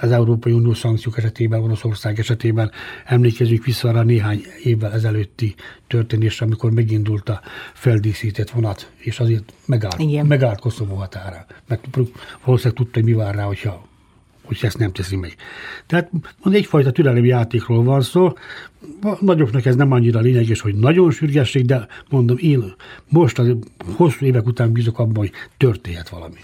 az 0.00 0.10
Európai 0.12 0.52
Unió 0.52 0.74
szankciók 0.74 1.18
esetében, 1.18 1.62
Oroszország 1.62 2.18
esetében 2.18 2.70
emlékezzük 3.04 3.64
vissza 3.64 3.88
arra 3.88 4.02
néhány 4.02 4.42
évvel 4.62 4.92
ezelőtti 4.92 5.54
történésre, 5.86 6.46
amikor 6.46 6.70
megindult 6.70 7.28
a 7.28 7.40
feldíszített 7.72 8.50
vonat, 8.50 8.90
és 8.96 9.20
azért 9.20 9.52
megállt, 9.66 9.98
Igen. 9.98 10.26
megállt 10.26 10.60
Koszovó 10.60 10.94
határa. 10.94 11.46
Meg 11.68 11.80
valószínűleg 12.44 12.78
tudta, 12.78 13.00
hogy 13.00 13.08
mi 13.08 13.12
vár 13.12 13.34
rá, 13.34 13.44
hogyha 13.44 13.92
hogy 14.44 14.58
ezt 14.62 14.78
nem 14.78 14.92
teszi 14.92 15.16
meg. 15.16 15.34
Tehát 15.86 16.10
egyfajta 16.50 16.90
türelmi 16.90 17.28
játékról 17.28 17.82
van 17.82 18.00
szó, 18.00 18.32
a 19.02 19.16
nagyoknak 19.20 19.64
ez 19.64 19.76
nem 19.76 19.92
annyira 19.92 20.20
lényeges, 20.20 20.60
hogy 20.60 20.74
nagyon 20.74 21.10
sürgesség, 21.10 21.66
de 21.66 21.86
mondom, 22.10 22.36
én 22.40 22.74
most 23.08 23.38
az 23.38 23.56
hosszú 23.96 24.26
évek 24.26 24.46
után 24.46 24.72
bízok 24.72 24.98
abban, 24.98 25.16
hogy 25.16 25.32
történhet 25.56 26.08
valami. 26.08 26.38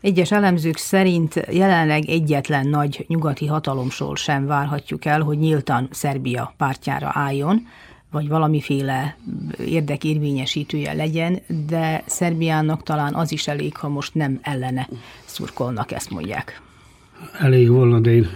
Egyes 0.00 0.32
elemzők 0.32 0.76
szerint 0.76 1.46
jelenleg 1.50 2.08
egyetlen 2.08 2.68
nagy 2.68 3.04
nyugati 3.08 3.46
hatalomsól 3.46 4.16
sem 4.16 4.46
várhatjuk 4.46 5.04
el, 5.04 5.22
hogy 5.22 5.38
nyíltan 5.38 5.88
Szerbia 5.90 6.54
pártjára 6.56 7.10
álljon, 7.12 7.66
vagy 8.10 8.28
valamiféle 8.28 9.16
érdekérvényesítője 9.58 10.92
legyen, 10.92 11.38
de 11.68 12.02
Szerbiának 12.06 12.82
talán 12.82 13.14
az 13.14 13.32
is 13.32 13.48
elég, 13.48 13.76
ha 13.76 13.88
most 13.88 14.14
nem 14.14 14.38
ellene 14.42 14.88
szurkolnak, 15.24 15.92
ezt 15.92 16.10
mondják 16.10 16.60
elég 17.38 17.68
volna, 17.68 18.00
de 18.00 18.14
én 18.14 18.26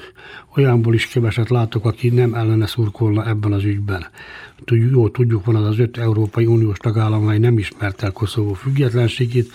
olyanból 0.56 0.94
is 0.94 1.06
keveset 1.06 1.48
látok, 1.48 1.84
aki 1.84 2.08
nem 2.08 2.34
ellene 2.34 2.66
szurkolna 2.66 3.28
ebben 3.28 3.52
az 3.52 3.64
ügyben. 3.64 4.06
Jó, 4.90 5.08
tudjuk, 5.08 5.44
van 5.44 5.56
az 5.56 5.66
az 5.66 5.78
öt 5.78 5.98
Európai 5.98 6.46
Uniós 6.46 6.78
tagállam, 6.78 7.22
amely 7.22 7.38
nem 7.38 7.58
ismert 7.58 8.02
el 8.02 8.12
Koszovó 8.12 8.52
függetlenségét. 8.52 9.52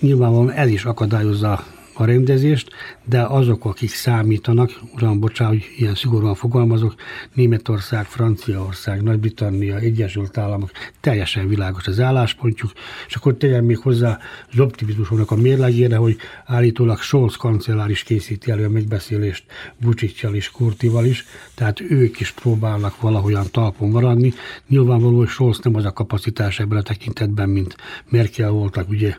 Nyilvánvalóan 0.00 0.50
ez 0.50 0.68
is 0.68 0.84
akadályozza 0.84 1.64
a 1.98 2.04
rendezést, 2.04 2.70
de 3.04 3.22
azok, 3.22 3.64
akik 3.64 3.90
számítanak, 3.90 4.80
uram, 4.94 5.20
bocsánat, 5.20 5.52
hogy 5.52 5.70
ilyen 5.76 5.94
szigorúan 5.94 6.34
fogalmazok, 6.34 6.94
Németország, 7.34 8.04
Franciaország, 8.04 9.02
Nagy-Britannia, 9.02 9.78
Egyesült 9.78 10.38
Államok, 10.38 10.70
teljesen 11.00 11.48
világos 11.48 11.86
az 11.86 12.00
álláspontjuk, 12.00 12.72
és 13.08 13.14
akkor 13.14 13.34
tegyem 13.34 13.64
még 13.64 13.78
hozzá 13.78 14.18
az 14.52 14.58
optimizmusoknak 14.58 15.30
a 15.30 15.36
mérlegére, 15.36 15.96
hogy 15.96 16.16
állítólag 16.44 16.98
Scholz 16.98 17.36
kancellár 17.36 17.90
is 17.90 18.02
készíti 18.02 18.50
elő 18.50 18.64
a 18.64 18.68
megbeszélést 18.68 19.44
Vuciccal 19.80 20.34
és 20.34 20.50
Kurtival 20.50 21.04
is, 21.04 21.24
tehát 21.54 21.80
ők 21.80 22.20
is 22.20 22.30
próbálnak 22.30 23.00
valahogyan 23.00 23.46
talpon 23.50 23.90
maradni. 23.90 24.32
Nyilvánvaló, 24.68 25.16
hogy 25.16 25.28
Scholz 25.28 25.58
nem 25.62 25.74
az 25.74 25.84
a 25.84 25.92
kapacitás 25.92 26.60
ebben 26.60 26.78
a 26.78 26.82
tekintetben, 26.82 27.48
mint 27.48 27.76
Merkel 28.08 28.50
voltak, 28.50 28.88
ugye 28.88 29.16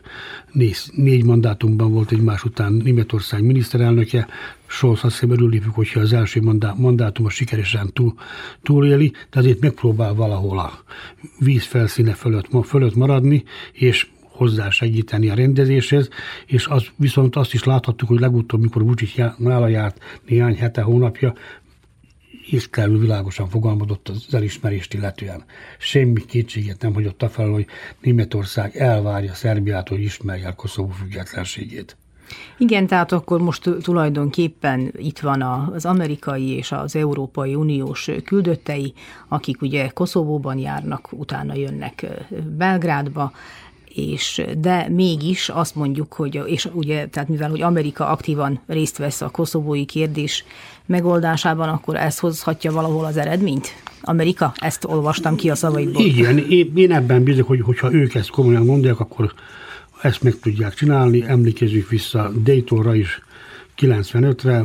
négy, 0.52 0.76
négy 0.92 1.24
mandátumban 1.24 1.92
volt 1.92 2.12
egymás 2.12 2.44
után 2.44 2.72
Németország 2.72 3.42
miniszterelnöke, 3.42 4.26
Scholz 4.66 5.04
azt 5.04 5.12
hiszem 5.12 5.30
örülépük, 5.30 5.74
hogyha 5.74 6.00
az 6.00 6.12
első 6.12 6.40
mandá, 6.40 6.74
mandátuma 6.76 7.30
sikeresen 7.30 7.92
túl, 7.92 8.14
túléli, 8.62 9.12
de 9.30 9.38
azért 9.38 9.60
megpróbál 9.60 10.14
valahol 10.14 10.58
a 10.58 10.84
víz 11.38 11.64
felszíne 11.64 12.12
fölött, 12.12 12.48
fölött 12.64 12.94
maradni, 12.94 13.44
és 13.72 14.06
hozzá 14.36 14.70
segíteni 14.70 15.28
a 15.28 15.34
rendezéshez, 15.34 16.08
és 16.46 16.66
az, 16.66 16.86
viszont 16.96 17.36
azt 17.36 17.54
is 17.54 17.64
láthattuk, 17.64 18.08
hogy 18.08 18.20
legutóbb, 18.20 18.60
mikor 18.60 18.82
Vucic 18.82 19.14
nála 19.36 19.68
járt 19.68 19.98
néhány 20.26 20.56
hete, 20.56 20.82
hónapja, 20.82 21.34
észtelő 22.50 22.98
világosan 22.98 23.48
fogalmazott 23.48 24.08
az 24.08 24.34
elismerést 24.34 24.94
illetően. 24.94 25.44
Semmi 25.78 26.24
kétséget 26.24 26.82
nem 26.82 26.94
hagyott 26.94 27.22
a 27.22 27.28
fel, 27.28 27.48
hogy 27.48 27.66
Németország 28.00 28.76
elvárja 28.76 29.34
Szerbiát, 29.34 29.88
hogy 29.88 30.00
ismerje 30.00 30.48
a 30.48 30.54
Koszovó 30.54 30.90
függetlenségét. 30.90 31.96
Igen, 32.58 32.86
tehát 32.86 33.12
akkor 33.12 33.40
most 33.40 33.70
tulajdonképpen 33.82 34.92
itt 34.96 35.18
van 35.18 35.42
az 35.42 35.84
amerikai 35.84 36.48
és 36.48 36.72
az 36.72 36.96
Európai 36.96 37.54
Uniós 37.54 38.10
küldöttei, 38.24 38.92
akik 39.28 39.62
ugye 39.62 39.88
Koszovóban 39.88 40.58
járnak, 40.58 41.08
utána 41.12 41.54
jönnek 41.54 42.06
Belgrádba, 42.56 43.32
és 43.96 44.42
de 44.58 44.88
mégis 44.88 45.48
azt 45.48 45.74
mondjuk, 45.74 46.12
hogy, 46.12 46.42
és 46.46 46.68
ugye, 46.72 47.06
tehát 47.06 47.28
mivel, 47.28 47.50
hogy 47.50 47.62
Amerika 47.62 48.08
aktívan 48.08 48.60
részt 48.66 48.96
vesz 48.96 49.20
a 49.20 49.28
koszovói 49.28 49.84
kérdés 49.84 50.44
megoldásában, 50.86 51.68
akkor 51.68 51.96
ez 51.96 52.18
hozhatja 52.18 52.72
valahol 52.72 53.04
az 53.04 53.16
eredményt? 53.16 53.68
Amerika? 54.00 54.52
Ezt 54.56 54.84
olvastam 54.84 55.36
ki 55.36 55.50
a 55.50 55.54
szavaidból. 55.54 56.04
Igen, 56.04 56.38
én 56.74 56.92
ebben 56.92 57.22
bízok, 57.22 57.46
hogy 57.46 57.60
hogyha 57.60 57.92
ők 57.92 58.14
ezt 58.14 58.30
komolyan 58.30 58.64
mondják, 58.64 59.00
akkor 59.00 59.32
ezt 60.02 60.22
meg 60.22 60.38
tudják 60.38 60.74
csinálni. 60.74 61.24
Emlékezzük 61.26 61.88
vissza 61.88 62.32
Daytonra 62.42 62.94
is 62.94 63.22
95-re, 63.78 64.64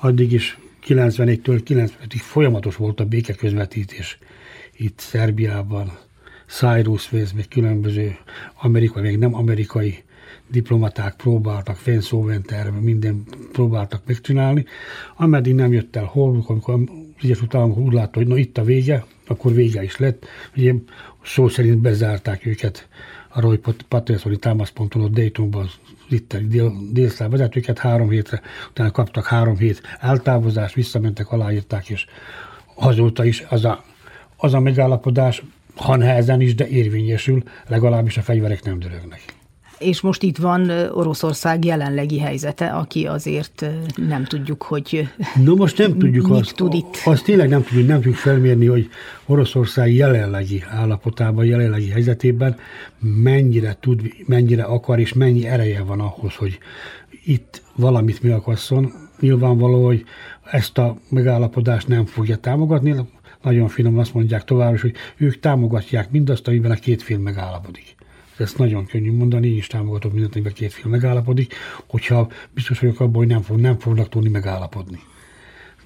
addig 0.00 0.32
is 0.32 0.58
91-től 0.86 1.60
95-ig 1.68 2.20
folyamatos 2.20 2.76
volt 2.76 3.00
a 3.00 3.04
békeközvetítés 3.04 4.18
itt 4.76 4.98
Szerbiában. 4.98 6.07
Cyrus 6.48 7.08
Vance, 7.08 7.34
még 7.34 7.48
különböző 7.48 8.16
amerikai, 8.60 9.02
még 9.02 9.18
nem 9.18 9.34
amerikai 9.34 10.04
diplomaták 10.50 11.16
próbáltak, 11.16 11.76
Fenszóventer, 11.76 12.70
minden 12.70 13.24
próbáltak 13.52 14.02
megcsinálni, 14.06 14.64
ameddig 15.16 15.54
nem 15.54 15.72
jött 15.72 15.96
el 15.96 16.04
holmuk, 16.04 16.48
amikor 16.48 16.80
Egyesült 17.22 17.54
Államok 17.54 17.78
úgy 17.78 17.92
látta, 17.92 18.18
hogy 18.18 18.28
na 18.28 18.36
itt 18.36 18.58
a 18.58 18.64
vége, 18.64 19.04
akkor 19.26 19.52
vége 19.52 19.82
is 19.82 19.96
lett. 19.96 20.26
Ugye 20.56 20.74
szó 21.24 21.48
szerint 21.48 21.78
bezárták 21.78 22.46
őket 22.46 22.88
a 23.28 23.40
Roy 23.40 23.60
Pattersoni 23.88 24.36
támaszponton 24.36 25.02
ott 25.02 25.12
Daytonban 25.12 25.70
dél, 26.42 26.72
délszláv 26.92 27.30
vezetőket 27.30 27.78
három 27.78 28.10
hétre, 28.10 28.40
utána 28.70 28.90
kaptak 28.90 29.26
három 29.26 29.56
hét 29.56 29.82
eltávozást, 30.00 30.74
visszamentek, 30.74 31.30
aláírták, 31.30 31.88
és 31.88 32.06
azóta 32.74 33.24
is 33.24 33.44
az 33.48 33.64
a, 33.64 33.84
az 34.36 34.54
a 34.54 34.60
megállapodás, 34.60 35.42
ha 35.78 35.96
nehezen 35.96 36.40
is, 36.40 36.54
de 36.54 36.68
érvényesül, 36.68 37.42
legalábbis 37.68 38.16
a 38.16 38.22
fegyverek 38.22 38.64
nem 38.64 38.78
dörögnek. 38.78 39.36
És 39.78 40.00
most 40.00 40.22
itt 40.22 40.36
van 40.36 40.70
Oroszország 40.92 41.64
jelenlegi 41.64 42.18
helyzete, 42.18 42.66
aki 42.66 43.06
azért 43.06 43.66
nem 44.08 44.24
tudjuk, 44.24 44.62
hogy 44.62 45.08
No 45.44 45.54
most 45.54 45.78
nem 45.78 45.98
tudjuk 45.98 46.30
azt, 46.30 46.54
tud 46.54 46.74
itt. 46.74 47.00
azt 47.04 47.24
tényleg 47.24 47.48
nem 47.48 47.62
tudjuk, 47.62 47.86
nem 47.86 47.96
tudjuk 47.96 48.14
felmérni, 48.14 48.66
hogy 48.66 48.88
Oroszország 49.26 49.92
jelenlegi 49.94 50.64
állapotában, 50.68 51.44
jelenlegi 51.44 51.88
helyzetében 51.88 52.56
mennyire 52.98 53.76
tud, 53.80 54.00
mennyire 54.26 54.62
akar 54.62 54.98
és 54.98 55.12
mennyi 55.12 55.46
ereje 55.46 55.82
van 55.82 56.00
ahhoz, 56.00 56.34
hogy 56.34 56.58
itt 57.24 57.62
valamit 57.76 58.22
megakasszon. 58.22 58.92
Nyilvánvaló, 59.20 59.84
hogy 59.84 60.04
ezt 60.50 60.78
a 60.78 60.96
megállapodást 61.10 61.88
nem 61.88 62.06
fogja 62.06 62.36
támogatni, 62.36 62.94
nagyon 63.48 63.68
finom 63.68 63.98
azt 63.98 64.14
mondják 64.14 64.44
tovább 64.44 64.74
is, 64.74 64.80
hogy 64.80 64.94
ők 65.16 65.40
támogatják 65.40 66.10
mindazt, 66.10 66.48
amiben 66.48 66.70
a 66.70 66.74
két 66.74 67.02
fél 67.02 67.18
megállapodik. 67.18 67.94
Ezt 68.36 68.58
nagyon 68.58 68.86
könnyű 68.86 69.12
mondani, 69.12 69.48
én 69.48 69.56
is 69.56 69.66
támogatok 69.66 70.12
mindent, 70.12 70.34
amiben 70.34 70.52
két 70.52 70.72
fél 70.72 70.90
megállapodik, 70.90 71.54
hogyha 71.86 72.30
biztos 72.54 72.78
vagyok 72.78 73.00
abban, 73.00 73.14
hogy 73.14 73.26
nem, 73.26 73.42
fog, 73.42 73.60
nem 73.60 73.78
fognak 73.78 74.08
tudni 74.08 74.28
megállapodni. 74.28 74.98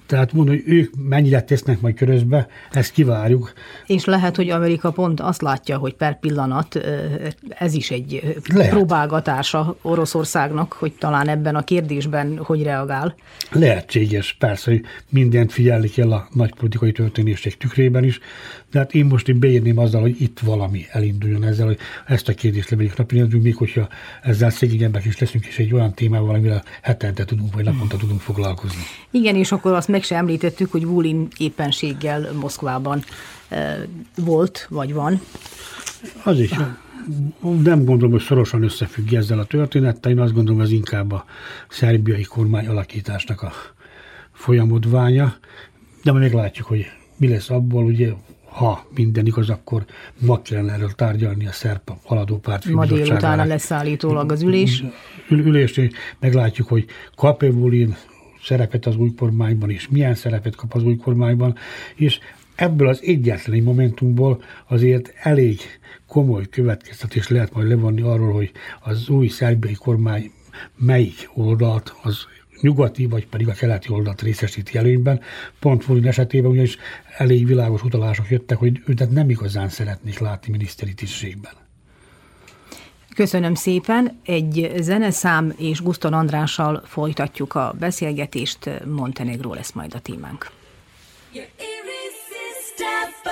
Tehát 0.05 0.33
mondom, 0.33 0.55
hogy 0.55 0.63
ők 0.73 0.93
mennyire 0.97 1.41
tesznek 1.41 1.81
majd 1.81 1.95
körözbe, 1.95 2.47
ezt 2.71 2.91
kivárjuk. 2.91 3.53
És 3.85 4.05
lehet, 4.05 4.35
hogy 4.35 4.49
Amerika 4.49 4.91
pont 4.91 5.19
azt 5.19 5.41
látja, 5.41 5.77
hogy 5.77 5.93
per 5.93 6.19
pillanat 6.19 6.79
ez 7.49 7.73
is 7.73 7.91
egy 7.91 8.37
Lehet. 8.53 8.71
próbálgatása 8.71 9.75
Oroszországnak, 9.81 10.73
hogy 10.73 10.93
talán 10.93 11.27
ebben 11.27 11.55
a 11.55 11.63
kérdésben 11.63 12.37
hogy 12.37 12.63
reagál. 12.63 13.15
Lehetséges, 13.51 14.35
persze, 14.39 14.71
hogy 14.71 14.81
mindent 15.09 15.51
figyelni 15.51 15.89
kell 15.89 16.11
a 16.11 16.27
nagy 16.33 16.53
politikai 16.55 16.91
történések 16.91 17.57
tükrében 17.57 18.03
is, 18.03 18.19
de 18.73 18.79
hát 18.79 18.93
én 18.93 19.05
most 19.05 19.27
én 19.27 19.39
beírném 19.39 19.77
azzal, 19.77 20.01
hogy 20.01 20.21
itt 20.21 20.39
valami 20.39 20.85
elinduljon 20.91 21.43
ezzel, 21.43 21.65
hogy 21.65 21.77
ezt 22.05 22.27
a 22.27 22.33
kérdést 22.33 22.69
levegyük 22.69 22.97
napirendünk, 22.97 23.43
még 23.43 23.55
hogyha 23.55 23.87
ezzel 24.21 24.49
szegényebbek 24.49 25.05
is 25.05 25.19
leszünk, 25.19 25.45
és 25.45 25.59
egy 25.59 25.73
olyan 25.73 25.93
témával, 25.93 26.35
amivel 26.35 26.63
hetente 26.81 27.25
tudunk, 27.25 27.53
vagy 27.53 27.63
naponta 27.63 27.97
tudunk 27.97 28.21
foglalkozni. 28.21 28.81
Igen, 29.11 29.35
és 29.35 29.51
akkor 29.51 29.73
azt 29.73 29.87
meg 29.87 30.03
sem 30.03 30.17
említettük, 30.17 30.71
hogy 30.71 30.85
Vulin 30.85 31.27
éppenséggel 31.37 32.31
Moszkvában 32.39 33.03
ö, 33.49 33.55
volt, 34.15 34.67
vagy 34.69 34.93
van. 34.93 35.21
Az 36.23 36.39
is. 36.39 36.51
Nem 37.63 37.85
gondolom, 37.85 38.11
hogy 38.11 38.21
szorosan 38.21 38.63
összefügg 38.63 39.13
ezzel 39.13 39.39
a 39.39 39.45
történettel. 39.45 40.11
Én 40.11 40.19
azt 40.19 40.33
gondolom, 40.33 40.61
ez 40.61 40.71
inkább 40.71 41.11
a 41.11 41.25
szerbiai 41.69 42.23
kormány 42.23 42.67
alakításnak 42.67 43.41
a 43.41 43.51
folyamodványa. 44.31 45.35
De 46.03 46.11
majd 46.11 46.23
meglátjuk, 46.23 46.67
hogy 46.67 46.85
mi 47.17 47.27
lesz 47.27 47.49
abból, 47.49 47.83
ugye, 47.83 48.13
ha 48.53 48.85
minden 48.95 49.25
igaz, 49.25 49.49
akkor 49.49 49.85
ma 50.19 50.41
kellene 50.41 50.73
erről 50.73 50.91
tárgyalni 50.91 51.47
a 51.47 51.51
szerb 51.51 51.91
haladó 52.03 52.37
párt 52.37 52.65
Ma 52.65 52.85
délután 52.85 53.47
lesz 53.47 53.71
állítólag 53.71 54.31
az 54.31 54.41
ülés. 54.41 54.83
Ül, 55.29 55.39
ülést, 55.39 55.77
és 55.77 55.89
meglátjuk, 56.19 56.67
hogy 56.67 56.85
kap-e 57.15 57.51
szerepet 58.43 58.85
az 58.85 58.95
új 58.95 59.13
kormányban, 59.13 59.69
és 59.69 59.87
milyen 59.89 60.15
szerepet 60.15 60.55
kap 60.55 60.73
az 60.73 60.83
új 60.83 60.95
kormányban, 60.95 61.55
és 61.95 62.19
ebből 62.55 62.87
az 62.87 63.01
egyetlen 63.03 63.55
egy 63.55 63.63
momentumból 63.63 64.43
azért 64.67 65.13
elég 65.21 65.59
komoly 66.07 66.45
következtetés 66.49 67.27
lehet 67.27 67.53
majd 67.53 67.67
levonni 67.67 68.01
arról, 68.01 68.33
hogy 68.33 68.51
az 68.81 69.09
új 69.09 69.27
szerbiai 69.27 69.73
kormány 69.73 70.31
melyik 70.75 71.29
oldalt, 71.33 71.95
az 72.01 72.17
nyugati, 72.61 73.05
vagy 73.05 73.27
pedig 73.27 73.47
a 73.47 73.53
keleti 73.53 73.89
oldalt 73.89 74.21
részesíti 74.21 74.77
előnyben. 74.77 75.21
Pont 75.59 75.83
Fulin 75.83 76.07
esetében 76.07 76.51
ugyanis 76.51 76.77
elég 77.17 77.45
világos 77.45 77.83
utalások 77.83 78.29
jöttek, 78.29 78.57
hogy 78.57 78.81
őt 78.85 79.09
nem 79.09 79.29
igazán 79.29 79.69
szeretnék 79.69 80.19
látni 80.19 80.51
miniszteri 80.51 80.93
tisztségben. 80.93 81.53
Köszönöm 83.15 83.53
szépen. 83.53 84.19
Egy 84.25 84.71
zeneszám 84.79 85.53
és 85.57 85.81
Guszton 85.81 86.13
Andrással 86.13 86.81
folytatjuk 86.85 87.55
a 87.55 87.75
beszélgetést. 87.79 88.85
Montenegró 88.85 89.53
lesz 89.53 89.71
majd 89.71 89.93
a 89.93 89.99
témánk. 89.99 90.51
Don't 92.77 93.22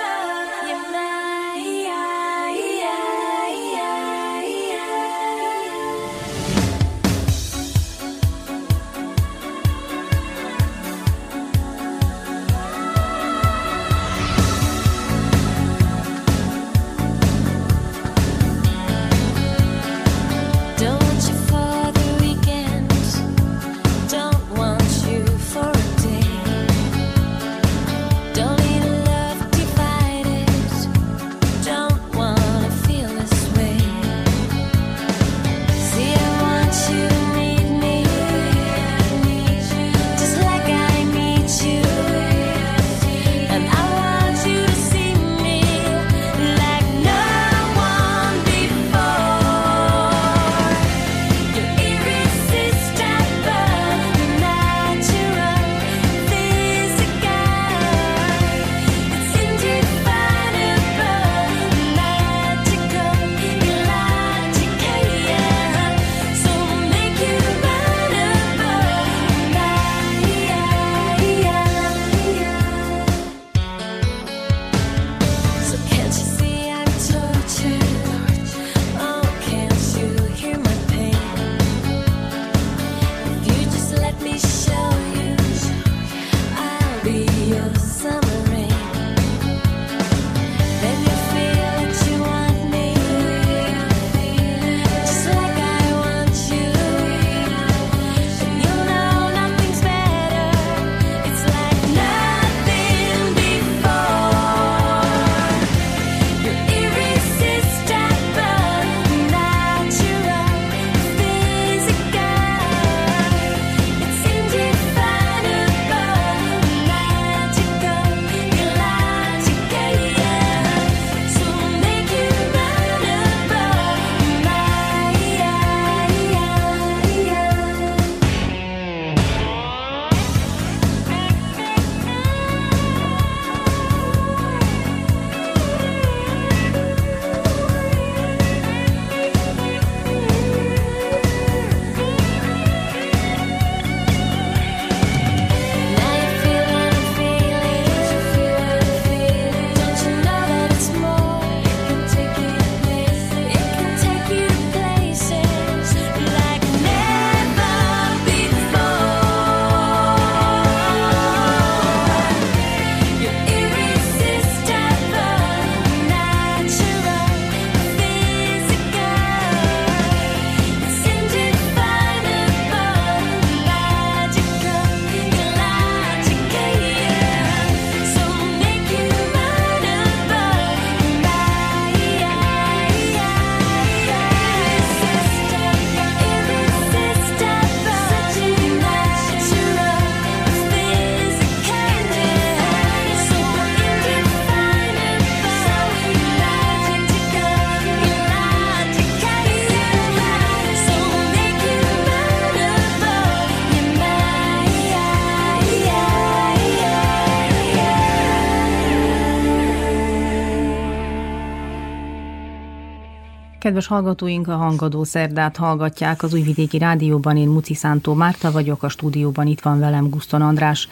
Kedves 213.62 213.86
hallgatóink, 213.86 214.48
a 214.48 214.56
Hangadó 214.56 215.04
Szerdát 215.04 215.56
hallgatják 215.56 216.22
az 216.22 216.34
Újvidéki 216.34 216.78
Rádióban. 216.78 217.36
Én 217.36 217.48
Muci 217.48 217.74
Szántó 217.74 218.14
Márta 218.14 218.50
vagyok, 218.50 218.82
a 218.82 218.88
stúdióban 218.88 219.46
itt 219.46 219.60
van 219.60 219.78
velem 219.78 220.08
Guszton 220.08 220.42
András. 220.42 220.88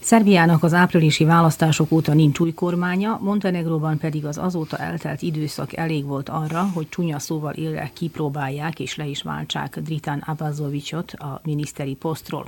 Szerbiának 0.00 0.62
az 0.62 0.74
áprilisi 0.74 1.24
választások 1.24 1.92
óta 1.92 2.14
nincs 2.14 2.38
új 2.38 2.52
kormánya, 2.52 3.18
Montenegróban 3.22 3.98
pedig 3.98 4.24
az 4.24 4.38
azóta 4.38 4.76
eltelt 4.76 5.22
időszak 5.22 5.76
elég 5.76 6.04
volt 6.04 6.28
arra, 6.28 6.70
hogy 6.74 6.88
csúnya 6.88 7.18
szóval 7.18 7.52
élve 7.52 7.90
kipróbálják 7.94 8.80
és 8.80 8.96
le 8.96 9.06
is 9.06 9.22
váltsák 9.22 9.78
Dritan 9.78 10.22
Abazovicsot 10.26 11.12
a 11.12 11.40
miniszteri 11.44 11.94
posztról. 11.94 12.46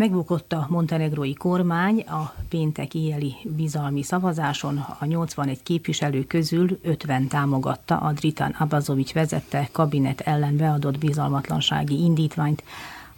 Megbukott 0.00 0.52
a 0.52 0.66
montenegrói 0.68 1.34
kormány 1.34 2.00
a 2.00 2.34
péntek 2.48 2.94
éjjeli 2.94 3.34
bizalmi 3.56 4.02
szavazáson. 4.02 4.84
A 4.98 5.04
81 5.04 5.62
képviselő 5.62 6.24
közül 6.24 6.78
50 6.82 7.28
támogatta 7.28 7.96
a 7.96 8.12
Dritan 8.12 8.54
Abazovics 8.58 9.12
vezette 9.12 9.68
kabinet 9.72 10.20
ellen 10.20 10.56
beadott 10.56 10.98
bizalmatlansági 10.98 12.02
indítványt, 12.02 12.62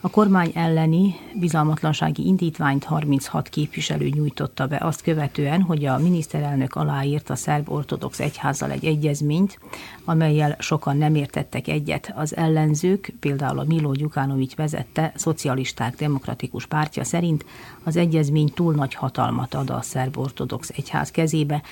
a 0.04 0.10
kormány 0.10 0.50
elleni 0.54 1.14
bizalmatlansági 1.34 2.26
indítványt 2.26 2.84
36 2.84 3.48
képviselő 3.48 4.08
nyújtotta 4.08 4.66
be 4.66 4.76
azt 4.80 5.02
követően, 5.02 5.62
hogy 5.62 5.84
a 5.84 5.98
miniszterelnök 5.98 6.74
aláírt 6.74 7.30
a 7.30 7.34
szerb 7.34 7.70
ortodox 7.70 8.20
egyházzal 8.20 8.70
egy 8.70 8.84
egyezményt, 8.84 9.58
amelyel 10.04 10.56
sokan 10.58 10.96
nem 10.96 11.14
értettek 11.14 11.68
egyet. 11.68 12.12
Az 12.16 12.36
ellenzők, 12.36 13.12
például 13.20 13.58
a 13.58 13.64
Milo 13.64 13.92
Gyukánovics 13.92 14.54
vezette 14.54 15.12
Szocialisták 15.14 15.96
Demokratikus 15.96 16.66
Pártja 16.66 17.04
szerint 17.04 17.44
az 17.84 17.96
egyezmény 17.96 18.52
túl 18.54 18.74
nagy 18.74 18.94
hatalmat 18.94 19.54
ad 19.54 19.70
a 19.70 19.82
szerb 19.82 20.18
ortodox 20.18 20.68
egyház 20.68 21.10
kezébe, 21.10 21.62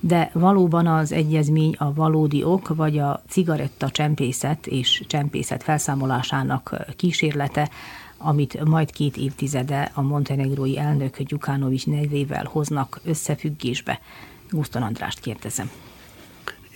de 0.00 0.30
valóban 0.32 0.86
az 0.86 1.12
egyezmény 1.12 1.74
a 1.78 1.94
valódi 1.94 2.44
ok, 2.44 2.68
vagy 2.68 2.98
a 2.98 3.22
cigaretta 3.28 3.90
csempészet 3.90 4.66
és 4.66 5.02
csempészet 5.06 5.62
felszámolásának 5.62 6.76
kísérlete, 6.96 7.70
amit 8.18 8.64
majd 8.64 8.90
két 8.90 9.16
évtizede 9.16 9.90
a 9.94 10.02
montenegrói 10.02 10.78
elnök 10.78 11.22
Gyukánovics 11.22 11.86
nevével 11.86 12.48
hoznak 12.50 13.00
összefüggésbe. 13.04 14.00
Guszton 14.50 14.82
Andrást 14.82 15.20
kérdezem. 15.20 15.70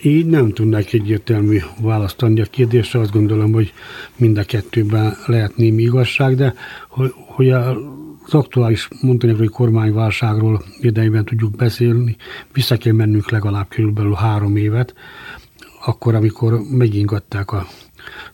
Így 0.03 0.27
nem 0.27 0.53
tudnák 0.53 0.93
egyértelmű 0.93 1.59
választ 1.81 2.23
adni 2.23 2.41
a 2.41 2.45
kérdésre, 2.45 3.01
azt 3.01 3.13
gondolom, 3.13 3.53
hogy 3.53 3.73
mind 4.17 4.39
a 4.39 4.45
kettőben 4.45 5.17
lehet 5.27 5.57
némi 5.57 5.83
igazság, 5.83 6.37
de 6.37 6.55
hogy, 6.89 7.51
a 7.51 7.77
az 8.27 8.35
aktuális 8.35 8.89
montenegrói 9.01 9.49
kormányválságról 9.49 10.63
idejében 10.81 11.25
tudjuk 11.25 11.57
beszélni, 11.57 12.17
vissza 12.53 12.77
kell 12.77 12.93
mennünk 12.93 13.31
legalább 13.31 13.69
körülbelül 13.69 14.15
három 14.15 14.57
évet, 14.57 14.95
akkor, 15.85 16.15
amikor 16.15 16.61
megingatták 16.71 17.53
a 17.53 17.67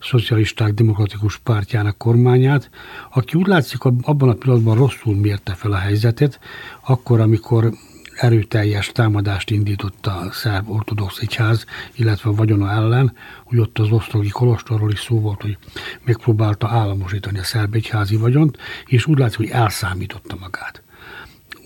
szocialisták 0.01 0.73
demokratikus 0.73 1.39
pártjának 1.39 1.99
kormányát, 1.99 2.71
aki 3.13 3.39
úgy 3.39 3.47
látszik 3.47 3.85
abban 3.85 4.29
a 4.29 4.35
pillanatban 4.35 4.77
rosszul 4.77 5.17
mérte 5.17 5.55
fel 5.55 5.73
a 5.73 5.77
helyzetet, 5.77 6.41
akkor, 6.87 7.21
amikor 7.21 7.73
erőteljes 8.21 8.93
támadást 8.93 9.51
indított 9.51 10.07
a 10.07 10.29
szerb 10.33 10.71
ortodox 10.71 11.19
egyház, 11.19 11.65
illetve 11.95 12.31
a 12.31 12.35
vagyona 12.35 12.71
ellen, 12.71 13.17
úgy 13.45 13.59
ott 13.59 13.79
az 13.79 13.91
osztrogi 13.91 14.29
kolostorról 14.29 14.93
is 14.93 15.01
szó 15.01 15.21
volt, 15.21 15.43
hogy 15.43 15.59
megpróbálta 16.05 16.69
államosítani 16.69 17.39
a 17.39 17.43
szerb 17.45 17.75
egyházi 17.75 18.17
vagyont, 18.17 18.59
és 18.87 19.07
úgy 19.07 19.19
látszik, 19.19 19.37
hogy 19.37 19.49
elszámította 19.49 20.37
magát. 20.41 20.83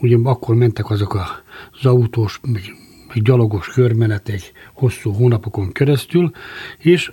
Ugye 0.00 0.16
akkor 0.22 0.54
mentek 0.54 0.90
azok 0.90 1.14
az 1.14 1.86
autós, 1.86 2.40
meg, 2.42 2.62
meg 3.08 3.22
gyalogos 3.22 3.66
körmenetek 3.66 4.52
hosszú 4.72 5.12
hónapokon 5.12 5.72
keresztül, 5.72 6.30
és 6.78 7.12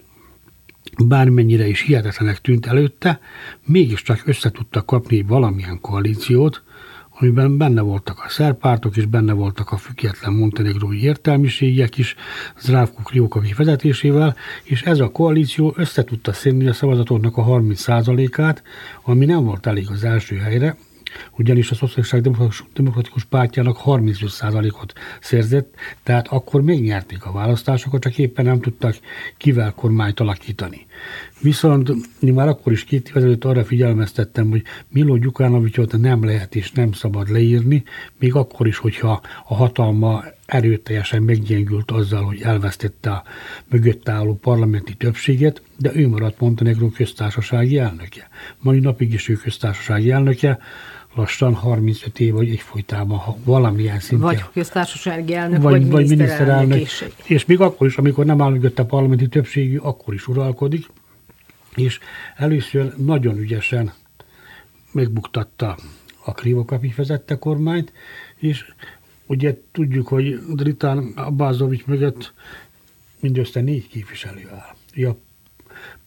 bármennyire 1.06 1.68
is 1.68 1.82
hihetetlenek 1.82 2.42
tűnt 2.42 2.66
előtte, 2.66 3.20
mégiscsak 3.66 4.22
össze 4.26 4.52
tudta 4.52 4.86
kapni 4.86 5.22
valamilyen 5.22 5.80
koalíciót, 5.80 6.64
amiben 7.22 7.58
benne 7.58 7.82
voltak 7.82 8.24
a 8.26 8.30
szerpártok 8.30 8.98
is, 8.98 9.06
benne 9.06 9.34
voltak 9.34 9.72
a 9.72 9.78
független 9.78 10.34
montenegrói 10.34 11.04
értelmiségiek 11.04 11.98
is, 11.98 12.16
Zdravko 12.58 13.02
Kriókavi 13.02 13.54
vezetésével, 13.58 14.36
és 14.64 14.82
ez 14.82 15.00
a 15.00 15.12
koalíció 15.12 15.74
össze 15.78 16.04
tudta 16.04 16.34
szedni 16.34 16.68
a 16.68 16.74
szavazatoknak 16.74 17.38
a 17.38 17.46
30%-át, 17.46 18.64
ami 19.04 19.26
nem 19.26 19.44
volt 19.44 19.66
elég 19.66 19.88
az 19.90 20.04
első 20.04 20.36
helyre, 20.36 20.78
ugyanis 21.38 21.72
a 21.72 21.76
Szociálisság 21.76 22.22
Demokratikus 22.74 23.24
Pártjának 23.24 23.78
35%-ot 23.86 24.94
szerzett, 25.22 25.76
tehát 26.04 26.28
akkor 26.28 26.62
megnyerték 26.62 27.26
a 27.26 27.32
választásokat, 27.32 28.02
csak 28.02 28.18
éppen 28.18 28.46
nem 28.46 28.60
tudtak 28.60 28.96
kivel 29.38 29.74
kormányt 29.74 30.20
alakítani. 30.20 30.86
Viszont 31.42 31.92
én 32.20 32.34
már 32.34 32.48
akkor 32.48 32.72
is 32.72 32.84
két 32.84 33.10
év 33.10 33.18
ezelőtt 33.18 33.46
arra 33.46 33.64
figyelmeztettem, 33.64 34.50
hogy 34.50 34.64
Milo 34.90 35.18
Gyukánovicsot 35.18 35.98
nem 35.98 36.24
lehet 36.24 36.56
és 36.56 36.72
nem 36.72 36.92
szabad 36.92 37.30
leírni, 37.30 37.84
még 38.20 38.36
akkor 38.36 38.68
is, 38.68 38.78
hogyha 38.78 39.22
a 39.48 39.56
hatalma 39.56 40.24
erőteljesen 40.46 41.24
meggyengült 41.24 41.92
azzal, 41.92 42.24
hogy 42.24 42.42
elvesztette 42.42 43.12
a 43.12 43.24
mögött 43.70 44.10
álló 44.10 44.34
parlamenti 44.34 44.94
többséget, 44.94 45.62
de 45.78 45.92
ő 45.94 46.08
maradt 46.08 46.40
Montenegró 46.40 46.90
köztársasági 46.90 47.78
elnöke. 47.78 48.30
Mai 48.60 48.80
napig 48.80 49.14
is 49.14 49.30
ő 49.30 49.34
köztársasági 49.34 50.12
elnöke, 50.12 50.60
lassan 51.16 51.54
35 51.54 52.20
év, 52.20 52.34
vagy 52.34 52.50
egyfolytában, 52.50 53.18
ha 53.18 53.38
valamilyen 53.44 54.00
szinten. 54.00 54.28
Vagy 54.28 54.44
köztársasági 54.54 55.34
elnök, 55.34 55.62
vagy, 55.62 55.90
vagy 55.90 56.08
miniszterelnök. 56.08 56.80
És, 56.80 57.06
és 57.24 57.46
még 57.46 57.60
akkor 57.60 57.88
is, 57.88 57.98
amikor 57.98 58.26
nem 58.26 58.42
áll 58.42 58.52
mögött 58.52 58.80
a 58.80 58.86
parlamenti 58.86 59.28
többségű, 59.28 59.78
akkor 59.78 60.14
is 60.14 60.28
uralkodik, 60.28 60.86
és 61.76 62.00
először 62.36 62.94
nagyon 62.98 63.38
ügyesen 63.38 63.94
megbuktatta 64.92 65.78
a 66.26 66.32
Krivokapi 66.32 66.94
vezette 66.96 67.38
kormányt, 67.38 67.94
és 68.36 68.74
ugye 69.26 69.58
tudjuk, 69.72 70.08
hogy 70.08 70.40
Dritán 70.54 70.98
Abbázovics 71.16 71.86
mögött 71.86 72.34
mindössze 73.20 73.62
négy 73.62 73.88
képviselő 73.88 74.50
áll. 74.52 74.76
A 75.10 75.16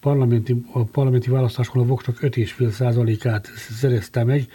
parlamenti, 0.00 0.64
a 0.72 0.82
parlamenti 0.84 1.30
választáskor 1.30 1.82
a 1.82 1.84
Vox 1.86 2.04
csak 2.04 2.18
5,5 2.20 2.70
százalékát 2.70 3.46
szerezte 3.56 4.24
meg, 4.24 4.48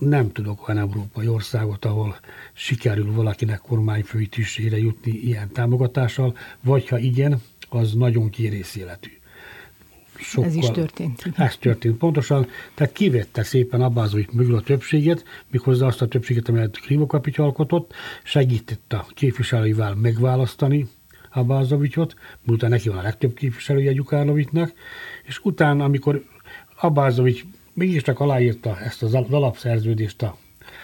nem 0.00 0.32
tudok 0.32 0.68
olyan 0.68 0.80
európai 0.80 1.28
országot, 1.28 1.84
ahol 1.84 2.16
sikerül 2.52 3.12
valakinek 3.12 3.58
kormányfői 3.58 4.26
tisztségre 4.26 4.78
jutni 4.78 5.10
ilyen 5.12 5.52
támogatással, 5.52 6.36
vagy 6.60 6.88
ha 6.88 6.98
igen, 6.98 7.42
az 7.68 7.92
nagyon 7.92 8.30
kérészéletű. 8.30 9.13
Sokkal, 10.18 10.50
Ez 10.50 10.56
is 10.56 10.70
történt. 10.70 11.32
Ez 11.36 11.56
történt 11.56 11.96
pontosan, 11.96 12.46
tehát 12.74 12.92
kivette 12.92 13.42
szépen 13.42 13.80
Abbázovics 13.82 14.30
mögül 14.30 14.56
a 14.56 14.60
többséget, 14.60 15.24
méghozzá 15.50 15.86
azt 15.86 16.02
a 16.02 16.08
többséget, 16.08 16.48
amelyet 16.48 16.80
Krivokapit 16.80 17.38
alkotott, 17.38 17.92
segített 18.22 18.92
a 18.92 19.06
képviselőivel 19.14 19.94
megválasztani 19.94 20.88
Abbázovicsot, 21.30 22.14
miután 22.42 22.70
neki 22.70 22.88
van 22.88 22.98
a 22.98 23.02
legtöbb 23.02 23.34
képviselője 23.34 23.92
Gyukánovicsnak, 23.92 24.72
és 25.22 25.40
utána, 25.42 25.84
amikor 25.84 26.24
Abbázovics 26.80 27.44
mégiscsak 27.72 28.20
aláírta 28.20 28.78
ezt 28.80 29.02
az 29.02 29.14
alapszerződést 29.14 30.22
a 30.22 30.36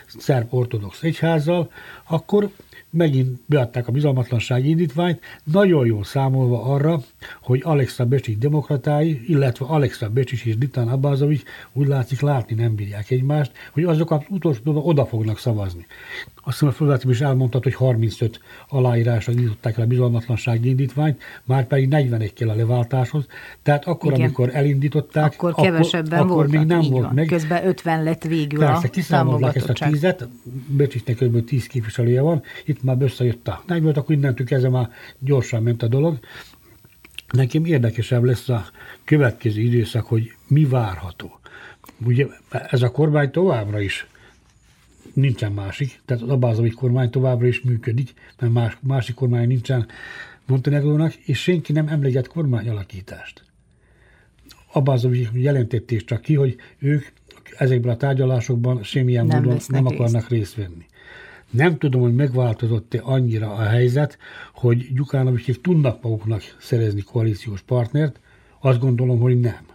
szerb 0.06 0.54
ortodox 0.54 1.02
egyházzal, 1.02 1.70
akkor 2.08 2.50
megint 2.90 3.40
beadták 3.46 3.88
a 3.88 3.92
bizalmatlansági 3.92 4.68
indítványt, 4.68 5.20
nagyon 5.44 5.86
jól 5.86 6.04
számolva 6.04 6.62
arra, 6.62 7.00
hogy 7.42 7.60
Alexa 7.64 8.04
Becsics 8.04 8.38
demokratái, 8.38 9.20
illetve 9.26 9.66
Alexa 9.66 10.08
Becsics 10.08 10.44
és 10.44 10.58
Ditán 10.58 10.88
Abbázovics 10.88 11.42
úgy 11.72 11.86
látszik 11.86 12.20
látni 12.20 12.54
nem 12.54 12.74
bírják 12.74 13.10
egymást, 13.10 13.52
hogy 13.72 13.84
azok 13.84 14.10
az 14.10 14.20
utolsó 14.28 14.60
oda 14.64 15.06
fognak 15.06 15.38
szavazni. 15.38 15.86
Azt 16.42 16.58
hiszem 16.58 16.68
a 16.68 16.72
fölvezetőm 16.72 17.10
is 17.10 17.20
elmondta, 17.20 17.60
hogy 17.62 17.74
35 17.74 18.40
aláírásra 18.68 19.32
indították 19.32 19.76
el 19.76 19.84
a 19.84 19.86
bizalmatlansági 19.86 20.68
indítványt, 20.68 21.22
már 21.44 21.66
pedig 21.66 21.88
41 21.88 22.32
kell 22.32 22.48
a 22.48 22.54
leváltáshoz. 22.54 23.26
Tehát 23.62 23.84
akkor, 23.84 24.12
Igen. 24.12 24.24
amikor 24.24 24.50
elindították, 24.52 25.32
akkor, 25.32 25.54
kevesebben 25.54 26.18
akkor, 26.18 26.30
akkor 26.30 26.48
még 26.48 26.66
nem 26.66 26.80
volt 26.80 27.04
van. 27.04 27.14
meg. 27.14 27.26
Közben 27.26 27.66
50 27.66 28.02
lett 28.02 28.22
végül 28.22 28.58
Persze, 28.58 28.86
a 28.86 28.90
kiszámolták 28.90 29.54
ezt 29.54 29.68
a 29.68 29.72
tízet, 29.72 30.28
Becsicsnek 30.66 31.16
kb. 31.16 31.44
10 31.44 31.66
képviselője 31.66 32.20
van, 32.20 32.42
itt 32.64 32.79
már 32.82 32.96
összejött 33.00 33.48
a 33.48 33.62
40, 33.66 33.94
akkor 33.94 34.14
innentől 34.14 34.46
kezdve 34.46 34.68
már 34.68 34.90
gyorsan 35.18 35.62
ment 35.62 35.82
a 35.82 35.88
dolog. 35.88 36.18
Nekem 37.32 37.64
érdekesebb 37.64 38.24
lesz 38.24 38.48
a 38.48 38.64
következő 39.04 39.60
időszak, 39.60 40.06
hogy 40.06 40.32
mi 40.48 40.64
várható. 40.64 41.40
Ugye 42.04 42.26
ez 42.50 42.82
a 42.82 42.90
kormány 42.90 43.30
továbbra 43.30 43.80
is 43.80 44.06
nincsen 45.12 45.52
másik, 45.52 46.00
tehát 46.04 46.22
az 46.22 46.28
Abázovics 46.28 46.74
kormány 46.74 47.10
továbbra 47.10 47.46
is 47.46 47.60
működik, 47.60 48.14
mert 48.38 48.52
más, 48.52 48.76
másik 48.80 49.14
kormány 49.14 49.46
nincsen 49.46 49.86
Montenegrónak, 50.46 51.14
és 51.14 51.42
senki 51.42 51.72
nem 51.72 51.88
emleget 51.88 52.26
kormányalakítást. 52.26 53.42
Abázovics 54.72 55.28
jelentették 55.32 56.04
csak 56.04 56.20
ki, 56.20 56.34
hogy 56.34 56.56
ők 56.78 57.06
ezekben 57.56 57.92
a 57.92 57.96
tárgyalásokban 57.96 58.82
semmilyen 58.82 59.26
nem 59.26 59.42
módon 59.42 59.58
nem 59.68 59.86
akarnak 59.86 60.28
részt. 60.28 60.28
részt 60.28 60.54
venni. 60.54 60.86
Nem 61.50 61.78
tudom, 61.78 62.00
hogy 62.00 62.14
megváltozott-e 62.14 63.00
annyira 63.02 63.52
a 63.52 63.62
helyzet, 63.62 64.18
hogy 64.54 64.94
Gyukánovicsék 64.94 65.60
tudnak 65.60 66.02
maguknak 66.02 66.42
szerezni 66.60 67.00
koalíciós 67.00 67.60
partnert, 67.60 68.20
azt 68.60 68.80
gondolom, 68.80 69.20
hogy 69.20 69.40
nem. 69.40 69.66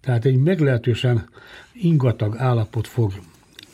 Tehát 0.00 0.24
egy 0.24 0.36
meglehetősen 0.36 1.28
ingatag 1.72 2.36
állapot 2.36 2.86
fog 2.86 3.12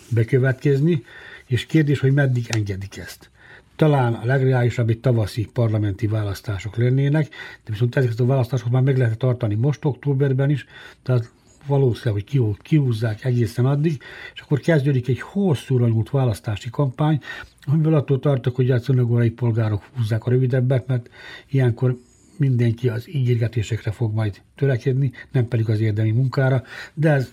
bekövetkezni, 0.09 1.05
és 1.47 1.67
kérdés, 1.67 2.01
hogy 2.01 2.13
meddig 2.13 2.47
engedik 2.49 2.97
ezt. 2.97 3.31
Talán 3.77 4.15
a 4.15 4.25
legreálisabb 4.25 4.89
egy 4.89 5.01
tavaszi 5.01 5.49
parlamenti 5.53 6.07
választások 6.07 6.77
lennének, 6.77 7.29
de 7.65 7.71
viszont 7.71 7.97
ezeket 7.97 8.21
a 8.21 8.27
választásokat 8.27 8.73
már 8.73 8.83
meg 8.83 8.99
lehet 8.99 9.19
tartani 9.19 9.55
most 9.55 9.85
októberben 9.85 10.51
is, 10.51 10.67
tehát 11.03 11.31
valószínűleg, 11.67 12.25
hogy 12.29 12.57
kihúzzák 12.63 13.25
egészen 13.25 13.67
addig, 13.67 14.03
és 14.35 14.41
akkor 14.41 14.61
kezdődik 14.61 15.09
egy 15.09 15.21
hosszúra 15.21 15.89
nyúlt 15.89 16.11
választási 16.11 16.71
kampány, 16.71 17.21
amiből 17.67 17.95
attól 17.95 18.19
tartok, 18.19 18.57
hogy 18.57 18.71
a 18.71 18.79
szönegorai 18.79 19.31
polgárok 19.31 19.83
húzzák 19.97 20.25
a 20.25 20.31
rövidebbet, 20.31 20.87
mert 20.87 21.09
ilyenkor 21.51 21.97
mindenki 22.37 22.89
az 22.89 23.09
ígérgetésekre 23.09 23.91
fog 23.91 24.15
majd 24.15 24.41
törekedni, 24.57 25.13
nem 25.33 25.49
pedig 25.49 25.69
az 25.69 25.81
érdemi 25.81 26.11
munkára, 26.11 26.63
de 26.95 27.11
ez 27.11 27.33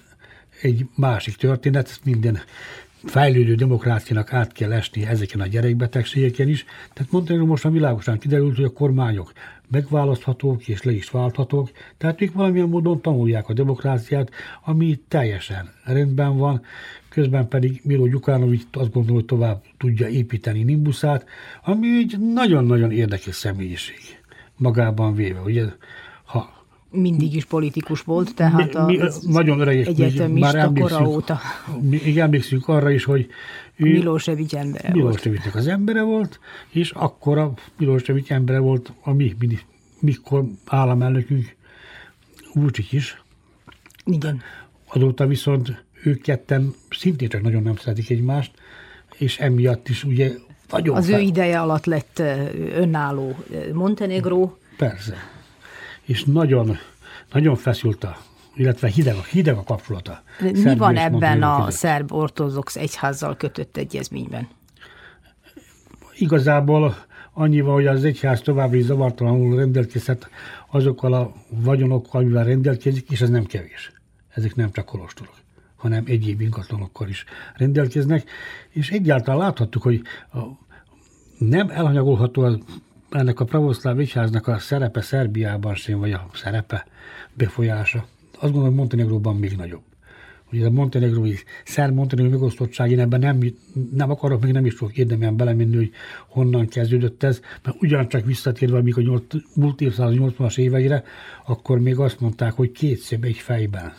egy 0.61 0.85
másik 0.95 1.35
történet, 1.35 1.87
ezt 1.87 2.05
minden 2.05 2.39
fejlődő 3.03 3.55
demokráciának 3.55 4.33
át 4.33 4.51
kell 4.51 4.71
esni 4.71 5.05
ezeken 5.05 5.39
a 5.39 5.47
gyerekbetegségeken 5.47 6.47
is. 6.47 6.65
Tehát 6.93 7.11
Montenegro 7.11 7.45
most 7.45 7.63
már 7.63 7.73
világosan 7.73 8.17
kiderült, 8.17 8.55
hogy 8.55 8.65
a 8.65 8.69
kormányok 8.69 9.33
megválaszthatók 9.71 10.67
és 10.67 10.83
le 10.83 10.91
is 10.91 11.09
válthatók, 11.09 11.71
tehát 11.97 12.21
ők 12.21 12.33
valamilyen 12.33 12.69
módon 12.69 13.01
tanulják 13.01 13.49
a 13.49 13.53
demokráciát, 13.53 14.31
ami 14.63 14.99
teljesen 15.07 15.69
rendben 15.83 16.37
van, 16.37 16.61
közben 17.09 17.47
pedig 17.47 17.81
Milo 17.83 18.07
Gyukánovics 18.07 18.63
azt 18.71 18.91
gondolom, 18.91 19.15
hogy 19.15 19.25
tovább 19.25 19.63
tudja 19.77 20.07
építeni 20.07 20.63
Nimbuszát, 20.63 21.25
ami 21.63 21.87
egy 21.97 22.19
nagyon-nagyon 22.33 22.91
érdekes 22.91 23.35
személyiség 23.35 23.99
magában 24.57 25.15
véve. 25.15 25.39
Ugye, 25.39 25.65
ha 26.25 26.61
mindig 26.91 27.35
is 27.35 27.45
politikus 27.45 28.01
volt, 28.01 28.35
tehát 28.35 28.85
mi, 28.85 28.95
mi, 28.95 28.99
az 28.99 29.21
nagyon 29.23 29.59
öreg, 29.59 29.77
egyetemista 29.87 30.71
kora 30.73 31.07
óta. 31.07 31.39
Mi, 31.81 32.19
emlékszünk 32.19 32.67
arra 32.67 32.91
is, 32.91 33.03
hogy 33.03 33.27
Milosevic 33.89 34.53
embere 34.53 34.93
Milosevicnek 34.93 35.55
az 35.55 35.67
embere 35.67 36.01
volt, 36.01 36.39
és 36.69 36.91
akkor 36.91 37.37
a 37.37 37.53
Milosevic 37.77 38.31
embere 38.31 38.59
volt 38.59 38.91
a 39.01 39.13
mi, 39.13 39.35
mi 39.39 39.59
mikor 39.99 40.43
államelnökünk 40.65 41.55
Vucic 42.53 42.91
is. 42.91 43.21
Igen. 44.05 44.41
Azóta 44.87 45.27
viszont 45.27 45.83
ők 46.03 46.21
ketten 46.21 46.73
szintén 46.89 47.29
csak 47.29 47.41
nagyon 47.41 47.63
nem 47.63 47.75
szeretik 47.75 48.09
egymást, 48.09 48.51
és 49.17 49.39
emiatt 49.39 49.89
is 49.89 50.03
ugye 50.03 50.31
nagyon 50.69 50.95
Az 50.95 51.09
fel... 51.09 51.19
ő 51.19 51.23
ideje 51.23 51.61
alatt 51.61 51.85
lett 51.85 52.21
önálló 52.73 53.35
Montenegro. 53.73 54.53
Persze. 54.77 55.15
És 56.01 56.23
nagyon, 56.23 56.77
nagyon 57.31 57.55
feszült 57.55 58.03
a 58.03 58.17
illetve 58.55 58.87
hideg, 58.87 59.15
hideg 59.15 59.57
a 59.57 59.63
kapcsolata. 59.63 60.23
Mi 60.39 60.75
van 60.75 60.97
ebben 60.97 61.43
a 61.43 61.71
szerb 61.71 62.11
ortodox 62.11 62.75
egyházzal 62.75 63.37
kötött 63.37 63.77
egyezményben? 63.77 64.47
Igazából 66.13 66.95
annyival, 67.33 67.73
hogy 67.73 67.87
az 67.87 68.03
egyház 68.03 68.41
továbbra 68.41 68.77
is 68.77 68.83
zavartalanul 68.83 69.55
rendelkezhet 69.55 70.29
azokkal 70.69 71.13
a 71.13 71.33
vagyonokkal, 71.49 72.21
amivel 72.21 72.43
rendelkezik, 72.43 73.09
és 73.09 73.21
ez 73.21 73.29
nem 73.29 73.45
kevés. 73.45 73.91
Ezek 74.29 74.55
nem 74.55 74.71
csak 74.71 74.85
kolostorok 74.85 75.41
hanem 75.81 76.03
egyéb 76.07 76.41
ingatlanokkal 76.41 77.07
is 77.07 77.25
rendelkeznek, 77.55 78.29
és 78.69 78.89
egyáltalán 78.89 79.39
láthattuk, 79.39 79.81
hogy 79.81 80.01
a, 80.33 80.39
nem 81.37 81.69
elhanyagolható 81.69 82.41
az, 82.41 82.57
ennek 83.09 83.39
a 83.39 83.45
pravoszláv 83.45 83.99
egyháznak 83.99 84.47
a 84.47 84.59
szerepe 84.59 85.01
Szerbiában 85.01 85.75
sem, 85.75 85.99
vagy 85.99 86.11
a 86.11 86.29
szerepe 86.33 86.85
befolyása. 87.33 88.05
Azt 88.41 88.51
gondolom, 88.51 88.67
hogy 88.67 88.77
Montenegróban 88.77 89.35
még 89.35 89.55
nagyobb. 89.55 89.83
Ugye 90.51 90.65
a 90.65 90.69
montenegrói, 90.69 91.33
szerb 91.65 91.95
montenegrói 91.95 92.37
megosztottság, 92.37 92.91
én 92.91 92.99
ebben 92.99 93.19
nem, 93.19 93.39
nem 93.93 94.11
akarok, 94.11 94.41
még 94.41 94.51
nem 94.51 94.65
is 94.65 94.73
fogok 94.73 94.97
érdemben 94.97 95.37
belemenni, 95.37 95.75
hogy 95.75 95.91
honnan 96.27 96.67
kezdődött 96.67 97.23
ez, 97.23 97.41
mert 97.63 97.81
ugyancsak 97.81 98.25
visszatérve, 98.25 98.77
amikor 98.77 99.09
a 99.09 99.37
múlt 99.55 99.81
évszázad 99.81 100.17
80-as 100.19 100.57
éveire, 100.57 101.03
akkor 101.45 101.79
még 101.79 101.97
azt 101.97 102.19
mondták, 102.19 102.53
hogy 102.53 102.71
két 102.71 102.97
szép 102.99 103.23
egy 103.23 103.37
fejben 103.37 103.93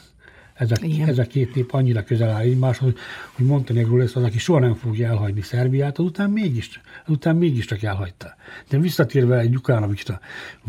ez 0.63 0.71
a, 0.71 1.07
ez 1.07 1.19
a 1.19 1.23
két 1.23 1.55
nép 1.55 1.73
annyira 1.73 2.05
közel 2.05 2.31
áll 2.31 2.41
egymáshoz, 2.41 2.93
hogy 3.33 3.47
Montenegro 3.47 3.97
lesz 3.97 4.17
az, 4.17 4.23
aki 4.23 4.39
soha 4.39 4.59
nem 4.59 4.75
fogja 4.75 5.09
elhagyni 5.09 5.41
Szerbiát, 5.41 5.99
azután 5.99 6.31
mégis, 6.31 6.81
azután 7.07 7.37
mégiscsak 7.37 7.83
elhagyta. 7.83 8.35
De 8.69 8.79
visszatérve 8.79 9.39
egy 9.39 9.51
Gyukánovicsra, 9.51 10.21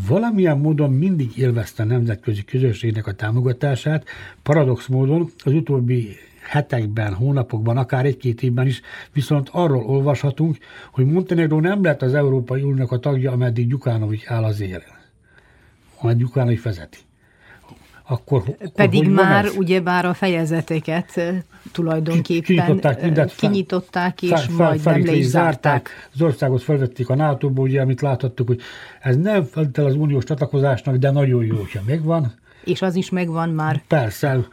valamilyen 0.08 0.58
módon 0.58 0.92
mindig 0.92 1.38
élvezte 1.38 1.84
a 1.84 1.86
nemzetközi 1.86 2.44
közösségnek 2.44 3.08
a 3.08 3.14
támogatását, 3.14 4.06
paradox 4.44 4.88
módon 4.88 5.32
az 5.44 5.54
utóbbi 5.54 6.16
hetekben, 6.42 7.14
hónapokban, 7.14 7.78
akár 7.78 8.06
egy-két 8.06 8.44
évben 8.44 8.68
is, 8.68 8.82
viszont 9.12 9.50
arról 9.52 9.86
olvashatunk, 9.86 10.58
hogy 10.92 11.06
Montenegro 11.06 11.60
nem 11.60 11.84
lett 11.84 12.02
az 12.02 12.14
Európai 12.14 12.62
Uniónak 12.62 12.92
a 12.92 13.00
tagja, 13.00 13.32
ameddig 13.32 13.68
Gyukánovics 13.68 14.28
áll 14.28 14.44
az 14.44 14.62
élen. 14.62 15.02
Ameddig 16.00 16.22
Gyukánovics 16.22 16.62
vezeti 16.62 16.98
akkor 18.14 18.44
Pedig 18.76 19.04
hogy 19.04 19.14
már 19.14 19.46
ugyebár 19.58 20.06
a 20.06 20.14
fejezeteket 20.14 21.22
tulajdonképpen 21.72 22.44
kinyitották, 22.44 23.02
mindent, 23.02 23.36
kinyitották 23.36 24.22
és 24.22 24.30
fel, 24.30 24.66
majd 24.68 24.80
fel, 24.80 24.94
nem 24.94 25.06
le 25.06 25.14
is 25.14 25.26
zárták. 25.26 26.10
Az 26.14 26.22
országot 26.22 26.64
felvették 26.64 27.10
a 27.10 27.16
nato 27.16 27.48
ugye, 27.48 27.82
amit 27.82 28.02
láthattuk, 28.02 28.48
hogy 28.48 28.62
ez 29.02 29.18
nem 29.18 29.44
feltétlenül 29.44 29.92
az 29.92 29.98
uniós 29.98 30.24
csatlakozásnak, 30.24 30.96
de 30.96 31.12
nagyon 31.12 31.46
jó, 31.46 31.58
hogyha 31.58 31.80
megvan. 31.86 32.34
És 32.64 32.82
az 32.82 32.96
is 32.96 33.10
megvan 33.10 33.50
már. 33.50 33.84
Persze, 33.88 34.48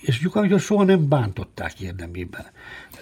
és 0.00 0.20
Gyukánovicsot 0.20 0.60
soha 0.60 0.84
nem 0.84 1.08
bántották 1.08 1.80
érdemében 1.80 2.44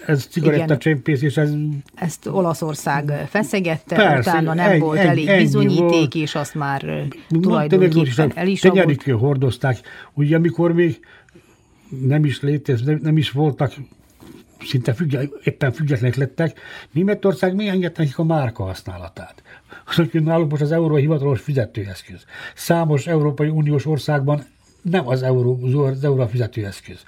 ez 0.09 0.27
cigarettacsempész, 0.31 1.23
és 1.23 1.37
ez... 1.37 1.53
Ezt 1.95 2.27
Olaszország 2.27 3.27
feszegette, 3.29 3.97
Persze, 3.97 4.31
utána 4.31 4.55
nem 4.55 4.71
egy, 4.71 4.81
volt 4.81 4.99
egy, 4.99 5.07
elég 5.07 5.29
egy, 5.29 5.43
bizonyíték, 5.43 5.89
volt. 5.89 6.15
és 6.15 6.35
azt 6.35 6.55
már 6.55 7.09
tulajdonképpen 7.29 8.33
el 8.35 8.49
is 8.49 8.63
hordozták. 9.19 9.79
Ugye 10.15 10.37
amikor 10.37 10.73
még 10.73 11.01
nem 12.07 12.25
is 12.25 12.41
létez, 12.41 12.83
nem, 12.83 12.99
nem 13.03 13.17
is 13.17 13.31
voltak 13.31 13.73
szinte 14.61 14.93
függe, 14.93 15.29
éppen 15.45 15.73
függetlenek 15.73 16.17
lettek, 16.17 16.61
Németország 16.91 17.55
mi 17.55 17.69
engedte 17.69 18.03
nekik 18.03 18.19
a 18.19 18.25
márka 18.25 18.65
használatát. 18.65 19.43
hogy 19.85 20.23
náluk 20.23 20.51
most 20.51 20.63
az 20.63 20.73
euró 20.73 20.95
hivatalos 20.95 21.41
fizetőeszköz. 21.41 22.25
Számos 22.55 23.07
Európai 23.07 23.49
Uniós 23.49 23.87
országban 23.87 24.45
nem 24.83 25.09
az 25.09 25.23
euró, 25.23 25.59
az 25.85 26.05
euró 26.05 26.21
a 26.21 26.29
fizetőeszköz 26.29 27.05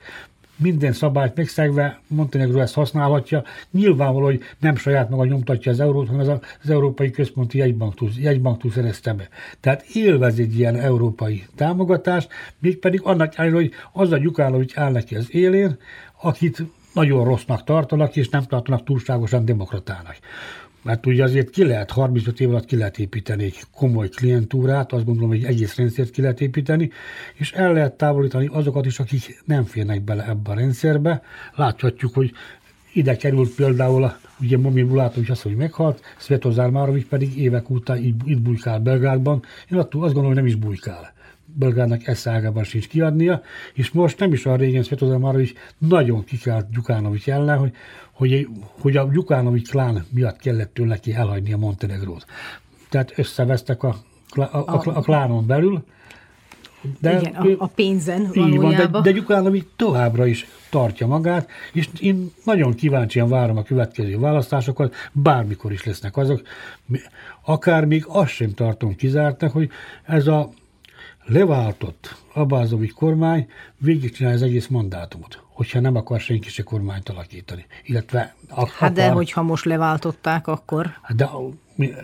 minden 0.60 0.92
szabályt 0.92 1.36
megszegve 1.36 2.00
Montenegro 2.06 2.60
ezt 2.60 2.74
használhatja. 2.74 3.44
Nyilvánvaló, 3.70 4.24
hogy 4.24 4.40
nem 4.58 4.76
saját 4.76 5.10
maga 5.10 5.24
nyomtatja 5.24 5.72
az 5.72 5.80
eurót, 5.80 6.08
hanem 6.08 6.28
az, 6.28 6.38
az 6.62 6.70
Európai 6.70 7.10
Központi 7.10 7.58
Jegybanktól, 7.58 8.10
jegybanktól 8.16 8.70
szerezte 8.70 9.12
be. 9.12 9.28
Tehát 9.60 9.82
élvez 9.82 10.38
egy 10.38 10.58
ilyen 10.58 10.76
európai 10.76 11.46
támogatást, 11.54 12.28
mégpedig 12.58 13.00
annak 13.02 13.36
ellenére, 13.36 13.60
hogy 13.60 13.72
az 13.92 14.12
a 14.12 14.18
Gyukánovics 14.18 14.76
áll 14.76 14.92
neki 14.92 15.14
az 15.16 15.34
élén, 15.34 15.78
akit 16.20 16.62
nagyon 16.94 17.24
rossznak 17.24 17.64
tartanak, 17.64 18.16
és 18.16 18.28
nem 18.28 18.42
tartanak 18.42 18.84
túlságosan 18.84 19.44
demokratának. 19.44 20.16
Mert 20.82 21.06
ugye 21.06 21.22
azért 21.22 21.50
ki 21.50 21.64
lehet, 21.64 21.90
35 21.90 22.40
év 22.40 22.48
alatt 22.48 22.64
ki 22.64 22.76
lehet 22.76 22.98
építeni 22.98 23.44
egy 23.44 23.60
komoly 23.74 24.08
klientúrát, 24.08 24.92
azt 24.92 25.04
gondolom, 25.04 25.28
hogy 25.28 25.38
egy 25.38 25.44
egész 25.44 25.76
rendszert 25.76 26.10
ki 26.10 26.20
lehet 26.20 26.40
építeni, 26.40 26.90
és 27.34 27.52
el 27.52 27.72
lehet 27.72 27.92
távolítani 27.92 28.48
azokat 28.52 28.86
is, 28.86 28.98
akik 28.98 29.42
nem 29.44 29.64
férnek 29.64 30.02
bele 30.02 30.28
ebbe 30.28 30.50
a 30.50 30.54
rendszerbe. 30.54 31.22
Láthatjuk, 31.54 32.14
hogy 32.14 32.32
ide 32.92 33.16
került 33.16 33.54
például 33.54 34.04
a, 34.04 34.18
ugye 34.40 34.58
Momin 34.58 34.86
Bulátovics 34.86 35.30
azt, 35.30 35.42
hogy 35.42 35.56
meghalt, 35.56 36.00
Svetozár 36.18 36.70
Márovics 36.70 37.06
pedig 37.06 37.38
évek 37.38 37.70
után 37.70 38.04
itt, 38.04 38.20
itt 38.24 38.40
bujkál 38.40 38.78
Belgrádban. 38.78 39.42
Én 39.70 39.78
attól 39.78 40.04
azt 40.04 40.14
gondolom, 40.14 40.26
hogy 40.26 40.36
nem 40.36 40.46
is 40.46 40.54
bujkál. 40.54 41.12
Belgrádnak 41.54 42.06
ezt 42.06 42.26
ágában 42.26 42.64
sincs 42.64 42.88
kiadnia, 42.88 43.42
és 43.74 43.90
most 43.90 44.18
nem 44.18 44.32
is 44.32 44.46
a 44.46 44.56
régen 44.56 44.82
Svetozár 44.82 45.18
Márovics 45.18 45.52
nagyon 45.78 46.24
kikált 46.24 46.70
Gyukánovics 46.70 47.28
ellen, 47.28 47.58
hogy 47.58 47.72
hogy, 48.20 48.48
hogy 48.80 48.96
a 48.96 49.08
Gyukánovics 49.12 49.70
klán 49.70 50.06
miatt 50.10 50.36
kellett 50.36 50.74
tőle 50.74 50.88
neki 50.88 51.14
elhagyni 51.14 51.52
a 51.52 51.56
Montenegrót. 51.56 52.24
Tehát 52.88 53.12
összevesztek 53.16 53.82
a, 53.82 53.96
a, 54.28 54.42
a, 54.42 54.82
a 54.84 55.00
klánon 55.00 55.46
belül, 55.46 55.84
de 57.00 57.20
Igen, 57.20 57.34
a, 57.34 57.64
a 57.64 57.66
pénzen 57.66 58.30
valójában. 58.34 58.90
Van, 58.90 59.02
de, 59.02 59.10
de 59.10 59.12
Gyukánovics 59.12 59.66
továbbra 59.76 60.26
is 60.26 60.46
tartja 60.70 61.06
magát, 61.06 61.48
és 61.72 61.88
én 62.00 62.30
nagyon 62.44 62.74
kíváncsian 62.74 63.28
várom 63.28 63.56
a 63.56 63.62
következő 63.62 64.18
választásokat, 64.18 64.94
bármikor 65.12 65.72
is 65.72 65.84
lesznek 65.84 66.16
azok. 66.16 66.42
Akár 67.44 67.84
még 67.84 68.04
azt 68.06 68.30
sem 68.32 68.54
tartom 68.54 68.96
kizártnak, 68.96 69.52
hogy 69.52 69.70
ez 70.04 70.26
a 70.26 70.50
leváltott 71.24 72.16
Abázovics 72.32 72.92
kormány 72.92 73.48
végigcsinálja 73.78 74.36
az 74.36 74.42
egész 74.42 74.66
mandátumot, 74.66 75.42
hogyha 75.60 75.80
nem 75.80 75.96
akar 75.96 76.20
senki 76.20 76.48
se 76.48 76.62
kormányt 76.62 77.08
alakítani. 77.08 77.66
Illetve 77.84 78.34
akar, 78.48 78.68
hát 78.68 78.92
de 78.92 79.10
hogyha 79.10 79.42
most 79.42 79.64
leváltották, 79.64 80.46
akkor... 80.46 80.90
Hát 81.02 81.16
de 81.16 81.28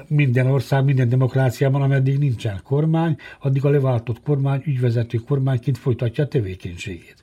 minden 0.06 0.46
ország, 0.46 0.84
minden 0.84 1.08
demokráciában, 1.08 1.82
ameddig 1.82 2.18
nincsen 2.18 2.60
kormány, 2.64 3.16
addig 3.40 3.64
a 3.64 3.70
leváltott 3.70 4.22
kormány 4.22 4.62
ügyvezető 4.64 5.18
kormányként 5.18 5.78
folytatja 5.78 6.24
a 6.24 6.28
tevékenységét. 6.28 7.16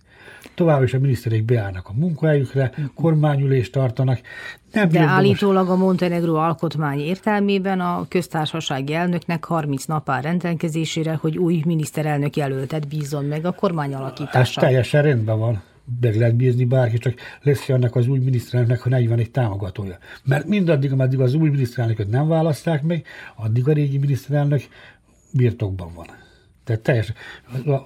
Tovább 0.55 0.83
is 0.83 0.93
a 0.93 0.99
miniszterek 0.99 1.43
beállnak 1.43 1.87
a 1.87 1.93
munkahelyükre, 1.95 2.71
kormányülést 2.95 3.71
tartanak. 3.71 4.19
Nem 4.71 4.89
De 4.89 4.99
állítólag 4.99 5.69
a 5.69 5.75
Montenegro 5.75 6.35
alkotmány 6.35 6.99
értelmében 6.99 7.79
a 7.79 8.05
köztársasági 8.07 8.93
elnöknek 8.93 9.45
30 9.45 9.85
nap 9.85 10.09
áll 10.09 10.21
rendelkezésére, 10.21 11.17
hogy 11.21 11.37
új 11.37 11.61
miniszterelnök 11.65 12.35
jelöltet 12.35 12.87
bízzon 12.87 13.25
meg 13.25 13.45
a 13.45 13.51
kormány 13.51 13.93
alakításán. 13.93 14.41
Ez 14.41 14.53
teljesen 14.53 15.01
rendben 15.01 15.39
van 15.39 15.71
meg 16.01 16.15
lehet 16.15 16.35
bízni 16.35 16.65
bárki, 16.65 16.97
csak 16.97 17.13
lesz 17.41 17.69
annak 17.69 17.95
az 17.95 18.07
új 18.07 18.19
miniszterelnöknek, 18.19 18.81
ha 18.81 18.89
41 18.89 19.31
támogatója. 19.31 19.97
Mert 20.23 20.47
mindaddig, 20.47 20.91
ameddig 20.91 21.19
az 21.19 21.33
új 21.33 21.49
miniszterelnököt 21.49 22.09
nem 22.09 22.27
választák 22.27 22.83
meg, 22.83 23.05
addig 23.35 23.67
a 23.67 23.73
régi 23.73 23.97
miniszterelnök 23.97 24.61
birtokban 25.31 25.93
van. 25.93 26.22
Tehát 26.63 26.81
teljesen 26.81 27.15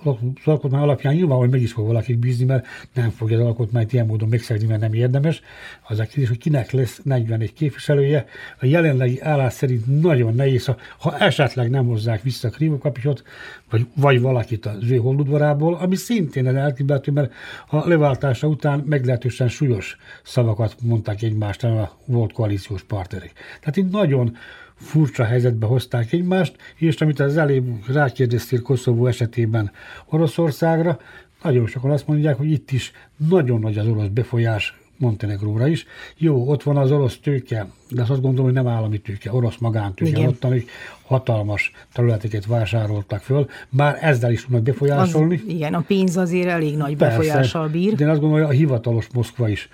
az 0.04 0.16
alkotmány 0.44 0.82
alapján 0.82 1.14
nyilván, 1.14 1.38
hogy 1.38 1.50
meg 1.50 1.62
is 1.62 1.72
fog 1.72 1.86
valakit 1.86 2.18
bízni, 2.18 2.46
mert 2.46 2.68
nem 2.94 3.10
fogja 3.10 3.40
az 3.40 3.46
alkotmányt 3.46 3.94
ilyen 3.94 4.06
módon 4.06 4.30
megszegni, 4.30 4.68
mert 4.68 4.82
nem 4.82 4.94
érdemes. 4.94 5.42
Az 5.88 6.00
a 6.00 6.04
kérdés, 6.04 6.28
hogy 6.28 6.38
kinek 6.38 6.72
lesz 6.72 7.00
41 7.04 7.54
képviselője. 7.54 8.26
A 8.60 8.66
jelenlegi 8.66 9.22
állás 9.22 9.54
szerint 9.54 10.02
nagyon 10.02 10.36
nehéz, 10.36 10.72
ha, 11.00 11.18
esetleg 11.18 11.70
nem 11.70 11.86
hozzák 11.86 12.22
vissza 12.22 12.48
a 12.48 12.52
krívókapicsot, 12.52 13.24
vagy, 13.70 13.88
vagy 13.96 14.22
valakit 14.22 14.66
az 14.66 14.92
ő 14.92 14.96
holdudvarából, 14.96 15.74
ami 15.74 15.96
szintén 15.96 16.48
elképzelhető, 16.48 17.12
mert 17.12 17.34
a 17.68 17.88
leváltása 17.88 18.48
után 18.48 18.80
meglehetősen 18.86 19.50
súlyos 19.50 19.98
szavakat 20.24 20.76
mondták 20.82 21.22
egymást 21.22 21.64
a 21.64 21.98
volt 22.06 22.34
koalíciós 22.34 22.84
partnerek. 22.84 23.32
Tehát 23.60 23.78
itt 23.78 23.92
nagyon 23.92 24.38
furcsa 24.78 25.24
helyzetbe 25.24 25.66
hozták 25.66 26.12
egymást, 26.12 26.56
és 26.76 27.02
amit 27.02 27.20
az 27.20 27.38
elébb 27.38 27.88
rákérdeztél 27.88 28.62
Koszovó 28.62 29.08
esetében 29.08 29.72
Oroszországra, 30.06 31.00
nagyon 31.44 31.68
sokan 31.68 31.92
azt 31.92 32.08
mondják, 32.08 32.38
hogy 32.38 32.52
itt 32.52 32.72
is 32.72 32.92
nagyon 33.30 33.60
nagy 33.60 33.78
az 33.78 33.88
orosz 33.88 34.08
befolyás 34.08 34.78
Montenegróra 35.00 35.68
is. 35.68 35.86
Jó, 36.18 36.50
ott 36.50 36.64
van 36.64 36.78
az 36.78 36.92
orosz 36.92 37.20
tőke, 37.20 37.68
de 37.90 38.02
azt 38.02 38.22
gondolom, 38.22 38.44
hogy 38.44 38.54
nem 38.54 38.68
állami 38.68 38.98
tőke, 38.98 39.34
orosz 39.34 39.58
magántőke. 39.58 40.18
Igen. 40.18 40.28
Ott 40.28 40.44
amik 40.44 40.70
hatalmas 41.06 41.72
területeket 41.94 42.46
vásároltak 42.46 43.20
föl, 43.20 43.48
már 43.70 43.98
ezzel 44.02 44.32
is 44.32 44.44
tudnak 44.44 44.62
befolyásolni. 44.62 45.36
Az, 45.36 45.54
igen, 45.54 45.74
a 45.74 45.84
pénz 45.88 46.18
azért 46.18 46.48
elég 46.48 46.78
nagy 46.78 46.96
Persze, 46.96 47.18
befolyással 47.18 47.68
bír. 47.68 47.96
De 47.96 48.04
én 48.04 48.10
azt 48.10 48.20
gondolom, 48.20 48.46
hogy 48.46 48.56
a 48.56 48.58
hivatalos 48.58 49.08
Moszkva 49.14 49.50
is 49.50 49.70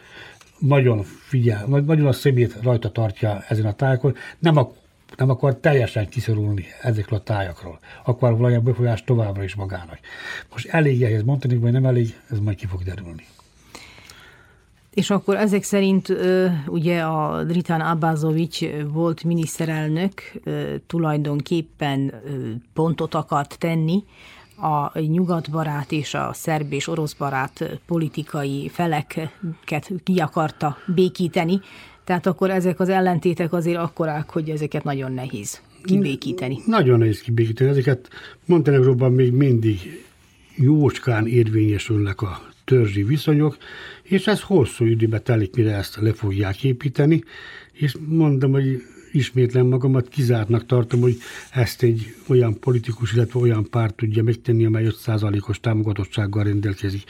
nagyon 0.60 1.04
figyel, 1.04 1.66
nagyon 1.68 2.08
a 2.08 2.12
szemét 2.12 2.56
rajta 2.62 2.92
tartja 2.92 3.44
ezen 3.48 3.66
a 3.66 3.74
tájékon. 3.74 4.16
Nem 4.40 4.58
a 4.58 4.72
nem 5.18 5.30
akar 5.30 5.56
teljesen 5.56 6.10
kiszorulni 6.10 6.66
ezekről 6.82 7.20
a 7.20 7.24
tájakról. 7.24 7.80
Akar 8.04 8.32
valamilyen 8.32 8.64
befolyást 8.64 9.06
továbbra 9.06 9.44
is 9.44 9.56
magának. 9.56 10.00
Most 10.52 10.68
elég 10.68 11.04
ehhez 11.04 11.24
mondani, 11.24 11.58
vagy 11.58 11.72
nem 11.72 11.86
elég, 11.86 12.16
ez 12.30 12.40
majd 12.40 12.58
ki 12.58 12.66
fog 12.66 12.84
derülni. 12.84 13.26
És 14.94 15.10
akkor 15.10 15.36
ezek 15.36 15.64
szerint 15.64 16.18
ugye 16.68 17.02
a 17.02 17.44
Dritan 17.44 17.82
Abazovics 17.82 18.60
volt 18.88 19.24
miniszterelnök 19.24 20.14
tulajdonképpen 20.88 22.14
pontot 22.74 23.14
akart 23.16 23.58
tenni 23.60 24.04
a 24.56 25.00
nyugatbarát 25.00 25.92
és 25.92 26.14
a 26.14 26.30
szerb 26.34 26.74
és 26.74 26.88
orosz 26.88 27.14
barát 27.14 27.80
politikai 27.86 28.70
feleket 28.70 29.92
ki 30.04 30.20
akarta 30.20 30.78
békíteni, 30.96 31.60
tehát 32.04 32.26
akkor 32.26 32.50
ezek 32.50 32.80
az 32.80 32.90
ellentétek 32.90 33.54
azért 33.54 33.78
akkorák, 33.78 34.30
hogy 34.30 34.50
ezeket 34.50 34.84
nagyon 34.84 35.12
nehéz 35.12 35.62
kibékíteni. 35.84 36.58
Nagyon 36.66 37.00
nehéz 37.00 37.22
kibékíteni. 37.22 37.70
Ezeket 37.70 38.10
Montenegróban 38.46 39.12
még 39.12 39.32
mindig 39.32 40.04
jócskán 40.56 41.28
érvényesülnek 41.28 42.22
a 42.22 42.42
törzsi 42.66 43.04
viszonyok, 43.04 43.58
és 44.04 44.28
ez 44.28 44.42
hosszú 44.42 44.86
időbe 44.86 45.20
telik, 45.20 45.56
mire 45.56 45.76
ezt 45.76 45.98
le 46.02 46.14
fogják 46.14 46.64
építeni, 46.64 47.24
és 47.72 47.96
mondom, 48.08 48.52
hogy 48.52 48.82
ismétlen 49.12 49.66
magamat 49.66 50.08
kizártnak 50.08 50.66
tartom, 50.66 51.02
hogy 51.02 51.18
ezt 51.52 51.84
egy 51.84 52.16
olyan 52.28 52.60
politikus, 52.60 53.14
illetve 53.14 53.40
olyan 53.40 53.70
párt 53.70 53.96
tudja 53.96 54.24
megtenni, 54.24 54.66
amely 54.66 54.88
5%-os 55.06 55.60
támogatottsággal 55.60 56.44
rendelkezik. 56.44 57.04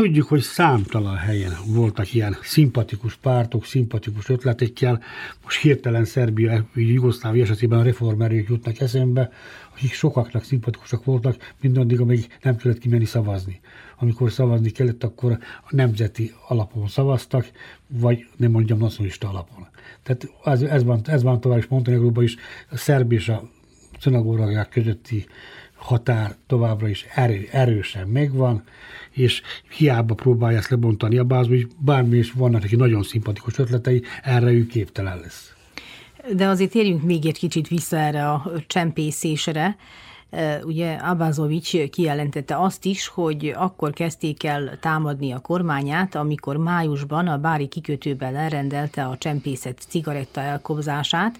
Tudjuk, 0.00 0.28
hogy 0.28 0.40
számtalan 0.40 1.16
helyen 1.16 1.52
voltak 1.66 2.14
ilyen 2.14 2.36
szimpatikus 2.42 3.16
pártok, 3.16 3.64
szimpatikus 3.64 4.28
ötletekkel. 4.28 5.02
Most 5.42 5.60
hirtelen 5.60 6.04
Szerbia, 6.04 6.64
Jugoszlávia 6.74 7.42
esetében 7.42 7.78
a 7.78 7.82
reformerők 7.82 8.48
jutnak 8.48 8.80
eszembe, 8.80 9.30
akik 9.72 9.92
sokaknak 9.92 10.44
szimpatikusak 10.44 11.04
voltak, 11.04 11.54
mindaddig, 11.60 12.00
amíg 12.00 12.38
nem 12.42 12.56
kellett 12.56 12.78
kimenni 12.78 13.04
szavazni. 13.04 13.60
Amikor 13.98 14.30
szavazni 14.30 14.70
kellett, 14.70 15.04
akkor 15.04 15.38
a 15.62 15.68
nemzeti 15.70 16.32
alapon 16.48 16.88
szavaztak, 16.88 17.50
vagy 17.86 18.26
nem 18.36 18.50
mondjam 18.50 18.78
nacionalista 18.78 19.28
alapon. 19.28 19.66
Tehát 20.02 20.28
ez, 20.44 20.62
ez, 20.62 20.84
van, 20.84 21.00
ez 21.04 21.22
van 21.22 21.40
tovább 21.40 21.58
is 21.58 21.66
Montenegróban 21.66 22.24
is, 22.24 22.36
a 22.70 22.76
szerb 22.76 23.12
és 23.12 23.28
a 23.28 23.50
szinagóragák 23.98 24.68
közötti 24.68 25.26
határ 25.74 26.36
továbbra 26.46 26.88
is 26.88 27.06
erő, 27.14 27.48
erősen 27.50 28.08
megvan, 28.08 28.64
és 29.10 29.42
hiába 29.76 30.14
próbálja 30.14 30.58
ezt 30.58 30.70
lebontani 30.70 31.18
a 31.18 31.24
bázba, 31.24 31.54
hogy 31.54 31.68
bármi 31.78 32.18
is 32.18 32.32
vannak 32.32 32.60
neki 32.60 32.76
nagyon 32.76 33.02
szimpatikus 33.02 33.58
ötletei, 33.58 34.02
erre 34.22 34.50
ő 34.50 34.66
képtelen 34.66 35.18
lesz. 35.18 35.54
De 36.36 36.46
azért 36.46 36.70
térjünk 36.70 37.02
még 37.02 37.26
egy 37.26 37.38
kicsit 37.38 37.68
vissza 37.68 37.96
erre 37.96 38.30
a 38.30 38.52
csempészésre. 38.66 39.76
Ugye 40.62 40.92
Abazovics 40.92 41.76
kijelentette 41.90 42.60
azt 42.60 42.84
is, 42.84 43.06
hogy 43.06 43.52
akkor 43.56 43.92
kezdték 43.92 44.44
el 44.44 44.78
támadni 44.80 45.32
a 45.32 45.38
kormányát, 45.38 46.14
amikor 46.14 46.56
májusban 46.56 47.26
a 47.26 47.38
Bári 47.38 47.66
kikötőben 47.66 48.36
elrendelte 48.36 49.04
a 49.04 49.18
csempészet 49.18 49.84
cigaretta 49.88 50.40
elkobzását, 50.40 51.38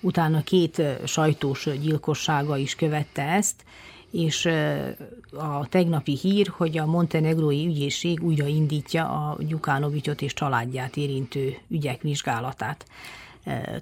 utána 0.00 0.42
két 0.42 0.82
sajtós 1.04 1.68
gyilkossága 1.80 2.56
is 2.56 2.74
követte 2.74 3.22
ezt, 3.22 3.64
és 4.10 4.48
a 5.32 5.66
tegnapi 5.68 6.16
hír, 6.16 6.48
hogy 6.56 6.78
a 6.78 6.86
montenegrói 6.86 7.66
ügyészség 7.66 8.22
újraindítja 8.22 9.04
a 9.04 9.36
Gyukánovicsot 9.48 10.22
és 10.22 10.32
családját 10.32 10.96
érintő 10.96 11.56
ügyek 11.68 12.02
vizsgálatát. 12.02 12.84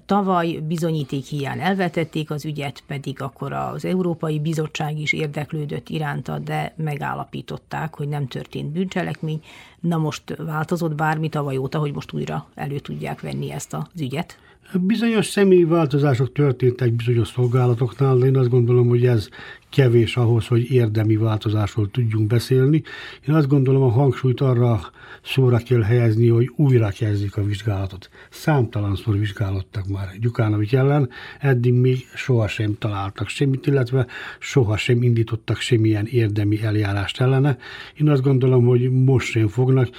Tavaly 0.05 0.47
bizonyíték 0.47 1.25
hiány 1.25 1.59
elvetették 1.59 2.31
az 2.31 2.45
ügyet, 2.45 2.83
pedig 2.87 3.21
akkor 3.21 3.53
az 3.53 3.85
Európai 3.85 4.39
Bizottság 4.39 4.99
is 4.99 5.13
érdeklődött 5.13 5.89
iránta, 5.89 6.39
de 6.39 6.73
megállapították, 6.77 7.95
hogy 7.95 8.07
nem 8.07 8.27
történt 8.27 8.71
bűncselekmény. 8.71 9.43
Na 9.79 9.97
most 9.97 10.35
változott 10.37 10.95
bármi 10.95 11.29
tavaly 11.29 11.57
óta, 11.57 11.79
hogy 11.79 11.93
most 11.93 12.13
újra 12.13 12.47
elő 12.55 12.79
tudják 12.79 13.21
venni 13.21 13.51
ezt 13.51 13.73
az 13.73 14.01
ügyet? 14.01 14.37
Bizonyos 14.73 15.25
személyi 15.25 15.63
változások 15.63 16.31
történtek 16.31 16.93
bizonyos 16.93 17.27
szolgálatoknál, 17.27 18.17
de 18.17 18.25
én 18.25 18.37
azt 18.37 18.49
gondolom, 18.49 18.87
hogy 18.87 19.05
ez 19.05 19.29
kevés 19.69 20.17
ahhoz, 20.17 20.47
hogy 20.47 20.71
érdemi 20.71 21.15
változásról 21.17 21.91
tudjunk 21.91 22.27
beszélni. 22.27 22.83
Én 23.27 23.35
azt 23.35 23.47
gondolom, 23.47 23.81
a 23.81 23.89
hangsúlyt 23.89 24.41
arra 24.41 24.79
szóra 25.23 25.57
kell 25.57 25.81
helyezni, 25.81 26.27
hogy 26.27 26.51
újra 26.55 26.89
kezdjük 26.89 27.37
a 27.37 27.43
vizsgálatot. 27.43 28.09
Számtalanszor 28.29 29.17
vizsgálottak 29.17 29.87
már 29.87 30.07
Gyukánovics 30.19 30.75
ellen, 30.75 31.09
eddig 31.39 31.73
még 31.73 32.05
sohasem 32.15 32.77
találtak 32.79 33.27
semmit, 33.27 33.67
illetve 33.67 34.07
sohasem 34.39 35.03
indítottak 35.03 35.57
semmilyen 35.57 36.05
érdemi 36.05 36.61
eljárást 36.63 37.21
ellene. 37.21 37.57
Én 37.99 38.09
azt 38.09 38.21
gondolom, 38.21 38.65
hogy 38.65 38.91
most 38.91 39.27
sem 39.27 39.47
fognak. 39.47 39.89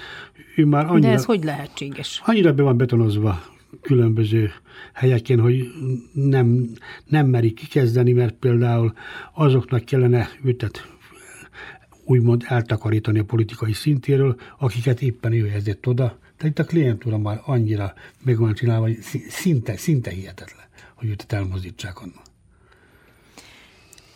Ő 0.57 0.65
már 0.65 0.87
annyira, 0.87 1.09
De 1.09 1.15
ez 1.15 1.25
hogy 1.25 1.45
lehetséges? 1.45 2.23
Annyira 2.25 2.53
be 2.53 2.63
van 2.63 2.77
betonozva 2.77 3.59
különböző 3.81 4.51
helyeken, 4.93 5.41
hogy 5.41 5.73
nem, 6.13 6.69
nem 7.05 7.27
merik 7.27 7.55
kikezdeni, 7.55 8.13
mert 8.13 8.35
például 8.35 8.93
azoknak 9.35 9.85
kellene 9.85 10.29
őtet 10.45 10.89
úgymond 12.05 12.45
eltakarítani 12.47 13.19
a 13.19 13.25
politikai 13.25 13.73
szintéről, 13.73 14.37
akiket 14.59 15.03
éppen 15.03 15.33
ő 15.33 15.49
helyezett 15.49 15.87
oda. 15.87 16.19
Tehát 16.37 16.59
itt 16.59 16.59
a 16.59 16.69
klientúra 16.69 17.19
már 17.19 17.41
annyira 17.45 17.95
meg 18.25 18.39
van 18.39 18.55
csinálva, 18.55 18.87
hogy 18.87 18.99
szinte, 19.29 19.77
szinte 19.77 20.11
hihetetlen, 20.11 20.65
hogy 20.95 21.09
őt 21.09 21.33
elmozdítsák 21.33 22.01
onnan. 22.01 22.23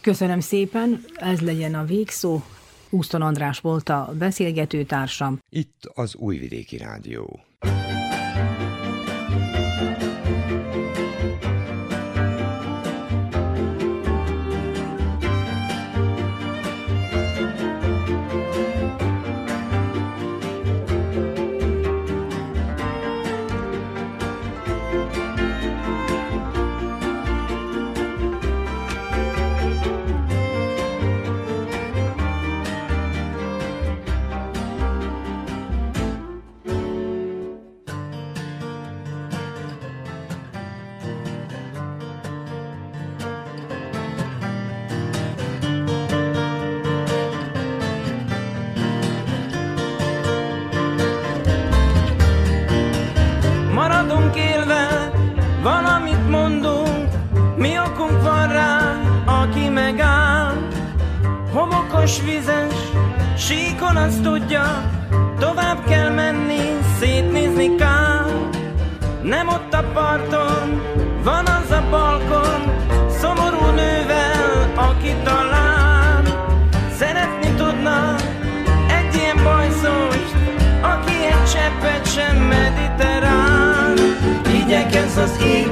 Köszönöm 0.00 0.40
szépen, 0.40 1.04
ez 1.14 1.40
legyen 1.40 1.74
a 1.74 1.84
végszó. 1.84 2.42
Úszton 2.90 3.22
András 3.22 3.60
volt 3.60 3.88
a 3.88 4.14
beszélgetőtársam. 4.18 5.38
Itt 5.50 5.90
az 5.94 6.14
Újvidéki 6.14 6.76
Rádió. 6.76 7.40
Csapos 62.04 62.22
vizes, 62.22 62.74
síkon 63.36 63.96
azt 63.96 64.22
tudja, 64.22 64.90
tovább 65.38 65.84
kell 65.84 66.10
menni, 66.10 66.78
szétnézni 67.00 67.74
kár. 67.74 68.50
Nem 69.22 69.48
ott 69.48 69.74
a 69.74 69.84
parton, 69.92 70.82
van 71.22 71.46
az 71.46 71.70
a 71.70 71.84
balkon, 71.90 72.60
szomorú 73.20 73.66
nővel, 73.66 74.72
aki 74.74 75.14
talán 75.22 76.24
szeretni 76.98 77.48
tudna 77.56 78.14
egy 78.88 79.14
ilyen 79.14 79.40
bajszost, 79.42 80.34
aki 80.80 81.14
egy 81.26 81.44
cseppet 81.52 82.12
sem 82.12 82.36
mediterrán. 82.36 83.96
Igyekez 84.54 85.16
az 85.16 85.38
ég 85.44 85.70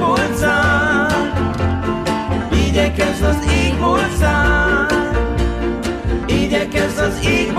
Igyekez 2.67 3.21
az 3.21 3.37
ég 3.51 3.79
Igyekez 3.79 5.02
az 7.03 7.27
ég 7.27 7.51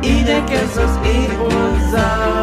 Igyekez 0.00 0.76
az 0.76 0.98
ég 1.06 1.38
Kedves 1.38 2.41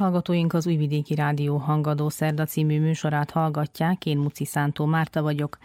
hallgatóink, 0.00 0.52
az 0.52 0.66
Újvidéki 0.66 1.14
Rádió 1.14 1.56
Hangadó 1.56 2.08
Szerda 2.08 2.44
című 2.44 2.80
műsorát 2.80 3.30
hallgatják, 3.30 4.06
én 4.06 4.18
Muci 4.18 4.44
Szántó 4.44 4.84
Márta 4.84 5.22
vagyok. 5.22 5.58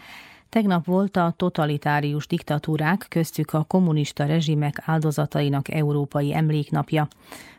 Tegnap 0.49 0.85
volt 0.85 1.17
a 1.17 1.33
totalitárius 1.37 2.27
diktatúrák, 2.27 3.05
köztük 3.09 3.53
a 3.53 3.63
kommunista 3.63 4.25
rezsimek 4.25 4.81
áldozatainak 4.85 5.71
európai 5.71 6.33
emléknapja. 6.33 7.07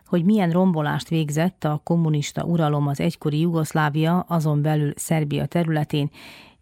Hogy 0.06 0.24
milyen 0.24 0.50
rombolást 0.50 1.08
végzett 1.08 1.64
a 1.64 1.80
kommunista 1.84 2.44
uralom 2.44 2.86
az 2.86 3.00
egykori 3.00 3.40
Jugoszlávia, 3.40 4.18
azon 4.28 4.62
belül 4.62 4.92
Szerbia 4.96 5.46
területén, 5.46 6.10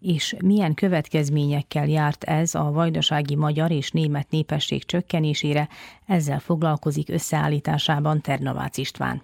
és 0.00 0.36
milyen 0.44 0.74
következményekkel 0.74 1.86
járt 1.88 2.24
ez 2.24 2.54
a 2.54 2.70
vajdasági 2.70 3.34
magyar 3.34 3.70
és 3.70 3.90
német 3.90 4.30
népesség 4.30 4.84
csökkenésére, 4.84 5.68
ezzel 6.06 6.38
foglalkozik 6.38 7.08
összeállításában 7.08 8.20
Ternavács 8.20 8.76
István. 8.76 9.22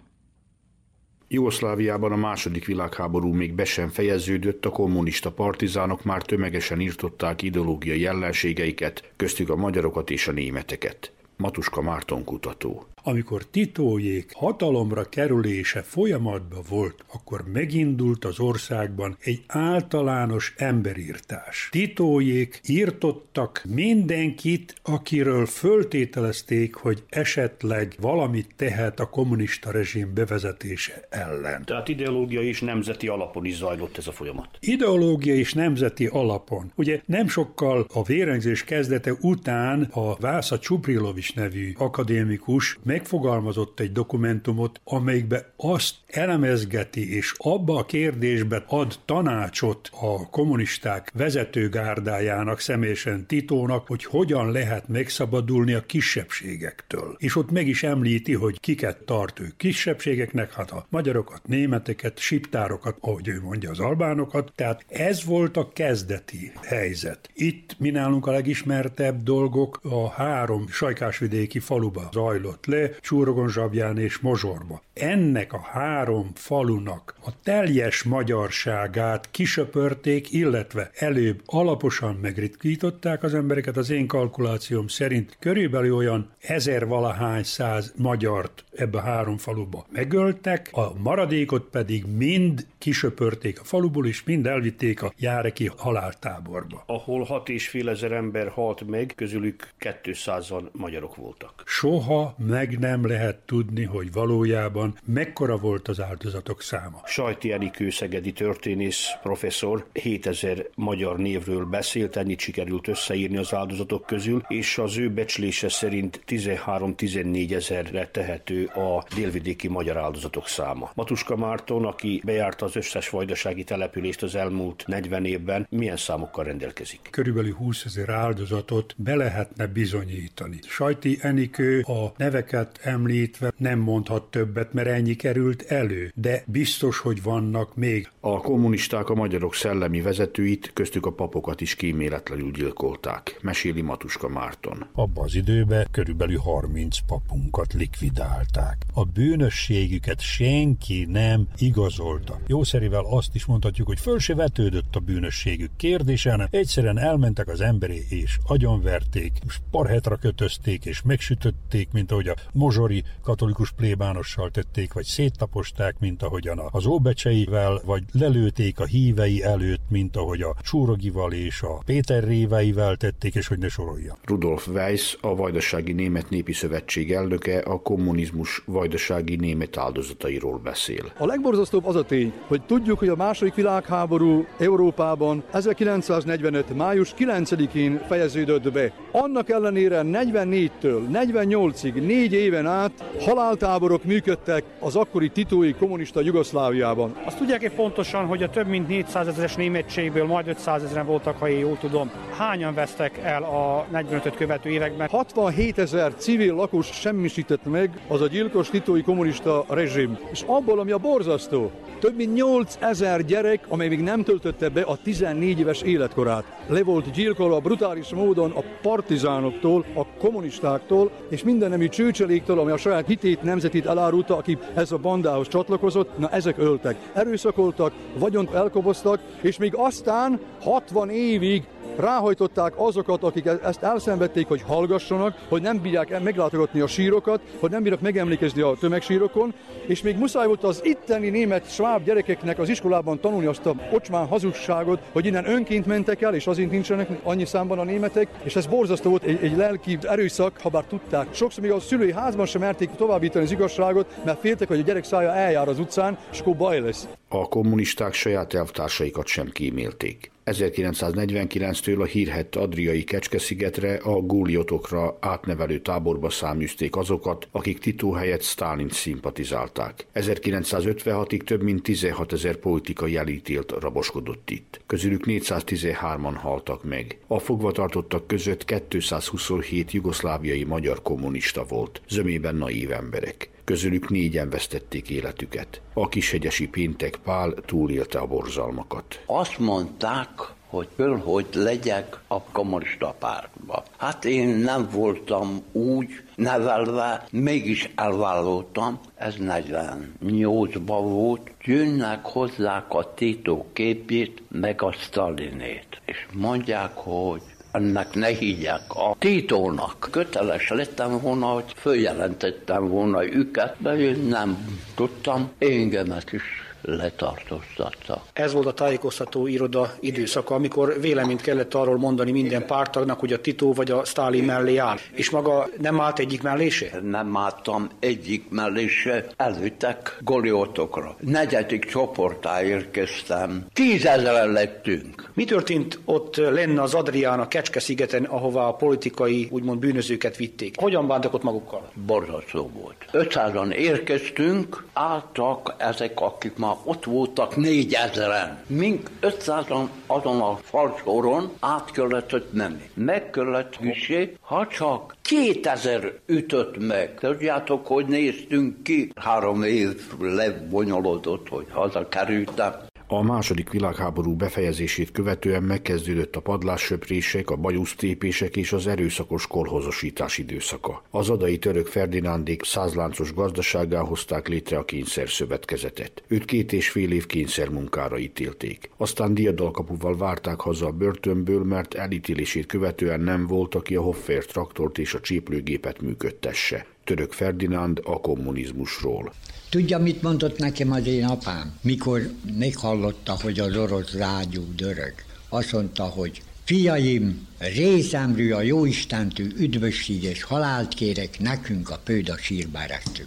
Jugoszláviában 1.33 2.13
a 2.13 2.17
második 2.17 2.65
világháború 2.67 3.33
még 3.33 3.55
be 3.55 3.65
sem 3.65 3.89
fejeződött, 3.89 4.67
a 4.67 4.71
kommunista 4.71 5.33
partizánok 5.33 6.05
már 6.05 6.23
tömegesen 6.23 6.81
írtották 6.81 7.43
ideológiai 7.43 8.07
ellenségeiket, 8.07 9.13
köztük 9.17 9.51
a 9.51 9.57
magyarokat 9.57 10.11
és 10.11 10.29
a 10.29 10.33
németeket. 10.33 11.13
Matuska 11.37 11.83
Márton 11.83 12.25
kutató. 12.25 12.87
Amikor 13.03 13.45
Titójék 13.45 14.33
hatalomra 14.35 15.05
kerülése 15.05 15.83
folyamatban 15.83 16.63
volt, 16.69 17.05
akkor 17.13 17.45
megindult 17.53 18.25
az 18.25 18.41
országban 18.41 19.17
egy 19.21 19.43
általános 19.47 20.55
emberírtás. 20.57 21.69
Titójék 21.71 22.61
írtottak 22.67 23.63
mindenkit, 23.69 24.75
akiről 24.83 25.47
föltételezték, 25.47 26.75
hogy 26.75 27.03
esetleg 27.09 27.95
valamit 28.01 28.49
tehet 28.57 29.01
a 29.01 29.09
kommunista 29.09 29.71
rezsim 29.71 30.15
bevezetése 30.15 31.07
ellen. 31.11 31.65
Tehát 31.65 31.89
ideológiai 31.89 32.47
és 32.47 32.61
nemzeti 32.61 33.09
alapon 33.09 33.45
is 33.45 33.57
zajlott 33.57 33.99
ez 33.99 34.07
a 34.07 34.13
folyamat. 34.13 34.49
Ideológia 34.61 35.35
és 35.35 35.55
nemzeti 35.55 36.07
alapon. 36.07 36.73
Ugye 36.75 37.01
nem 37.07 37.29
sokkal 37.29 37.87
a 37.93 38.05
vérengzés 38.05 38.65
kezdete 38.65 39.13
után 39.21 39.83
a 39.83 40.17
Vásza 40.17 40.59
Csuprilovics 40.59 41.35
nevű 41.35 41.73
akadémikus 41.77 42.79
megfogalmazott 42.91 43.81
egy 43.81 43.93
dokumentumot, 43.93 44.81
amelyikbe 44.85 45.53
azt 45.57 45.95
elemezgeti, 46.07 47.15
és 47.17 47.35
abba 47.37 47.77
a 47.77 47.85
kérdésbe 47.85 48.65
ad 48.67 48.95
tanácsot 49.05 49.91
a 50.01 50.31
kommunisták 50.31 51.11
vezetőgárdájának, 51.15 52.61
személyesen 52.61 53.27
Titónak, 53.27 53.87
hogy 53.87 54.05
hogyan 54.05 54.51
lehet 54.51 54.89
megszabadulni 54.89 55.73
a 55.73 55.87
kisebbségektől. 55.87 57.17
És 57.19 57.37
ott 57.37 57.51
meg 57.51 57.69
is 57.69 57.83
említi, 57.83 58.35
hogy 58.35 58.61
kiket 58.61 58.99
tart 59.05 59.41
ő 59.41 59.53
kisebbségeknek, 59.57 60.53
hát 60.53 60.71
a 60.71 60.87
magyarokat, 60.89 61.47
németeket, 61.47 62.19
siptárokat, 62.19 62.97
ahogy 63.01 63.29
ő 63.29 63.41
mondja, 63.43 63.71
az 63.71 63.79
albánokat. 63.79 64.53
Tehát 64.55 64.85
ez 64.89 65.25
volt 65.25 65.57
a 65.57 65.69
kezdeti 65.73 66.53
helyzet. 66.63 67.31
Itt 67.35 67.77
mi 67.79 67.91
nálunk 67.91 68.27
a 68.27 68.33
legismertebb 68.33 69.23
dolgok 69.23 69.81
a 69.83 70.09
három 70.09 70.69
sajkásvidéki 70.69 71.59
faluba 71.59 72.09
zajlott 72.13 72.67
le, 72.67 72.80
Csúrogonzsabján 73.01 73.99
és 73.99 74.19
Mozsorba. 74.19 74.83
Ennek 75.01 75.53
a 75.53 75.61
három 75.61 76.31
falunak 76.35 77.15
a 77.25 77.31
teljes 77.43 78.03
magyarságát 78.03 79.31
kisöpörték, 79.31 80.33
illetve 80.33 80.91
előbb 80.95 81.43
alaposan 81.47 82.15
megritkították 82.15 83.23
az 83.23 83.35
embereket. 83.35 83.77
Az 83.77 83.91
én 83.91 84.07
kalkulációm 84.07 84.89
szerint 84.89 85.37
körülbelül 85.39 85.95
olyan 85.95 86.31
ezer 86.41 86.87
valahány 86.87 87.43
száz 87.43 87.93
magyart 87.97 88.65
ebbe 88.77 88.99
a 88.99 89.01
három 89.01 89.37
faluba 89.37 89.87
megöltek, 89.93 90.69
a 90.73 90.93
maradékot 90.99 91.65
pedig 91.71 92.05
mind 92.17 92.67
kisöpörték 92.79 93.61
a 93.61 93.65
faluból, 93.65 94.07
és 94.07 94.25
mind 94.25 94.47
elvitték 94.47 95.03
a 95.03 95.13
járeki 95.19 95.71
haláltáborba. 95.77 96.83
Ahol 96.87 97.25
hat 97.25 97.49
és 97.49 97.69
fél 97.69 97.89
ezer 97.89 98.13
ember 98.13 98.49
halt 98.49 98.87
meg, 98.87 99.13
közülük 99.17 99.69
200-an 99.81 100.71
magyarok 100.73 101.17
voltak. 101.17 101.63
Soha 101.67 102.35
meg 102.39 102.79
nem 102.79 103.07
lehet 103.07 103.37
tudni, 103.37 103.85
hogy 103.85 104.13
valójában 104.13 104.90
mekkora 105.05 105.57
volt 105.57 105.89
az 105.89 106.01
áldozatok 106.01 106.63
száma. 106.63 107.01
Sajti 107.05 107.53
Enikő 107.53 107.91
szegedi 107.91 108.33
történész 108.33 109.07
professzor 109.23 109.87
7000 109.93 110.67
magyar 110.75 111.19
névről 111.19 111.65
beszélt, 111.65 112.17
ennyit 112.17 112.41
sikerült 112.41 112.89
összeírni 112.89 113.37
az 113.37 113.55
áldozatok 113.55 114.07
közül, 114.07 114.43
és 114.49 114.79
az 114.79 114.99
ő 114.99 115.11
becslése 115.11 115.69
szerint 115.69 116.21
13-14 116.27 117.53
ezerre 117.55 118.09
tehető 118.09 118.65
a 118.65 119.05
délvidéki 119.15 119.69
magyar 119.69 119.97
áldozatok 119.97 120.49
száma. 120.49 120.91
Matuska 120.95 121.37
Márton, 121.37 121.85
aki 121.85 122.23
bejárta 122.25 122.65
az 122.65 122.77
összes 122.77 123.09
vajdasági 123.09 123.65
települést 123.65 124.23
az 124.23 124.35
elmúlt 124.35 124.85
40 124.87 125.25
évben, 125.25 125.67
milyen 125.71 125.97
számokkal 125.97 126.45
rendelkezik? 126.45 127.01
Körülbelül 127.11 127.55
20 127.55 127.85
ezer 127.85 128.09
áldozatot 128.09 128.95
be 128.97 129.15
lehetne 129.15 129.67
bizonyítani. 129.67 130.59
Sajti 130.69 131.19
Enikő 131.21 131.81
a 131.81 132.13
neveket 132.17 132.79
említve 132.83 133.53
nem 133.57 133.79
mondhat 133.79 134.31
többet, 134.31 134.73
mert 134.83 134.93
ennyi 134.97 135.15
került 135.15 135.63
elő, 135.63 136.13
de 136.15 136.43
biztos, 136.47 136.99
hogy 136.99 137.23
vannak 137.23 137.77
még. 137.77 138.11
A 138.21 138.41
kommunisták 138.41 139.09
a 139.09 139.15
magyarok 139.15 139.55
szellemi 139.55 140.01
vezetőit, 140.01 140.71
köztük 140.75 141.07
a 141.07 141.13
papokat 141.13 141.61
is 141.61 141.75
kíméletlenül 141.75 142.51
gyilkolták, 142.51 143.39
meséli 143.43 143.81
Matuska 143.81 144.29
Márton. 144.29 144.87
Abba 144.93 145.23
az 145.23 145.35
időben 145.35 145.87
körülbelül 145.91 146.39
30 146.39 146.99
papunkat 147.07 147.73
likvidálták. 147.73 148.77
A 148.95 149.05
bűnösségüket 149.05 150.21
senki 150.21 151.07
nem 151.09 151.49
igazolta. 151.59 152.41
Jószerivel 152.47 153.05
azt 153.11 153.35
is 153.35 153.45
mondhatjuk, 153.45 153.87
hogy 153.87 154.01
föl 154.01 154.19
se 154.19 154.35
vetődött 154.35 154.97
a 154.97 155.01
bűnösségük 155.01 155.71
kérdésen, 155.77 156.49
egyszerűen 156.51 156.99
elmentek 156.99 157.49
az 157.49 157.61
emberé 157.61 158.07
és 158.09 158.39
agyonverték, 158.47 159.33
parhetra 159.71 160.17
kötözték 160.17 160.85
és 160.85 161.03
megsütötték, 161.03 161.89
mint 161.93 162.13
ahogy 162.13 162.29
a 162.29 162.35
mozsori 162.53 163.05
katolikus 163.23 163.73
plébánossal 163.73 164.51
tették, 164.61 164.93
vagy 164.93 165.05
széttaposták, 165.05 165.95
mint 165.99 166.23
ahogyan 166.23 166.61
az 166.71 166.87
óbecseivel, 166.87 167.81
vagy 167.85 168.03
lelőték 168.13 168.81
a 168.81 168.85
hívei 168.85 169.43
előtt, 169.43 169.81
mint 169.89 170.17
ahogy 170.17 170.43
a 170.43 170.55
Súrogival 170.63 171.33
és 171.33 171.63
a 171.63 171.83
Péter 171.87 172.25
réveivel 172.25 172.97
tették, 172.97 173.35
és 173.35 173.47
hogy 173.47 173.59
ne 173.59 173.69
sorolja. 173.69 174.17
Rudolf 174.25 174.69
Weiss, 174.69 175.17
a 175.21 175.35
Vajdasági 175.35 175.93
Német 175.93 176.31
Népi 176.31 176.53
Szövetség 176.53 177.13
elnöke 177.13 177.59
a 177.59 177.81
kommunizmus 177.81 178.63
vajdasági 178.67 179.37
német 179.37 179.77
áldozatairól 179.77 180.59
beszél. 180.59 181.13
A 181.19 181.27
legborzasztóbb 181.27 181.87
az 181.87 181.97
a 181.97 182.05
tény, 182.05 182.33
hogy 182.47 182.63
tudjuk, 182.63 182.99
hogy 182.99 183.09
a 183.09 183.17
második 183.17 183.55
világháború 183.55 184.47
Európában 184.59 185.43
1945. 185.53 186.77
május 186.77 187.15
9-én 187.19 188.03
fejeződött 188.09 188.73
be. 188.73 188.93
Annak 189.13 189.51
ellenére 189.51 190.03
44-től 190.05 191.01
48-ig, 191.13 192.07
négy 192.07 192.33
éven 192.33 192.67
át 192.67 193.05
haláltáborok 193.21 194.05
működtek 194.05 194.49
az 194.79 194.97
akkori 194.97 195.29
titói 195.29 195.73
kommunista 195.73 196.21
Jugoszláviában. 196.21 197.17
Azt 197.25 197.37
tudják-e 197.37 197.71
pontosan, 197.71 198.27
hogy 198.27 198.43
a 198.43 198.51
több 198.51 198.67
mint 198.67 198.89
400 198.89 199.27
ezeres 199.27 199.55
németségből 199.55 200.27
majd 200.27 200.49
500 200.49 200.83
ezeren 200.83 201.07
voltak, 201.07 201.39
ha 201.39 201.49
én 201.49 201.59
jól 201.59 201.79
tudom. 201.79 202.11
Hányan 202.37 202.75
vesztek 202.75 203.19
el 203.23 203.43
a 203.43 203.87
45-öt 203.93 204.37
követő 204.37 204.71
években? 204.71 205.09
67 205.09 205.79
ezer 205.79 206.15
civil 206.15 206.55
lakos 206.55 206.87
semmisített 206.87 207.65
meg 207.65 208.01
az 208.09 208.21
a 208.21 208.27
gyilkos 208.27 208.71
titói 208.71 209.03
kommunista 209.03 209.65
rezsim. 209.69 210.19
És 210.31 210.43
abból, 210.47 210.81
ami 210.81 210.91
a 210.91 210.99
borzasztó, 210.99 211.71
több 212.01 212.17
mint 212.17 212.35
8 212.35 212.79
ezer 212.81 213.25
gyerek, 213.25 213.65
amely 213.69 213.89
még 213.89 214.01
nem 214.01 214.23
töltötte 214.23 214.69
be 214.69 214.83
a 214.83 214.97
14 215.03 215.59
éves 215.59 215.83
életkorát. 215.83 216.45
Le 216.67 216.83
volt 216.83 217.11
gyilkolva 217.11 217.61
brutális 217.61 218.09
módon 218.09 218.51
a 218.51 218.63
partizánoktól, 218.83 219.85
a 219.95 220.07
kommunistáktól, 220.19 221.11
és 221.29 221.43
minden 221.43 221.71
nemű 221.71 221.89
csőcseléktől, 221.89 222.59
ami 222.59 222.71
a 222.71 222.77
saját 222.77 223.07
hitét, 223.07 223.43
nemzetét 223.43 223.87
elárulta, 223.87 224.37
aki 224.41 224.59
ez 224.75 224.93
a 224.93 224.97
bandához 224.97 225.49
csatlakozott, 225.49 226.19
na 226.19 226.29
ezek 226.31 226.59
öltek. 226.59 226.97
Erőszakoltak, 227.13 227.93
vagyont 228.15 228.55
elkoboztak, 228.55 229.21
és 229.41 229.59
még 229.59 229.75
aztán 229.75 230.41
60 230.61 231.11
évig 231.11 231.65
ráhajtották 232.01 232.73
azokat, 232.77 233.23
akik 233.23 233.47
e- 233.47 233.61
ezt 233.65 233.83
elszenvedték, 233.83 234.47
hogy 234.47 234.63
hallgassanak, 234.63 235.37
hogy 235.49 235.63
nem 235.63 235.81
bírják 235.81 236.23
meglátogatni 236.23 236.81
a 236.81 236.87
sírokat, 236.87 237.41
hogy 237.59 237.71
nem 237.71 237.83
bírnak 237.83 238.01
megemlékezni 238.01 238.61
a 238.61 238.77
tömegsírokon, 238.81 239.55
és 239.87 240.03
még 240.03 240.17
muszáj 240.17 240.47
volt 240.47 240.65
az 240.65 240.81
itteni 240.85 241.29
német 241.29 241.71
sváb 241.73 242.05
gyerekeknek 242.05 242.59
az 242.59 242.69
iskolában 242.69 243.21
tanulni 243.21 243.47
azt 243.47 243.67
a 243.67 243.75
ocsmán 243.93 244.27
hazugságot, 244.27 245.01
hogy 245.13 245.27
innen 245.27 245.51
önként 245.51 245.87
mentek 245.87 246.23
el, 246.23 246.35
és 246.35 246.47
azért 246.47 246.71
nincsenek 246.71 247.09
annyi 247.23 247.45
számban 247.45 247.79
a 247.79 247.85
németek, 247.85 248.29
és 248.43 248.57
ez 248.57 248.67
borzasztó 248.67 249.11
volt 249.11 249.23
egy, 249.23 249.39
egy 249.43 249.57
lelki 249.57 249.99
erőszak, 250.03 250.61
ha 250.63 250.69
bár 250.69 250.85
tudták. 250.85 251.35
Sokszor 251.35 251.63
még 251.63 251.73
a 251.73 251.81
szülői 251.81 252.13
házban 252.13 252.47
sem 252.47 252.61
merték 252.61 252.91
továbbítani 252.97 253.45
az 253.45 253.51
igazságot, 253.51 254.15
mert 254.25 254.41
féltek, 254.41 254.69
hogy 254.69 254.79
a 254.79 254.83
gyerek 254.83 255.05
szája 255.05 255.35
eljár 255.35 255.69
az 255.69 255.79
utcán, 255.79 256.19
és 256.33 256.41
akkor 256.41 256.57
baj 256.57 256.81
lesz. 256.81 257.09
A 257.29 257.49
kommunisták 257.49 258.13
saját 258.13 258.55
elvtársaikat 258.55 259.27
sem 259.27 259.51
kímélték. 259.51 260.31
1949-től 260.53 262.01
a 262.01 262.05
hírhett 262.05 262.57
Adriai 262.57 263.05
Kecskeszigetre 263.05 263.95
a 263.95 264.13
góliotokra 264.13 265.17
átnevelő 265.21 265.81
táborba 265.81 266.31
száműzték 266.31 266.97
azokat, 266.97 267.49
akik 267.51 267.79
Tito 267.79 268.11
helyett 268.11 268.43
Stálint 268.43 268.93
szimpatizálták. 268.93 270.07
1956-ig 270.15 271.43
több 271.43 271.63
mint 271.63 271.83
16 271.83 272.33
ezer 272.33 272.57
politikai 272.57 273.17
elítélt 273.17 273.75
raboskodott 273.81 274.51
itt. 274.51 274.81
Közülük 274.87 275.25
413-an 275.27 276.35
haltak 276.35 276.85
meg. 276.85 277.19
A 277.27 277.39
fogvatartottak 277.39 278.27
között 278.27 278.65
227 278.89 279.93
jugoszláviai 279.93 280.65
magyar 280.65 281.03
kommunista 281.03 281.65
volt, 281.69 282.01
zömében 282.09 282.55
naív 282.55 282.93
emberek 282.93 283.49
közülük 283.71 284.09
négyen 284.09 284.51
vesztették 284.51 285.11
életüket. 285.11 285.81
A 285.95 286.09
kishegyesi 286.09 286.69
Péntek 286.69 287.17
Pál 287.25 287.55
túlélte 287.67 288.19
a 288.19 288.27
borzalmakat. 288.27 289.23
Azt 289.27 289.59
mondták, 289.59 290.29
hogy 290.69 290.89
föl, 290.97 291.17
hogy 291.17 291.47
legyek 291.55 292.19
a 292.27 292.43
kommunista 292.43 293.15
pártba. 293.19 293.85
Hát 293.97 294.25
én 294.25 294.49
nem 294.49 294.89
voltam 294.93 295.63
úgy 295.73 296.09
nevelve, 296.35 297.27
mégis 297.31 297.91
elvállaltam, 297.95 299.01
ez 299.15 299.35
48-ban 299.39 301.03
volt, 301.03 301.51
jönnek 301.65 302.25
hozzák 302.25 302.95
a 302.95 303.15
Tito 303.15 303.65
képét, 303.73 304.43
meg 304.49 304.83
a 304.83 304.93
Stalinét, 304.93 306.01
és 306.05 306.27
mondják, 306.33 306.93
hogy 306.95 307.43
ennek 307.73 308.15
ne 308.15 308.27
higgyek 308.27 308.83
a 308.89 309.15
Titónak. 309.19 310.09
Köteles 310.11 310.69
lettem 310.69 311.21
volna, 311.21 311.47
hogy 311.47 311.73
följelentettem 311.77 312.89
volna 312.89 313.25
őket, 313.25 313.77
de 313.79 313.97
én 313.97 314.19
nem 314.19 314.79
tudtam, 314.95 315.51
engemet 315.59 316.33
is 316.33 316.70
letartóztattak. 316.83 318.23
Ez 318.33 318.53
volt 318.53 318.67
a 318.67 318.73
tájékoztató 318.73 319.47
iroda 319.47 319.95
időszaka, 320.01 320.55
amikor 320.55 321.01
véleményt 321.01 321.41
kellett 321.41 321.75
arról 321.75 321.99
mondani 321.99 322.31
minden 322.31 322.67
pártagnak, 322.67 323.21
hogy 323.21 323.33
a 323.33 323.41
Tito 323.41 323.73
vagy 323.73 323.91
a 323.91 324.05
Sztálin 324.05 324.45
mellé 324.45 324.77
áll. 324.77 324.97
És 325.15 325.31
maga 325.31 325.69
nem 325.79 326.01
állt 326.01 326.19
egyik 326.19 326.43
mellése? 326.43 327.01
Nem 327.03 327.37
álltam 327.37 327.89
egyik 327.99 328.49
mellése, 328.51 329.27
előttek 329.37 330.17
goliótokra. 330.21 331.17
Negyedik 331.21 331.85
csoportá 331.85 332.63
érkeztem. 332.63 333.67
Tízezeren 333.73 334.53
lettünk. 334.53 335.31
Mi 335.35 335.45
történt 335.45 335.99
ott 336.05 336.37
lenne 336.37 336.83
az 336.83 336.95
Adrián 336.95 337.41
a 337.41 337.49
Kecske-szigeten, 337.49 338.25
ahová 338.25 338.63
a 338.67 338.75
politikai, 338.75 339.49
úgymond 339.51 339.79
bűnözőket 339.79 340.37
vitték? 340.37 340.75
Hogyan 340.81 341.07
bántak 341.07 341.35
ott 341.35 341.43
magukkal? 341.43 341.91
Borzasztó 342.07 342.71
volt. 342.81 342.97
500-an 343.13 343.73
érkeztünk, 343.73 344.85
álltak 344.93 345.75
ezek, 345.79 346.21
akik 346.21 346.57
már 346.57 346.70
ott 346.85 347.05
voltak 347.05 347.57
négyezeren. 347.57 348.59
Mink 348.67 349.11
500-an 349.21 349.89
azon 350.07 350.41
a 350.41 350.57
falsoron 350.57 351.53
át 351.61 351.91
kellett 351.91 352.53
menni. 352.53 352.91
Meg 352.95 353.31
kellett 353.31 353.77
visé, 353.77 354.37
ha 354.41 354.67
csak 354.67 355.17
2000 355.23 356.13
ütött 356.27 356.79
meg. 356.79 357.19
Tudjátok, 357.21 357.87
hogy 357.87 358.07
néztünk 358.07 358.83
ki? 358.83 359.13
Három 359.17 359.63
év 359.63 360.13
lebonyolódott, 360.21 361.49
hogy 361.49 361.67
hazakerültem. 361.71 362.89
A 363.13 363.23
második 363.23 363.71
világháború 363.71 364.37
befejezését 364.37 365.13
követően 365.13 365.63
megkezdődött 365.63 366.37
a 366.37 366.41
padlássöprések, 366.41 367.51
a 367.51 367.57
bajusztépések 367.57 368.57
és 368.57 368.73
az 368.73 368.87
erőszakos 368.87 369.47
kolhozosítás 369.47 370.39
időszaka. 370.39 371.03
Az 371.11 371.31
adai 371.31 371.59
török 371.59 371.87
Ferdinándék 371.87 372.65
százláncos 372.65 373.35
gazdaságá 373.35 374.01
hozták 374.01 374.49
létre 374.49 374.79
a 374.79 374.85
kényszerszövetkezetet. 374.85 376.23
Őt 376.27 376.45
két 376.45 376.73
és 376.73 376.91
fél 376.91 377.13
év 377.13 377.27
kényszermunkára 377.27 378.19
ítélték. 378.19 378.91
Aztán 378.97 379.35
diadalkapuval 379.35 380.17
várták 380.17 380.61
haza 380.61 380.87
a 380.87 380.93
börtönből, 380.93 381.65
mert 381.65 381.95
elítélését 381.95 382.67
követően 382.67 383.21
nem 383.21 383.47
volt, 383.47 383.75
aki 383.75 383.97
a 383.97 384.03
Hoffer 384.03 384.45
traktort 384.45 384.99
és 384.99 385.15
a 385.15 385.21
cséplőgépet 385.21 386.01
működtesse. 386.01 386.87
Török 387.05 387.33
Ferdinánd 387.33 388.01
a 388.05 388.21
kommunizmusról. 388.21 389.33
Tudja, 389.71 389.99
mit 389.99 390.23
mondott 390.23 390.59
nekem 390.59 390.93
az 390.93 391.07
én 391.07 391.25
apám, 391.25 391.79
mikor 391.81 392.33
meghallotta, 392.59 393.37
hogy 393.43 393.61
az 393.61 393.77
orosz 393.77 394.13
rágyú 394.13 394.75
dörög? 394.75 395.15
Azt 395.49 395.73
mondta, 395.73 396.03
hogy 396.03 396.43
Fiaim, 396.65 397.47
részemről 397.59 398.55
a 398.55 398.63
Jóistentű 398.63 399.49
üdvösség 399.57 400.23
és 400.23 400.43
halált 400.43 400.95
kérek, 400.95 401.41
nekünk 401.41 401.91
a 401.91 401.99
pőd 402.05 402.29
a 402.29 402.37
sírba 402.37 402.79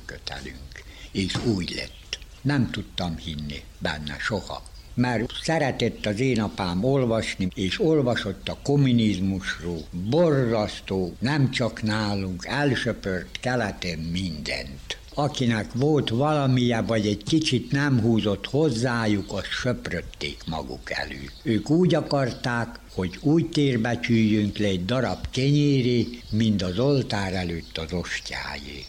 kötelünk. 0.05 0.83
És 1.11 1.45
úgy 1.45 1.73
lett. 1.75 2.19
Nem 2.41 2.71
tudtam 2.71 3.17
hinni 3.17 3.63
benne 3.77 4.17
soha. 4.19 4.63
Mert 4.93 5.31
szeretett 5.41 6.05
az 6.05 6.19
én 6.19 6.41
apám 6.41 6.83
olvasni, 6.83 7.47
és 7.55 7.81
olvasott 7.81 8.49
a 8.49 8.57
kommunizmusról. 8.63 9.83
Borzasztó, 10.09 11.15
nem 11.19 11.51
csak 11.51 11.81
nálunk, 11.81 12.45
elsöpört 12.45 13.39
keleten 13.39 13.99
mindent 13.99 15.01
akinek 15.13 15.73
volt 15.73 16.09
valamije, 16.09 16.81
vagy 16.81 17.07
egy 17.07 17.23
kicsit 17.23 17.71
nem 17.71 17.99
húzott 17.99 18.47
hozzájuk, 18.47 19.31
azt 19.31 19.49
söprötték 19.49 20.37
maguk 20.47 20.91
elő. 20.91 21.29
Ők 21.43 21.69
úgy 21.69 21.95
akarták, 21.95 22.79
hogy 22.95 23.17
úgy 23.21 23.49
térbecsüljünk 23.49 24.57
le 24.57 24.67
egy 24.67 24.85
darab 24.85 25.27
kenyéri, 25.31 26.21
mint 26.31 26.61
az 26.61 26.79
oltár 26.79 27.33
előtt 27.33 27.77
az 27.77 27.93
ostyájé. 27.93 28.85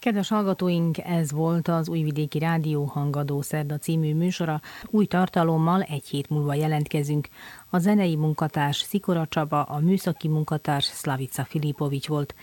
Kedves 0.00 0.28
hallgatóink, 0.28 0.98
ez 0.98 1.32
volt 1.32 1.68
az 1.68 1.88
Újvidéki 1.88 2.38
Rádió 2.38 2.84
Hangadó 2.84 3.42
Szerda 3.42 3.78
című 3.78 4.14
műsora. 4.14 4.60
Új 4.86 5.06
tartalommal 5.06 5.82
egy 5.82 6.06
hét 6.06 6.28
múlva 6.28 6.54
jelentkezünk. 6.54 7.28
A 7.70 7.78
zenei 7.78 8.16
munkatárs 8.16 8.76
Szikora 8.76 9.26
Csaba, 9.28 9.62
a 9.62 9.78
műszaki 9.78 10.28
munkatárs 10.28 10.86
Slavica 10.86 11.44
Filipovics 11.44 12.08
volt. 12.08 12.34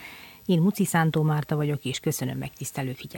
Én 0.45 0.61
Muci 0.61 0.85
Szántó 0.85 1.22
Márta 1.22 1.55
vagyok, 1.55 1.85
és 1.85 1.99
köszönöm 1.99 2.38
megtisztelő 2.38 2.93
figyelmet. 2.93 3.13